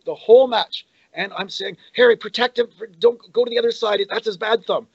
The 0.05 0.15
whole 0.15 0.47
match, 0.47 0.87
and 1.15 1.33
I'm 1.35 1.49
saying, 1.49 1.77
Harry, 1.95 2.17
protect 2.17 2.59
him. 2.59 2.69
Don't 2.99 3.21
go 3.33 3.45
to 3.45 3.51
the 3.51 3.59
other 3.59 3.73
side. 3.73 4.01
That's 4.09 4.27
his 4.27 4.37
bad 4.37 4.65
thumb. 4.67 4.87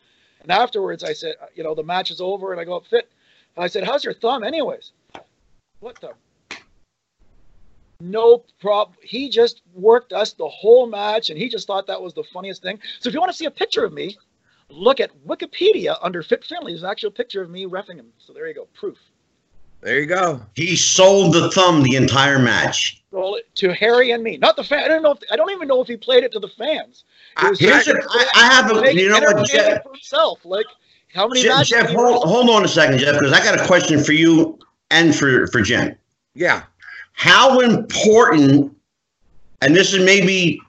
And 0.41 0.51
afterwards, 0.51 1.03
I 1.03 1.13
said, 1.13 1.35
you 1.55 1.63
know, 1.63 1.75
the 1.75 1.83
match 1.83 2.11
is 2.11 2.21
over, 2.21 2.51
and 2.51 2.61
I 2.61 2.63
go, 2.63 2.79
Fit. 2.79 3.09
And 3.55 3.63
I 3.63 3.67
said, 3.67 3.83
how's 3.83 4.03
your 4.03 4.13
thumb, 4.13 4.43
anyways? 4.43 4.91
What 5.79 5.97
thumb? 5.99 6.13
no 7.99 8.43
problem. 8.59 8.97
He 9.01 9.29
just 9.29 9.61
worked 9.73 10.13
us 10.13 10.33
the 10.33 10.47
whole 10.47 10.87
match, 10.87 11.29
and 11.29 11.37
he 11.37 11.49
just 11.49 11.67
thought 11.67 11.87
that 11.87 12.01
was 12.01 12.13
the 12.13 12.23
funniest 12.23 12.61
thing. 12.61 12.79
So 12.99 13.07
if 13.07 13.13
you 13.13 13.19
want 13.19 13.31
to 13.31 13.37
see 13.37 13.45
a 13.45 13.51
picture 13.51 13.83
of 13.83 13.93
me, 13.93 14.17
look 14.69 14.99
at 14.99 15.11
Wikipedia 15.25 15.97
under 16.01 16.21
Fit 16.23 16.43
Finlay. 16.43 16.73
There's 16.73 16.83
an 16.83 16.89
actual 16.89 17.11
picture 17.11 17.41
of 17.41 17.49
me 17.49 17.65
refing 17.65 17.95
him. 17.95 18.13
So 18.17 18.33
there 18.33 18.47
you 18.47 18.53
go, 18.53 18.67
proof. 18.73 18.97
There 19.81 19.99
you 19.99 20.05
go. 20.05 20.41
He 20.55 20.75
sold 20.75 21.33
the 21.33 21.51
thumb 21.51 21.83
the 21.83 21.95
entire 21.95 22.39
match. 22.39 23.01
Sold 23.11 23.39
it 23.39 23.55
to 23.55 23.73
Harry 23.73 24.11
and 24.11 24.23
me, 24.23 24.37
not 24.37 24.55
the 24.55 24.63
fan. 24.63 24.83
I 24.83 24.87
don't 24.87 25.03
know. 25.03 25.11
If, 25.11 25.19
I 25.31 25.35
don't 25.35 25.51
even 25.51 25.67
know 25.67 25.81
if 25.81 25.87
he 25.87 25.97
played 25.97 26.23
it 26.23 26.31
to 26.33 26.39
the 26.39 26.49
fans. 26.49 27.05
I, 27.37 27.53
here's 27.57 27.87
a, 27.87 27.95
I, 27.95 28.31
I 28.35 28.53
have 28.53 28.71
a. 28.71 28.93
You 28.93 29.09
know 29.09 29.19
what, 29.19 29.47
Jeff? 29.47 29.83
For 29.83 29.89
himself, 29.89 30.43
like 30.43 30.65
how 31.13 31.27
many 31.27 31.43
Jeff, 31.43 31.65
Jeff 31.65 31.89
hold, 31.91 32.23
hold 32.23 32.49
on 32.49 32.65
a 32.65 32.67
second, 32.67 32.99
Jeff, 32.99 33.19
because 33.19 33.31
I 33.31 33.43
got 33.43 33.59
a 33.59 33.65
question 33.65 34.03
for 34.03 34.13
you 34.13 34.59
and 34.91 35.15
for 35.15 35.47
for 35.47 35.61
Jen. 35.61 35.95
Yeah 36.33 36.63
how 37.17 37.61
important, 37.61 38.71
and 39.61 39.75
this 39.75 39.91
is 39.91 40.05
maybe 40.05 40.61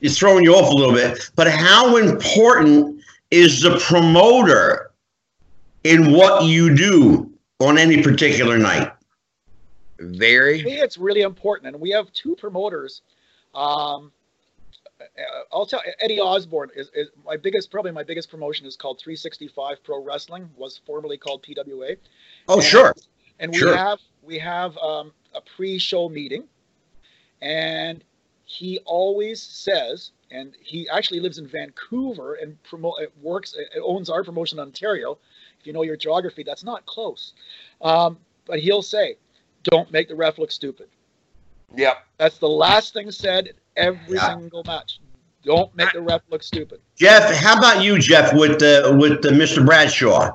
it's 0.00 0.16
throwing 0.16 0.44
you 0.44 0.54
off 0.54 0.72
a 0.72 0.74
little 0.74 0.94
bit, 0.94 1.28
but 1.34 1.50
how 1.50 1.96
important 1.96 3.02
is 3.32 3.60
the 3.60 3.76
promoter 3.80 4.92
in 5.82 6.12
what 6.12 6.44
you 6.44 6.74
do 6.74 7.28
on 7.60 7.78
any 7.78 8.02
particular 8.02 8.58
night? 8.58 8.92
Very. 9.98 10.60
I 10.60 10.64
think 10.64 10.80
it's 10.80 10.98
really 10.98 11.22
important, 11.22 11.74
and 11.74 11.80
we 11.80 11.90
have 11.90 12.12
two 12.12 12.36
promoters. 12.36 13.02
Um, 13.54 14.12
I'll 15.52 15.66
tell 15.66 15.82
Eddie 16.00 16.20
Osborne 16.20 16.70
is, 16.76 16.90
is, 16.94 17.08
my 17.24 17.36
biggest, 17.36 17.70
probably 17.70 17.92
my 17.92 18.02
biggest 18.02 18.30
promotion 18.30 18.66
is 18.66 18.76
called 18.76 18.98
365 19.00 19.82
Pro 19.82 20.02
Wrestling, 20.02 20.50
was 20.56 20.80
formerly 20.86 21.16
called 21.16 21.42
PWA. 21.42 21.96
Oh, 22.48 22.54
and, 22.54 22.64
sure. 22.64 22.94
And 23.38 23.52
we 23.52 23.58
sure. 23.58 23.76
have 23.76 24.00
we 24.22 24.38
have 24.38 24.76
um, 24.78 25.12
a 25.34 25.40
pre-show 25.40 26.08
meeting, 26.08 26.44
and 27.40 28.02
he 28.44 28.80
always 28.84 29.42
says, 29.42 30.12
and 30.30 30.54
he 30.62 30.88
actually 30.88 31.20
lives 31.20 31.38
in 31.38 31.46
Vancouver 31.46 32.34
and 32.34 32.62
promote 32.62 32.94
works 33.22 33.54
owns 33.82 34.10
our 34.10 34.24
promotion 34.24 34.58
in 34.58 34.62
Ontario. 34.66 35.18
If 35.66 35.68
you 35.68 35.72
know 35.72 35.82
your 35.82 35.96
geography, 35.96 36.44
that's 36.44 36.62
not 36.62 36.86
close. 36.86 37.32
Um, 37.82 38.18
but 38.46 38.60
he'll 38.60 38.82
say, 38.82 39.16
"Don't 39.64 39.90
make 39.90 40.06
the 40.06 40.14
ref 40.14 40.38
look 40.38 40.52
stupid." 40.52 40.86
Yep. 41.74 42.06
That's 42.18 42.38
the 42.38 42.48
last 42.48 42.92
thing 42.92 43.10
said 43.10 43.50
every 43.76 44.14
yeah. 44.14 44.38
single 44.38 44.62
match. 44.64 45.00
Don't 45.42 45.74
make 45.74 45.92
the 45.92 46.02
ref 46.02 46.22
look 46.30 46.44
stupid. 46.44 46.80
Jeff, 46.94 47.34
how 47.34 47.58
about 47.58 47.82
you, 47.82 47.98
Jeff, 47.98 48.32
with 48.32 48.60
the 48.60 48.96
with 48.96 49.22
the 49.22 49.30
Mr. 49.30 49.66
Bradshaw? 49.66 50.30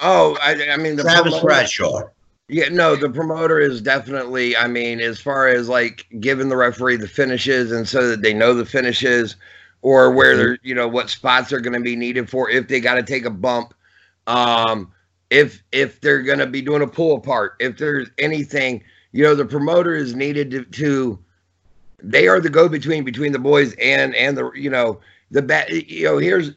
Oh, 0.00 0.36
I, 0.42 0.70
I 0.70 0.76
mean 0.76 0.96
the 0.96 1.04
Travis 1.04 1.34
promoter, 1.34 1.46
Bradshaw. 1.46 2.02
Yeah, 2.48 2.68
no, 2.68 2.96
the 2.96 3.08
promoter 3.08 3.60
is 3.60 3.80
definitely. 3.80 4.56
I 4.56 4.66
mean, 4.66 5.00
as 5.00 5.20
far 5.20 5.46
as 5.46 5.68
like 5.68 6.08
giving 6.18 6.48
the 6.48 6.56
referee 6.56 6.96
the 6.96 7.06
finishes, 7.06 7.70
and 7.70 7.86
so 7.88 8.08
that 8.08 8.22
they 8.22 8.34
know 8.34 8.52
the 8.52 8.66
finishes, 8.66 9.36
or 9.82 10.10
where 10.10 10.36
they're, 10.36 10.58
you 10.64 10.74
know, 10.74 10.88
what 10.88 11.08
spots 11.08 11.52
are 11.52 11.60
going 11.60 11.72
to 11.72 11.80
be 11.80 11.94
needed 11.94 12.28
for 12.28 12.50
if 12.50 12.66
they 12.66 12.80
got 12.80 12.94
to 12.94 13.04
take 13.04 13.24
a 13.24 13.30
bump. 13.30 13.74
Um, 14.26 14.92
if 15.30 15.62
if 15.72 16.00
they're 16.00 16.22
going 16.22 16.38
to 16.38 16.46
be 16.46 16.62
doing 16.62 16.82
a 16.82 16.86
pull 16.86 17.16
apart, 17.16 17.56
if 17.58 17.78
there's 17.78 18.08
anything, 18.18 18.82
you 19.12 19.22
know, 19.24 19.34
the 19.34 19.44
promoter 19.44 19.94
is 19.94 20.14
needed 20.14 20.50
to, 20.50 20.64
to 20.64 21.18
they 22.02 22.28
are 22.28 22.40
the 22.40 22.50
go 22.50 22.68
between 22.68 23.04
between 23.04 23.32
the 23.32 23.38
boys 23.38 23.74
and 23.80 24.14
and 24.14 24.36
the 24.36 24.50
you 24.52 24.68
know 24.68 25.00
the 25.30 25.42
bat 25.42 25.70
you 25.70 26.04
know 26.04 26.18
here's 26.18 26.52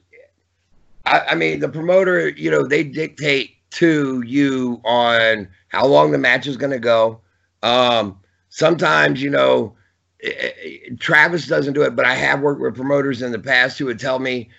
I, 1.05 1.19
I, 1.29 1.35
mean 1.35 1.59
the 1.59 1.69
promoter 1.69 2.29
you 2.29 2.49
know 2.49 2.65
they 2.65 2.83
dictate 2.83 3.55
to 3.71 4.23
you 4.25 4.81
on 4.83 5.47
how 5.67 5.85
long 5.85 6.11
the 6.11 6.17
match 6.17 6.47
is 6.47 6.57
going 6.57 6.71
to 6.71 6.79
go. 6.79 7.21
Um 7.61 8.19
sometimes 8.49 9.21
you 9.21 9.29
know 9.29 9.75
eh, 10.23 10.51
eh, 10.63 10.77
Travis 10.99 11.47
doesn't 11.47 11.73
do 11.73 11.83
it 11.83 11.95
but 11.95 12.05
I 12.05 12.15
have 12.15 12.41
worked 12.41 12.61
with 12.61 12.75
promoters 12.75 13.21
in 13.21 13.31
the 13.31 13.39
past 13.39 13.77
who 13.77 13.85
would 13.85 13.99
tell 13.99 14.19
me 14.19 14.49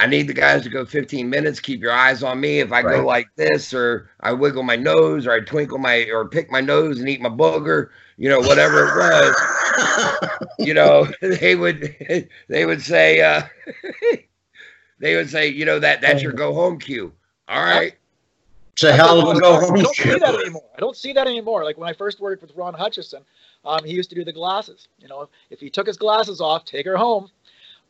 I 0.00 0.06
need 0.06 0.28
the 0.28 0.34
guys 0.34 0.62
to 0.62 0.68
go 0.68 0.84
15 0.84 1.28
minutes. 1.28 1.58
Keep 1.58 1.80
your 1.80 1.92
eyes 1.92 2.22
on 2.22 2.40
me. 2.40 2.60
If 2.60 2.70
I 2.70 2.82
right. 2.82 2.96
go 2.96 3.04
like 3.04 3.28
this, 3.34 3.74
or 3.74 4.10
I 4.20 4.32
wiggle 4.32 4.62
my 4.62 4.76
nose, 4.76 5.26
or 5.26 5.32
I 5.32 5.40
twinkle 5.40 5.78
my, 5.78 6.08
or 6.12 6.28
pick 6.28 6.52
my 6.52 6.60
nose 6.60 7.00
and 7.00 7.08
eat 7.08 7.20
my 7.20 7.28
booger, 7.28 7.88
you 8.16 8.28
know, 8.28 8.38
whatever 8.40 8.86
it 8.86 8.96
was, 8.96 10.38
you 10.58 10.74
know, 10.74 11.08
they 11.20 11.56
would 11.56 12.28
they 12.48 12.66
would 12.66 12.82
say 12.82 13.20
uh, 13.20 13.42
they 14.98 15.16
would 15.16 15.30
say, 15.30 15.48
you 15.48 15.64
know, 15.64 15.80
that 15.80 16.00
that's 16.00 16.22
your 16.22 16.32
go 16.32 16.54
home 16.54 16.78
cue. 16.78 17.12
All 17.48 17.64
right. 17.64 17.94
It's 18.74 18.84
a 18.84 18.92
hell 18.92 19.28
of 19.28 19.36
a 19.36 19.40
go 19.40 19.58
home. 19.58 19.74
I 19.74 19.82
don't 19.82 19.96
see 19.96 20.10
that 20.10 20.34
anymore. 20.34 20.64
I 20.76 20.80
don't 20.80 20.96
see 20.96 21.12
that 21.12 21.26
anymore. 21.26 21.64
Like 21.64 21.78
when 21.78 21.88
I 21.88 21.92
first 21.92 22.20
worked 22.20 22.42
with 22.42 22.52
Ron 22.54 22.74
Hutchison, 22.74 23.24
um, 23.64 23.84
he 23.84 23.92
used 23.92 24.08
to 24.10 24.14
do 24.14 24.24
the 24.24 24.32
glasses. 24.32 24.86
You 25.00 25.08
know, 25.08 25.28
if 25.50 25.58
he 25.58 25.68
took 25.68 25.88
his 25.88 25.96
glasses 25.96 26.40
off, 26.40 26.64
take 26.64 26.86
her 26.86 26.96
home. 26.96 27.28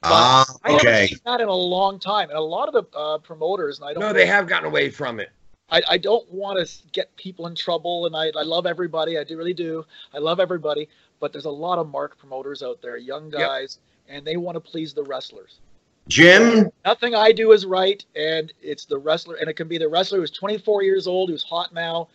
Ah, 0.02 0.46
uh, 0.64 0.74
okay. 0.74 0.88
I 0.88 0.92
haven't 0.92 1.08
seen 1.08 1.18
that 1.24 1.40
in 1.40 1.48
a 1.48 1.54
long 1.54 1.98
time, 1.98 2.28
and 2.28 2.38
a 2.38 2.42
lot 2.42 2.68
of 2.68 2.74
the 2.74 2.98
uh, 2.98 3.18
promoters, 3.18 3.80
and 3.80 3.88
I 3.88 3.92
don't. 3.92 4.00
No, 4.00 4.12
they 4.12 4.26
have 4.26 4.46
gotten 4.46 4.66
away 4.68 4.90
from 4.90 5.18
it. 5.18 5.30
I, 5.70 5.82
I 5.88 5.98
don't 5.98 6.30
want 6.32 6.66
to 6.66 6.82
get 6.92 7.14
people 7.16 7.46
in 7.46 7.54
trouble, 7.54 8.06
and 8.06 8.16
I, 8.16 8.30
I 8.38 8.42
love 8.42 8.66
everybody. 8.66 9.18
I 9.18 9.24
do 9.24 9.36
really 9.36 9.52
do. 9.52 9.84
I 10.14 10.18
love 10.18 10.40
everybody, 10.40 10.88
but 11.20 11.32
there's 11.32 11.44
a 11.44 11.50
lot 11.50 11.78
of 11.78 11.88
mark 11.88 12.16
promoters 12.18 12.62
out 12.62 12.80
there, 12.80 12.96
young 12.96 13.28
guys, 13.28 13.78
yep. 14.06 14.16
and 14.16 14.26
they 14.26 14.36
want 14.36 14.56
to 14.56 14.60
please 14.60 14.94
the 14.94 15.02
wrestlers. 15.02 15.60
Jim, 16.08 16.70
nothing 16.86 17.14
I 17.14 17.32
do 17.32 17.52
is 17.52 17.66
right, 17.66 18.02
and 18.16 18.52
it's 18.62 18.86
the 18.86 18.96
wrestler, 18.96 19.36
and 19.36 19.50
it 19.50 19.54
can 19.54 19.68
be 19.68 19.76
the 19.76 19.88
wrestler 19.88 20.20
who's 20.20 20.30
24 20.30 20.82
years 20.82 21.06
old, 21.06 21.28
who's 21.28 21.44
hot 21.44 21.74
now. 21.74 22.08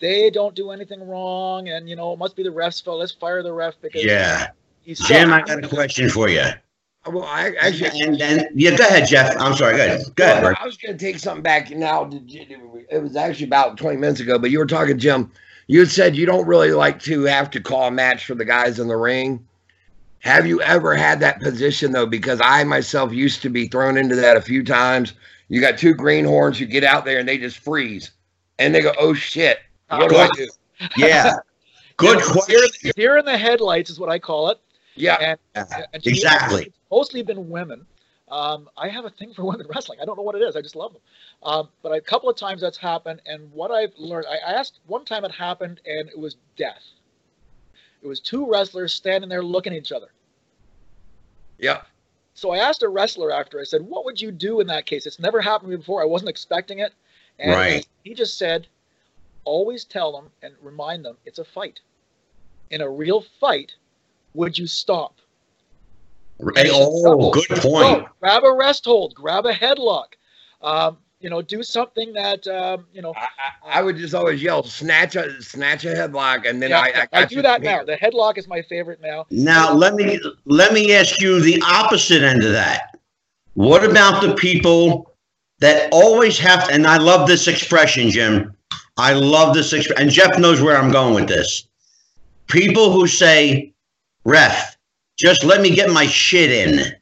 They 0.00 0.30
don't 0.30 0.54
do 0.54 0.70
anything 0.70 1.06
wrong, 1.06 1.68
and 1.68 1.88
you 1.88 1.94
know 1.94 2.12
it 2.12 2.18
must 2.18 2.36
be 2.36 2.42
the 2.42 2.50
ref's 2.50 2.80
fault. 2.80 3.00
Let's 3.00 3.12
fire 3.12 3.42
the 3.42 3.52
ref 3.52 3.74
because 3.82 4.02
yeah. 4.02 4.48
He's 4.82 4.98
Jim, 5.00 5.32
I 5.32 5.42
got 5.42 5.64
a 5.64 5.68
question 5.68 6.10
for 6.10 6.28
you. 6.28 6.44
Well, 7.06 7.24
I 7.24 7.52
actually 7.60 8.00
and 8.00 8.18
then 8.18 8.48
yeah, 8.54 8.76
go 8.76 8.84
ahead, 8.84 9.06
Jeff. 9.06 9.36
I'm 9.38 9.54
sorry. 9.54 9.76
Go 9.76 9.84
ahead. 9.84 10.02
Go 10.14 10.24
well, 10.24 10.44
ahead. 10.46 10.56
I 10.58 10.64
was 10.64 10.76
going 10.78 10.96
to 10.96 11.04
take 11.04 11.18
something 11.18 11.42
back 11.42 11.70
now. 11.70 12.08
It 12.10 13.02
was 13.02 13.14
actually 13.14 13.46
about 13.46 13.76
20 13.76 13.98
minutes 13.98 14.20
ago, 14.20 14.38
but 14.38 14.50
you 14.50 14.58
were 14.58 14.66
talking, 14.66 14.98
Jim. 14.98 15.30
You 15.66 15.84
said 15.86 16.16
you 16.16 16.26
don't 16.26 16.46
really 16.46 16.72
like 16.72 17.00
to 17.02 17.24
have 17.24 17.50
to 17.52 17.60
call 17.60 17.88
a 17.88 17.90
match 17.90 18.26
for 18.26 18.34
the 18.34 18.44
guys 18.44 18.78
in 18.78 18.88
the 18.88 18.96
ring. 18.96 19.46
Have 20.20 20.46
you 20.46 20.62
ever 20.62 20.94
had 20.94 21.20
that 21.20 21.40
position 21.40 21.92
though? 21.92 22.06
Because 22.06 22.40
I 22.42 22.64
myself 22.64 23.12
used 23.12 23.42
to 23.42 23.50
be 23.50 23.68
thrown 23.68 23.98
into 23.98 24.16
that 24.16 24.38
a 24.38 24.42
few 24.42 24.64
times. 24.64 25.12
You 25.48 25.60
got 25.60 25.76
two 25.76 25.92
greenhorns 25.92 26.58
who 26.58 26.64
get 26.64 26.84
out 26.84 27.04
there 27.04 27.18
and 27.18 27.28
they 27.28 27.36
just 27.36 27.58
freeze, 27.58 28.10
and 28.58 28.74
they 28.74 28.80
go, 28.80 28.94
"Oh 28.98 29.12
shit, 29.12 29.58
what 29.88 30.08
do 30.08 30.16
I 30.16 30.24
uh-huh. 30.24 30.34
do?" 30.36 30.48
Yeah, 30.96 31.34
good 31.98 32.20
you 32.20 32.26
know, 32.26 32.32
question. 32.32 32.92
Deer 32.96 33.18
in 33.18 33.26
the 33.26 33.36
headlights 33.36 33.90
is 33.90 34.00
what 34.00 34.08
I 34.08 34.18
call 34.18 34.48
it. 34.48 34.58
Yeah, 34.94 35.36
and, 35.54 35.66
and 35.92 36.06
exactly. 36.06 36.72
Mostly 36.90 37.22
been 37.22 37.48
women. 37.48 37.86
Um, 38.28 38.68
I 38.76 38.88
have 38.88 39.04
a 39.04 39.10
thing 39.10 39.34
for 39.34 39.44
women 39.44 39.66
wrestling. 39.74 39.98
I 40.00 40.04
don't 40.04 40.16
know 40.16 40.22
what 40.22 40.34
it 40.34 40.42
is. 40.42 40.56
I 40.56 40.62
just 40.62 40.76
love 40.76 40.92
them. 40.92 41.02
Um, 41.42 41.68
but 41.82 41.92
a 41.92 42.00
couple 42.00 42.28
of 42.28 42.36
times 42.36 42.60
that's 42.60 42.78
happened, 42.78 43.20
and 43.26 43.50
what 43.52 43.70
I've 43.70 43.92
learned, 43.96 44.26
I 44.26 44.36
asked 44.52 44.80
one 44.86 45.04
time 45.04 45.24
it 45.24 45.32
happened, 45.32 45.80
and 45.86 46.08
it 46.08 46.18
was 46.18 46.36
death. 46.56 46.82
It 48.02 48.06
was 48.06 48.20
two 48.20 48.48
wrestlers 48.48 48.92
standing 48.92 49.30
there 49.30 49.42
looking 49.42 49.72
at 49.72 49.78
each 49.78 49.92
other. 49.92 50.08
Yeah. 51.58 51.82
So 52.34 52.50
I 52.50 52.58
asked 52.58 52.82
a 52.82 52.88
wrestler 52.88 53.32
after. 53.32 53.60
I 53.60 53.64
said, 53.64 53.82
"What 53.82 54.04
would 54.04 54.20
you 54.20 54.32
do 54.32 54.60
in 54.60 54.66
that 54.66 54.86
case?" 54.86 55.06
It's 55.06 55.20
never 55.20 55.40
happened 55.40 55.70
to 55.70 55.70
me 55.70 55.76
before. 55.76 56.02
I 56.02 56.06
wasn't 56.06 56.28
expecting 56.28 56.80
it. 56.80 56.92
And 57.38 57.52
right. 57.52 57.86
He 58.02 58.12
just 58.12 58.36
said, 58.38 58.66
"Always 59.44 59.84
tell 59.84 60.12
them 60.12 60.30
and 60.42 60.54
remind 60.60 61.04
them 61.04 61.16
it's 61.24 61.38
a 61.38 61.44
fight. 61.44 61.80
In 62.70 62.80
a 62.80 62.90
real 62.90 63.22
fight, 63.40 63.74
would 64.34 64.58
you 64.58 64.66
stop? 64.66 65.18
Right. 66.38 66.68
Oh, 66.70 67.30
good 67.30 67.46
point. 67.48 67.86
So, 67.86 68.08
grab 68.20 68.44
a 68.44 68.52
rest 68.52 68.84
hold, 68.84 69.14
grab 69.14 69.46
a 69.46 69.52
headlock. 69.52 70.14
Um, 70.60 70.98
you 71.20 71.30
know, 71.30 71.40
do 71.40 71.62
something 71.62 72.12
that 72.12 72.46
um, 72.48 72.86
you 72.92 73.00
know. 73.00 73.14
I, 73.16 73.78
I, 73.78 73.82
would 73.82 73.96
just 73.96 74.14
always 74.14 74.42
yell, 74.42 74.62
snatch 74.62 75.16
a 75.16 75.40
snatch 75.40 75.84
a 75.84 75.88
headlock, 75.88 76.48
and 76.48 76.60
then 76.60 76.70
yeah, 76.70 76.80
I, 76.80 77.08
I, 77.12 77.22
I 77.22 77.24
do 77.24 77.40
that 77.40 77.62
now. 77.62 77.82
The 77.82 77.96
headlock 77.96 78.36
is 78.36 78.46
my 78.46 78.60
favorite 78.62 79.00
now. 79.00 79.26
Now 79.30 79.72
let 79.72 79.94
me 79.94 80.20
let 80.44 80.72
me 80.74 80.92
ask 80.94 81.20
you 81.22 81.40
the 81.40 81.62
opposite 81.64 82.22
end 82.22 82.42
of 82.42 82.52
that. 82.52 82.98
What 83.54 83.88
about 83.88 84.20
the 84.20 84.34
people 84.34 85.14
that 85.60 85.88
always 85.92 86.38
have? 86.38 86.68
And 86.70 86.86
I 86.86 86.98
love 86.98 87.26
this 87.26 87.48
expression, 87.48 88.10
Jim. 88.10 88.54
I 88.98 89.12
love 89.14 89.54
this 89.54 89.72
expression, 89.72 90.02
and 90.02 90.10
Jeff 90.10 90.38
knows 90.38 90.60
where 90.60 90.76
I'm 90.76 90.90
going 90.90 91.14
with 91.14 91.28
this. 91.28 91.66
People 92.48 92.92
who 92.92 93.06
say, 93.06 93.73
"Ref, 94.24 94.76
just 95.16 95.44
let 95.44 95.60
me 95.60 95.74
get 95.74 95.90
my 95.90 96.06
shit 96.06 96.50
in. 96.50 96.94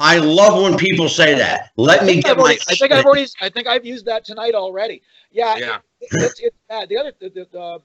I 0.00 0.18
love 0.18 0.62
when 0.62 0.76
people 0.76 1.08
say 1.08 1.34
that. 1.34 1.70
Let 1.76 2.04
me 2.04 2.22
get 2.22 2.38
already, 2.38 2.58
my. 2.58 2.72
I 2.72 2.74
think 2.76 2.92
I've 2.92 3.04
already. 3.04 3.26
I 3.40 3.48
think 3.48 3.66
I've 3.66 3.84
used 3.84 4.06
that 4.06 4.24
tonight 4.24 4.54
already. 4.54 5.02
Yeah. 5.32 5.56
Yeah. 5.56 5.78
It, 6.00 6.08
it's, 6.12 6.40
it's 6.40 6.56
bad. 6.68 6.88
The 6.88 6.96
other 6.96 7.12
the, 7.18 7.28
the, 7.30 7.48
the, 7.50 7.82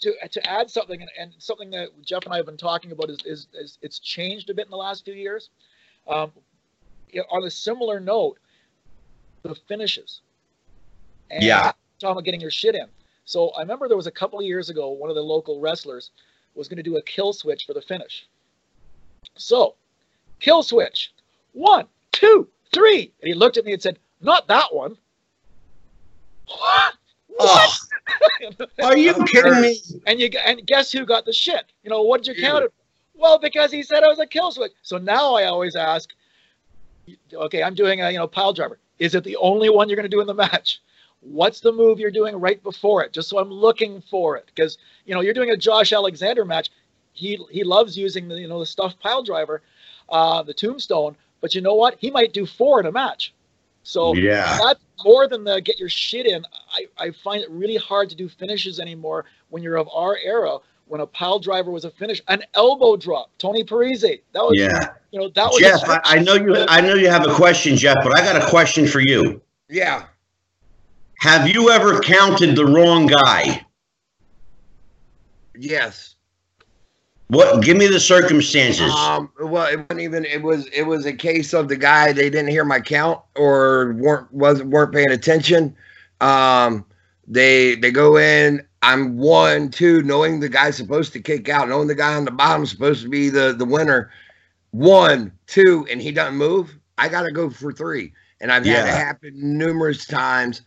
to 0.00 0.28
to 0.28 0.50
add 0.50 0.70
something 0.70 1.00
and, 1.00 1.10
and, 1.18 1.32
something 1.38 1.70
that 1.70 1.90
Jeff 2.02 2.24
and 2.24 2.32
I 2.32 2.38
have 2.38 2.46
been 2.46 2.56
talking 2.56 2.92
about 2.92 3.10
is, 3.10 3.18
is, 3.26 3.48
is 3.54 3.78
it's 3.82 3.98
changed 3.98 4.48
a 4.48 4.54
bit 4.54 4.66
in 4.66 4.70
the 4.70 4.76
last 4.76 5.04
few 5.04 5.14
years. 5.14 5.50
Um, 6.06 6.32
on 7.30 7.44
a 7.44 7.50
similar 7.50 8.00
note, 8.00 8.38
the 9.42 9.54
finishes. 9.54 10.22
And 11.30 11.42
yeah. 11.42 11.72
Talking 11.98 12.12
about 12.12 12.24
getting 12.24 12.40
your 12.40 12.50
shit 12.50 12.74
in. 12.74 12.86
So 13.24 13.50
I 13.50 13.60
remember 13.60 13.88
there 13.88 13.96
was 13.96 14.06
a 14.06 14.12
couple 14.12 14.38
of 14.38 14.44
years 14.44 14.70
ago, 14.70 14.90
one 14.90 15.10
of 15.10 15.16
the 15.16 15.22
local 15.22 15.60
wrestlers 15.60 16.10
was 16.54 16.68
going 16.68 16.76
to 16.76 16.82
do 16.82 16.96
a 16.96 17.02
kill 17.02 17.32
switch 17.32 17.66
for 17.66 17.74
the 17.74 17.82
finish. 17.82 18.26
So, 19.36 19.74
kill 20.40 20.62
switch. 20.62 21.12
One, 21.52 21.86
two, 22.12 22.48
three. 22.72 23.12
And 23.20 23.28
he 23.28 23.34
looked 23.34 23.56
at 23.56 23.64
me 23.64 23.72
and 23.72 23.82
said, 23.82 23.98
Not 24.20 24.46
that 24.48 24.74
one. 24.74 24.96
What? 26.46 26.94
Oh, 27.40 27.74
are 28.82 28.96
you 28.96 29.14
kidding 29.32 29.60
me? 29.60 29.80
And 30.06 30.20
you 30.20 30.30
and 30.44 30.64
guess 30.66 30.92
who 30.92 31.04
got 31.04 31.24
the 31.24 31.32
shit? 31.32 31.64
You 31.82 31.90
know, 31.90 32.02
what 32.02 32.22
did 32.22 32.36
you 32.36 32.42
count 32.42 32.64
it? 32.64 32.72
Well, 33.14 33.38
because 33.38 33.72
he 33.72 33.82
said 33.82 34.04
I 34.04 34.08
was 34.08 34.18
a 34.18 34.26
kill 34.26 34.52
switch. 34.52 34.72
So 34.82 34.98
now 34.98 35.34
I 35.34 35.44
always 35.44 35.76
ask, 35.76 36.10
okay, 37.32 37.62
I'm 37.62 37.74
doing 37.74 38.00
a 38.02 38.10
you 38.10 38.18
know 38.18 38.28
pile 38.28 38.52
driver. 38.52 38.78
Is 38.98 39.14
it 39.14 39.24
the 39.24 39.36
only 39.36 39.70
one 39.70 39.88
you're 39.88 39.96
going 39.96 40.08
to 40.08 40.14
do 40.14 40.20
in 40.20 40.26
the 40.26 40.34
match? 40.34 40.80
What's 41.24 41.60
the 41.60 41.72
move 41.72 41.98
you're 41.98 42.10
doing 42.10 42.36
right 42.36 42.62
before 42.62 43.02
it, 43.02 43.12
just 43.12 43.28
so 43.28 43.38
I'm 43.38 43.50
looking 43.50 44.02
for 44.02 44.36
it. 44.36 44.46
Because 44.46 44.78
you 45.06 45.14
know 45.14 45.20
you're 45.20 45.34
doing 45.34 45.50
a 45.50 45.56
Josh 45.56 45.92
Alexander 45.92 46.44
match. 46.44 46.70
He 47.12 47.38
he 47.50 47.64
loves 47.64 47.96
using 47.96 48.28
the 48.28 48.36
you 48.36 48.48
know 48.48 48.60
the 48.60 48.66
stuff 48.66 48.98
pile 49.00 49.22
driver, 49.22 49.62
uh, 50.08 50.42
the 50.42 50.54
tombstone. 50.54 51.16
But 51.40 51.54
you 51.54 51.60
know 51.60 51.74
what? 51.74 51.96
He 51.98 52.10
might 52.10 52.32
do 52.32 52.46
four 52.46 52.80
in 52.80 52.86
a 52.86 52.92
match. 52.92 53.32
So 53.82 54.14
yeah, 54.14 54.58
that's 54.62 54.80
more 55.04 55.28
than 55.28 55.44
the 55.44 55.60
get 55.60 55.78
your 55.78 55.88
shit 55.88 56.26
in. 56.26 56.44
I, 56.72 56.86
I 56.98 57.10
find 57.10 57.42
it 57.42 57.50
really 57.50 57.76
hard 57.76 58.10
to 58.10 58.16
do 58.16 58.28
finishes 58.28 58.80
anymore 58.80 59.26
when 59.50 59.62
you're 59.62 59.76
of 59.76 59.88
our 59.92 60.16
era. 60.18 60.58
When 60.86 61.00
a 61.00 61.06
pile 61.06 61.38
driver 61.38 61.70
was 61.70 61.86
a 61.86 61.90
finish, 61.90 62.20
an 62.28 62.42
elbow 62.52 62.96
drop, 62.96 63.30
Tony 63.38 63.64
Parisi. 63.64 64.20
That 64.32 64.42
was 64.42 64.58
yeah. 64.58 64.92
You 65.12 65.20
know 65.20 65.28
that 65.30 65.46
was 65.46 65.60
Jeff. 65.60 65.82
I, 65.88 66.00
I 66.04 66.18
know 66.18 66.34
you. 66.34 66.54
I 66.68 66.82
know 66.82 66.94
you 66.94 67.08
have 67.08 67.26
a 67.26 67.32
question, 67.34 67.76
Jeff, 67.76 67.96
but 68.02 68.18
I 68.18 68.22
got 68.22 68.42
a 68.42 68.50
question 68.50 68.86
for 68.86 69.00
you. 69.00 69.40
Yeah. 69.70 70.04
Have 71.24 71.48
you 71.48 71.70
ever 71.70 72.00
counted 72.00 72.54
the 72.54 72.66
wrong 72.66 73.06
guy? 73.06 73.64
Yes. 75.56 76.16
What? 77.28 77.62
Give 77.62 77.78
me 77.78 77.86
the 77.86 77.98
circumstances. 77.98 78.92
Um. 78.92 79.32
Well, 79.40 79.66
it 79.72 79.78
wasn't 79.78 80.00
even. 80.00 80.26
It 80.26 80.42
was. 80.42 80.66
It 80.66 80.82
was 80.82 81.06
a 81.06 81.14
case 81.14 81.54
of 81.54 81.68
the 81.68 81.76
guy. 81.76 82.12
They 82.12 82.28
didn't 82.28 82.48
hear 82.48 82.66
my 82.66 82.78
count 82.78 83.22
or 83.36 83.94
weren't 83.94 84.30
wasn't 84.34 84.68
weren't 84.68 84.92
paying 84.92 85.10
attention. 85.10 85.74
Um. 86.20 86.84
They 87.26 87.76
they 87.76 87.90
go 87.90 88.18
in. 88.18 88.60
I'm 88.82 89.16
one, 89.16 89.70
two, 89.70 90.02
knowing 90.02 90.40
the 90.40 90.50
guy's 90.50 90.76
supposed 90.76 91.14
to 91.14 91.20
kick 91.20 91.48
out, 91.48 91.70
knowing 91.70 91.88
the 91.88 91.94
guy 91.94 92.16
on 92.16 92.26
the 92.26 92.32
bottom 92.32 92.64
is 92.64 92.70
supposed 92.70 93.02
to 93.02 93.08
be 93.08 93.30
the 93.30 93.54
the 93.54 93.64
winner. 93.64 94.10
One, 94.72 95.32
two, 95.46 95.86
and 95.90 96.02
he 96.02 96.12
doesn't 96.12 96.36
move. 96.36 96.78
I 96.98 97.08
got 97.08 97.22
to 97.22 97.32
go 97.32 97.48
for 97.48 97.72
three, 97.72 98.12
and 98.42 98.52
I've 98.52 98.66
had 98.66 98.86
Yeah. 98.86 98.94
it 98.94 98.98
happen 98.98 99.32
numerous 99.56 100.04
times. 100.04 100.60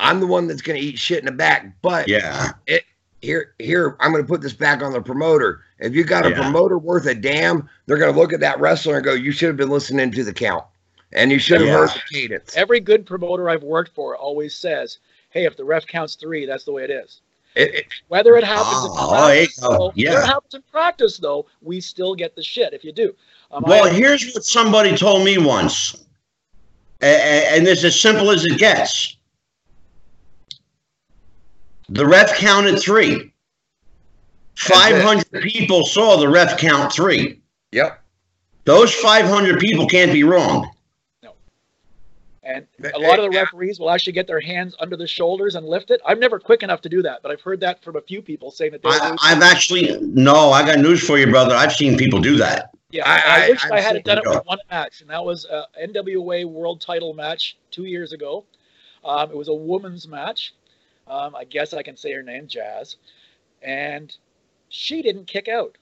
I'm 0.00 0.20
the 0.20 0.26
one 0.26 0.46
that's 0.46 0.62
going 0.62 0.80
to 0.80 0.86
eat 0.86 0.98
shit 0.98 1.18
in 1.18 1.24
the 1.26 1.32
back, 1.32 1.72
but 1.82 2.08
yeah. 2.08 2.52
it 2.66 2.84
here 3.20 3.54
here 3.58 3.96
I'm 4.00 4.12
going 4.12 4.22
to 4.22 4.28
put 4.28 4.40
this 4.40 4.52
back 4.52 4.82
on 4.82 4.92
the 4.92 5.00
promoter. 5.00 5.62
If 5.80 5.94
you 5.94 6.04
got 6.04 6.24
a 6.26 6.30
Yeah. 6.30 6.42
promoter 6.42 6.78
worth 6.78 7.06
a 7.06 7.14
damn, 7.14 7.68
they're 7.86 7.98
going 7.98 8.12
to 8.12 8.18
look 8.18 8.32
at 8.32 8.40
that 8.40 8.60
wrestler 8.60 8.96
and 8.96 9.04
go, 9.04 9.12
"You 9.14 9.32
should 9.32 9.48
have 9.48 9.56
been 9.56 9.70
listening 9.70 10.12
to 10.12 10.22
the 10.24 10.32
count, 10.32 10.64
and 11.12 11.32
you 11.32 11.38
should 11.38 11.60
have 11.60 11.68
Yeah. 11.68 11.78
heard 11.78 11.88
the 11.90 12.02
cadence." 12.12 12.56
Every 12.56 12.80
good 12.80 13.06
promoter 13.06 13.50
I've 13.50 13.62
worked 13.64 13.94
for 13.94 14.16
always 14.16 14.54
says, 14.54 14.98
"Hey, 15.30 15.46
if 15.46 15.56
the 15.56 15.64
ref 15.64 15.86
counts 15.86 16.14
three, 16.14 16.46
that's 16.46 16.64
the 16.64 16.72
way 16.72 16.84
it 16.84 16.90
is." 16.90 17.20
It- 17.56 17.74
it- 17.74 17.86
Whether 18.06 18.36
it 18.36 18.44
happens 18.44 18.84
in 18.84 18.90
Oh, 18.92 19.26
there 19.26 19.34
you 19.34 19.46
practice, 19.46 19.60
go. 19.60 19.70
though, 19.70 19.92
Yeah. 19.96 20.10
whether 20.10 20.22
it 20.22 20.26
happens 20.26 20.54
in 20.54 20.62
practice, 20.70 21.16
though, 21.16 21.46
we 21.60 21.80
still 21.80 22.14
get 22.14 22.36
the 22.36 22.42
shit 22.42 22.72
if 22.72 22.84
you 22.84 22.92
do. 22.92 23.16
Um, 23.50 23.64
Well, 23.66 23.86
I- 23.86 23.90
here's 23.90 24.32
what 24.32 24.44
somebody 24.44 24.96
told 24.96 25.24
me 25.24 25.38
once, 25.38 25.96
A- 27.00 27.06
a- 27.06 27.56
and 27.56 27.66
it's 27.66 27.82
as 27.82 27.98
simple 27.98 28.30
as 28.30 28.44
it 28.44 28.58
gets. 28.58 29.16
The 31.88 32.06
ref 32.06 32.36
counted 32.36 32.78
three. 32.78 33.32
500 34.56 35.42
people 35.42 35.86
saw 35.86 36.16
the 36.16 36.28
ref 36.28 36.58
count 36.58 36.92
three. 36.92 37.40
yep. 37.72 38.02
Those 38.64 38.92
500 38.92 39.58
people 39.58 39.86
can't 39.86 40.12
be 40.12 40.24
wrong. 40.24 40.70
No. 41.22 41.32
And 42.42 42.66
a 42.92 42.98
lot 42.98 43.18
of 43.18 43.24
the 43.30 43.38
referees 43.38 43.80
will 43.80 43.90
actually 43.90 44.12
get 44.12 44.26
their 44.26 44.40
hands 44.40 44.74
under 44.78 44.94
the 44.94 45.06
shoulders 45.06 45.54
and 45.54 45.66
lift 45.66 45.90
it. 45.90 46.02
I'm 46.04 46.20
never 46.20 46.38
quick 46.38 46.62
enough 46.62 46.82
to 46.82 46.88
do 46.90 47.00
that, 47.02 47.22
but 47.22 47.30
I've 47.30 47.40
heard 47.40 47.60
that 47.60 47.82
from 47.82 47.96
a 47.96 48.02
few 48.02 48.20
people 48.20 48.50
saying 48.50 48.72
that 48.72 48.82
they 48.82 48.90
I, 48.90 49.10
do. 49.10 49.16
I've 49.22 49.42
actually, 49.42 49.98
no, 50.02 50.50
I 50.50 50.66
got 50.66 50.80
news 50.80 51.06
for 51.06 51.16
you, 51.16 51.28
brother. 51.30 51.54
I've 51.54 51.72
seen 51.72 51.96
people 51.96 52.20
do 52.20 52.36
that. 52.36 52.70
Yeah, 52.90 53.08
I- 53.08 53.14
I, 53.42 53.44
I- 53.44 53.48
wish 53.48 53.64
I've 53.64 53.72
I 53.72 53.80
had 53.80 53.94
seen 53.96 54.02
done 54.02 54.18
it 54.18 54.24
it. 54.26 54.28
with 54.30 54.44
one 54.46 54.58
match, 54.70 55.00
and 55.00 55.08
that 55.08 55.24
was 55.24 55.46
a 55.46 55.64
NWA 55.82 56.44
World 56.44 56.80
Title 56.82 57.14
match 57.14 57.56
two 57.70 57.84
years 57.84 58.12
ago. 58.12 58.44
Um, 59.04 59.30
it 59.30 59.36
was 59.36 59.48
a 59.48 59.54
women's 59.54 60.06
match. 60.08 60.52
Um, 61.08 61.34
I 61.34 61.44
guess 61.44 61.72
I 61.72 61.82
can 61.82 61.96
say 61.96 62.12
her 62.12 62.22
name, 62.22 62.46
Jazz, 62.46 62.96
and 63.62 64.14
she 64.68 65.02
didn't 65.02 65.26
kick 65.26 65.48
out. 65.48 65.76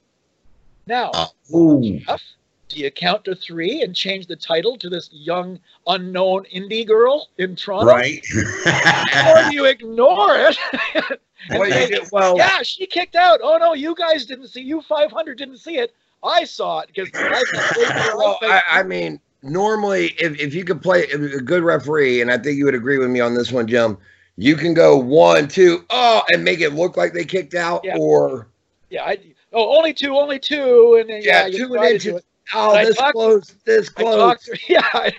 Now, 0.86 1.11
Ooh. 1.55 1.98
Jeff, 2.07 2.23
do 2.69 2.81
you 2.81 2.90
count 2.90 3.24
to 3.24 3.35
three 3.35 3.82
and 3.82 3.94
change 3.94 4.27
the 4.27 4.36
title 4.36 4.77
to 4.78 4.89
this 4.89 5.09
young 5.12 5.59
unknown 5.86 6.47
indie 6.55 6.86
girl 6.86 7.28
in 7.39 7.57
Toronto, 7.57 7.86
Right? 7.86 8.24
or 8.66 9.51
do 9.51 9.55
you 9.55 9.65
ignore 9.66 10.36
it? 10.36 10.57
and 10.94 11.19
Well, 11.59 11.70
say, 11.70 11.98
well, 12.12 12.36
yeah, 12.36 12.62
she 12.62 12.86
kicked 12.86 13.15
out. 13.15 13.40
Oh 13.43 13.57
no, 13.59 13.74
you 13.74 13.94
guys 13.94 14.27
didn't 14.27 14.48
see. 14.48 14.62
You 14.62 14.81
500 14.82 15.39
didn't 15.39 15.59
see 15.59 15.78
it. 15.78 15.94
I 16.24 16.44
saw 16.44 16.81
it 16.81 16.89
because 16.93 17.11
well, 17.12 18.39
I, 18.43 18.62
I 18.69 18.82
mean, 18.82 19.20
normally, 19.43 20.15
if, 20.19 20.39
if 20.40 20.55
you 20.55 20.65
could 20.65 20.82
play 20.82 21.05
a 21.05 21.19
good 21.40 21.62
referee, 21.62 22.20
and 22.20 22.32
I 22.32 22.39
think 22.39 22.57
you 22.59 22.65
would 22.65 22.74
agree 22.74 22.98
with 22.98 23.11
me 23.11 23.20
on 23.20 23.35
this 23.35 23.53
one, 23.53 23.66
Jim, 23.69 23.97
you 24.36 24.56
can 24.56 24.74
go 24.74 24.96
one, 24.96 25.48
two, 25.48 25.84
oh, 25.90 26.22
and 26.32 26.44
make 26.44 26.60
it 26.60 26.70
look 26.74 26.96
like 26.96 27.12
they 27.12 27.24
kicked 27.24 27.54
out, 27.54 27.82
Yeah. 27.84 27.96
or 27.98 28.48
yeah, 28.90 29.04
I 29.04 29.18
oh 29.52 29.76
only 29.76 29.92
two, 29.94 30.16
only 30.16 30.38
two, 30.38 30.98
and 31.00 31.08
then 31.10 31.22
Yeah, 31.22 31.46
yeah, 31.46 31.56
two 31.58 31.76
inches. 31.76 32.06
it. 32.16 32.24
oh, 32.54 32.74
I 32.74 32.84
this 32.84 32.96
talked- 32.96 33.12
close, 33.14 33.54
this 33.64 33.88
I 33.96 34.02
close. 34.02 34.16
talked 34.16 34.44
to 34.44 34.58
yeah, 34.68 35.10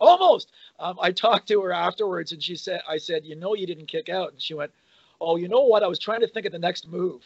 almost. 0.00 0.52
Um, 0.80 0.98
I 1.00 1.12
talked 1.12 1.46
to 1.48 1.60
her 1.62 1.72
afterwards, 1.72 2.32
and 2.32 2.42
she 2.42 2.56
said, 2.56 2.82
"I 2.88 2.98
said, 2.98 3.24
you 3.24 3.36
know, 3.36 3.54
you 3.54 3.66
didn't 3.66 3.86
kick 3.86 4.08
out," 4.08 4.32
and 4.32 4.42
she 4.42 4.54
went, 4.54 4.72
"Oh, 5.20 5.36
you 5.36 5.48
know 5.48 5.62
what? 5.62 5.82
I 5.82 5.86
was 5.86 5.98
trying 5.98 6.20
to 6.20 6.26
think 6.28 6.46
of 6.46 6.52
the 6.52 6.58
next 6.58 6.88
move." 6.88 7.22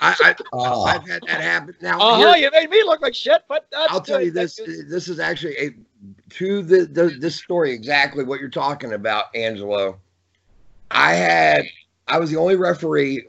I, 0.00 0.14
I, 0.20 0.34
Oh. 0.52 0.84
I've 0.84 1.06
had 1.08 1.22
that 1.26 1.40
happen. 1.40 1.74
Now, 1.82 1.98
Uh 2.00 2.16
here- 2.16 2.28
huh. 2.28 2.34
You 2.36 2.50
made 2.52 2.70
me 2.70 2.82
look 2.84 3.02
like 3.02 3.14
shit, 3.14 3.42
but 3.48 3.66
that's 3.72 3.92
I'll 3.92 4.00
tell 4.00 4.18
good. 4.18 4.26
you 4.26 4.30
this. 4.30 4.54
This 4.88 5.08
is 5.08 5.18
actually 5.18 5.56
a 5.58 5.70
to 6.30 6.62
the, 6.62 6.84
the 6.86 7.08
this 7.18 7.34
story 7.36 7.72
exactly 7.72 8.22
what 8.24 8.38
you're 8.40 8.48
talking 8.48 8.92
about, 8.92 9.26
Angelo. 9.34 9.98
I 10.90 11.14
had 11.14 11.66
I 12.08 12.18
was 12.18 12.30
the 12.30 12.36
only 12.36 12.56
referee, 12.56 13.26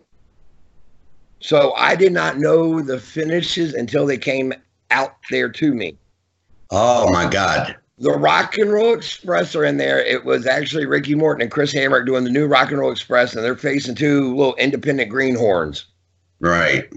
so 1.39 1.73
I 1.73 1.95
did 1.95 2.11
not 2.11 2.37
know 2.37 2.81
the 2.81 2.99
finishes 2.99 3.73
until 3.73 4.05
they 4.05 4.17
came 4.17 4.53
out 4.91 5.15
there 5.29 5.49
to 5.49 5.73
me. 5.73 5.97
oh, 6.71 7.11
my 7.11 7.29
God. 7.29 7.75
The 7.97 8.11
Rock 8.11 8.57
and 8.57 8.73
Roll 8.73 8.93
Express 8.93 9.55
are 9.55 9.63
in 9.63 9.77
there. 9.77 9.99
It 9.99 10.25
was 10.25 10.45
actually 10.45 10.85
Ricky 10.85 11.15
Morton 11.15 11.43
and 11.43 11.51
Chris 11.51 11.73
Hamrick 11.73 12.05
doing 12.05 12.25
the 12.25 12.29
new 12.29 12.45
Rock 12.45 12.71
and 12.71 12.79
Roll 12.79 12.91
Express, 12.91 13.33
and 13.33 13.43
they're 13.43 13.55
facing 13.55 13.95
two 13.95 14.35
little 14.35 14.55
independent 14.55 15.09
greenhorns. 15.09 15.85
Right. 16.41 16.91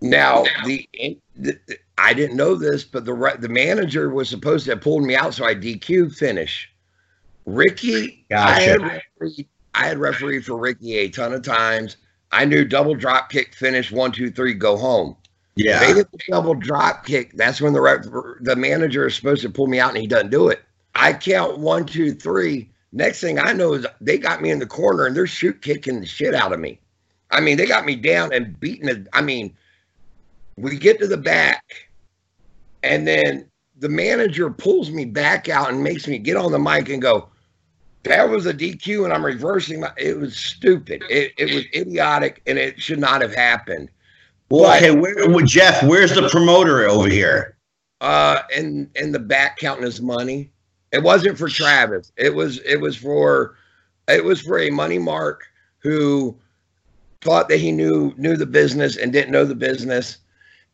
Now, 0.00 0.44
the, 0.64 0.88
the 1.36 1.56
I 1.98 2.14
didn't 2.14 2.36
know 2.36 2.56
this, 2.56 2.82
but 2.82 3.04
the 3.04 3.36
the 3.38 3.48
manager 3.48 4.10
was 4.10 4.28
supposed 4.28 4.64
to 4.64 4.72
have 4.72 4.80
pulled 4.80 5.04
me 5.04 5.14
out, 5.14 5.34
so 5.34 5.44
I 5.44 5.54
DQ 5.54 6.16
finish. 6.16 6.68
Ricky, 7.54 8.24
I 8.32 8.60
had 8.60 8.80
Gotcha. 8.80 9.02
refereed, 9.20 9.48
I 9.74 9.86
had 9.86 9.98
refereed 9.98 10.44
for 10.44 10.56
Ricky 10.56 10.96
a 10.98 11.08
ton 11.08 11.32
of 11.32 11.42
times. 11.42 11.96
I 12.32 12.44
knew 12.44 12.64
double 12.64 12.94
drop 12.94 13.30
kick 13.30 13.54
finish 13.54 13.90
one 13.90 14.12
two 14.12 14.30
three 14.30 14.54
go 14.54 14.76
home. 14.76 15.16
They 15.56 15.64
Yeah. 15.64 15.94
did 15.94 16.06
the 16.12 16.18
double 16.28 16.54
drop 16.54 17.04
kick. 17.04 17.32
That's 17.34 17.60
when 17.60 17.72
the 17.72 17.80
ref, 17.80 18.04
the 18.40 18.56
manager 18.56 19.06
is 19.06 19.14
supposed 19.16 19.42
to 19.42 19.50
pull 19.50 19.66
me 19.66 19.80
out, 19.80 19.90
and 19.90 19.98
he 19.98 20.06
doesn't 20.06 20.30
do 20.30 20.48
it. 20.48 20.62
I 20.94 21.12
count 21.12 21.58
one 21.58 21.86
two 21.86 22.14
three. 22.14 22.70
Next 22.92 23.20
thing 23.20 23.38
I 23.38 23.52
know 23.52 23.74
is 23.74 23.86
they 24.00 24.18
got 24.18 24.42
me 24.42 24.50
in 24.50 24.58
the 24.58 24.66
corner 24.66 25.06
and 25.06 25.14
they're 25.14 25.26
shoot 25.26 25.62
kicking 25.62 26.00
the 26.00 26.06
shit 26.06 26.34
out 26.34 26.52
of 26.52 26.58
me. 26.58 26.80
I 27.30 27.40
mean, 27.40 27.56
they 27.56 27.66
got 27.66 27.84
me 27.84 27.94
down 27.94 28.32
and 28.32 28.58
beating 28.58 28.88
it. 28.88 29.06
I 29.12 29.22
mean, 29.22 29.56
we 30.56 30.76
get 30.76 30.98
to 31.00 31.06
the 31.06 31.16
back, 31.16 31.64
and 32.82 33.06
then 33.06 33.48
the 33.78 33.88
manager 33.88 34.50
pulls 34.50 34.90
me 34.90 35.04
back 35.04 35.48
out 35.48 35.70
and 35.70 35.82
makes 35.82 36.06
me 36.06 36.18
get 36.18 36.36
on 36.36 36.52
the 36.52 36.58
mic 36.58 36.88
and 36.88 37.00
go, 37.00 37.28
That 38.04 38.28
was 38.30 38.46
a 38.46 38.54
DQ, 38.54 39.04
and 39.04 39.12
I'm 39.12 39.24
reversing 39.24 39.80
my 39.80 39.90
it 39.98 40.18
was 40.18 40.36
stupid. 40.36 41.02
It, 41.10 41.32
it 41.36 41.54
was 41.54 41.64
idiotic 41.74 42.42
and 42.46 42.58
it 42.58 42.80
should 42.80 42.98
not 42.98 43.20
have 43.20 43.34
happened. 43.34 43.90
Well, 44.48 44.62
But- 44.62 44.82
okay, 44.82 44.90
where, 44.92 45.28
well, 45.28 45.44
Jeff, 45.44 45.82
where's 45.82 46.14
the 46.14 46.28
promoter 46.28 46.86
over 46.88 47.08
here? 47.08 47.56
Uh 48.00 48.42
in 48.56 48.90
in 48.94 49.12
the 49.12 49.18
back 49.18 49.58
counting 49.58 49.84
his 49.84 50.00
money. 50.00 50.50
It 50.92 51.02
wasn't 51.02 51.36
for 51.38 51.48
Travis. 51.48 52.10
It 52.16 52.34
was 52.34 52.58
it 52.60 52.80
was 52.80 52.96
for 52.96 53.56
it 54.08 54.24
was 54.24 54.40
for 54.40 54.58
a 54.58 54.70
money 54.70 54.98
mark 54.98 55.44
who 55.78 56.36
thought 57.20 57.48
that 57.50 57.58
he 57.60 57.70
knew 57.70 58.14
knew 58.16 58.36
the 58.36 58.46
business 58.46 58.96
and 58.96 59.12
didn't 59.12 59.30
know 59.32 59.44
the 59.44 59.54
business. 59.54 60.16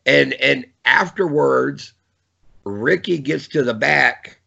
And 0.05 0.33
and 0.35 0.65
afterwards, 0.85 1.93
Ricky 2.63 3.17
gets 3.17 3.47
to 3.49 3.63
the 3.63 3.73
back. 3.73 4.39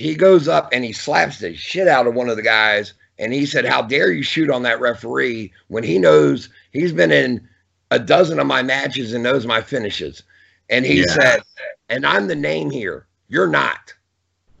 He 0.00 0.14
goes 0.14 0.48
up 0.48 0.70
and 0.72 0.82
he 0.82 0.94
slaps 0.94 1.40
the 1.40 1.54
shit 1.54 1.86
out 1.86 2.06
of 2.06 2.14
one 2.14 2.30
of 2.30 2.36
the 2.36 2.42
guys. 2.42 2.94
And 3.18 3.34
he 3.34 3.44
said, 3.44 3.66
How 3.66 3.82
dare 3.82 4.10
you 4.10 4.22
shoot 4.22 4.48
on 4.48 4.62
that 4.62 4.80
referee 4.80 5.52
when 5.68 5.84
he 5.84 5.98
knows 5.98 6.48
he's 6.72 6.94
been 6.94 7.12
in 7.12 7.46
a 7.90 7.98
dozen 7.98 8.40
of 8.40 8.46
my 8.46 8.62
matches 8.62 9.12
and 9.12 9.22
knows 9.22 9.46
my 9.46 9.60
finishes. 9.60 10.22
And 10.70 10.86
he 10.86 11.00
Yeah. 11.00 11.12
said, 11.12 11.42
And 11.90 12.06
I'm 12.06 12.28
the 12.28 12.34
name 12.34 12.70
here. 12.70 13.08
You're 13.28 13.46
not. 13.46 13.92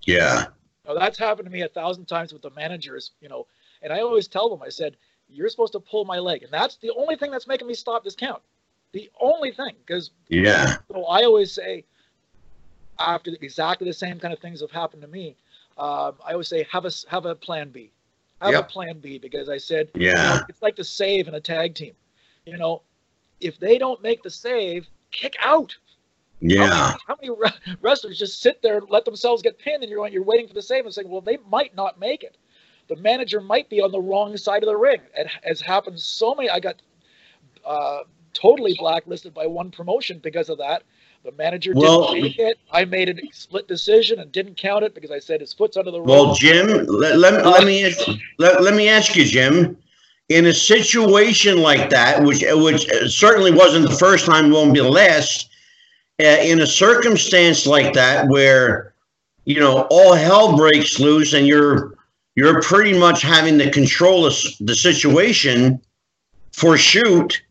Yeah. 0.02 0.48
Now, 0.86 0.92
that's 0.92 1.18
happened 1.18 1.46
to 1.46 1.52
me 1.52 1.62
a 1.62 1.68
thousand 1.68 2.04
times 2.04 2.34
with 2.34 2.42
the 2.42 2.50
managers, 2.50 3.12
you 3.22 3.30
know, 3.30 3.46
and 3.80 3.94
I 3.94 4.00
always 4.00 4.28
tell 4.28 4.50
them, 4.50 4.60
I 4.62 4.68
said, 4.68 4.98
you're 5.26 5.48
supposed 5.48 5.72
to 5.72 5.80
pull 5.80 6.04
my 6.04 6.18
leg. 6.18 6.42
And 6.42 6.52
that's 6.52 6.76
the 6.76 6.90
only 6.90 7.16
thing 7.16 7.30
that's 7.30 7.46
making 7.46 7.66
me 7.66 7.72
stop 7.72 8.04
this 8.04 8.14
count. 8.14 8.42
The 8.92 9.10
only 9.18 9.52
thing. 9.52 9.76
Because 9.86 10.10
Yeah. 10.28 10.76
so 10.92 11.06
I 11.06 11.24
always 11.24 11.50
say, 11.50 11.86
after 13.00 13.30
exactly 13.40 13.88
the 13.88 13.94
same 13.94 14.18
kind 14.20 14.32
of 14.32 14.40
things 14.40 14.60
have 14.60 14.70
happened 14.70 15.02
to 15.02 15.08
me, 15.08 15.36
um, 15.78 16.14
I 16.24 16.32
always 16.32 16.48
say, 16.48 16.66
have 16.70 16.84
a, 16.84 16.90
have 17.08 17.26
a 17.26 17.34
plan 17.34 17.70
B. 17.70 17.90
have 18.40 18.52
yep. 18.52 18.64
a 18.68 18.68
plan 18.68 18.98
B 18.98 19.18
because 19.18 19.48
I 19.48 19.58
said, 19.58 19.90
yeah, 19.94 20.10
you 20.10 20.14
know, 20.40 20.46
it's 20.48 20.62
like 20.62 20.76
the 20.76 20.84
save 20.84 21.28
in 21.28 21.34
a 21.34 21.40
tag 21.40 21.74
team. 21.74 21.94
You 22.46 22.58
know, 22.58 22.82
if 23.40 23.58
they 23.58 23.78
don't 23.78 24.02
make 24.02 24.22
the 24.22 24.30
save, 24.30 24.86
kick 25.10 25.36
out. 25.42 25.76
Yeah. 26.40 26.66
How 27.06 27.16
many, 27.20 27.28
how 27.28 27.36
many 27.40 27.76
wrestlers 27.80 28.18
just 28.18 28.40
sit 28.40 28.62
there, 28.62 28.78
and 28.78 28.90
let 28.90 29.04
themselves 29.04 29.42
get 29.42 29.58
pinned, 29.58 29.82
and 29.82 29.90
you're 29.90 30.06
you're 30.08 30.22
waiting 30.22 30.48
for 30.48 30.54
the 30.54 30.62
save 30.62 30.84
and 30.84 30.94
saying, 30.94 31.08
well, 31.08 31.20
they 31.20 31.38
might 31.48 31.74
not 31.74 31.98
make 31.98 32.22
it. 32.22 32.36
The 32.88 32.96
manager 32.96 33.40
might 33.40 33.70
be 33.70 33.80
on 33.80 33.92
the 33.92 34.00
wrong 34.00 34.36
side 34.36 34.62
of 34.62 34.68
the 34.68 34.76
ring. 34.76 35.00
It 35.16 35.28
has 35.44 35.60
happened 35.60 36.00
so 36.00 36.34
many. 36.34 36.50
I 36.50 36.58
got 36.58 36.82
uh, 37.64 38.00
totally 38.32 38.74
blacklisted 38.78 39.32
by 39.34 39.46
one 39.46 39.70
promotion 39.70 40.18
because 40.18 40.48
of 40.48 40.58
that. 40.58 40.82
The 41.22 41.32
manager 41.32 41.72
well, 41.74 42.12
didn't 42.12 42.22
make 42.22 42.38
it. 42.38 42.58
I 42.72 42.86
made 42.86 43.10
a 43.10 43.32
split 43.32 43.68
decision 43.68 44.20
and 44.20 44.32
didn't 44.32 44.56
count 44.56 44.84
it 44.84 44.94
because 44.94 45.10
I 45.10 45.18
said 45.18 45.40
his 45.40 45.52
foot's 45.52 45.76
under 45.76 45.90
the 45.90 46.00
Well, 46.00 46.34
Jim, 46.34 46.86
let, 46.86 47.18
let, 47.18 47.44
let 47.44 47.64
me 47.64 47.84
ask, 47.84 48.08
let, 48.38 48.62
let 48.62 48.74
me 48.74 48.88
ask 48.88 49.14
you, 49.16 49.26
Jim. 49.26 49.76
In 50.30 50.46
a 50.46 50.52
situation 50.54 51.58
like 51.58 51.90
that, 51.90 52.22
which 52.22 52.44
which 52.46 52.88
certainly 53.12 53.50
wasn't 53.50 53.88
the 53.88 53.96
first 53.96 54.26
time, 54.26 54.50
won't 54.50 54.72
be 54.72 54.80
the 54.80 54.88
last. 54.88 55.48
Uh, 56.20 56.36
in 56.42 56.60
a 56.60 56.66
circumstance 56.66 57.66
like 57.66 57.92
that, 57.94 58.28
where 58.28 58.94
you 59.44 59.58
know 59.58 59.88
all 59.90 60.14
hell 60.14 60.56
breaks 60.56 61.00
loose, 61.00 61.32
and 61.32 61.48
you're 61.48 61.98
you're 62.36 62.62
pretty 62.62 62.96
much 62.96 63.22
having 63.22 63.58
to 63.58 63.70
control 63.70 64.24
of 64.24 64.34
the 64.60 64.74
situation 64.74 65.80
for 66.52 66.78
shoot. 66.78 67.42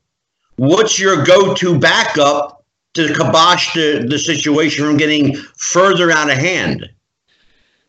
What's 0.55 0.97
your 0.97 1.23
go-to 1.23 1.77
backup 1.77 2.58
to 3.07 3.13
kibosh 3.13 3.73
the, 3.73 4.05
the 4.07 4.19
situation 4.19 4.85
from 4.85 4.97
getting 4.97 5.35
further 5.57 6.11
out 6.11 6.29
of 6.29 6.37
hand? 6.37 6.89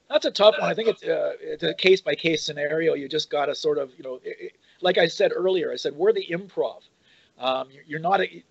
That's 0.08 0.24
a 0.24 0.30
tough 0.30 0.56
one. 0.58 0.68
I 0.68 0.74
think 0.74 0.88
it's, 0.88 1.02
uh, 1.04 1.34
it's 1.40 1.62
a 1.62 1.74
case 1.74 2.00
by 2.00 2.14
case 2.16 2.44
scenario. 2.44 2.94
You 2.94 3.08
just 3.08 3.30
got 3.30 3.46
to 3.46 3.54
sort 3.54 3.78
of, 3.78 3.92
you 3.96 4.02
know, 4.02 4.20
it, 4.24 4.56
like 4.80 4.98
I 4.98 5.06
said 5.06 5.32
earlier, 5.34 5.72
I 5.72 5.76
said 5.76 5.94
we're 5.94 6.12
the 6.12 6.26
improv. 6.30 6.80
Um, 7.38 7.68
you're 7.86 8.00
not 8.00 8.20
a, 8.20 8.42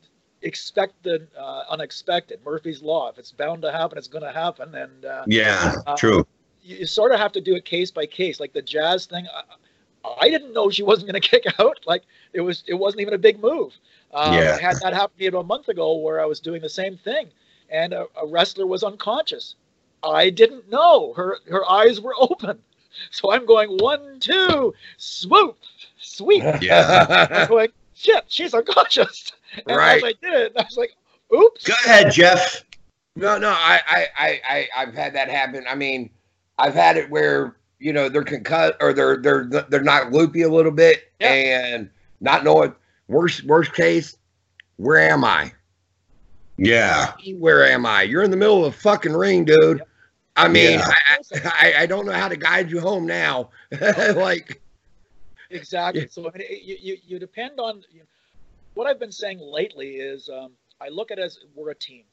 expect 0.41 1.03
the 1.03 1.27
uh, 1.37 1.63
unexpected. 1.69 2.39
Murphy's 2.45 2.81
law. 2.81 3.09
If 3.09 3.17
it's 3.17 3.31
bound 3.31 3.61
to 3.63 3.71
happen, 3.71 3.97
it's 3.97 4.07
going 4.07 4.23
to 4.23 4.31
happen. 4.31 4.73
And 4.73 5.05
uh, 5.05 5.23
yeah, 5.27 5.75
uh, 5.85 5.95
true. 5.95 6.25
You, 6.61 6.77
you, 6.77 6.85
sort 6.85 7.11
of 7.11 7.19
have 7.19 7.31
to 7.33 7.41
do 7.41 7.55
it 7.55 7.65
case 7.65 7.91
by 7.91 8.05
case. 8.05 8.39
Like 8.39 8.53
the 8.53 8.61
jazz 8.61 9.05
thing, 9.05 9.27
I, 10.03 10.15
I 10.21 10.29
didn't 10.29 10.53
know 10.53 10.69
she 10.69 10.83
wasn't 10.83 11.11
going 11.11 11.21
to 11.21 11.27
kick 11.27 11.45
out. 11.59 11.79
Like 11.85 12.03
it 12.33 12.41
was, 12.41 12.63
it 12.67 12.75
wasn't 12.75 13.01
even 13.01 13.13
a 13.13 13.19
big 13.19 13.41
move. 13.41 13.73
Um, 14.13 14.33
yeah. 14.33 14.57
I 14.57 14.61
had 14.61 14.77
that 14.81 14.93
happen 14.93 15.17
to 15.17 15.31
me 15.31 15.37
a 15.37 15.43
month 15.43 15.67
ago 15.67 15.97
where 15.97 16.19
I 16.19 16.25
was 16.25 16.39
doing 16.39 16.61
the 16.61 16.69
same 16.69 16.97
thing 16.97 17.29
and 17.71 17.93
a, 17.93 18.07
a, 18.21 18.27
wrestler 18.27 18.65
was 18.65 18.83
unconscious. 18.83 19.55
I 20.03 20.29
didn't 20.29 20.69
know. 20.69 21.13
Her 21.13 21.37
her 21.49 21.69
eyes 21.69 22.01
were 22.01 22.15
open. 22.19 22.59
So 23.11 23.31
I'm 23.31 23.45
going 23.45 23.69
one, 23.77 24.19
two, 24.19 24.73
swoop, 24.97 25.57
sweep. 25.99 26.43
Yeah. 26.61 27.27
I'm 27.31 27.47
going, 27.47 27.69
shit, 27.93 28.25
she's 28.27 28.53
unconscious. 28.53 29.31
And 29.67 29.77
right. 29.77 29.97
as 29.97 30.03
I 30.03 30.13
did 30.21 30.33
it, 30.33 30.53
I 30.57 30.63
was 30.63 30.77
like, 30.77 30.95
oops. 31.33 31.65
Go 31.65 31.73
ahead, 31.85 32.11
Jeff. 32.11 32.65
No, 33.15 33.37
no, 33.37 33.49
I, 33.49 33.79
I, 33.87 34.07
I, 34.17 34.41
I 34.49 34.67
I've 34.77 34.93
had 34.93 35.13
that 35.13 35.29
happen. 35.29 35.65
I 35.69 35.75
mean, 35.75 36.09
I've 36.57 36.73
had 36.73 36.97
it 36.97 37.09
where 37.09 37.55
you 37.79 37.93
know 37.93 38.09
they're 38.09 38.23
concussed 38.23 38.75
or 38.79 38.93
they're 38.93 39.17
they're 39.17 39.45
they're 39.45 39.81
not 39.81 40.11
loopy 40.11 40.41
a 40.41 40.49
little 40.49 40.71
bit 40.71 41.11
yeah. 41.19 41.29
and 41.29 41.89
not 42.21 42.43
knowing 42.43 42.73
Worst 43.09 43.43
worst 43.43 43.73
case, 43.73 44.15
where 44.77 44.99
am 44.99 45.25
I? 45.25 45.51
Yeah. 46.57 47.13
Where 47.39 47.65
am 47.65 47.83
I? 47.83 48.03
You're 48.03 48.21
in 48.21 48.29
the 48.29 48.37
middle 48.37 48.63
of 48.63 48.75
a 48.75 48.77
fucking 48.77 49.13
ring, 49.13 49.45
dude. 49.45 49.81
I 50.35 50.47
mean, 50.47 50.77
yeah. 50.79 50.93
I, 51.33 51.49
I, 51.55 51.73
I 51.79 51.85
don't 51.87 52.05
know 52.05 52.11
how 52.11 52.27
to 52.27 52.37
guide 52.37 52.69
you 52.69 52.79
home 52.79 53.07
now. 53.07 53.49
like 54.15 54.61
exactly. 55.49 56.07
So 56.07 56.29
I 56.29 56.37
mean, 56.37 56.47
you, 56.63 56.77
you, 56.79 56.97
you 57.03 57.19
depend 57.19 57.59
on 57.59 57.83
you 57.91 58.01
know, 58.01 58.05
what 58.75 58.85
I've 58.85 58.99
been 58.99 59.11
saying 59.11 59.39
lately 59.39 59.95
is 59.95 60.29
um, 60.29 60.51
I 60.79 60.89
look 60.89 61.09
at 61.09 61.17
it 61.17 61.23
as 61.23 61.39
we're 61.55 61.71
a 61.71 61.75
team 61.75 62.03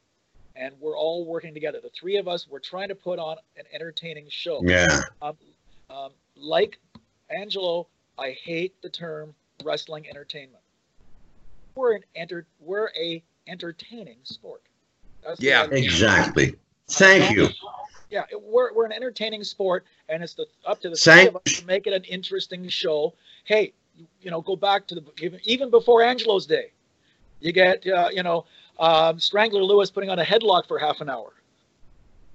and 0.56 0.74
we're 0.80 0.96
all 0.96 1.26
working 1.26 1.52
together. 1.52 1.78
The 1.82 1.90
three 1.90 2.16
of 2.16 2.26
us, 2.26 2.48
we're 2.48 2.58
trying 2.58 2.88
to 2.88 2.94
put 2.94 3.18
on 3.18 3.36
an 3.58 3.64
entertaining 3.70 4.28
show. 4.30 4.62
Yeah. 4.64 5.02
Um, 5.20 5.36
um, 5.90 6.12
like 6.36 6.78
Angelo, 7.30 7.86
I 8.18 8.30
hate 8.30 8.80
the 8.82 8.88
term 8.88 9.34
wrestling 9.64 10.08
entertainment 10.08 10.62
we're 11.76 11.92
an 11.94 12.02
enter 12.14 12.46
we're 12.58 12.90
a 12.98 13.22
entertaining 13.46 14.18
sport. 14.24 14.62
That's 15.24 15.40
yeah, 15.40 15.66
exactly. 15.70 16.56
Thank 16.88 17.36
you. 17.36 17.48
Yeah, 18.10 18.22
we're, 18.40 18.72
we're 18.72 18.86
an 18.86 18.92
entertaining 18.92 19.42
sport, 19.42 19.84
and 20.08 20.22
it's 20.22 20.34
the 20.34 20.46
up 20.64 20.80
to 20.80 20.90
the 20.90 20.96
three 20.96 21.26
of 21.26 21.36
us 21.36 21.42
to 21.58 21.66
make 21.66 21.86
it 21.86 21.92
an 21.92 22.04
interesting 22.04 22.68
show. 22.68 23.14
Hey, 23.44 23.72
you 24.22 24.30
know, 24.30 24.40
go 24.40 24.56
back 24.56 24.86
to 24.88 24.94
the 24.94 25.04
even 25.20 25.40
even 25.44 25.70
before 25.70 26.02
Angelo's 26.02 26.46
day, 26.46 26.70
you 27.40 27.52
get 27.52 27.86
uh, 27.86 28.08
you 28.12 28.22
know 28.22 28.46
um, 28.78 29.18
Strangler 29.18 29.62
Lewis 29.62 29.90
putting 29.90 30.10
on 30.10 30.18
a 30.18 30.24
headlock 30.24 30.66
for 30.66 30.78
half 30.78 31.00
an 31.00 31.10
hour. 31.10 31.32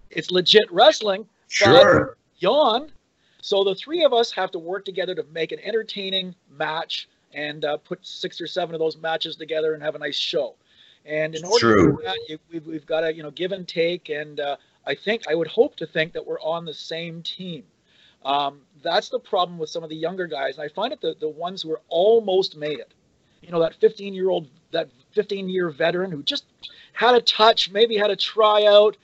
It's 0.10 0.30
legit 0.30 0.70
wrestling. 0.72 1.26
Sure. 1.48 2.18
Yawn. 2.40 2.92
So 3.42 3.64
the 3.64 3.76
three 3.76 4.04
of 4.04 4.14
us 4.14 4.32
have 4.32 4.52
to 4.52 4.60
work 4.60 4.86
together 4.86 5.16
to 5.16 5.26
make 5.34 5.52
an 5.52 5.60
entertaining 5.60 6.36
match 6.58 7.10
and 7.34 7.66
uh, 7.66 7.78
put 7.78 8.06
six 8.06 8.40
or 8.40 8.48
seven 8.48 8.76
of 8.76 8.80
those 8.80 8.98
matches 8.98 9.36
together 9.36 9.74
and 9.74 9.82
have 9.82 9.96
a 9.96 10.00
nice 10.00 10.16
show. 10.16 10.56
And 11.06 11.34
in 11.34 11.44
order 11.44 11.60
True. 11.60 11.92
to 11.92 11.98
do 11.98 12.04
that, 12.04 12.18
you, 12.30 12.40
we've, 12.52 12.66
we've 12.68 12.86
got 12.86 13.02
to 13.02 13.14
you 13.14 13.24
know 13.24 13.32
give 13.32 13.52
and 13.52 13.68
take. 13.68 14.10
And 14.10 14.40
uh, 14.40 14.58
I 14.86 14.94
think 14.94 15.24
I 15.28 15.34
would 15.34 15.48
hope 15.48 15.76
to 15.78 15.88
think 15.88 16.14
that 16.14 16.26
we're 16.26 16.40
on 16.42 16.66
the 16.66 16.74
same 16.74 17.24
team. 17.24 17.64
Um, 18.24 18.62
that's 18.84 19.10
the 19.10 19.20
problem 19.20 19.58
with 19.58 19.72
some 19.72 19.84
of 19.84 19.90
the 19.90 19.96
younger 19.96 20.28
guys. 20.28 20.58
And 20.58 20.64
I 20.64 20.68
find 20.74 20.94
it 20.94 21.02
the, 21.02 21.16
the 21.20 21.30
ones 21.30 21.64
who 21.64 21.72
are 21.72 21.82
almost 21.90 22.56
made 22.56 22.80
it. 22.80 22.94
You 23.42 23.52
know, 23.52 23.60
that 23.60 23.74
15 23.76 24.14
year 24.14 24.30
old, 24.30 24.48
that 24.72 24.90
15 25.14 25.50
year 25.50 25.72
veteran 25.72 26.12
who 26.12 26.22
just 26.22 26.46
had 26.94 27.16
a 27.16 27.22
touch, 27.22 27.72
maybe 27.72 27.98
had 27.98 28.12
a 28.12 28.16
tryout. 28.16 28.98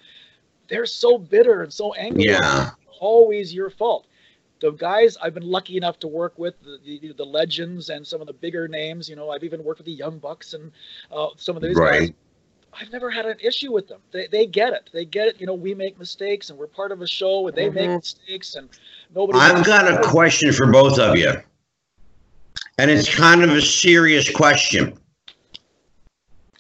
They're 0.67 0.85
so 0.85 1.17
bitter 1.17 1.63
and 1.63 1.73
so 1.73 1.93
angry. 1.95 2.25
Yeah. 2.25 2.71
always 2.99 3.53
your 3.53 3.71
fault 3.71 4.06
the 4.59 4.71
guys 4.71 5.17
I've 5.21 5.33
been 5.33 5.49
lucky 5.49 5.77
enough 5.77 5.99
to 5.99 6.07
work 6.07 6.37
with, 6.37 6.55
the, 6.61 6.99
the, 6.99 7.13
the, 7.13 7.25
legends 7.25 7.89
and 7.89 8.05
some 8.05 8.21
of 8.21 8.27
the 8.27 8.33
bigger 8.33 8.67
names, 8.67 9.09
you 9.09 9.15
know, 9.15 9.29
I've 9.29 9.43
even 9.43 9.63
worked 9.63 9.79
with 9.79 9.85
the 9.85 9.93
Young 9.93 10.17
Bucks 10.19 10.53
and 10.53 10.71
uh, 11.11 11.27
some 11.35 11.55
of 11.55 11.61
these 11.61 11.75
right. 11.75 11.99
guys. 11.99 12.11
I've 12.79 12.91
never 12.91 13.09
had 13.09 13.25
an 13.25 13.37
issue 13.39 13.71
with 13.71 13.87
them. 13.87 14.01
They, 14.11 14.27
they 14.27 14.45
get 14.45 14.73
it. 14.73 14.89
They 14.93 15.05
get 15.05 15.27
it. 15.27 15.39
You 15.39 15.47
know, 15.47 15.53
we 15.53 15.73
make 15.73 15.97
mistakes 15.97 16.49
and 16.49 16.59
we're 16.59 16.67
part 16.67 16.91
of 16.91 17.01
a 17.01 17.07
show 17.07 17.47
and 17.47 17.55
they 17.55 17.67
mm-hmm. 17.67 17.75
make 17.75 17.89
mistakes 17.89 18.55
and 18.55 18.69
nobody. 19.15 19.39
I've 19.39 19.65
got 19.65 19.91
a 19.91 20.01
question 20.07 20.51
for 20.53 20.71
both 20.71 20.99
of 20.99 21.15
you. 21.15 21.33
And 22.77 22.91
it's 22.91 23.13
kind 23.13 23.43
of 23.43 23.49
a 23.51 23.61
serious 23.61 24.29
question. 24.29 24.97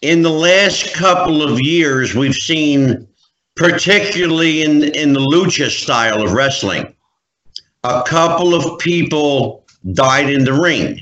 In 0.01 0.21
the 0.21 0.31
last 0.31 0.93
couple 0.93 1.41
of 1.41 1.59
years, 1.59 2.15
we've 2.15 2.35
seen, 2.35 3.07
particularly 3.55 4.63
in, 4.63 4.83
in 4.95 5.13
the 5.13 5.19
lucha 5.19 5.69
style 5.69 6.23
of 6.23 6.33
wrestling, 6.33 6.95
a 7.83 8.03
couple 8.05 8.53
of 8.53 8.79
people 8.79 9.65
died 9.93 10.29
in 10.29 10.43
the 10.43 10.53
ring. 10.53 11.01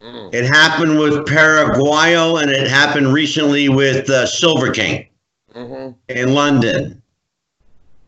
Mm. 0.00 0.34
It 0.34 0.44
happened 0.44 0.98
with 0.98 1.26
Perro 1.26 1.68
Aguayo 1.68 2.42
and 2.42 2.50
it 2.50 2.68
happened 2.68 3.12
recently 3.12 3.68
with 3.68 4.08
uh, 4.10 4.26
Silver 4.26 4.70
King 4.70 5.06
mm-hmm. 5.54 5.92
in 6.08 6.34
London. 6.34 7.02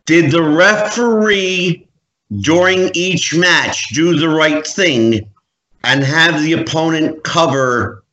Did 0.05 0.31
the 0.31 0.43
referee 0.43 1.87
during 2.41 2.91
each 2.93 3.33
match 3.33 3.89
do 3.89 4.17
the 4.17 4.29
right 4.29 4.65
thing 4.65 5.29
and 5.83 6.03
have 6.03 6.41
the 6.41 6.53
opponent 6.53 7.23
cover 7.23 8.03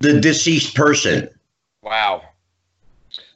the 0.00 0.20
deceased 0.20 0.74
person? 0.74 1.28
Wow. 1.82 2.22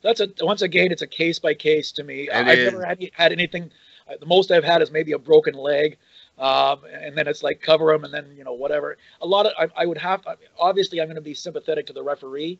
That's 0.02 0.20
a 0.20 0.28
once 0.40 0.62
again, 0.62 0.90
it's 0.90 1.02
a 1.02 1.06
case 1.06 1.38
by 1.38 1.54
case 1.54 1.92
to 1.92 2.04
me. 2.04 2.22
It 2.22 2.32
I've 2.32 2.58
is. 2.58 2.72
never 2.72 2.84
had, 2.84 3.10
had 3.12 3.32
anything 3.32 3.70
the 4.18 4.26
most 4.26 4.50
I've 4.50 4.64
had 4.64 4.82
is 4.82 4.90
maybe 4.90 5.12
a 5.12 5.18
broken 5.18 5.54
leg. 5.54 5.96
Um, 6.38 6.80
and 6.90 7.16
then 7.16 7.28
it's 7.28 7.42
like 7.42 7.60
cover 7.60 7.92
them 7.92 8.04
and 8.04 8.14
then 8.14 8.34
you 8.34 8.44
know 8.44 8.54
whatever. 8.54 8.96
A 9.20 9.26
lot 9.26 9.44
of 9.44 9.52
i, 9.58 9.82
I 9.82 9.84
would 9.84 9.98
have 9.98 10.24
obviously 10.58 10.98
i'm 10.98 11.06
going 11.06 11.16
to 11.16 11.20
be 11.20 11.34
sympathetic 11.34 11.86
to 11.88 11.92
the 11.92 12.02
referee 12.02 12.58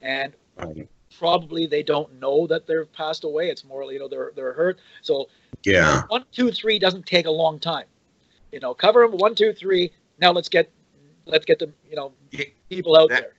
and 0.00 0.32
probably 1.18 1.66
they 1.66 1.82
don't 1.82 2.20
know 2.20 2.46
that 2.46 2.66
they're 2.66 2.86
passed 2.86 3.24
away. 3.24 3.48
It's 3.48 3.64
more 3.64 3.90
you 3.92 3.98
know 3.98 4.08
they're 4.08 4.32
they're 4.36 4.52
hurt. 4.52 4.78
So 5.02 5.28
yeah. 5.64 6.02
one 6.08 6.24
two 6.32 6.52
three 6.52 6.78
doesn't 6.78 7.06
take 7.06 7.26
a 7.26 7.30
long 7.30 7.58
time. 7.58 7.86
You 8.52 8.60
know 8.60 8.74
cover 8.74 9.06
them 9.06 9.18
one 9.18 9.34
two 9.34 9.52
three 9.52 9.90
now 10.20 10.32
let's 10.32 10.48
get 10.48 10.70
let's 11.26 11.44
get 11.44 11.58
the 11.58 11.72
you 11.88 11.96
know 11.96 12.12
people 12.68 12.96
out 12.96 13.08
that, 13.10 13.20
there. 13.20 13.32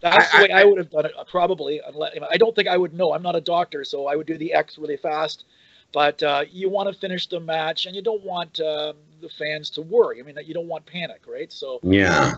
That's 0.00 0.34
I, 0.34 0.38
the 0.38 0.44
way 0.44 0.52
I, 0.52 0.60
I, 0.60 0.64
would 0.64 0.78
have 0.78 0.90
done 0.90 1.06
it 1.06 1.12
uh, 1.18 1.24
probably 1.24 1.80
unless 1.86 2.12
i 2.30 2.36
don't 2.36 2.54
think 2.54 2.68
i 2.68 2.76
would 2.76 2.94
know. 2.94 3.12
I'm 3.12 3.22
not 3.22 3.36
a 3.36 3.40
doctor 3.40 3.84
so 3.84 4.06
i 4.06 4.16
would 4.16 4.26
do 4.26 4.38
the 4.38 4.52
x 4.52 4.78
really 4.78 4.96
fast 4.96 5.44
but 5.92 6.22
uh, 6.22 6.44
you 6.50 6.68
want 6.68 6.92
to 6.92 6.98
finish 6.98 7.26
the 7.26 7.40
match, 7.40 7.86
and 7.86 7.96
you 7.96 8.02
don't 8.02 8.22
want 8.22 8.60
uh, 8.60 8.92
the 9.20 9.28
fans 9.28 9.70
to 9.70 9.82
worry. 9.82 10.20
I 10.20 10.22
mean, 10.22 10.36
you 10.44 10.54
don't 10.54 10.68
want 10.68 10.86
panic, 10.86 11.22
right? 11.26 11.52
So 11.52 11.80
yeah, 11.82 12.34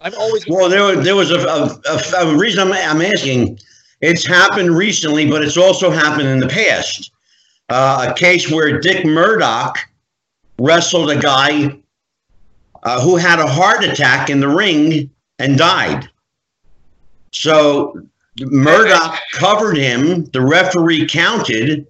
I'm 0.00 0.14
always 0.14 0.46
well. 0.48 0.68
There 0.68 0.82
was 0.82 1.04
there 1.04 1.16
was 1.16 1.30
a, 1.30 1.38
a, 1.38 2.26
a, 2.26 2.36
reason 2.36 2.60
I'm, 2.60 2.72
I'm 2.72 3.02
asking. 3.02 3.58
It's 4.00 4.24
happened 4.24 4.70
recently, 4.70 5.28
but 5.28 5.42
it's 5.42 5.56
also 5.56 5.90
happened 5.90 6.28
in 6.28 6.38
the 6.38 6.48
past. 6.48 7.10
Uh, 7.68 8.08
a 8.10 8.14
case 8.14 8.50
where 8.50 8.80
Dick 8.80 9.04
Murdoch 9.04 9.76
wrestled 10.58 11.10
a 11.10 11.20
guy 11.20 11.76
uh, 12.84 13.00
who 13.02 13.16
had 13.16 13.40
a 13.40 13.46
heart 13.46 13.84
attack 13.84 14.30
in 14.30 14.40
the 14.40 14.48
ring 14.48 15.10
and 15.38 15.58
died. 15.58 16.08
So 17.32 18.00
Murdoch 18.40 19.18
covered 19.32 19.76
him. 19.76 20.24
The 20.26 20.40
referee 20.40 21.06
counted, 21.08 21.86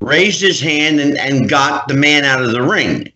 raised 0.00 0.40
his 0.40 0.60
hand, 0.60 1.00
and, 1.00 1.16
and 1.18 1.48
got 1.48 1.88
the 1.88 1.94
man 1.94 2.24
out 2.24 2.42
of 2.42 2.52
the 2.52 2.62
ring. 2.62 3.12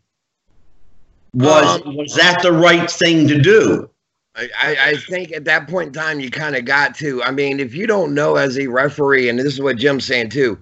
Was 1.34 1.82
um, 1.82 1.96
was 1.96 2.14
that 2.14 2.42
the 2.42 2.52
right 2.52 2.90
thing 2.90 3.26
to 3.28 3.40
do? 3.40 3.88
I, 4.34 4.48
I 4.80 4.96
think 5.08 5.32
at 5.32 5.44
that 5.44 5.68
point 5.68 5.88
in 5.88 5.92
time 5.92 6.18
you 6.18 6.30
kind 6.30 6.56
of 6.56 6.64
got 6.64 6.94
to. 6.96 7.22
I 7.22 7.30
mean, 7.30 7.60
if 7.60 7.74
you 7.74 7.86
don't 7.86 8.14
know 8.14 8.36
as 8.36 8.58
a 8.58 8.66
referee, 8.66 9.28
and 9.28 9.38
this 9.38 9.52
is 9.52 9.60
what 9.60 9.76
Jim's 9.76 10.06
saying 10.06 10.30
too, 10.30 10.58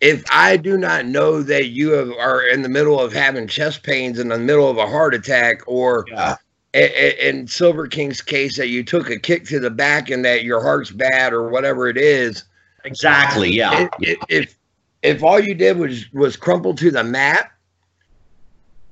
if 0.00 0.22
I 0.30 0.56
do 0.56 0.76
not 0.76 1.06
know 1.06 1.42
that 1.42 1.68
you 1.68 1.92
have, 1.92 2.10
are 2.10 2.42
in 2.42 2.62
the 2.62 2.68
middle 2.68 3.00
of 3.00 3.12
having 3.12 3.46
chest 3.46 3.82
pains 3.82 4.18
in 4.18 4.28
the 4.28 4.38
middle 4.38 4.70
of 4.70 4.76
a 4.76 4.86
heart 4.86 5.14
attack, 5.14 5.62
or 5.66 6.04
yeah. 6.08 6.36
in 6.74 7.46
Silver 7.46 7.86
King's 7.86 8.20
case 8.20 8.56
that 8.58 8.68
you 8.68 8.82
took 8.82 9.10
a 9.10 9.18
kick 9.18 9.46
to 9.46 9.60
the 9.60 9.70
back 9.70 10.10
and 10.10 10.24
that 10.24 10.44
your 10.44 10.62
heart's 10.62 10.90
bad 10.90 11.32
or 11.32 11.48
whatever 11.48 11.88
it 11.88 11.96
is, 11.96 12.44
exactly, 12.84 13.50
yeah. 13.50 13.88
If 14.00 14.18
if, 14.28 14.56
if 15.02 15.22
all 15.22 15.40
you 15.40 15.54
did 15.54 15.78
was 15.78 16.10
was 16.12 16.36
crumple 16.36 16.74
to 16.74 16.90
the 16.90 17.04
mat, 17.04 17.52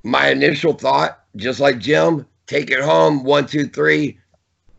my 0.02 0.28
initial 0.28 0.72
thought, 0.72 1.24
just 1.36 1.60
like 1.60 1.78
Jim, 1.78 2.26
take 2.46 2.70
it 2.70 2.80
home, 2.80 3.24
one, 3.24 3.46
two, 3.46 3.66
three, 3.66 4.18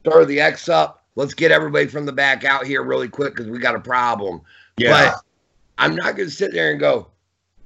throw 0.04 0.26
the 0.26 0.40
X 0.40 0.70
up. 0.70 1.06
Let's 1.16 1.34
get 1.34 1.52
everybody 1.52 1.88
from 1.88 2.06
the 2.06 2.14
back 2.14 2.46
out 2.46 2.66
here 2.66 2.84
really 2.84 3.10
quick 3.10 3.36
because 3.36 3.50
we 3.50 3.60
got 3.60 3.76
a 3.76 3.80
problem. 3.80 4.42
Yeah. 4.78 5.12
But 5.12 5.22
I'm 5.78 5.96
not 5.96 6.16
going 6.16 6.30
to 6.30 6.36
sit 6.36 6.54
there 6.54 6.72
and 6.72 6.80
go, 6.80 7.08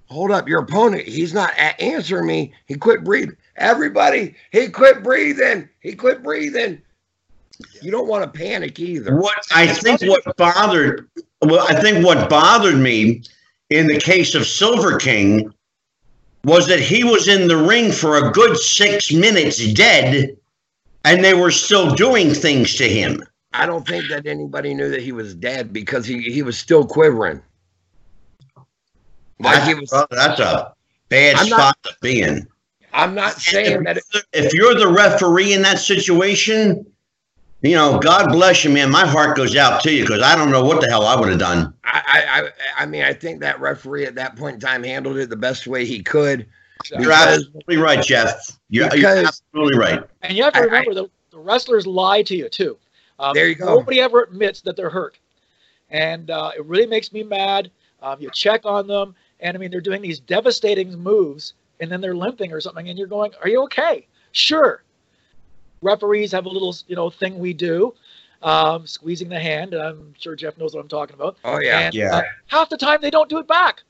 hold 0.07 0.31
up, 0.31 0.47
your 0.47 0.61
opponent, 0.61 1.07
he's 1.07 1.33
not 1.33 1.53
answering 1.57 2.27
me. 2.27 2.53
He 2.65 2.75
quit 2.75 3.03
breathing. 3.03 3.37
Everybody, 3.57 4.35
he 4.51 4.69
quit 4.69 5.03
breathing. 5.03 5.69
He 5.79 5.93
quit 5.93 6.23
breathing. 6.23 6.81
You 7.81 7.91
don't 7.91 8.07
want 8.07 8.23
to 8.23 8.39
panic 8.39 8.79
either. 8.79 9.15
What 9.15 9.37
I 9.53 9.67
think 9.67 10.01
what 10.01 10.35
bothered 10.37 11.07
well, 11.43 11.65
I 11.69 11.79
think 11.81 12.03
what 12.03 12.29
bothered 12.29 12.77
me 12.77 13.23
in 13.73 13.87
the 13.87 13.99
case 13.99 14.35
of 14.35 14.45
Silver 14.45 14.97
King 14.97 15.51
was 16.43 16.67
that 16.67 16.79
he 16.79 17.03
was 17.03 17.27
in 17.27 17.47
the 17.47 17.57
ring 17.57 17.91
for 17.91 18.17
a 18.17 18.31
good 18.31 18.55
six 18.57 19.11
minutes 19.11 19.73
dead, 19.73 20.37
and 21.05 21.23
they 21.23 21.33
were 21.33 21.51
still 21.51 21.95
doing 21.95 22.33
things 22.33 22.75
to 22.75 22.87
him. 22.87 23.23
I 23.53 23.65
don't 23.65 23.87
think 23.87 24.07
that 24.09 24.27
anybody 24.27 24.73
knew 24.73 24.89
that 24.89 25.01
he 25.01 25.11
was 25.11 25.33
dead 25.33 25.73
because 25.73 26.05
he, 26.05 26.21
he 26.21 26.43
was 26.43 26.57
still 26.57 26.85
quivering. 26.85 27.41
Like 29.39 29.55
that's, 29.55 29.67
he 29.67 29.73
was, 29.73 29.89
that's 30.11 30.39
a 30.39 30.73
bad 31.09 31.35
I'm 31.35 31.47
spot 31.47 31.59
not, 31.59 31.83
to 31.83 31.95
be 32.01 32.21
in. 32.21 32.47
I'm 32.93 33.15
not 33.15 33.33
saying 33.33 33.77
if, 33.77 33.83
that. 33.83 33.97
It, 33.97 34.25
if 34.33 34.53
you're 34.53 34.75
the 34.75 34.87
referee 34.87 35.53
in 35.53 35.63
that 35.63 35.79
situation, 35.79 36.85
you 37.63 37.75
know, 37.75 37.97
God 37.97 38.29
bless 38.29 38.63
you, 38.63 38.69
man. 38.69 38.91
My 38.91 39.07
heart 39.07 39.35
goes 39.35 39.55
out 39.55 39.81
to 39.83 39.91
you 39.91 40.03
because 40.03 40.21
I 40.21 40.35
don't 40.35 40.51
know 40.51 40.63
what 40.63 40.81
the 40.81 40.87
hell 40.87 41.05
I 41.05 41.19
would 41.19 41.29
have 41.29 41.39
done. 41.39 41.73
I, 41.83 42.51
I, 42.77 42.83
I 42.83 42.85
mean, 42.85 43.03
I 43.03 43.13
think 43.13 43.39
that 43.41 43.59
referee 43.59 44.05
at 44.05 44.15
that 44.15 44.35
point 44.35 44.55
in 44.55 44.59
time 44.59 44.83
handled 44.83 45.17
it 45.17 45.29
the 45.29 45.35
best 45.35 45.65
way 45.65 45.85
he 45.85 46.03
could. 46.03 46.47
You're 46.99 47.11
absolutely 47.11 47.77
right, 47.77 48.03
Jeff. 48.03 48.57
You're, 48.69 48.89
because, 48.89 49.01
you're 49.01 49.27
absolutely 49.27 49.79
right. 49.79 50.03
And 50.21 50.37
you 50.37 50.43
have 50.43 50.53
to 50.53 50.61
remember 50.61 50.91
I, 50.91 50.95
the, 50.95 51.09
the 51.31 51.39
wrestlers 51.39 51.87
lie 51.87 52.21
to 52.23 52.35
you 52.35 52.49
too. 52.49 52.77
Um, 53.19 53.33
there 53.33 53.47
you 53.47 53.55
go. 53.55 53.65
Nobody 53.65 54.01
ever 54.01 54.23
admits 54.23 54.61
that 54.61 54.75
they're 54.75 54.89
hurt, 54.89 55.17
and 55.89 56.29
uh, 56.29 56.51
it 56.57 56.65
really 56.65 56.87
makes 56.87 57.13
me 57.13 57.23
mad. 57.23 57.71
Um, 58.01 58.19
you 58.19 58.29
check 58.31 58.65
on 58.65 58.87
them, 58.87 59.15
and 59.39 59.55
I 59.55 59.59
mean, 59.59 59.71
they're 59.71 59.79
doing 59.79 60.01
these 60.01 60.19
devastating 60.19 60.99
moves 60.99 61.53
and 61.83 61.91
then 61.91 62.01
they're 62.01 62.15
limping 62.15 62.51
or 62.51 62.61
something. 62.61 62.89
And 62.89 62.97
you're 62.97 63.07
going, 63.07 63.31
Are 63.41 63.49
you 63.49 63.61
okay? 63.63 64.07
Sure. 64.31 64.83
Referees 65.83 66.31
have 66.31 66.45
a 66.45 66.49
little, 66.49 66.75
you 66.87 66.95
know, 66.95 67.09
thing 67.09 67.39
we 67.39 67.53
do. 67.53 67.93
Um, 68.41 68.85
squeezing 68.85 69.29
the 69.29 69.39
hand. 69.39 69.73
and 69.73 69.81
I'm 69.81 70.13
sure 70.19 70.35
Jeff 70.35 70.57
knows 70.57 70.73
what 70.73 70.81
I'm 70.81 70.89
talking 70.89 71.13
about. 71.13 71.37
Oh 71.45 71.59
yeah, 71.59 71.79
and, 71.79 71.95
yeah. 71.95 72.17
Uh, 72.17 72.21
half 72.47 72.69
the 72.69 72.77
time 72.77 72.99
they 73.01 73.09
don't 73.09 73.29
do 73.29 73.37
it 73.37 73.47
back, 73.47 73.83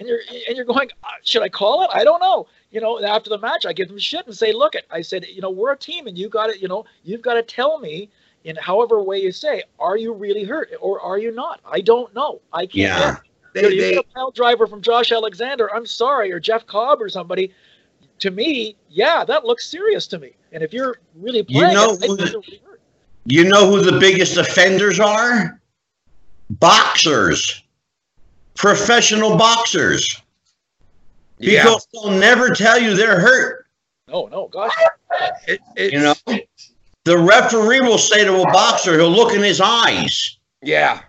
and 0.00 0.08
you're 0.08 0.20
and 0.46 0.56
you're 0.56 0.64
going, 0.64 0.88
uh, 1.04 1.08
should 1.24 1.42
I 1.42 1.50
call 1.50 1.82
it? 1.82 1.90
I 1.92 2.04
don't 2.04 2.20
know. 2.20 2.46
You 2.70 2.80
know, 2.80 3.02
after 3.04 3.28
the 3.28 3.38
match, 3.38 3.66
I 3.66 3.74
give 3.74 3.88
them 3.88 3.98
shit 3.98 4.26
and 4.26 4.34
say, 4.34 4.52
look, 4.52 4.74
it. 4.74 4.86
I 4.90 5.02
said, 5.02 5.26
you 5.26 5.42
know, 5.42 5.50
we're 5.50 5.72
a 5.72 5.76
team, 5.76 6.06
and 6.06 6.16
you 6.16 6.30
got 6.30 6.46
to, 6.46 6.58
you 6.58 6.68
know, 6.68 6.86
you've 7.04 7.20
got 7.20 7.34
to 7.34 7.42
tell 7.42 7.78
me 7.78 8.08
in 8.44 8.56
however 8.56 9.02
way 9.02 9.18
you 9.18 9.32
say, 9.32 9.62
are 9.78 9.96
you 9.96 10.12
really 10.12 10.44
hurt 10.44 10.70
or 10.80 11.00
are 11.00 11.18
you 11.18 11.30
not? 11.30 11.60
I 11.70 11.80
don't 11.80 12.14
know. 12.14 12.40
I 12.52 12.66
can't. 12.66 12.74
Yeah. 12.74 13.16
They, 13.54 13.60
you, 13.60 13.66
know, 13.68 13.74
you 13.74 13.80
they, 13.80 13.94
get 13.94 14.06
a 14.10 14.14
pile 14.14 14.30
driver 14.30 14.66
from 14.66 14.82
Josh 14.82 15.12
Alexander. 15.12 15.72
I'm 15.74 15.86
sorry, 15.86 16.32
or 16.32 16.40
Jeff 16.40 16.66
Cobb 16.66 17.02
or 17.02 17.08
somebody. 17.08 17.52
To 18.20 18.30
me, 18.30 18.76
yeah, 18.88 19.24
that 19.24 19.44
looks 19.44 19.66
serious 19.66 20.06
to 20.08 20.18
me. 20.18 20.32
And 20.52 20.62
if 20.62 20.72
you're 20.72 20.98
really 21.14 21.42
playing, 21.42 21.70
you 21.70 21.74
know, 21.74 21.92
it, 21.92 22.06
who 22.06 22.16
the, 22.16 22.42
you 23.26 23.44
know 23.44 23.70
who 23.70 23.82
the 23.82 23.98
biggest 23.98 24.36
offenders 24.36 24.98
are? 24.98 25.60
Boxers, 26.50 27.62
professional 28.54 29.36
boxers. 29.36 30.22
Because 31.38 31.86
yeah. 31.92 32.00
they'll 32.02 32.18
never 32.18 32.50
tell 32.50 32.80
you 32.80 32.96
they're 32.96 33.20
hurt. 33.20 33.66
No, 34.08 34.26
no, 34.26 34.48
gosh. 34.48 34.74
It, 35.46 35.60
you 35.76 36.00
know, 36.00 36.14
the 37.04 37.18
referee 37.18 37.80
will 37.80 37.98
say 37.98 38.24
to 38.24 38.40
a 38.40 38.52
boxer, 38.52 38.98
he'll 38.98 39.10
look 39.10 39.34
in 39.34 39.42
his 39.42 39.60
eyes. 39.60 40.38
Yeah. 40.62 41.02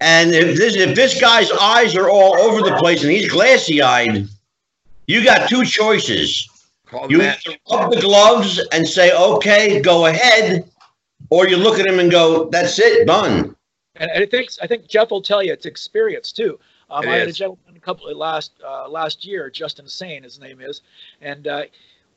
And 0.00 0.32
if 0.32 0.56
this 0.56 0.76
if 0.76 0.96
this 0.96 1.20
guy's 1.20 1.50
eyes 1.52 1.94
are 1.94 2.08
all 2.08 2.34
over 2.36 2.62
the 2.62 2.76
place 2.76 3.02
and 3.02 3.12
he's 3.12 3.30
glassy 3.30 3.82
eyed, 3.82 4.26
you 5.10 5.24
got 5.24 5.48
two 5.48 5.64
choices. 5.64 6.48
Call 6.86 7.10
you 7.10 7.22
either 7.22 7.56
rub 7.70 7.92
the 7.92 8.00
gloves 8.00 8.58
and 8.72 8.86
say, 8.86 9.12
"Okay, 9.12 9.80
go 9.80 10.06
ahead," 10.06 10.68
or 11.30 11.48
you 11.48 11.56
look 11.56 11.78
at 11.78 11.86
him 11.86 11.98
and 11.98 12.10
go, 12.10 12.48
"That's 12.50 12.78
it, 12.78 13.06
done." 13.06 13.54
And 13.96 14.10
I 14.10 14.26
think 14.26 14.50
I 14.62 14.66
think 14.66 14.88
Jeff 14.88 15.10
will 15.10 15.22
tell 15.22 15.42
you 15.42 15.52
it's 15.52 15.66
experience 15.66 16.32
too. 16.32 16.58
Um, 16.90 17.08
I 17.08 17.16
had 17.16 17.28
a 17.28 17.32
gentleman 17.32 17.76
a 17.76 17.80
couple 17.80 18.12
last 18.16 18.52
uh, 18.64 18.88
last 18.88 19.24
year, 19.24 19.50
Justin 19.50 19.88
Sane, 19.88 20.22
his 20.22 20.40
name 20.40 20.60
is, 20.60 20.82
and 21.20 21.46
uh, 21.46 21.62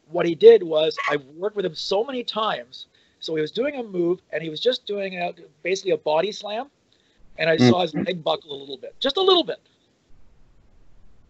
what 0.09 0.25
he 0.25 0.35
did 0.35 0.63
was 0.63 0.97
I 1.09 1.17
worked 1.37 1.55
with 1.55 1.65
him 1.65 1.75
so 1.75 2.03
many 2.03 2.23
times. 2.23 2.87
So 3.19 3.35
he 3.35 3.41
was 3.41 3.51
doing 3.51 3.75
a 3.75 3.83
move, 3.83 4.19
and 4.33 4.43
he 4.43 4.49
was 4.49 4.59
just 4.59 4.85
doing 4.85 5.15
a, 5.15 5.33
basically 5.61 5.91
a 5.91 5.97
body 5.97 6.31
slam, 6.31 6.69
and 7.37 7.49
I 7.49 7.55
mm. 7.55 7.69
saw 7.69 7.81
his 7.81 7.95
leg 7.95 8.21
buckle 8.21 8.51
a 8.51 8.59
little 8.59 8.77
bit, 8.77 8.95
just 8.99 9.15
a 9.15 9.21
little 9.21 9.45
bit. 9.45 9.61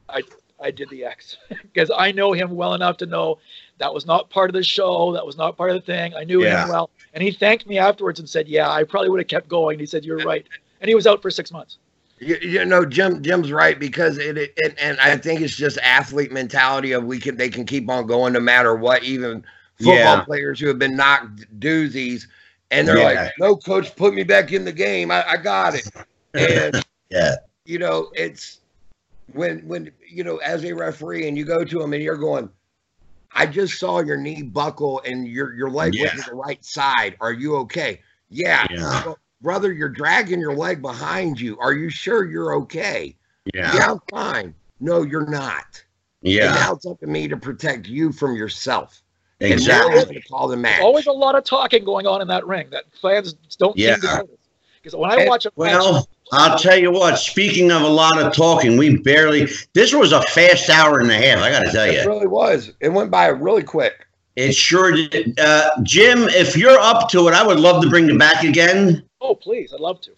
I 0.10 0.23
I 0.64 0.72
did 0.72 0.90
the 0.90 1.03
X 1.03 1.38
because 1.49 1.91
I 1.95 2.11
know 2.11 2.31
him 2.31 2.56
well 2.56 2.73
enough 2.73 2.98
to 2.98 3.06
know 3.06 3.40
that 3.77 3.94
was 3.94 4.06
not 4.06 4.30
part 4.30 4.49
of 4.49 4.53
the 4.53 4.64
show. 4.64 5.14
That 5.14 5.26
was 5.26 5.38
not 5.38 5.57
part 5.57 5.72
of 5.72 5.76
the 5.76 5.81
thing. 5.81 6.14
I 6.15 6.23
knew 6.23 6.44
yeah. 6.44 6.64
him 6.64 6.69
well, 6.69 6.90
and 7.14 7.23
he 7.23 7.31
thanked 7.31 7.68
me 7.68 7.77
afterwards 7.77 8.19
and 8.19 8.30
said, 8.30 8.48
"Yeah, 8.48 8.69
I 8.69 8.84
probably 8.84 9.10
would 9.10 9.19
have 9.19 9.27
kept 9.27 9.48
going." 9.48 9.80
He 9.80 9.85
said, 9.85 10.06
"You're 10.06 10.19
right," 10.19 10.45
and 10.81 10.90
he 10.90 10.95
was 10.95 11.06
out 11.06 11.22
for 11.22 11.30
six 11.30 11.52
months. 11.52 11.77
You, 12.19 12.38
you 12.41 12.65
know, 12.65 12.85
Jim 12.85 13.22
Jim's 13.22 13.52
right 13.52 13.77
because 13.77 14.18
it, 14.18 14.38
it, 14.38 14.53
it, 14.57 14.76
and 14.80 14.99
I 14.99 15.18
think 15.18 15.41
it's 15.41 15.56
just 15.56 15.77
athlete 15.80 16.31
mentality 16.31 16.94
of 16.94 17.03
we 17.03 17.19
can 17.19 17.35
they 17.35 17.49
can 17.49 17.65
keep 17.65 17.90
on 17.90 18.07
going 18.07 18.34
no 18.34 18.40
matter 18.40 18.76
what. 18.76 19.03
Even 19.03 19.44
football 19.77 19.95
yeah. 19.95 20.23
players 20.23 20.60
who 20.60 20.68
have 20.68 20.80
been 20.80 20.95
knocked 20.95 21.60
doozies 21.60 22.27
and 22.73 22.88
they're 22.88 22.98
yeah. 22.98 23.23
like, 23.23 23.34
"No, 23.40 23.56
coach, 23.56 23.95
put 23.95 24.14
me 24.14 24.23
back 24.23 24.52
in 24.52 24.65
the 24.65 24.72
game. 24.72 25.11
I, 25.11 25.23
I 25.27 25.38
got 25.38 25.76
it." 25.76 25.88
And 26.35 26.84
yeah, 27.11 27.35
you 27.64 27.77
know, 27.77 28.10
it's 28.15 28.61
when 29.32 29.60
when 29.68 29.91
you 30.08 30.24
know, 30.24 30.38
as 30.38 30.64
a 30.66 30.74
referee, 30.74 31.28
and 31.28 31.38
you 31.38 31.45
go 31.45 31.64
to 31.64 31.80
them 31.80 31.94
and 31.94 32.04
you're 32.04 32.18
going, 32.18 32.50
"I 33.34 33.45
just 33.45 33.80
saw 33.80 34.00
your 34.00 34.18
knee 34.18 34.44
buckle 34.44 35.02
and 35.06 35.28
your 35.28 35.54
your 35.54 35.70
leg 35.70 35.95
yeah. 35.95 36.12
to 36.12 36.30
the 36.30 36.36
right 36.36 36.64
side. 36.64 37.16
Are 37.20 37.34
you 37.34 37.56
okay?" 37.58 38.02
Yeah, 38.30 38.66
yeah. 38.70 39.06
Well, 39.06 39.20
brother, 39.41 39.72
you're 39.72 39.90
dragging 39.90 40.40
your 40.40 40.56
leg 40.56 40.82
behind 40.82 41.40
you. 41.40 41.58
Are 41.60 41.74
you 41.74 41.90
sure 41.90 42.26
you're 42.26 42.56
okay? 42.56 43.16
Yeah, 43.54 43.76
yeah, 43.76 43.91
I'm 43.91 44.00
fine. 44.10 44.56
No, 44.80 45.04
you're 45.04 45.30
not. 45.30 45.84
Yeah. 46.22 46.48
And 46.48 46.56
now 46.56 46.74
it's 46.74 46.86
up 46.86 47.00
to 47.02 47.08
me 47.08 47.28
to 47.28 47.38
protect 47.38 47.88
you 47.88 48.12
from 48.12 48.36
yourself. 48.36 49.02
Exactly. 49.40 50.16
to 50.16 50.22
call 50.22 50.48
the 50.48 50.56
match. 50.56 50.76
There's 50.76 50.86
always 50.86 51.08
a 51.08 51.12
lot 51.12 51.36
of 51.36 51.44
talking 51.44 51.84
going 51.84 52.08
on 52.08 52.22
in 52.22 52.28
that 52.30 52.48
ring 52.48 52.70
that 52.72 52.86
fans 53.02 53.34
don't 53.58 53.78
yeah. 53.78 53.95
seem 53.95 54.02
to 54.02 54.16
notice. 54.18 54.38
Because 54.82 54.95
when 54.95 55.12
I 55.12 55.28
watch 55.28 55.45
a 55.45 55.52
well, 55.56 55.94
match, 55.94 56.06
I'll 56.34 56.57
tell 56.57 56.77
you 56.77 56.91
what. 56.91 57.18
Speaking 57.18 57.72
of 57.72 57.84
a 57.84 57.88
lot 57.88 58.22
of 58.22 58.34
talking, 58.34 58.77
we 58.77 58.97
barely. 58.97 59.47
This 59.73 59.93
was 59.93 60.11
a 60.11 60.22
fast 60.23 60.69
hour 60.69 60.99
and 60.99 61.11
a 61.11 61.15
half. 61.15 61.39
I 61.39 61.51
got 61.51 61.65
to 61.65 61.72
tell 61.72 61.85
you, 61.85 61.99
it 61.99 62.07
really 62.07 62.27
was. 62.27 62.73
It 62.80 62.89
went 62.89 63.11
by 63.11 63.27
really 63.27 63.64
quick. 63.64 64.07
It 64.35 64.55
sure 64.55 64.91
did. 64.91 65.39
Uh, 65.39 65.69
Jim, 65.84 66.23
if 66.30 66.57
you're 66.57 66.80
up 66.80 67.10
to 67.10 67.27
it, 67.27 67.34
I 67.34 67.45
would 67.45 67.60
love 67.60 67.84
to 67.84 67.89
bring 67.89 68.07
you 68.07 68.18
back 68.18 68.43
again. 68.43 69.03
Oh, 69.22 69.35
please, 69.35 69.73
I'd 69.73 69.80
love 69.80 70.01
to. 70.01 70.11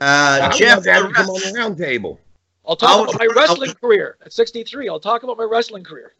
Uh, 0.00 0.50
Jeff, 0.52 0.84
come 0.84 1.28
on 1.28 1.40
the 1.40 1.52
round 1.54 1.76
table. 1.76 2.18
I'll 2.66 2.76
talk 2.76 2.90
I'll, 2.90 3.04
about 3.04 3.18
my 3.18 3.28
wrestling 3.34 3.70
I'll, 3.70 3.74
career 3.76 4.16
at 4.24 4.32
63. 4.32 4.88
I'll 4.88 5.00
talk 5.00 5.24
about 5.24 5.36
my 5.36 5.44
wrestling 5.44 5.84
career. 5.84 6.14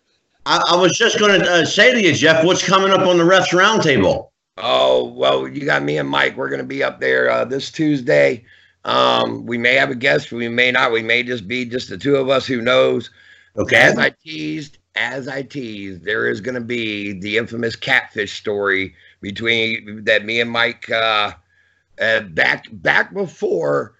I, 0.46 0.62
I 0.68 0.76
was 0.76 0.92
just 0.92 1.18
going 1.18 1.40
to 1.40 1.46
uh, 1.46 1.64
say 1.64 1.92
to 1.92 2.00
you, 2.00 2.12
Jeff, 2.12 2.44
what's 2.44 2.66
coming 2.66 2.90
up 2.90 3.00
on 3.00 3.18
the 3.18 3.24
refs 3.24 3.48
roundtable? 3.48 4.30
Oh 4.56 5.04
well, 5.04 5.46
you 5.46 5.64
got 5.64 5.84
me 5.84 5.98
and 5.98 6.08
Mike. 6.08 6.36
We're 6.36 6.48
going 6.48 6.60
to 6.60 6.66
be 6.66 6.82
up 6.82 7.00
there 7.00 7.30
uh, 7.30 7.44
this 7.44 7.70
Tuesday. 7.70 8.44
Um, 8.88 9.44
we 9.44 9.58
may 9.58 9.74
have 9.74 9.90
a 9.90 9.94
guest, 9.94 10.32
we 10.32 10.48
may 10.48 10.70
not. 10.70 10.92
We 10.92 11.02
may 11.02 11.22
just 11.22 11.46
be 11.46 11.66
just 11.66 11.90
the 11.90 11.98
two 11.98 12.16
of 12.16 12.30
us. 12.30 12.46
Who 12.46 12.62
knows? 12.62 13.10
Okay. 13.58 13.76
As 13.76 13.98
I 13.98 14.10
teased, 14.24 14.78
as 14.96 15.28
I 15.28 15.42
teased, 15.42 16.04
there 16.04 16.26
is 16.26 16.40
going 16.40 16.54
to 16.54 16.62
be 16.62 17.12
the 17.12 17.36
infamous 17.36 17.76
catfish 17.76 18.38
story 18.38 18.94
between 19.20 20.04
that 20.04 20.24
me 20.24 20.40
and 20.40 20.50
Mike 20.50 20.90
uh, 20.90 21.32
uh, 22.00 22.20
back 22.20 22.64
back 22.72 23.12
before 23.12 23.94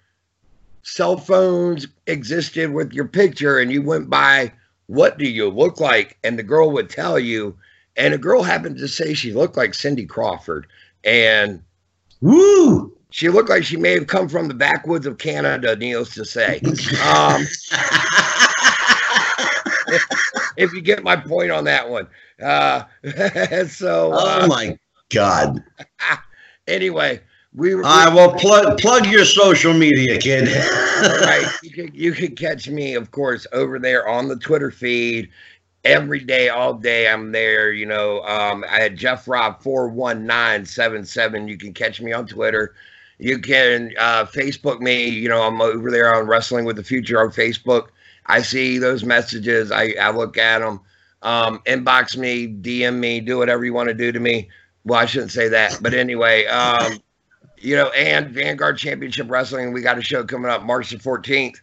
cell 0.81 1.17
phones 1.17 1.87
existed 2.07 2.73
with 2.73 2.91
your 2.91 3.07
picture, 3.07 3.59
and 3.59 3.71
you 3.71 3.83
went 3.83 4.09
by, 4.09 4.51
"What 4.87 5.19
do 5.19 5.29
you 5.29 5.49
look 5.49 5.79
like?" 5.79 6.17
and 6.23 6.39
the 6.39 6.43
girl 6.43 6.71
would 6.71 6.89
tell 6.89 7.19
you, 7.19 7.55
and 7.95 8.15
a 8.15 8.17
girl 8.17 8.41
happened 8.41 8.79
to 8.79 8.87
say 8.87 9.13
she 9.13 9.33
looked 9.33 9.55
like 9.55 9.75
Cindy 9.75 10.07
Crawford, 10.07 10.65
and 11.03 11.61
woo, 12.21 12.91
she 13.11 13.29
looked 13.29 13.49
like 13.49 13.63
she 13.63 13.77
may 13.77 13.93
have 13.93 14.07
come 14.07 14.29
from 14.29 14.47
the 14.47 14.53
backwoods 14.53 15.05
of 15.05 15.17
Canada, 15.17 15.75
needless 15.75 16.13
to 16.13 16.25
say. 16.25 16.61
Um, 17.03 17.41
if 20.57 20.73
you 20.73 20.81
get 20.81 21.03
my 21.03 21.15
point 21.15 21.51
on 21.51 21.63
that 21.63 21.89
one. 21.89 22.07
Uh, 22.41 22.83
so, 23.67 24.13
uh, 24.13 24.41
oh 24.43 24.47
my 24.47 24.77
God. 25.09 25.63
anyway, 26.67 27.21
we 27.53 27.75
were. 27.75 27.85
I 27.85 28.13
will 28.13 28.33
plug 28.33 28.77
plug 28.77 29.07
your 29.07 29.25
social 29.25 29.73
media, 29.73 30.19
kid. 30.19 30.47
right, 31.21 31.47
you 31.63 31.71
can 31.71 31.91
you 31.93 32.11
can 32.11 32.35
catch 32.35 32.69
me, 32.69 32.93
of 32.93 33.11
course, 33.11 33.47
over 33.51 33.79
there 33.79 34.07
on 34.07 34.27
the 34.27 34.35
Twitter 34.35 34.69
feed 34.69 35.29
every 35.83 36.19
day, 36.19 36.49
all 36.49 36.73
day. 36.73 37.09
I'm 37.09 37.31
there. 37.31 37.71
You 37.71 37.87
know, 37.87 38.21
um, 38.23 38.63
I 38.69 38.79
had 38.79 38.95
Jeff 38.95 39.27
Rob 39.27 39.61
four 39.61 39.89
one 39.89 40.25
nine 40.25 40.65
seven 40.65 41.03
seven. 41.03 41.47
You 41.47 41.57
can 41.57 41.73
catch 41.73 42.01
me 42.01 42.13
on 42.13 42.27
Twitter. 42.27 42.75
You 43.19 43.39
can 43.39 43.93
uh, 43.99 44.25
Facebook 44.25 44.79
me. 44.79 45.07
You 45.07 45.29
know, 45.29 45.41
I'm 45.43 45.61
over 45.61 45.91
there 45.91 46.13
on 46.15 46.25
Wrestling 46.25 46.65
with 46.65 46.77
the 46.77 46.83
Future 46.83 47.21
on 47.21 47.31
Facebook. 47.31 47.89
I 48.25 48.41
see 48.41 48.77
those 48.77 49.03
messages. 49.03 49.71
I, 49.71 49.93
I 50.01 50.11
look 50.11 50.37
at 50.37 50.59
them. 50.59 50.79
Um, 51.21 51.59
inbox 51.65 52.15
me, 52.15 52.47
DM 52.47 52.95
me, 52.95 53.19
do 53.19 53.37
whatever 53.37 53.65
you 53.65 53.73
want 53.73 53.89
to 53.89 53.93
do 53.93 54.11
to 54.13 54.19
me. 54.19 54.49
Well, 54.85 54.99
I 54.99 55.05
shouldn't 55.05 55.31
say 55.31 55.49
that, 55.49 55.77
but 55.81 55.93
anyway, 55.93 56.45
um, 56.45 56.99
you 57.57 57.75
know, 57.75 57.89
and 57.89 58.29
Vanguard 58.29 58.77
Championship 58.77 59.29
Wrestling, 59.29 59.73
we 59.73 59.81
got 59.81 59.97
a 59.97 60.01
show 60.01 60.23
coming 60.23 60.49
up 60.49 60.63
March 60.63 60.91
the 60.91 60.97
14th, 60.97 61.57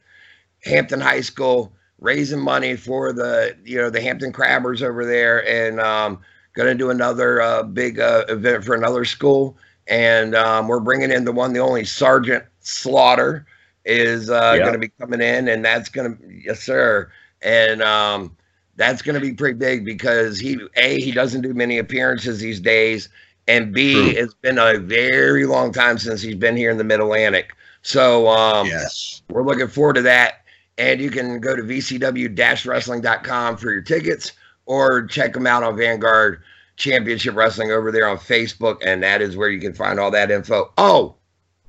Hampton 0.64 1.00
High 1.00 1.22
School, 1.22 1.72
raising 1.98 2.40
money 2.40 2.76
for 2.76 3.14
the, 3.14 3.56
you 3.64 3.78
know, 3.78 3.88
the 3.88 4.02
Hampton 4.02 4.32
Crabbers 4.32 4.82
over 4.82 5.06
there, 5.06 5.48
and 5.48 5.80
um, 5.80 6.20
going 6.52 6.68
to 6.68 6.74
do 6.74 6.90
another 6.90 7.40
uh, 7.40 7.62
big 7.62 7.98
uh, 7.98 8.24
event 8.28 8.62
for 8.64 8.74
another 8.74 9.06
school. 9.06 9.56
And 9.88 10.34
um, 10.34 10.68
we're 10.68 10.80
bringing 10.80 11.12
in 11.12 11.24
the 11.24 11.32
one, 11.32 11.52
the 11.52 11.60
only 11.60 11.84
Sergeant 11.84 12.44
Slaughter 12.60 13.46
is 13.84 14.30
uh, 14.30 14.54
yep. 14.54 14.62
going 14.62 14.72
to 14.72 14.78
be 14.78 14.88
coming 15.00 15.20
in, 15.20 15.48
and 15.48 15.64
that's 15.64 15.88
going 15.88 16.16
to 16.16 16.40
yes, 16.44 16.60
sir, 16.60 17.10
and 17.40 17.82
um, 17.82 18.36
that's 18.74 19.00
going 19.00 19.14
to 19.14 19.20
be 19.20 19.32
pretty 19.32 19.56
big 19.56 19.84
because 19.84 20.38
he 20.38 20.58
a 20.74 21.00
he 21.00 21.12
doesn't 21.12 21.42
do 21.42 21.54
many 21.54 21.78
appearances 21.78 22.40
these 22.40 22.60
days, 22.60 23.08
and 23.46 23.72
b 23.72 23.92
True. 23.92 24.22
it's 24.22 24.34
been 24.34 24.58
a 24.58 24.78
very 24.78 25.46
long 25.46 25.72
time 25.72 25.98
since 25.98 26.20
he's 26.20 26.34
been 26.34 26.56
here 26.56 26.70
in 26.70 26.78
the 26.78 26.84
Mid 26.84 27.00
Atlantic. 27.00 27.54
So 27.82 28.28
um, 28.28 28.66
yes, 28.66 29.22
we're 29.30 29.44
looking 29.44 29.68
forward 29.68 29.94
to 29.94 30.02
that. 30.02 30.42
And 30.78 31.00
you 31.00 31.10
can 31.10 31.40
go 31.40 31.56
to 31.56 31.62
vcw-wrestling.com 31.62 33.56
for 33.56 33.70
your 33.70 33.80
tickets, 33.80 34.32
or 34.66 35.06
check 35.06 35.32
them 35.32 35.46
out 35.46 35.62
on 35.62 35.74
Vanguard 35.74 36.42
Championship 36.76 37.34
Wrestling 37.34 37.72
over 37.72 37.90
there 37.90 38.08
on 38.08 38.18
Facebook, 38.18 38.78
and 38.84 39.02
that 39.02 39.22
is 39.22 39.36
where 39.36 39.48
you 39.48 39.60
can 39.60 39.72
find 39.72 39.98
all 39.98 40.10
that 40.10 40.30
info. 40.30 40.72
Oh, 40.76 41.16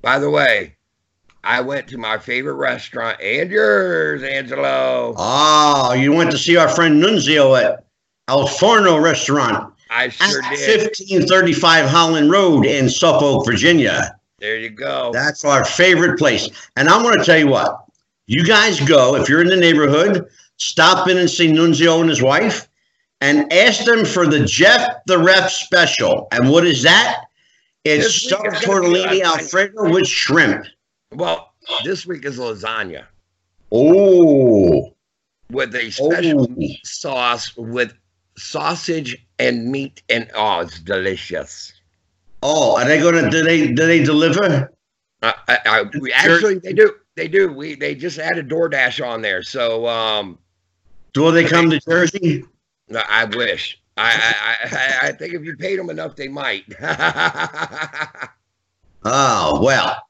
by 0.01 0.19
the 0.19 0.29
way, 0.29 0.75
I 1.43 1.61
went 1.61 1.87
to 1.89 1.97
my 1.97 2.17
favorite 2.17 2.55
restaurant 2.55 3.21
and 3.21 3.49
yours, 3.49 4.21
Angelo. 4.23 5.13
Oh, 5.17 5.93
you 5.93 6.11
went 6.11 6.31
to 6.31 6.37
see 6.37 6.57
our 6.57 6.67
friend 6.67 7.01
Nunzio 7.01 7.61
at 7.61 7.85
El 8.27 8.47
Forno 8.47 8.99
Restaurant. 8.99 9.73
I 9.89 10.09
sure 10.09 10.41
did. 10.41 10.81
1535 10.81 11.85
Holland 11.85 12.29
Road 12.29 12.65
in 12.65 12.89
Suffolk, 12.89 13.45
Virginia. 13.45 14.19
There 14.39 14.57
you 14.57 14.69
go. 14.69 15.11
That's 15.13 15.45
our 15.45 15.63
favorite 15.63 16.19
place. 16.19 16.49
And 16.75 16.89
I'm 16.89 17.01
going 17.01 17.17
to 17.17 17.23
tell 17.23 17.37
you 17.39 17.47
what, 17.47 17.85
you 18.27 18.45
guys 18.45 18.81
go, 18.81 19.15
if 19.15 19.29
you're 19.29 19.41
in 19.41 19.47
the 19.47 19.55
neighborhood, 19.55 20.27
stop 20.57 21.07
in 21.07 21.17
and 21.17 21.29
see 21.29 21.47
Nunzio 21.47 22.01
and 22.01 22.09
his 22.09 22.21
wife 22.21 22.66
and 23.21 23.51
ask 23.51 23.85
them 23.85 24.05
for 24.05 24.27
the 24.27 24.45
Jeff 24.45 24.97
the 25.05 25.17
Ref 25.17 25.51
special. 25.51 26.27
And 26.31 26.49
what 26.49 26.65
is 26.65 26.83
that? 26.83 27.25
It's 27.83 28.13
stuffed 28.15 28.63
tortellini 28.63 29.21
Alfredo 29.21 29.91
with 29.91 30.07
shrimp. 30.07 30.65
Well, 31.13 31.53
this 31.83 32.05
week 32.05 32.25
is 32.25 32.37
lasagna. 32.37 33.05
Oh. 33.71 34.93
With 35.49 35.73
a 35.75 35.89
special 35.91 36.47
oh. 36.51 36.67
sauce 36.83 37.55
with 37.55 37.93
sausage 38.37 39.25
and 39.39 39.71
meat 39.71 40.01
and 40.09 40.29
oh, 40.35 40.59
it's 40.59 40.79
delicious. 40.79 41.73
Oh, 42.43 42.77
are 42.77 42.85
they 42.85 42.99
gonna 42.99 43.29
do 43.31 43.41
they 43.43 43.67
do 43.67 43.87
they 43.87 44.03
deliver? 44.03 44.71
Uh, 45.23 45.33
I, 45.47 45.59
I, 45.65 45.83
we 45.99 46.13
actually 46.13 46.59
they 46.59 46.73
do 46.73 46.93
they 47.15 47.27
do 47.27 47.51
we 47.51 47.75
they 47.75 47.95
just 47.95 48.19
added 48.19 48.49
DoorDash 48.49 49.05
on 49.05 49.21
there 49.21 49.41
so 49.41 49.87
um. 49.87 50.37
Do 51.13 51.31
they 51.31 51.45
come 51.45 51.71
to 51.71 51.79
Jersey? 51.79 52.43
I 52.95 53.25
wish. 53.25 53.79
I, 53.97 54.35
I 54.63 55.07
I 55.07 55.11
think 55.11 55.33
if 55.33 55.43
you 55.43 55.57
paid 55.57 55.79
them 55.79 55.89
enough, 55.89 56.15
they 56.15 56.27
might. 56.27 56.65
oh 59.03 59.59
well, 59.61 60.03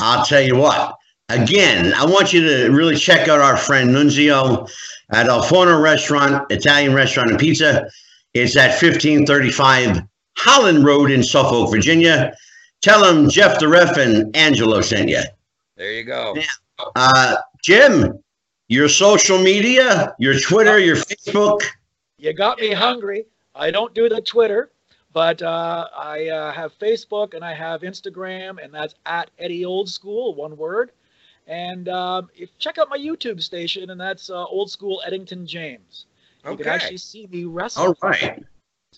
I'll 0.00 0.24
tell 0.24 0.42
you 0.42 0.56
what. 0.56 0.96
Again, 1.28 1.92
I 1.94 2.04
want 2.04 2.32
you 2.32 2.40
to 2.42 2.70
really 2.70 2.94
check 2.94 3.26
out 3.26 3.40
our 3.40 3.56
friend 3.56 3.90
Nunzio 3.90 4.70
at 5.10 5.26
El 5.26 5.80
Restaurant, 5.80 6.46
Italian 6.50 6.94
Restaurant 6.94 7.30
and 7.30 7.38
Pizza. 7.38 7.90
It's 8.34 8.56
at 8.56 8.80
1535 8.80 10.02
Holland 10.36 10.84
Road 10.84 11.10
in 11.10 11.24
Suffolk, 11.24 11.70
Virginia. 11.70 12.34
Tell 12.82 13.02
them 13.02 13.28
Jeff 13.28 13.58
the 13.58 13.66
Ref 13.66 13.96
and 13.96 14.36
Angelo 14.36 14.80
sent 14.82 15.08
you. 15.08 15.22
There 15.76 15.92
you 15.92 16.04
go. 16.04 16.34
Yeah. 16.36 16.44
Uh, 16.94 17.36
Jim, 17.62 18.22
your 18.68 18.88
social 18.88 19.38
media, 19.38 20.14
your 20.18 20.38
Twitter, 20.38 20.78
your 20.78 20.96
Facebook. 20.96 21.62
You 22.18 22.32
got 22.32 22.58
me 22.58 22.72
hungry. 22.72 23.26
I 23.54 23.70
don't 23.70 23.94
do 23.94 24.08
the 24.08 24.20
Twitter. 24.20 24.70
But 25.16 25.40
uh, 25.40 25.88
I 25.96 26.28
uh, 26.28 26.52
have 26.52 26.78
Facebook 26.78 27.32
and 27.32 27.42
I 27.42 27.54
have 27.54 27.80
Instagram, 27.80 28.62
and 28.62 28.70
that's 28.74 28.94
at 29.06 29.30
Eddie 29.38 29.64
Old 29.64 29.88
School, 29.88 30.34
one 30.34 30.54
word. 30.58 30.92
And 31.46 31.88
um, 31.88 32.28
if 32.34 32.50
check 32.58 32.76
out 32.76 32.90
my 32.90 32.98
YouTube 32.98 33.42
station, 33.42 33.88
and 33.88 33.98
that's 33.98 34.28
uh, 34.28 34.44
Old 34.44 34.70
School 34.70 35.00
Eddington 35.06 35.46
James. 35.46 36.04
You 36.44 36.50
okay. 36.50 36.64
can 36.64 36.72
actually 36.72 36.98
see 36.98 37.28
me 37.28 37.44
wrestle. 37.44 37.82
All 37.86 37.96
right. 38.02 38.44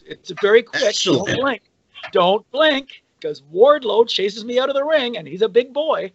It's 0.05 0.33
very 0.43 0.65
quick. 0.65 0.83
Excellent. 0.83 1.29
Don't 1.29 1.41
blink. 1.41 1.63
Don't 2.11 2.51
blink, 2.51 3.05
because 3.21 3.43
Wardlow 3.55 4.09
chases 4.09 4.45
me 4.45 4.59
out 4.59 4.69
of 4.69 4.75
the 4.75 4.85
ring, 4.85 5.19
and 5.19 5.29
he's 5.29 5.43
a 5.43 5.49
big 5.49 5.73
boy. 5.73 6.11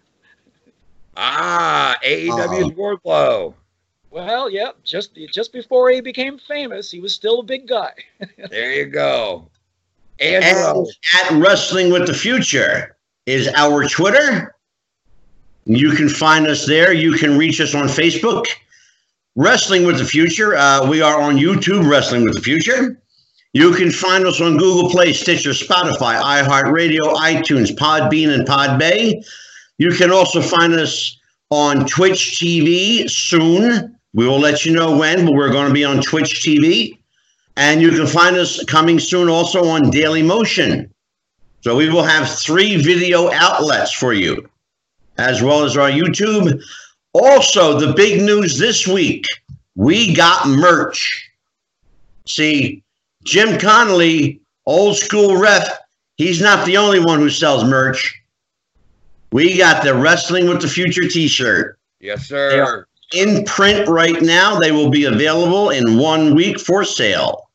Ah, 1.16 1.96
AEW's 2.04 2.32
oh. 2.32 2.72
Wardlow. 2.72 3.54
Well, 4.14 4.48
yeah, 4.48 4.70
just 4.84 5.18
just 5.34 5.52
before 5.52 5.90
he 5.90 6.00
became 6.00 6.38
famous, 6.38 6.92
he 6.92 7.00
was 7.00 7.16
still 7.16 7.40
a 7.40 7.44
big 7.44 7.68
guy. 7.68 7.94
there 8.52 8.72
you 8.72 8.86
go. 8.86 9.50
And 10.20 10.46
at 10.46 11.32
Wrestling 11.32 11.92
with 11.92 12.06
the 12.06 12.14
Future 12.14 12.96
is 13.26 13.48
our 13.56 13.90
Twitter. 13.90 14.54
You 15.66 15.94
can 15.94 16.10
find 16.10 16.46
us 16.46 16.68
there. 16.68 16.94
You 16.94 17.14
can 17.14 17.40
reach 17.40 17.60
us 17.60 17.74
on 17.74 17.86
Facebook. 17.86 18.46
Wrestling 19.36 19.84
with 19.84 19.98
the 19.98 20.06
Future. 20.06 20.56
Uh, 20.56 20.88
we 20.88 21.02
are 21.02 21.20
on 21.20 21.38
YouTube, 21.38 21.90
Wrestling 21.90 22.24
with 22.24 22.36
the 22.36 22.42
Future. 22.42 23.02
You 23.54 23.74
can 23.74 23.90
find 23.90 24.28
us 24.28 24.40
on 24.40 24.58
Google 24.58 24.92
Play, 24.92 25.14
Stitcher, 25.14 25.52
Spotify, 25.52 26.22
iHeartRadio, 26.22 27.16
iTunes, 27.16 27.72
Podbean, 27.76 28.30
and 28.30 28.48
Podbay. 28.48 29.26
You 29.80 29.90
can 29.90 30.12
also 30.12 30.40
find 30.40 30.74
us 30.74 31.18
on 31.50 31.88
Twitch 31.88 32.38
TV 32.40 33.10
soon. 33.10 33.98
We 34.14 34.28
will 34.28 34.40
let 34.40 34.66
you 34.66 34.74
know 34.74 34.96
when, 34.96 35.26
but 35.26 35.34
we're 35.34 35.52
going 35.52 35.68
to 35.68 35.74
be 35.74 35.84
on 35.84 36.02
Twitch 36.02 36.44
TV. 36.44 36.98
And 37.58 37.82
you 37.82 37.92
can 37.92 38.08
find 38.08 38.36
us 38.36 38.64
coming 38.66 39.00
soon 39.00 39.30
also 39.30 39.66
on 39.66 39.90
Daily 39.90 40.24
Motion. 40.24 40.92
So 41.62 41.76
we 41.76 41.90
will 41.90 42.04
have 42.04 42.30
three 42.30 42.82
video 42.82 43.32
outlets 43.32 43.94
for 43.94 44.14
you, 44.14 44.48
as 45.18 45.42
well 45.42 45.64
as 45.64 45.78
our 45.78 45.90
YouTube. 45.90 46.62
Also, 47.14 47.80
the 47.80 47.94
big 47.94 48.22
news 48.22 48.58
this 48.58 48.88
week 48.88 49.26
we 49.76 50.14
got 50.14 50.48
merch. 50.48 51.30
See, 52.28 52.84
Jim 53.24 53.60
Connolly, 53.60 54.42
old 54.66 54.98
school 54.98 55.38
ref, 55.38 55.80
he's 56.18 56.42
not 56.42 56.66
the 56.66 56.78
only 56.78 57.00
one 57.00 57.20
who 57.20 57.30
sells 57.30 57.64
merch. 57.64 58.22
We 59.32 59.58
got 59.58 59.84
the 59.84 59.96
Wrestling 59.96 60.48
with 60.48 60.62
the 60.62 60.68
Future 60.68 61.08
t 61.08 61.28
shirt. 61.28 61.80
Yes, 62.00 62.28
sir 62.28 62.86
in 63.14 63.44
print 63.46 63.88
right 63.88 64.22
now. 64.22 64.60
They 64.60 64.72
will 64.72 64.90
be 64.90 65.06
available 65.06 65.70
in 65.70 65.98
one 65.98 66.36
week 66.36 66.60
for 66.60 66.84
sale. 66.84 67.50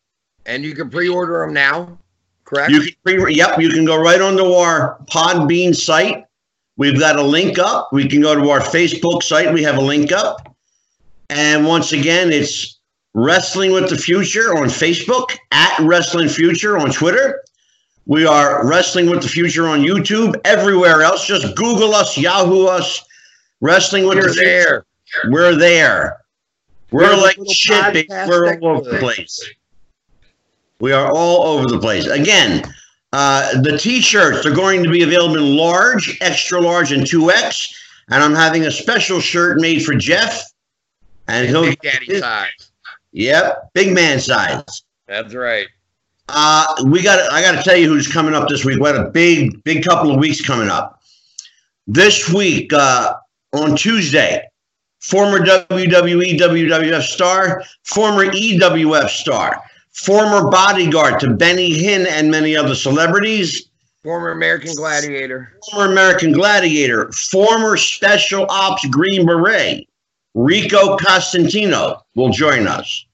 And 0.47 0.65
you 0.65 0.75
can 0.75 0.91
pre-order 0.91 1.41
them 1.41 1.53
now, 1.53 1.99
correct? 2.45 2.70
You 2.70 2.81
can 2.83 2.95
pre 3.05 3.35
yep, 3.35 3.59
you 3.59 3.70
can 3.70 3.85
go 3.85 3.97
right 3.97 4.20
onto 4.20 4.53
our 4.53 4.99
Podbean 5.11 5.75
site. 5.75 6.25
We've 6.77 6.99
got 6.99 7.16
a 7.16 7.23
link 7.23 7.59
up. 7.59 7.93
We 7.93 8.09
can 8.09 8.20
go 8.20 8.35
to 8.35 8.51
our 8.51 8.61
Facebook 8.61 9.23
site. 9.23 9.53
We 9.53 9.62
have 9.65 9.77
a 9.77 9.81
link 9.81 10.12
up. 10.12 10.57
And 11.29 11.66
once 11.66 11.93
again, 11.93 12.33
it's 12.33 12.79
Wrestling 13.15 13.73
with 13.73 13.91
the 13.91 13.97
Future 13.97 14.57
on 14.57 14.69
Facebook, 14.69 15.37
at 15.51 15.79
Wrestling 15.81 16.29
Future 16.29 16.79
on 16.79 16.93
Twitter. 16.93 17.43
We 18.07 18.27
are 18.27 18.66
Wrestling 18.66 19.11
with 19.11 19.23
the 19.23 19.29
Future 19.29 19.66
on 19.66 19.81
YouTube, 19.81 20.41
everywhere 20.45 21.03
else. 21.03 21.27
Just 21.27 21.55
Google 21.57 21.95
us, 21.95 22.16
Yahoo 22.16 22.66
us, 22.66 23.05
Wrestling 23.61 24.07
with 24.07 24.19
We're 24.19 24.29
the 24.29 24.35
there. 24.35 24.87
We're 25.28 25.55
there. 25.55 26.20
We're, 26.90 27.02
We're 27.02 27.16
like 27.16 27.39
shit. 27.51 28.06
We're 28.09 28.59
all 28.60 28.78
over 28.78 28.90
the 28.90 28.98
place. 28.98 29.48
We 30.80 30.93
are 30.93 31.10
all 31.12 31.59
over 31.59 31.66
the 31.66 31.78
place. 31.78 32.06
Again, 32.06 32.62
uh, 33.12 33.60
the 33.62 33.76
t-shirts 33.76 34.47
are 34.47 34.55
going 34.55 34.82
to 34.82 34.90
be 34.90 35.02
available 35.02 35.36
in 35.36 35.56
large, 35.56 36.16
extra 36.20 36.60
large, 36.60 36.93
and 36.93 37.02
2X. 37.02 37.74
And 38.10 38.22
I'm 38.22 38.35
having 38.35 38.64
a 38.66 38.70
special 38.70 39.20
shirt 39.20 39.60
made 39.60 39.85
for 39.85 39.94
Jeff. 39.94 40.44
And 41.26 41.48
he'll 41.48 41.62
Big 41.62 41.80
Daddy 41.80 42.20
size. 42.20 42.70
Yep, 43.12 43.70
big 43.74 43.94
man 43.94 44.20
size. 44.20 44.82
That's 45.06 45.35
right. 45.35 45.66
Uh, 46.28 46.85
we 46.86 47.02
got. 47.02 47.18
I 47.32 47.40
got 47.43 47.56
to 47.56 47.62
tell 47.62 47.76
you 47.76 47.89
who's 47.89 48.06
coming 48.06 48.35
up 48.35 48.48
this 48.48 48.64
week. 48.64 48.78
We 48.78 48.86
had 48.86 48.97
a 48.97 49.10
big, 49.10 49.62
big 49.64 49.85
couple 49.85 50.10
of 50.10 50.18
weeks 50.18 50.44
coming 50.44 50.68
up. 50.68 51.01
This 51.86 52.28
week 52.28 52.72
uh, 52.72 53.14
on 53.52 53.76
Tuesday, 53.76 54.48
former 55.01 55.41
WWE 55.41 56.39
WWF 56.39 57.03
star, 57.03 57.62
former 57.85 58.27
EWF 58.27 59.09
star, 59.09 59.62
former 59.93 60.51
bodyguard 60.51 61.20
to 61.20 61.35
Benny 61.35 61.70
Hinn 61.70 62.07
and 62.07 62.31
many 62.31 62.57
other 62.57 62.75
celebrities, 62.75 63.69
Former 64.05 64.31
American 64.31 64.75
Gladiator. 64.75 65.53
former 65.70 65.93
American 65.93 66.33
Gladiator, 66.33 67.11
former 67.12 67.77
Special 67.77 68.47
Ops 68.49 68.87
Green 68.87 69.27
Beret, 69.27 69.89
Rico 70.35 70.97
Constantino 70.97 72.01
will 72.15 72.31
join 72.31 72.69
us. 72.69 73.05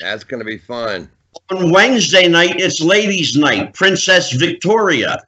That's 0.00 0.24
going 0.24 0.40
to 0.40 0.44
be 0.44 0.58
fun. 0.58 1.10
On 1.50 1.70
Wednesday 1.70 2.28
night, 2.28 2.58
it's 2.58 2.80
ladies' 2.80 3.36
night. 3.36 3.74
Princess 3.74 4.32
Victoria, 4.32 5.22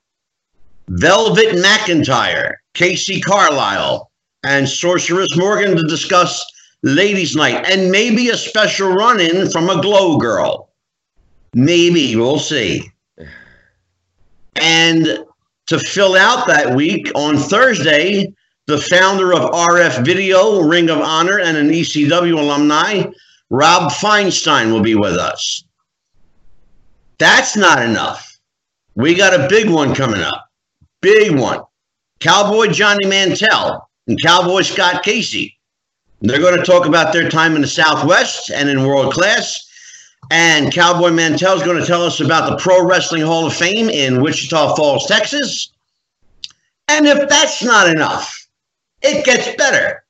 Velvet 0.89 1.57
McIntyre, 1.57 2.55
Casey 2.75 3.21
Carlisle, 3.21 4.08
and 4.45 4.69
Sorceress 4.69 5.37
Morgan 5.37 5.77
to 5.77 5.83
discuss 5.85 6.45
ladies' 6.83 7.35
night 7.35 7.69
and 7.69 7.91
maybe 7.91 8.29
a 8.29 8.37
special 8.37 8.91
run 8.91 9.21
in 9.21 9.51
from 9.51 9.69
a 9.69 9.83
glow 9.83 10.17
girl. 10.17 10.71
Maybe, 11.55 12.15
we'll 12.15 12.39
see. 12.39 12.91
And 14.57 15.25
to 15.67 15.79
fill 15.79 16.17
out 16.17 16.47
that 16.47 16.75
week 16.75 17.11
on 17.15 17.37
Thursday, 17.37 18.33
the 18.67 18.79
founder 18.79 19.33
of 19.33 19.51
RF 19.51 20.05
Video, 20.05 20.61
Ring 20.61 20.91
of 20.91 21.01
Honor, 21.01 21.41
and 21.41 21.57
an 21.57 21.71
ECW 21.71 22.39
alumni, 22.39 23.05
Rob 23.51 23.91
Feinstein, 23.93 24.73
will 24.73 24.83
be 24.83 24.95
with 24.95 25.15
us. 25.15 25.65
That's 27.19 27.57
not 27.57 27.83
enough. 27.83 28.39
We 28.95 29.15
got 29.15 29.39
a 29.39 29.49
big 29.49 29.71
one 29.71 29.95
coming 29.95 30.21
up. 30.21 30.49
Big 31.01 31.39
one. 31.39 31.61
Cowboy 32.21 32.69
Johnny 32.69 33.07
Mantell 33.07 33.88
and 34.09 34.21
Cowboy 34.21 34.63
Scott 34.63 35.05
Casey. 35.05 35.57
They're 36.21 36.41
going 36.41 36.59
to 36.59 36.65
talk 36.65 36.87
about 36.87 37.13
their 37.13 37.29
time 37.29 37.55
in 37.55 37.63
the 37.63 37.69
Southwest 37.69 38.51
and 38.51 38.69
in 38.69 38.85
world 38.85 39.13
class. 39.13 39.67
And 40.31 40.73
Cowboy 40.73 41.11
Mantell 41.11 41.57
is 41.57 41.63
going 41.63 41.81
to 41.81 41.87
tell 41.87 42.03
us 42.03 42.21
about 42.21 42.51
the 42.51 42.57
Pro 42.57 42.85
Wrestling 42.85 43.23
Hall 43.23 43.47
of 43.47 43.55
Fame 43.55 43.89
in 43.89 44.21
Wichita 44.21 44.75
Falls, 44.75 45.07
Texas. 45.07 45.71
And 46.89 47.07
if 47.07 47.29
that's 47.29 47.63
not 47.63 47.89
enough, 47.89 48.49
it 49.03 49.25
gets 49.25 49.55
better. 49.57 50.03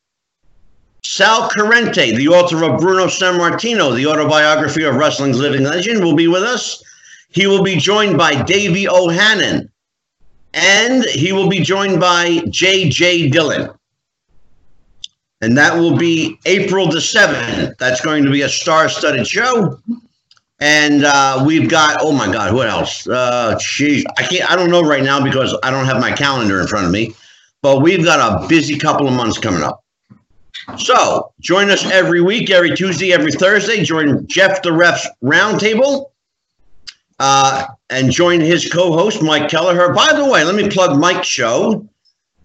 Sal 1.05 1.51
Corrente, 1.51 2.17
the 2.17 2.29
author 2.29 2.65
of 2.65 2.81
Bruno 2.81 3.07
Sammartino, 3.07 3.95
the 3.95 4.07
autobiography 4.07 4.85
of 4.85 4.97
wrestling's 4.97 5.39
living 5.39 5.65
legend, 5.65 6.03
will 6.03 6.17
be 6.17 6.29
with 6.29 6.43
us. 6.43 6.83
He 7.31 7.47
will 7.47 7.63
be 7.63 7.77
joined 7.77 8.17
by 8.17 8.43
Davey 8.43 8.89
O'Hannon, 8.89 9.71
and 10.55 11.05
he 11.05 11.33
will 11.33 11.49
be 11.49 11.61
joined 11.61 12.01
by 12.01 12.43
J.J. 12.49 13.31
Dillon. 13.31 13.78
And 15.41 15.57
that 15.57 15.77
will 15.77 15.97
be 15.97 16.39
April 16.47 16.89
the 16.89 16.99
7th. 16.99 17.77
That's 17.79 18.01
going 18.01 18.25
to 18.25 18.31
be 18.31 18.43
a 18.43 18.49
star 18.49 18.89
studded 18.89 19.27
show. 19.27 19.79
And 20.61 21.05
uh, 21.05 21.45
we've 21.47 21.69
got, 21.69 21.99
oh 22.01 22.11
my 22.11 22.31
God, 22.31 22.53
what 22.53 22.69
else? 22.69 23.07
Uh, 23.07 23.57
geez, 23.61 24.05
I 24.17 24.25
can't, 24.25 24.51
I 24.51 24.57
don't 24.57 24.71
know 24.71 24.83
right 24.83 25.05
now 25.05 25.23
because 25.23 25.57
I 25.63 25.71
don't 25.71 25.85
have 25.85 26.01
my 26.01 26.11
calendar 26.11 26.61
in 26.61 26.67
front 26.67 26.87
of 26.87 26.93
me, 26.93 27.15
but 27.63 27.81
we've 27.81 28.05
got 28.05 28.43
a 28.43 28.49
busy 28.49 28.77
couple 28.77 29.07
of 29.07 29.15
months 29.15 29.39
coming 29.39 29.63
up. 29.63 29.85
So 30.77 31.33
join 31.41 31.71
us 31.71 31.89
every 31.91 32.21
week, 32.21 32.51
every 32.51 32.75
Tuesday, 32.75 33.13
every 33.13 33.33
Thursday. 33.33 33.85
Join 33.85 34.27
Jeff 34.27 34.63
the 34.63 34.73
Ref's 34.73 35.07
Roundtable 35.23 36.11
uh, 37.19 37.67
and 37.91 38.11
join 38.11 38.41
his 38.41 38.71
co-host 38.71 39.23
Mike 39.23 39.49
Kelleher. 39.49 39.93
By 39.95 40.13
the 40.13 40.25
way, 40.25 40.45
let 40.45 40.55
me 40.55 40.69
plug 40.69 40.99
Mike's 40.99 41.27
show, 41.27 41.89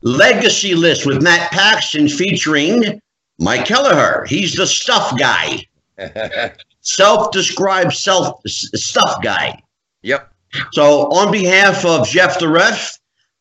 Legacy 0.04 0.76
List 0.76 1.06
with 1.06 1.22
Matt 1.22 1.50
Paxton, 1.52 2.10
featuring 2.10 3.02
Mike 3.40 3.66
Kelleher. 3.66 4.26
He's 4.26 4.54
the 4.54 4.68
stuff 4.68 5.18
guy, 5.18 5.66
self-described 6.82 7.94
self 7.94 8.42
stuff 8.46 9.24
guy. 9.24 9.62
yep. 10.02 10.30
So, 10.74 11.12
on 11.12 11.32
behalf 11.32 11.84
of 11.84 12.08
Jeff 12.08 12.38
the 12.38 12.48
Ref, 12.48 13.00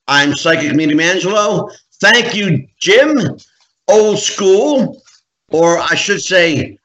I'm 0.08 0.34
Psychic 0.34 0.74
Medium 0.74 1.00
Angelo. 1.00 1.68
Thank 2.00 2.34
you, 2.34 2.66
Jim. 2.78 3.36
Old 3.88 4.18
school, 4.18 5.02
or 5.50 5.78
I 5.78 5.94
should 5.94 6.22
say, 6.22 6.78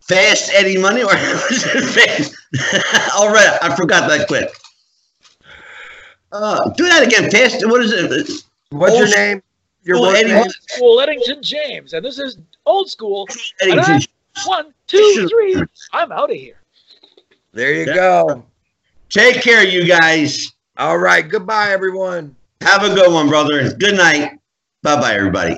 Fast 0.00 0.50
Eddie 0.54 0.78
Money, 0.78 1.02
or 1.04 1.08
fast. 1.16 2.34
All 3.16 3.32
right, 3.32 3.58
I 3.60 3.74
forgot 3.76 4.08
that 4.08 4.28
quick. 4.28 4.48
Uh, 6.32 6.70
do 6.70 6.84
that 6.84 7.02
again, 7.02 7.30
Fast. 7.30 7.66
What 7.66 7.82
is 7.82 7.92
it? 7.92 8.42
What's 8.70 8.94
Old 8.94 9.08
your 9.08 9.16
name? 9.16 9.42
Your 9.84 10.00
work 10.00 10.16
Eddie 10.16 10.28
name? 10.30 10.38
Old 10.38 10.52
school 10.52 11.00
Eddington 11.00 11.42
James, 11.42 11.92
and 11.92 12.04
this 12.04 12.18
is 12.18 12.38
old 12.64 12.90
school. 12.90 13.28
Eddie 13.60 13.72
And 13.72 13.80
I- 13.80 14.00
One, 14.44 14.74
two, 14.86 15.14
Should've- 15.14 15.30
three. 15.30 15.62
I'm 15.94 16.12
out 16.12 16.30
of 16.30 16.36
here. 16.36 16.60
There 17.52 17.72
you 17.72 17.86
Yeah. 17.86 17.94
go. 17.94 18.44
Take 19.08 19.40
care, 19.40 19.64
you 19.64 19.86
guys. 19.86 20.52
All 20.76 20.98
right. 20.98 21.26
Goodbye, 21.26 21.70
everyone. 21.70 22.36
Have 22.60 22.82
a 22.82 22.94
good 22.94 23.10
one, 23.10 23.28
brother. 23.28 23.72
Good 23.72 23.94
night. 23.96 24.38
Bye 24.82 25.00
bye, 25.00 25.14
everybody. 25.14 25.56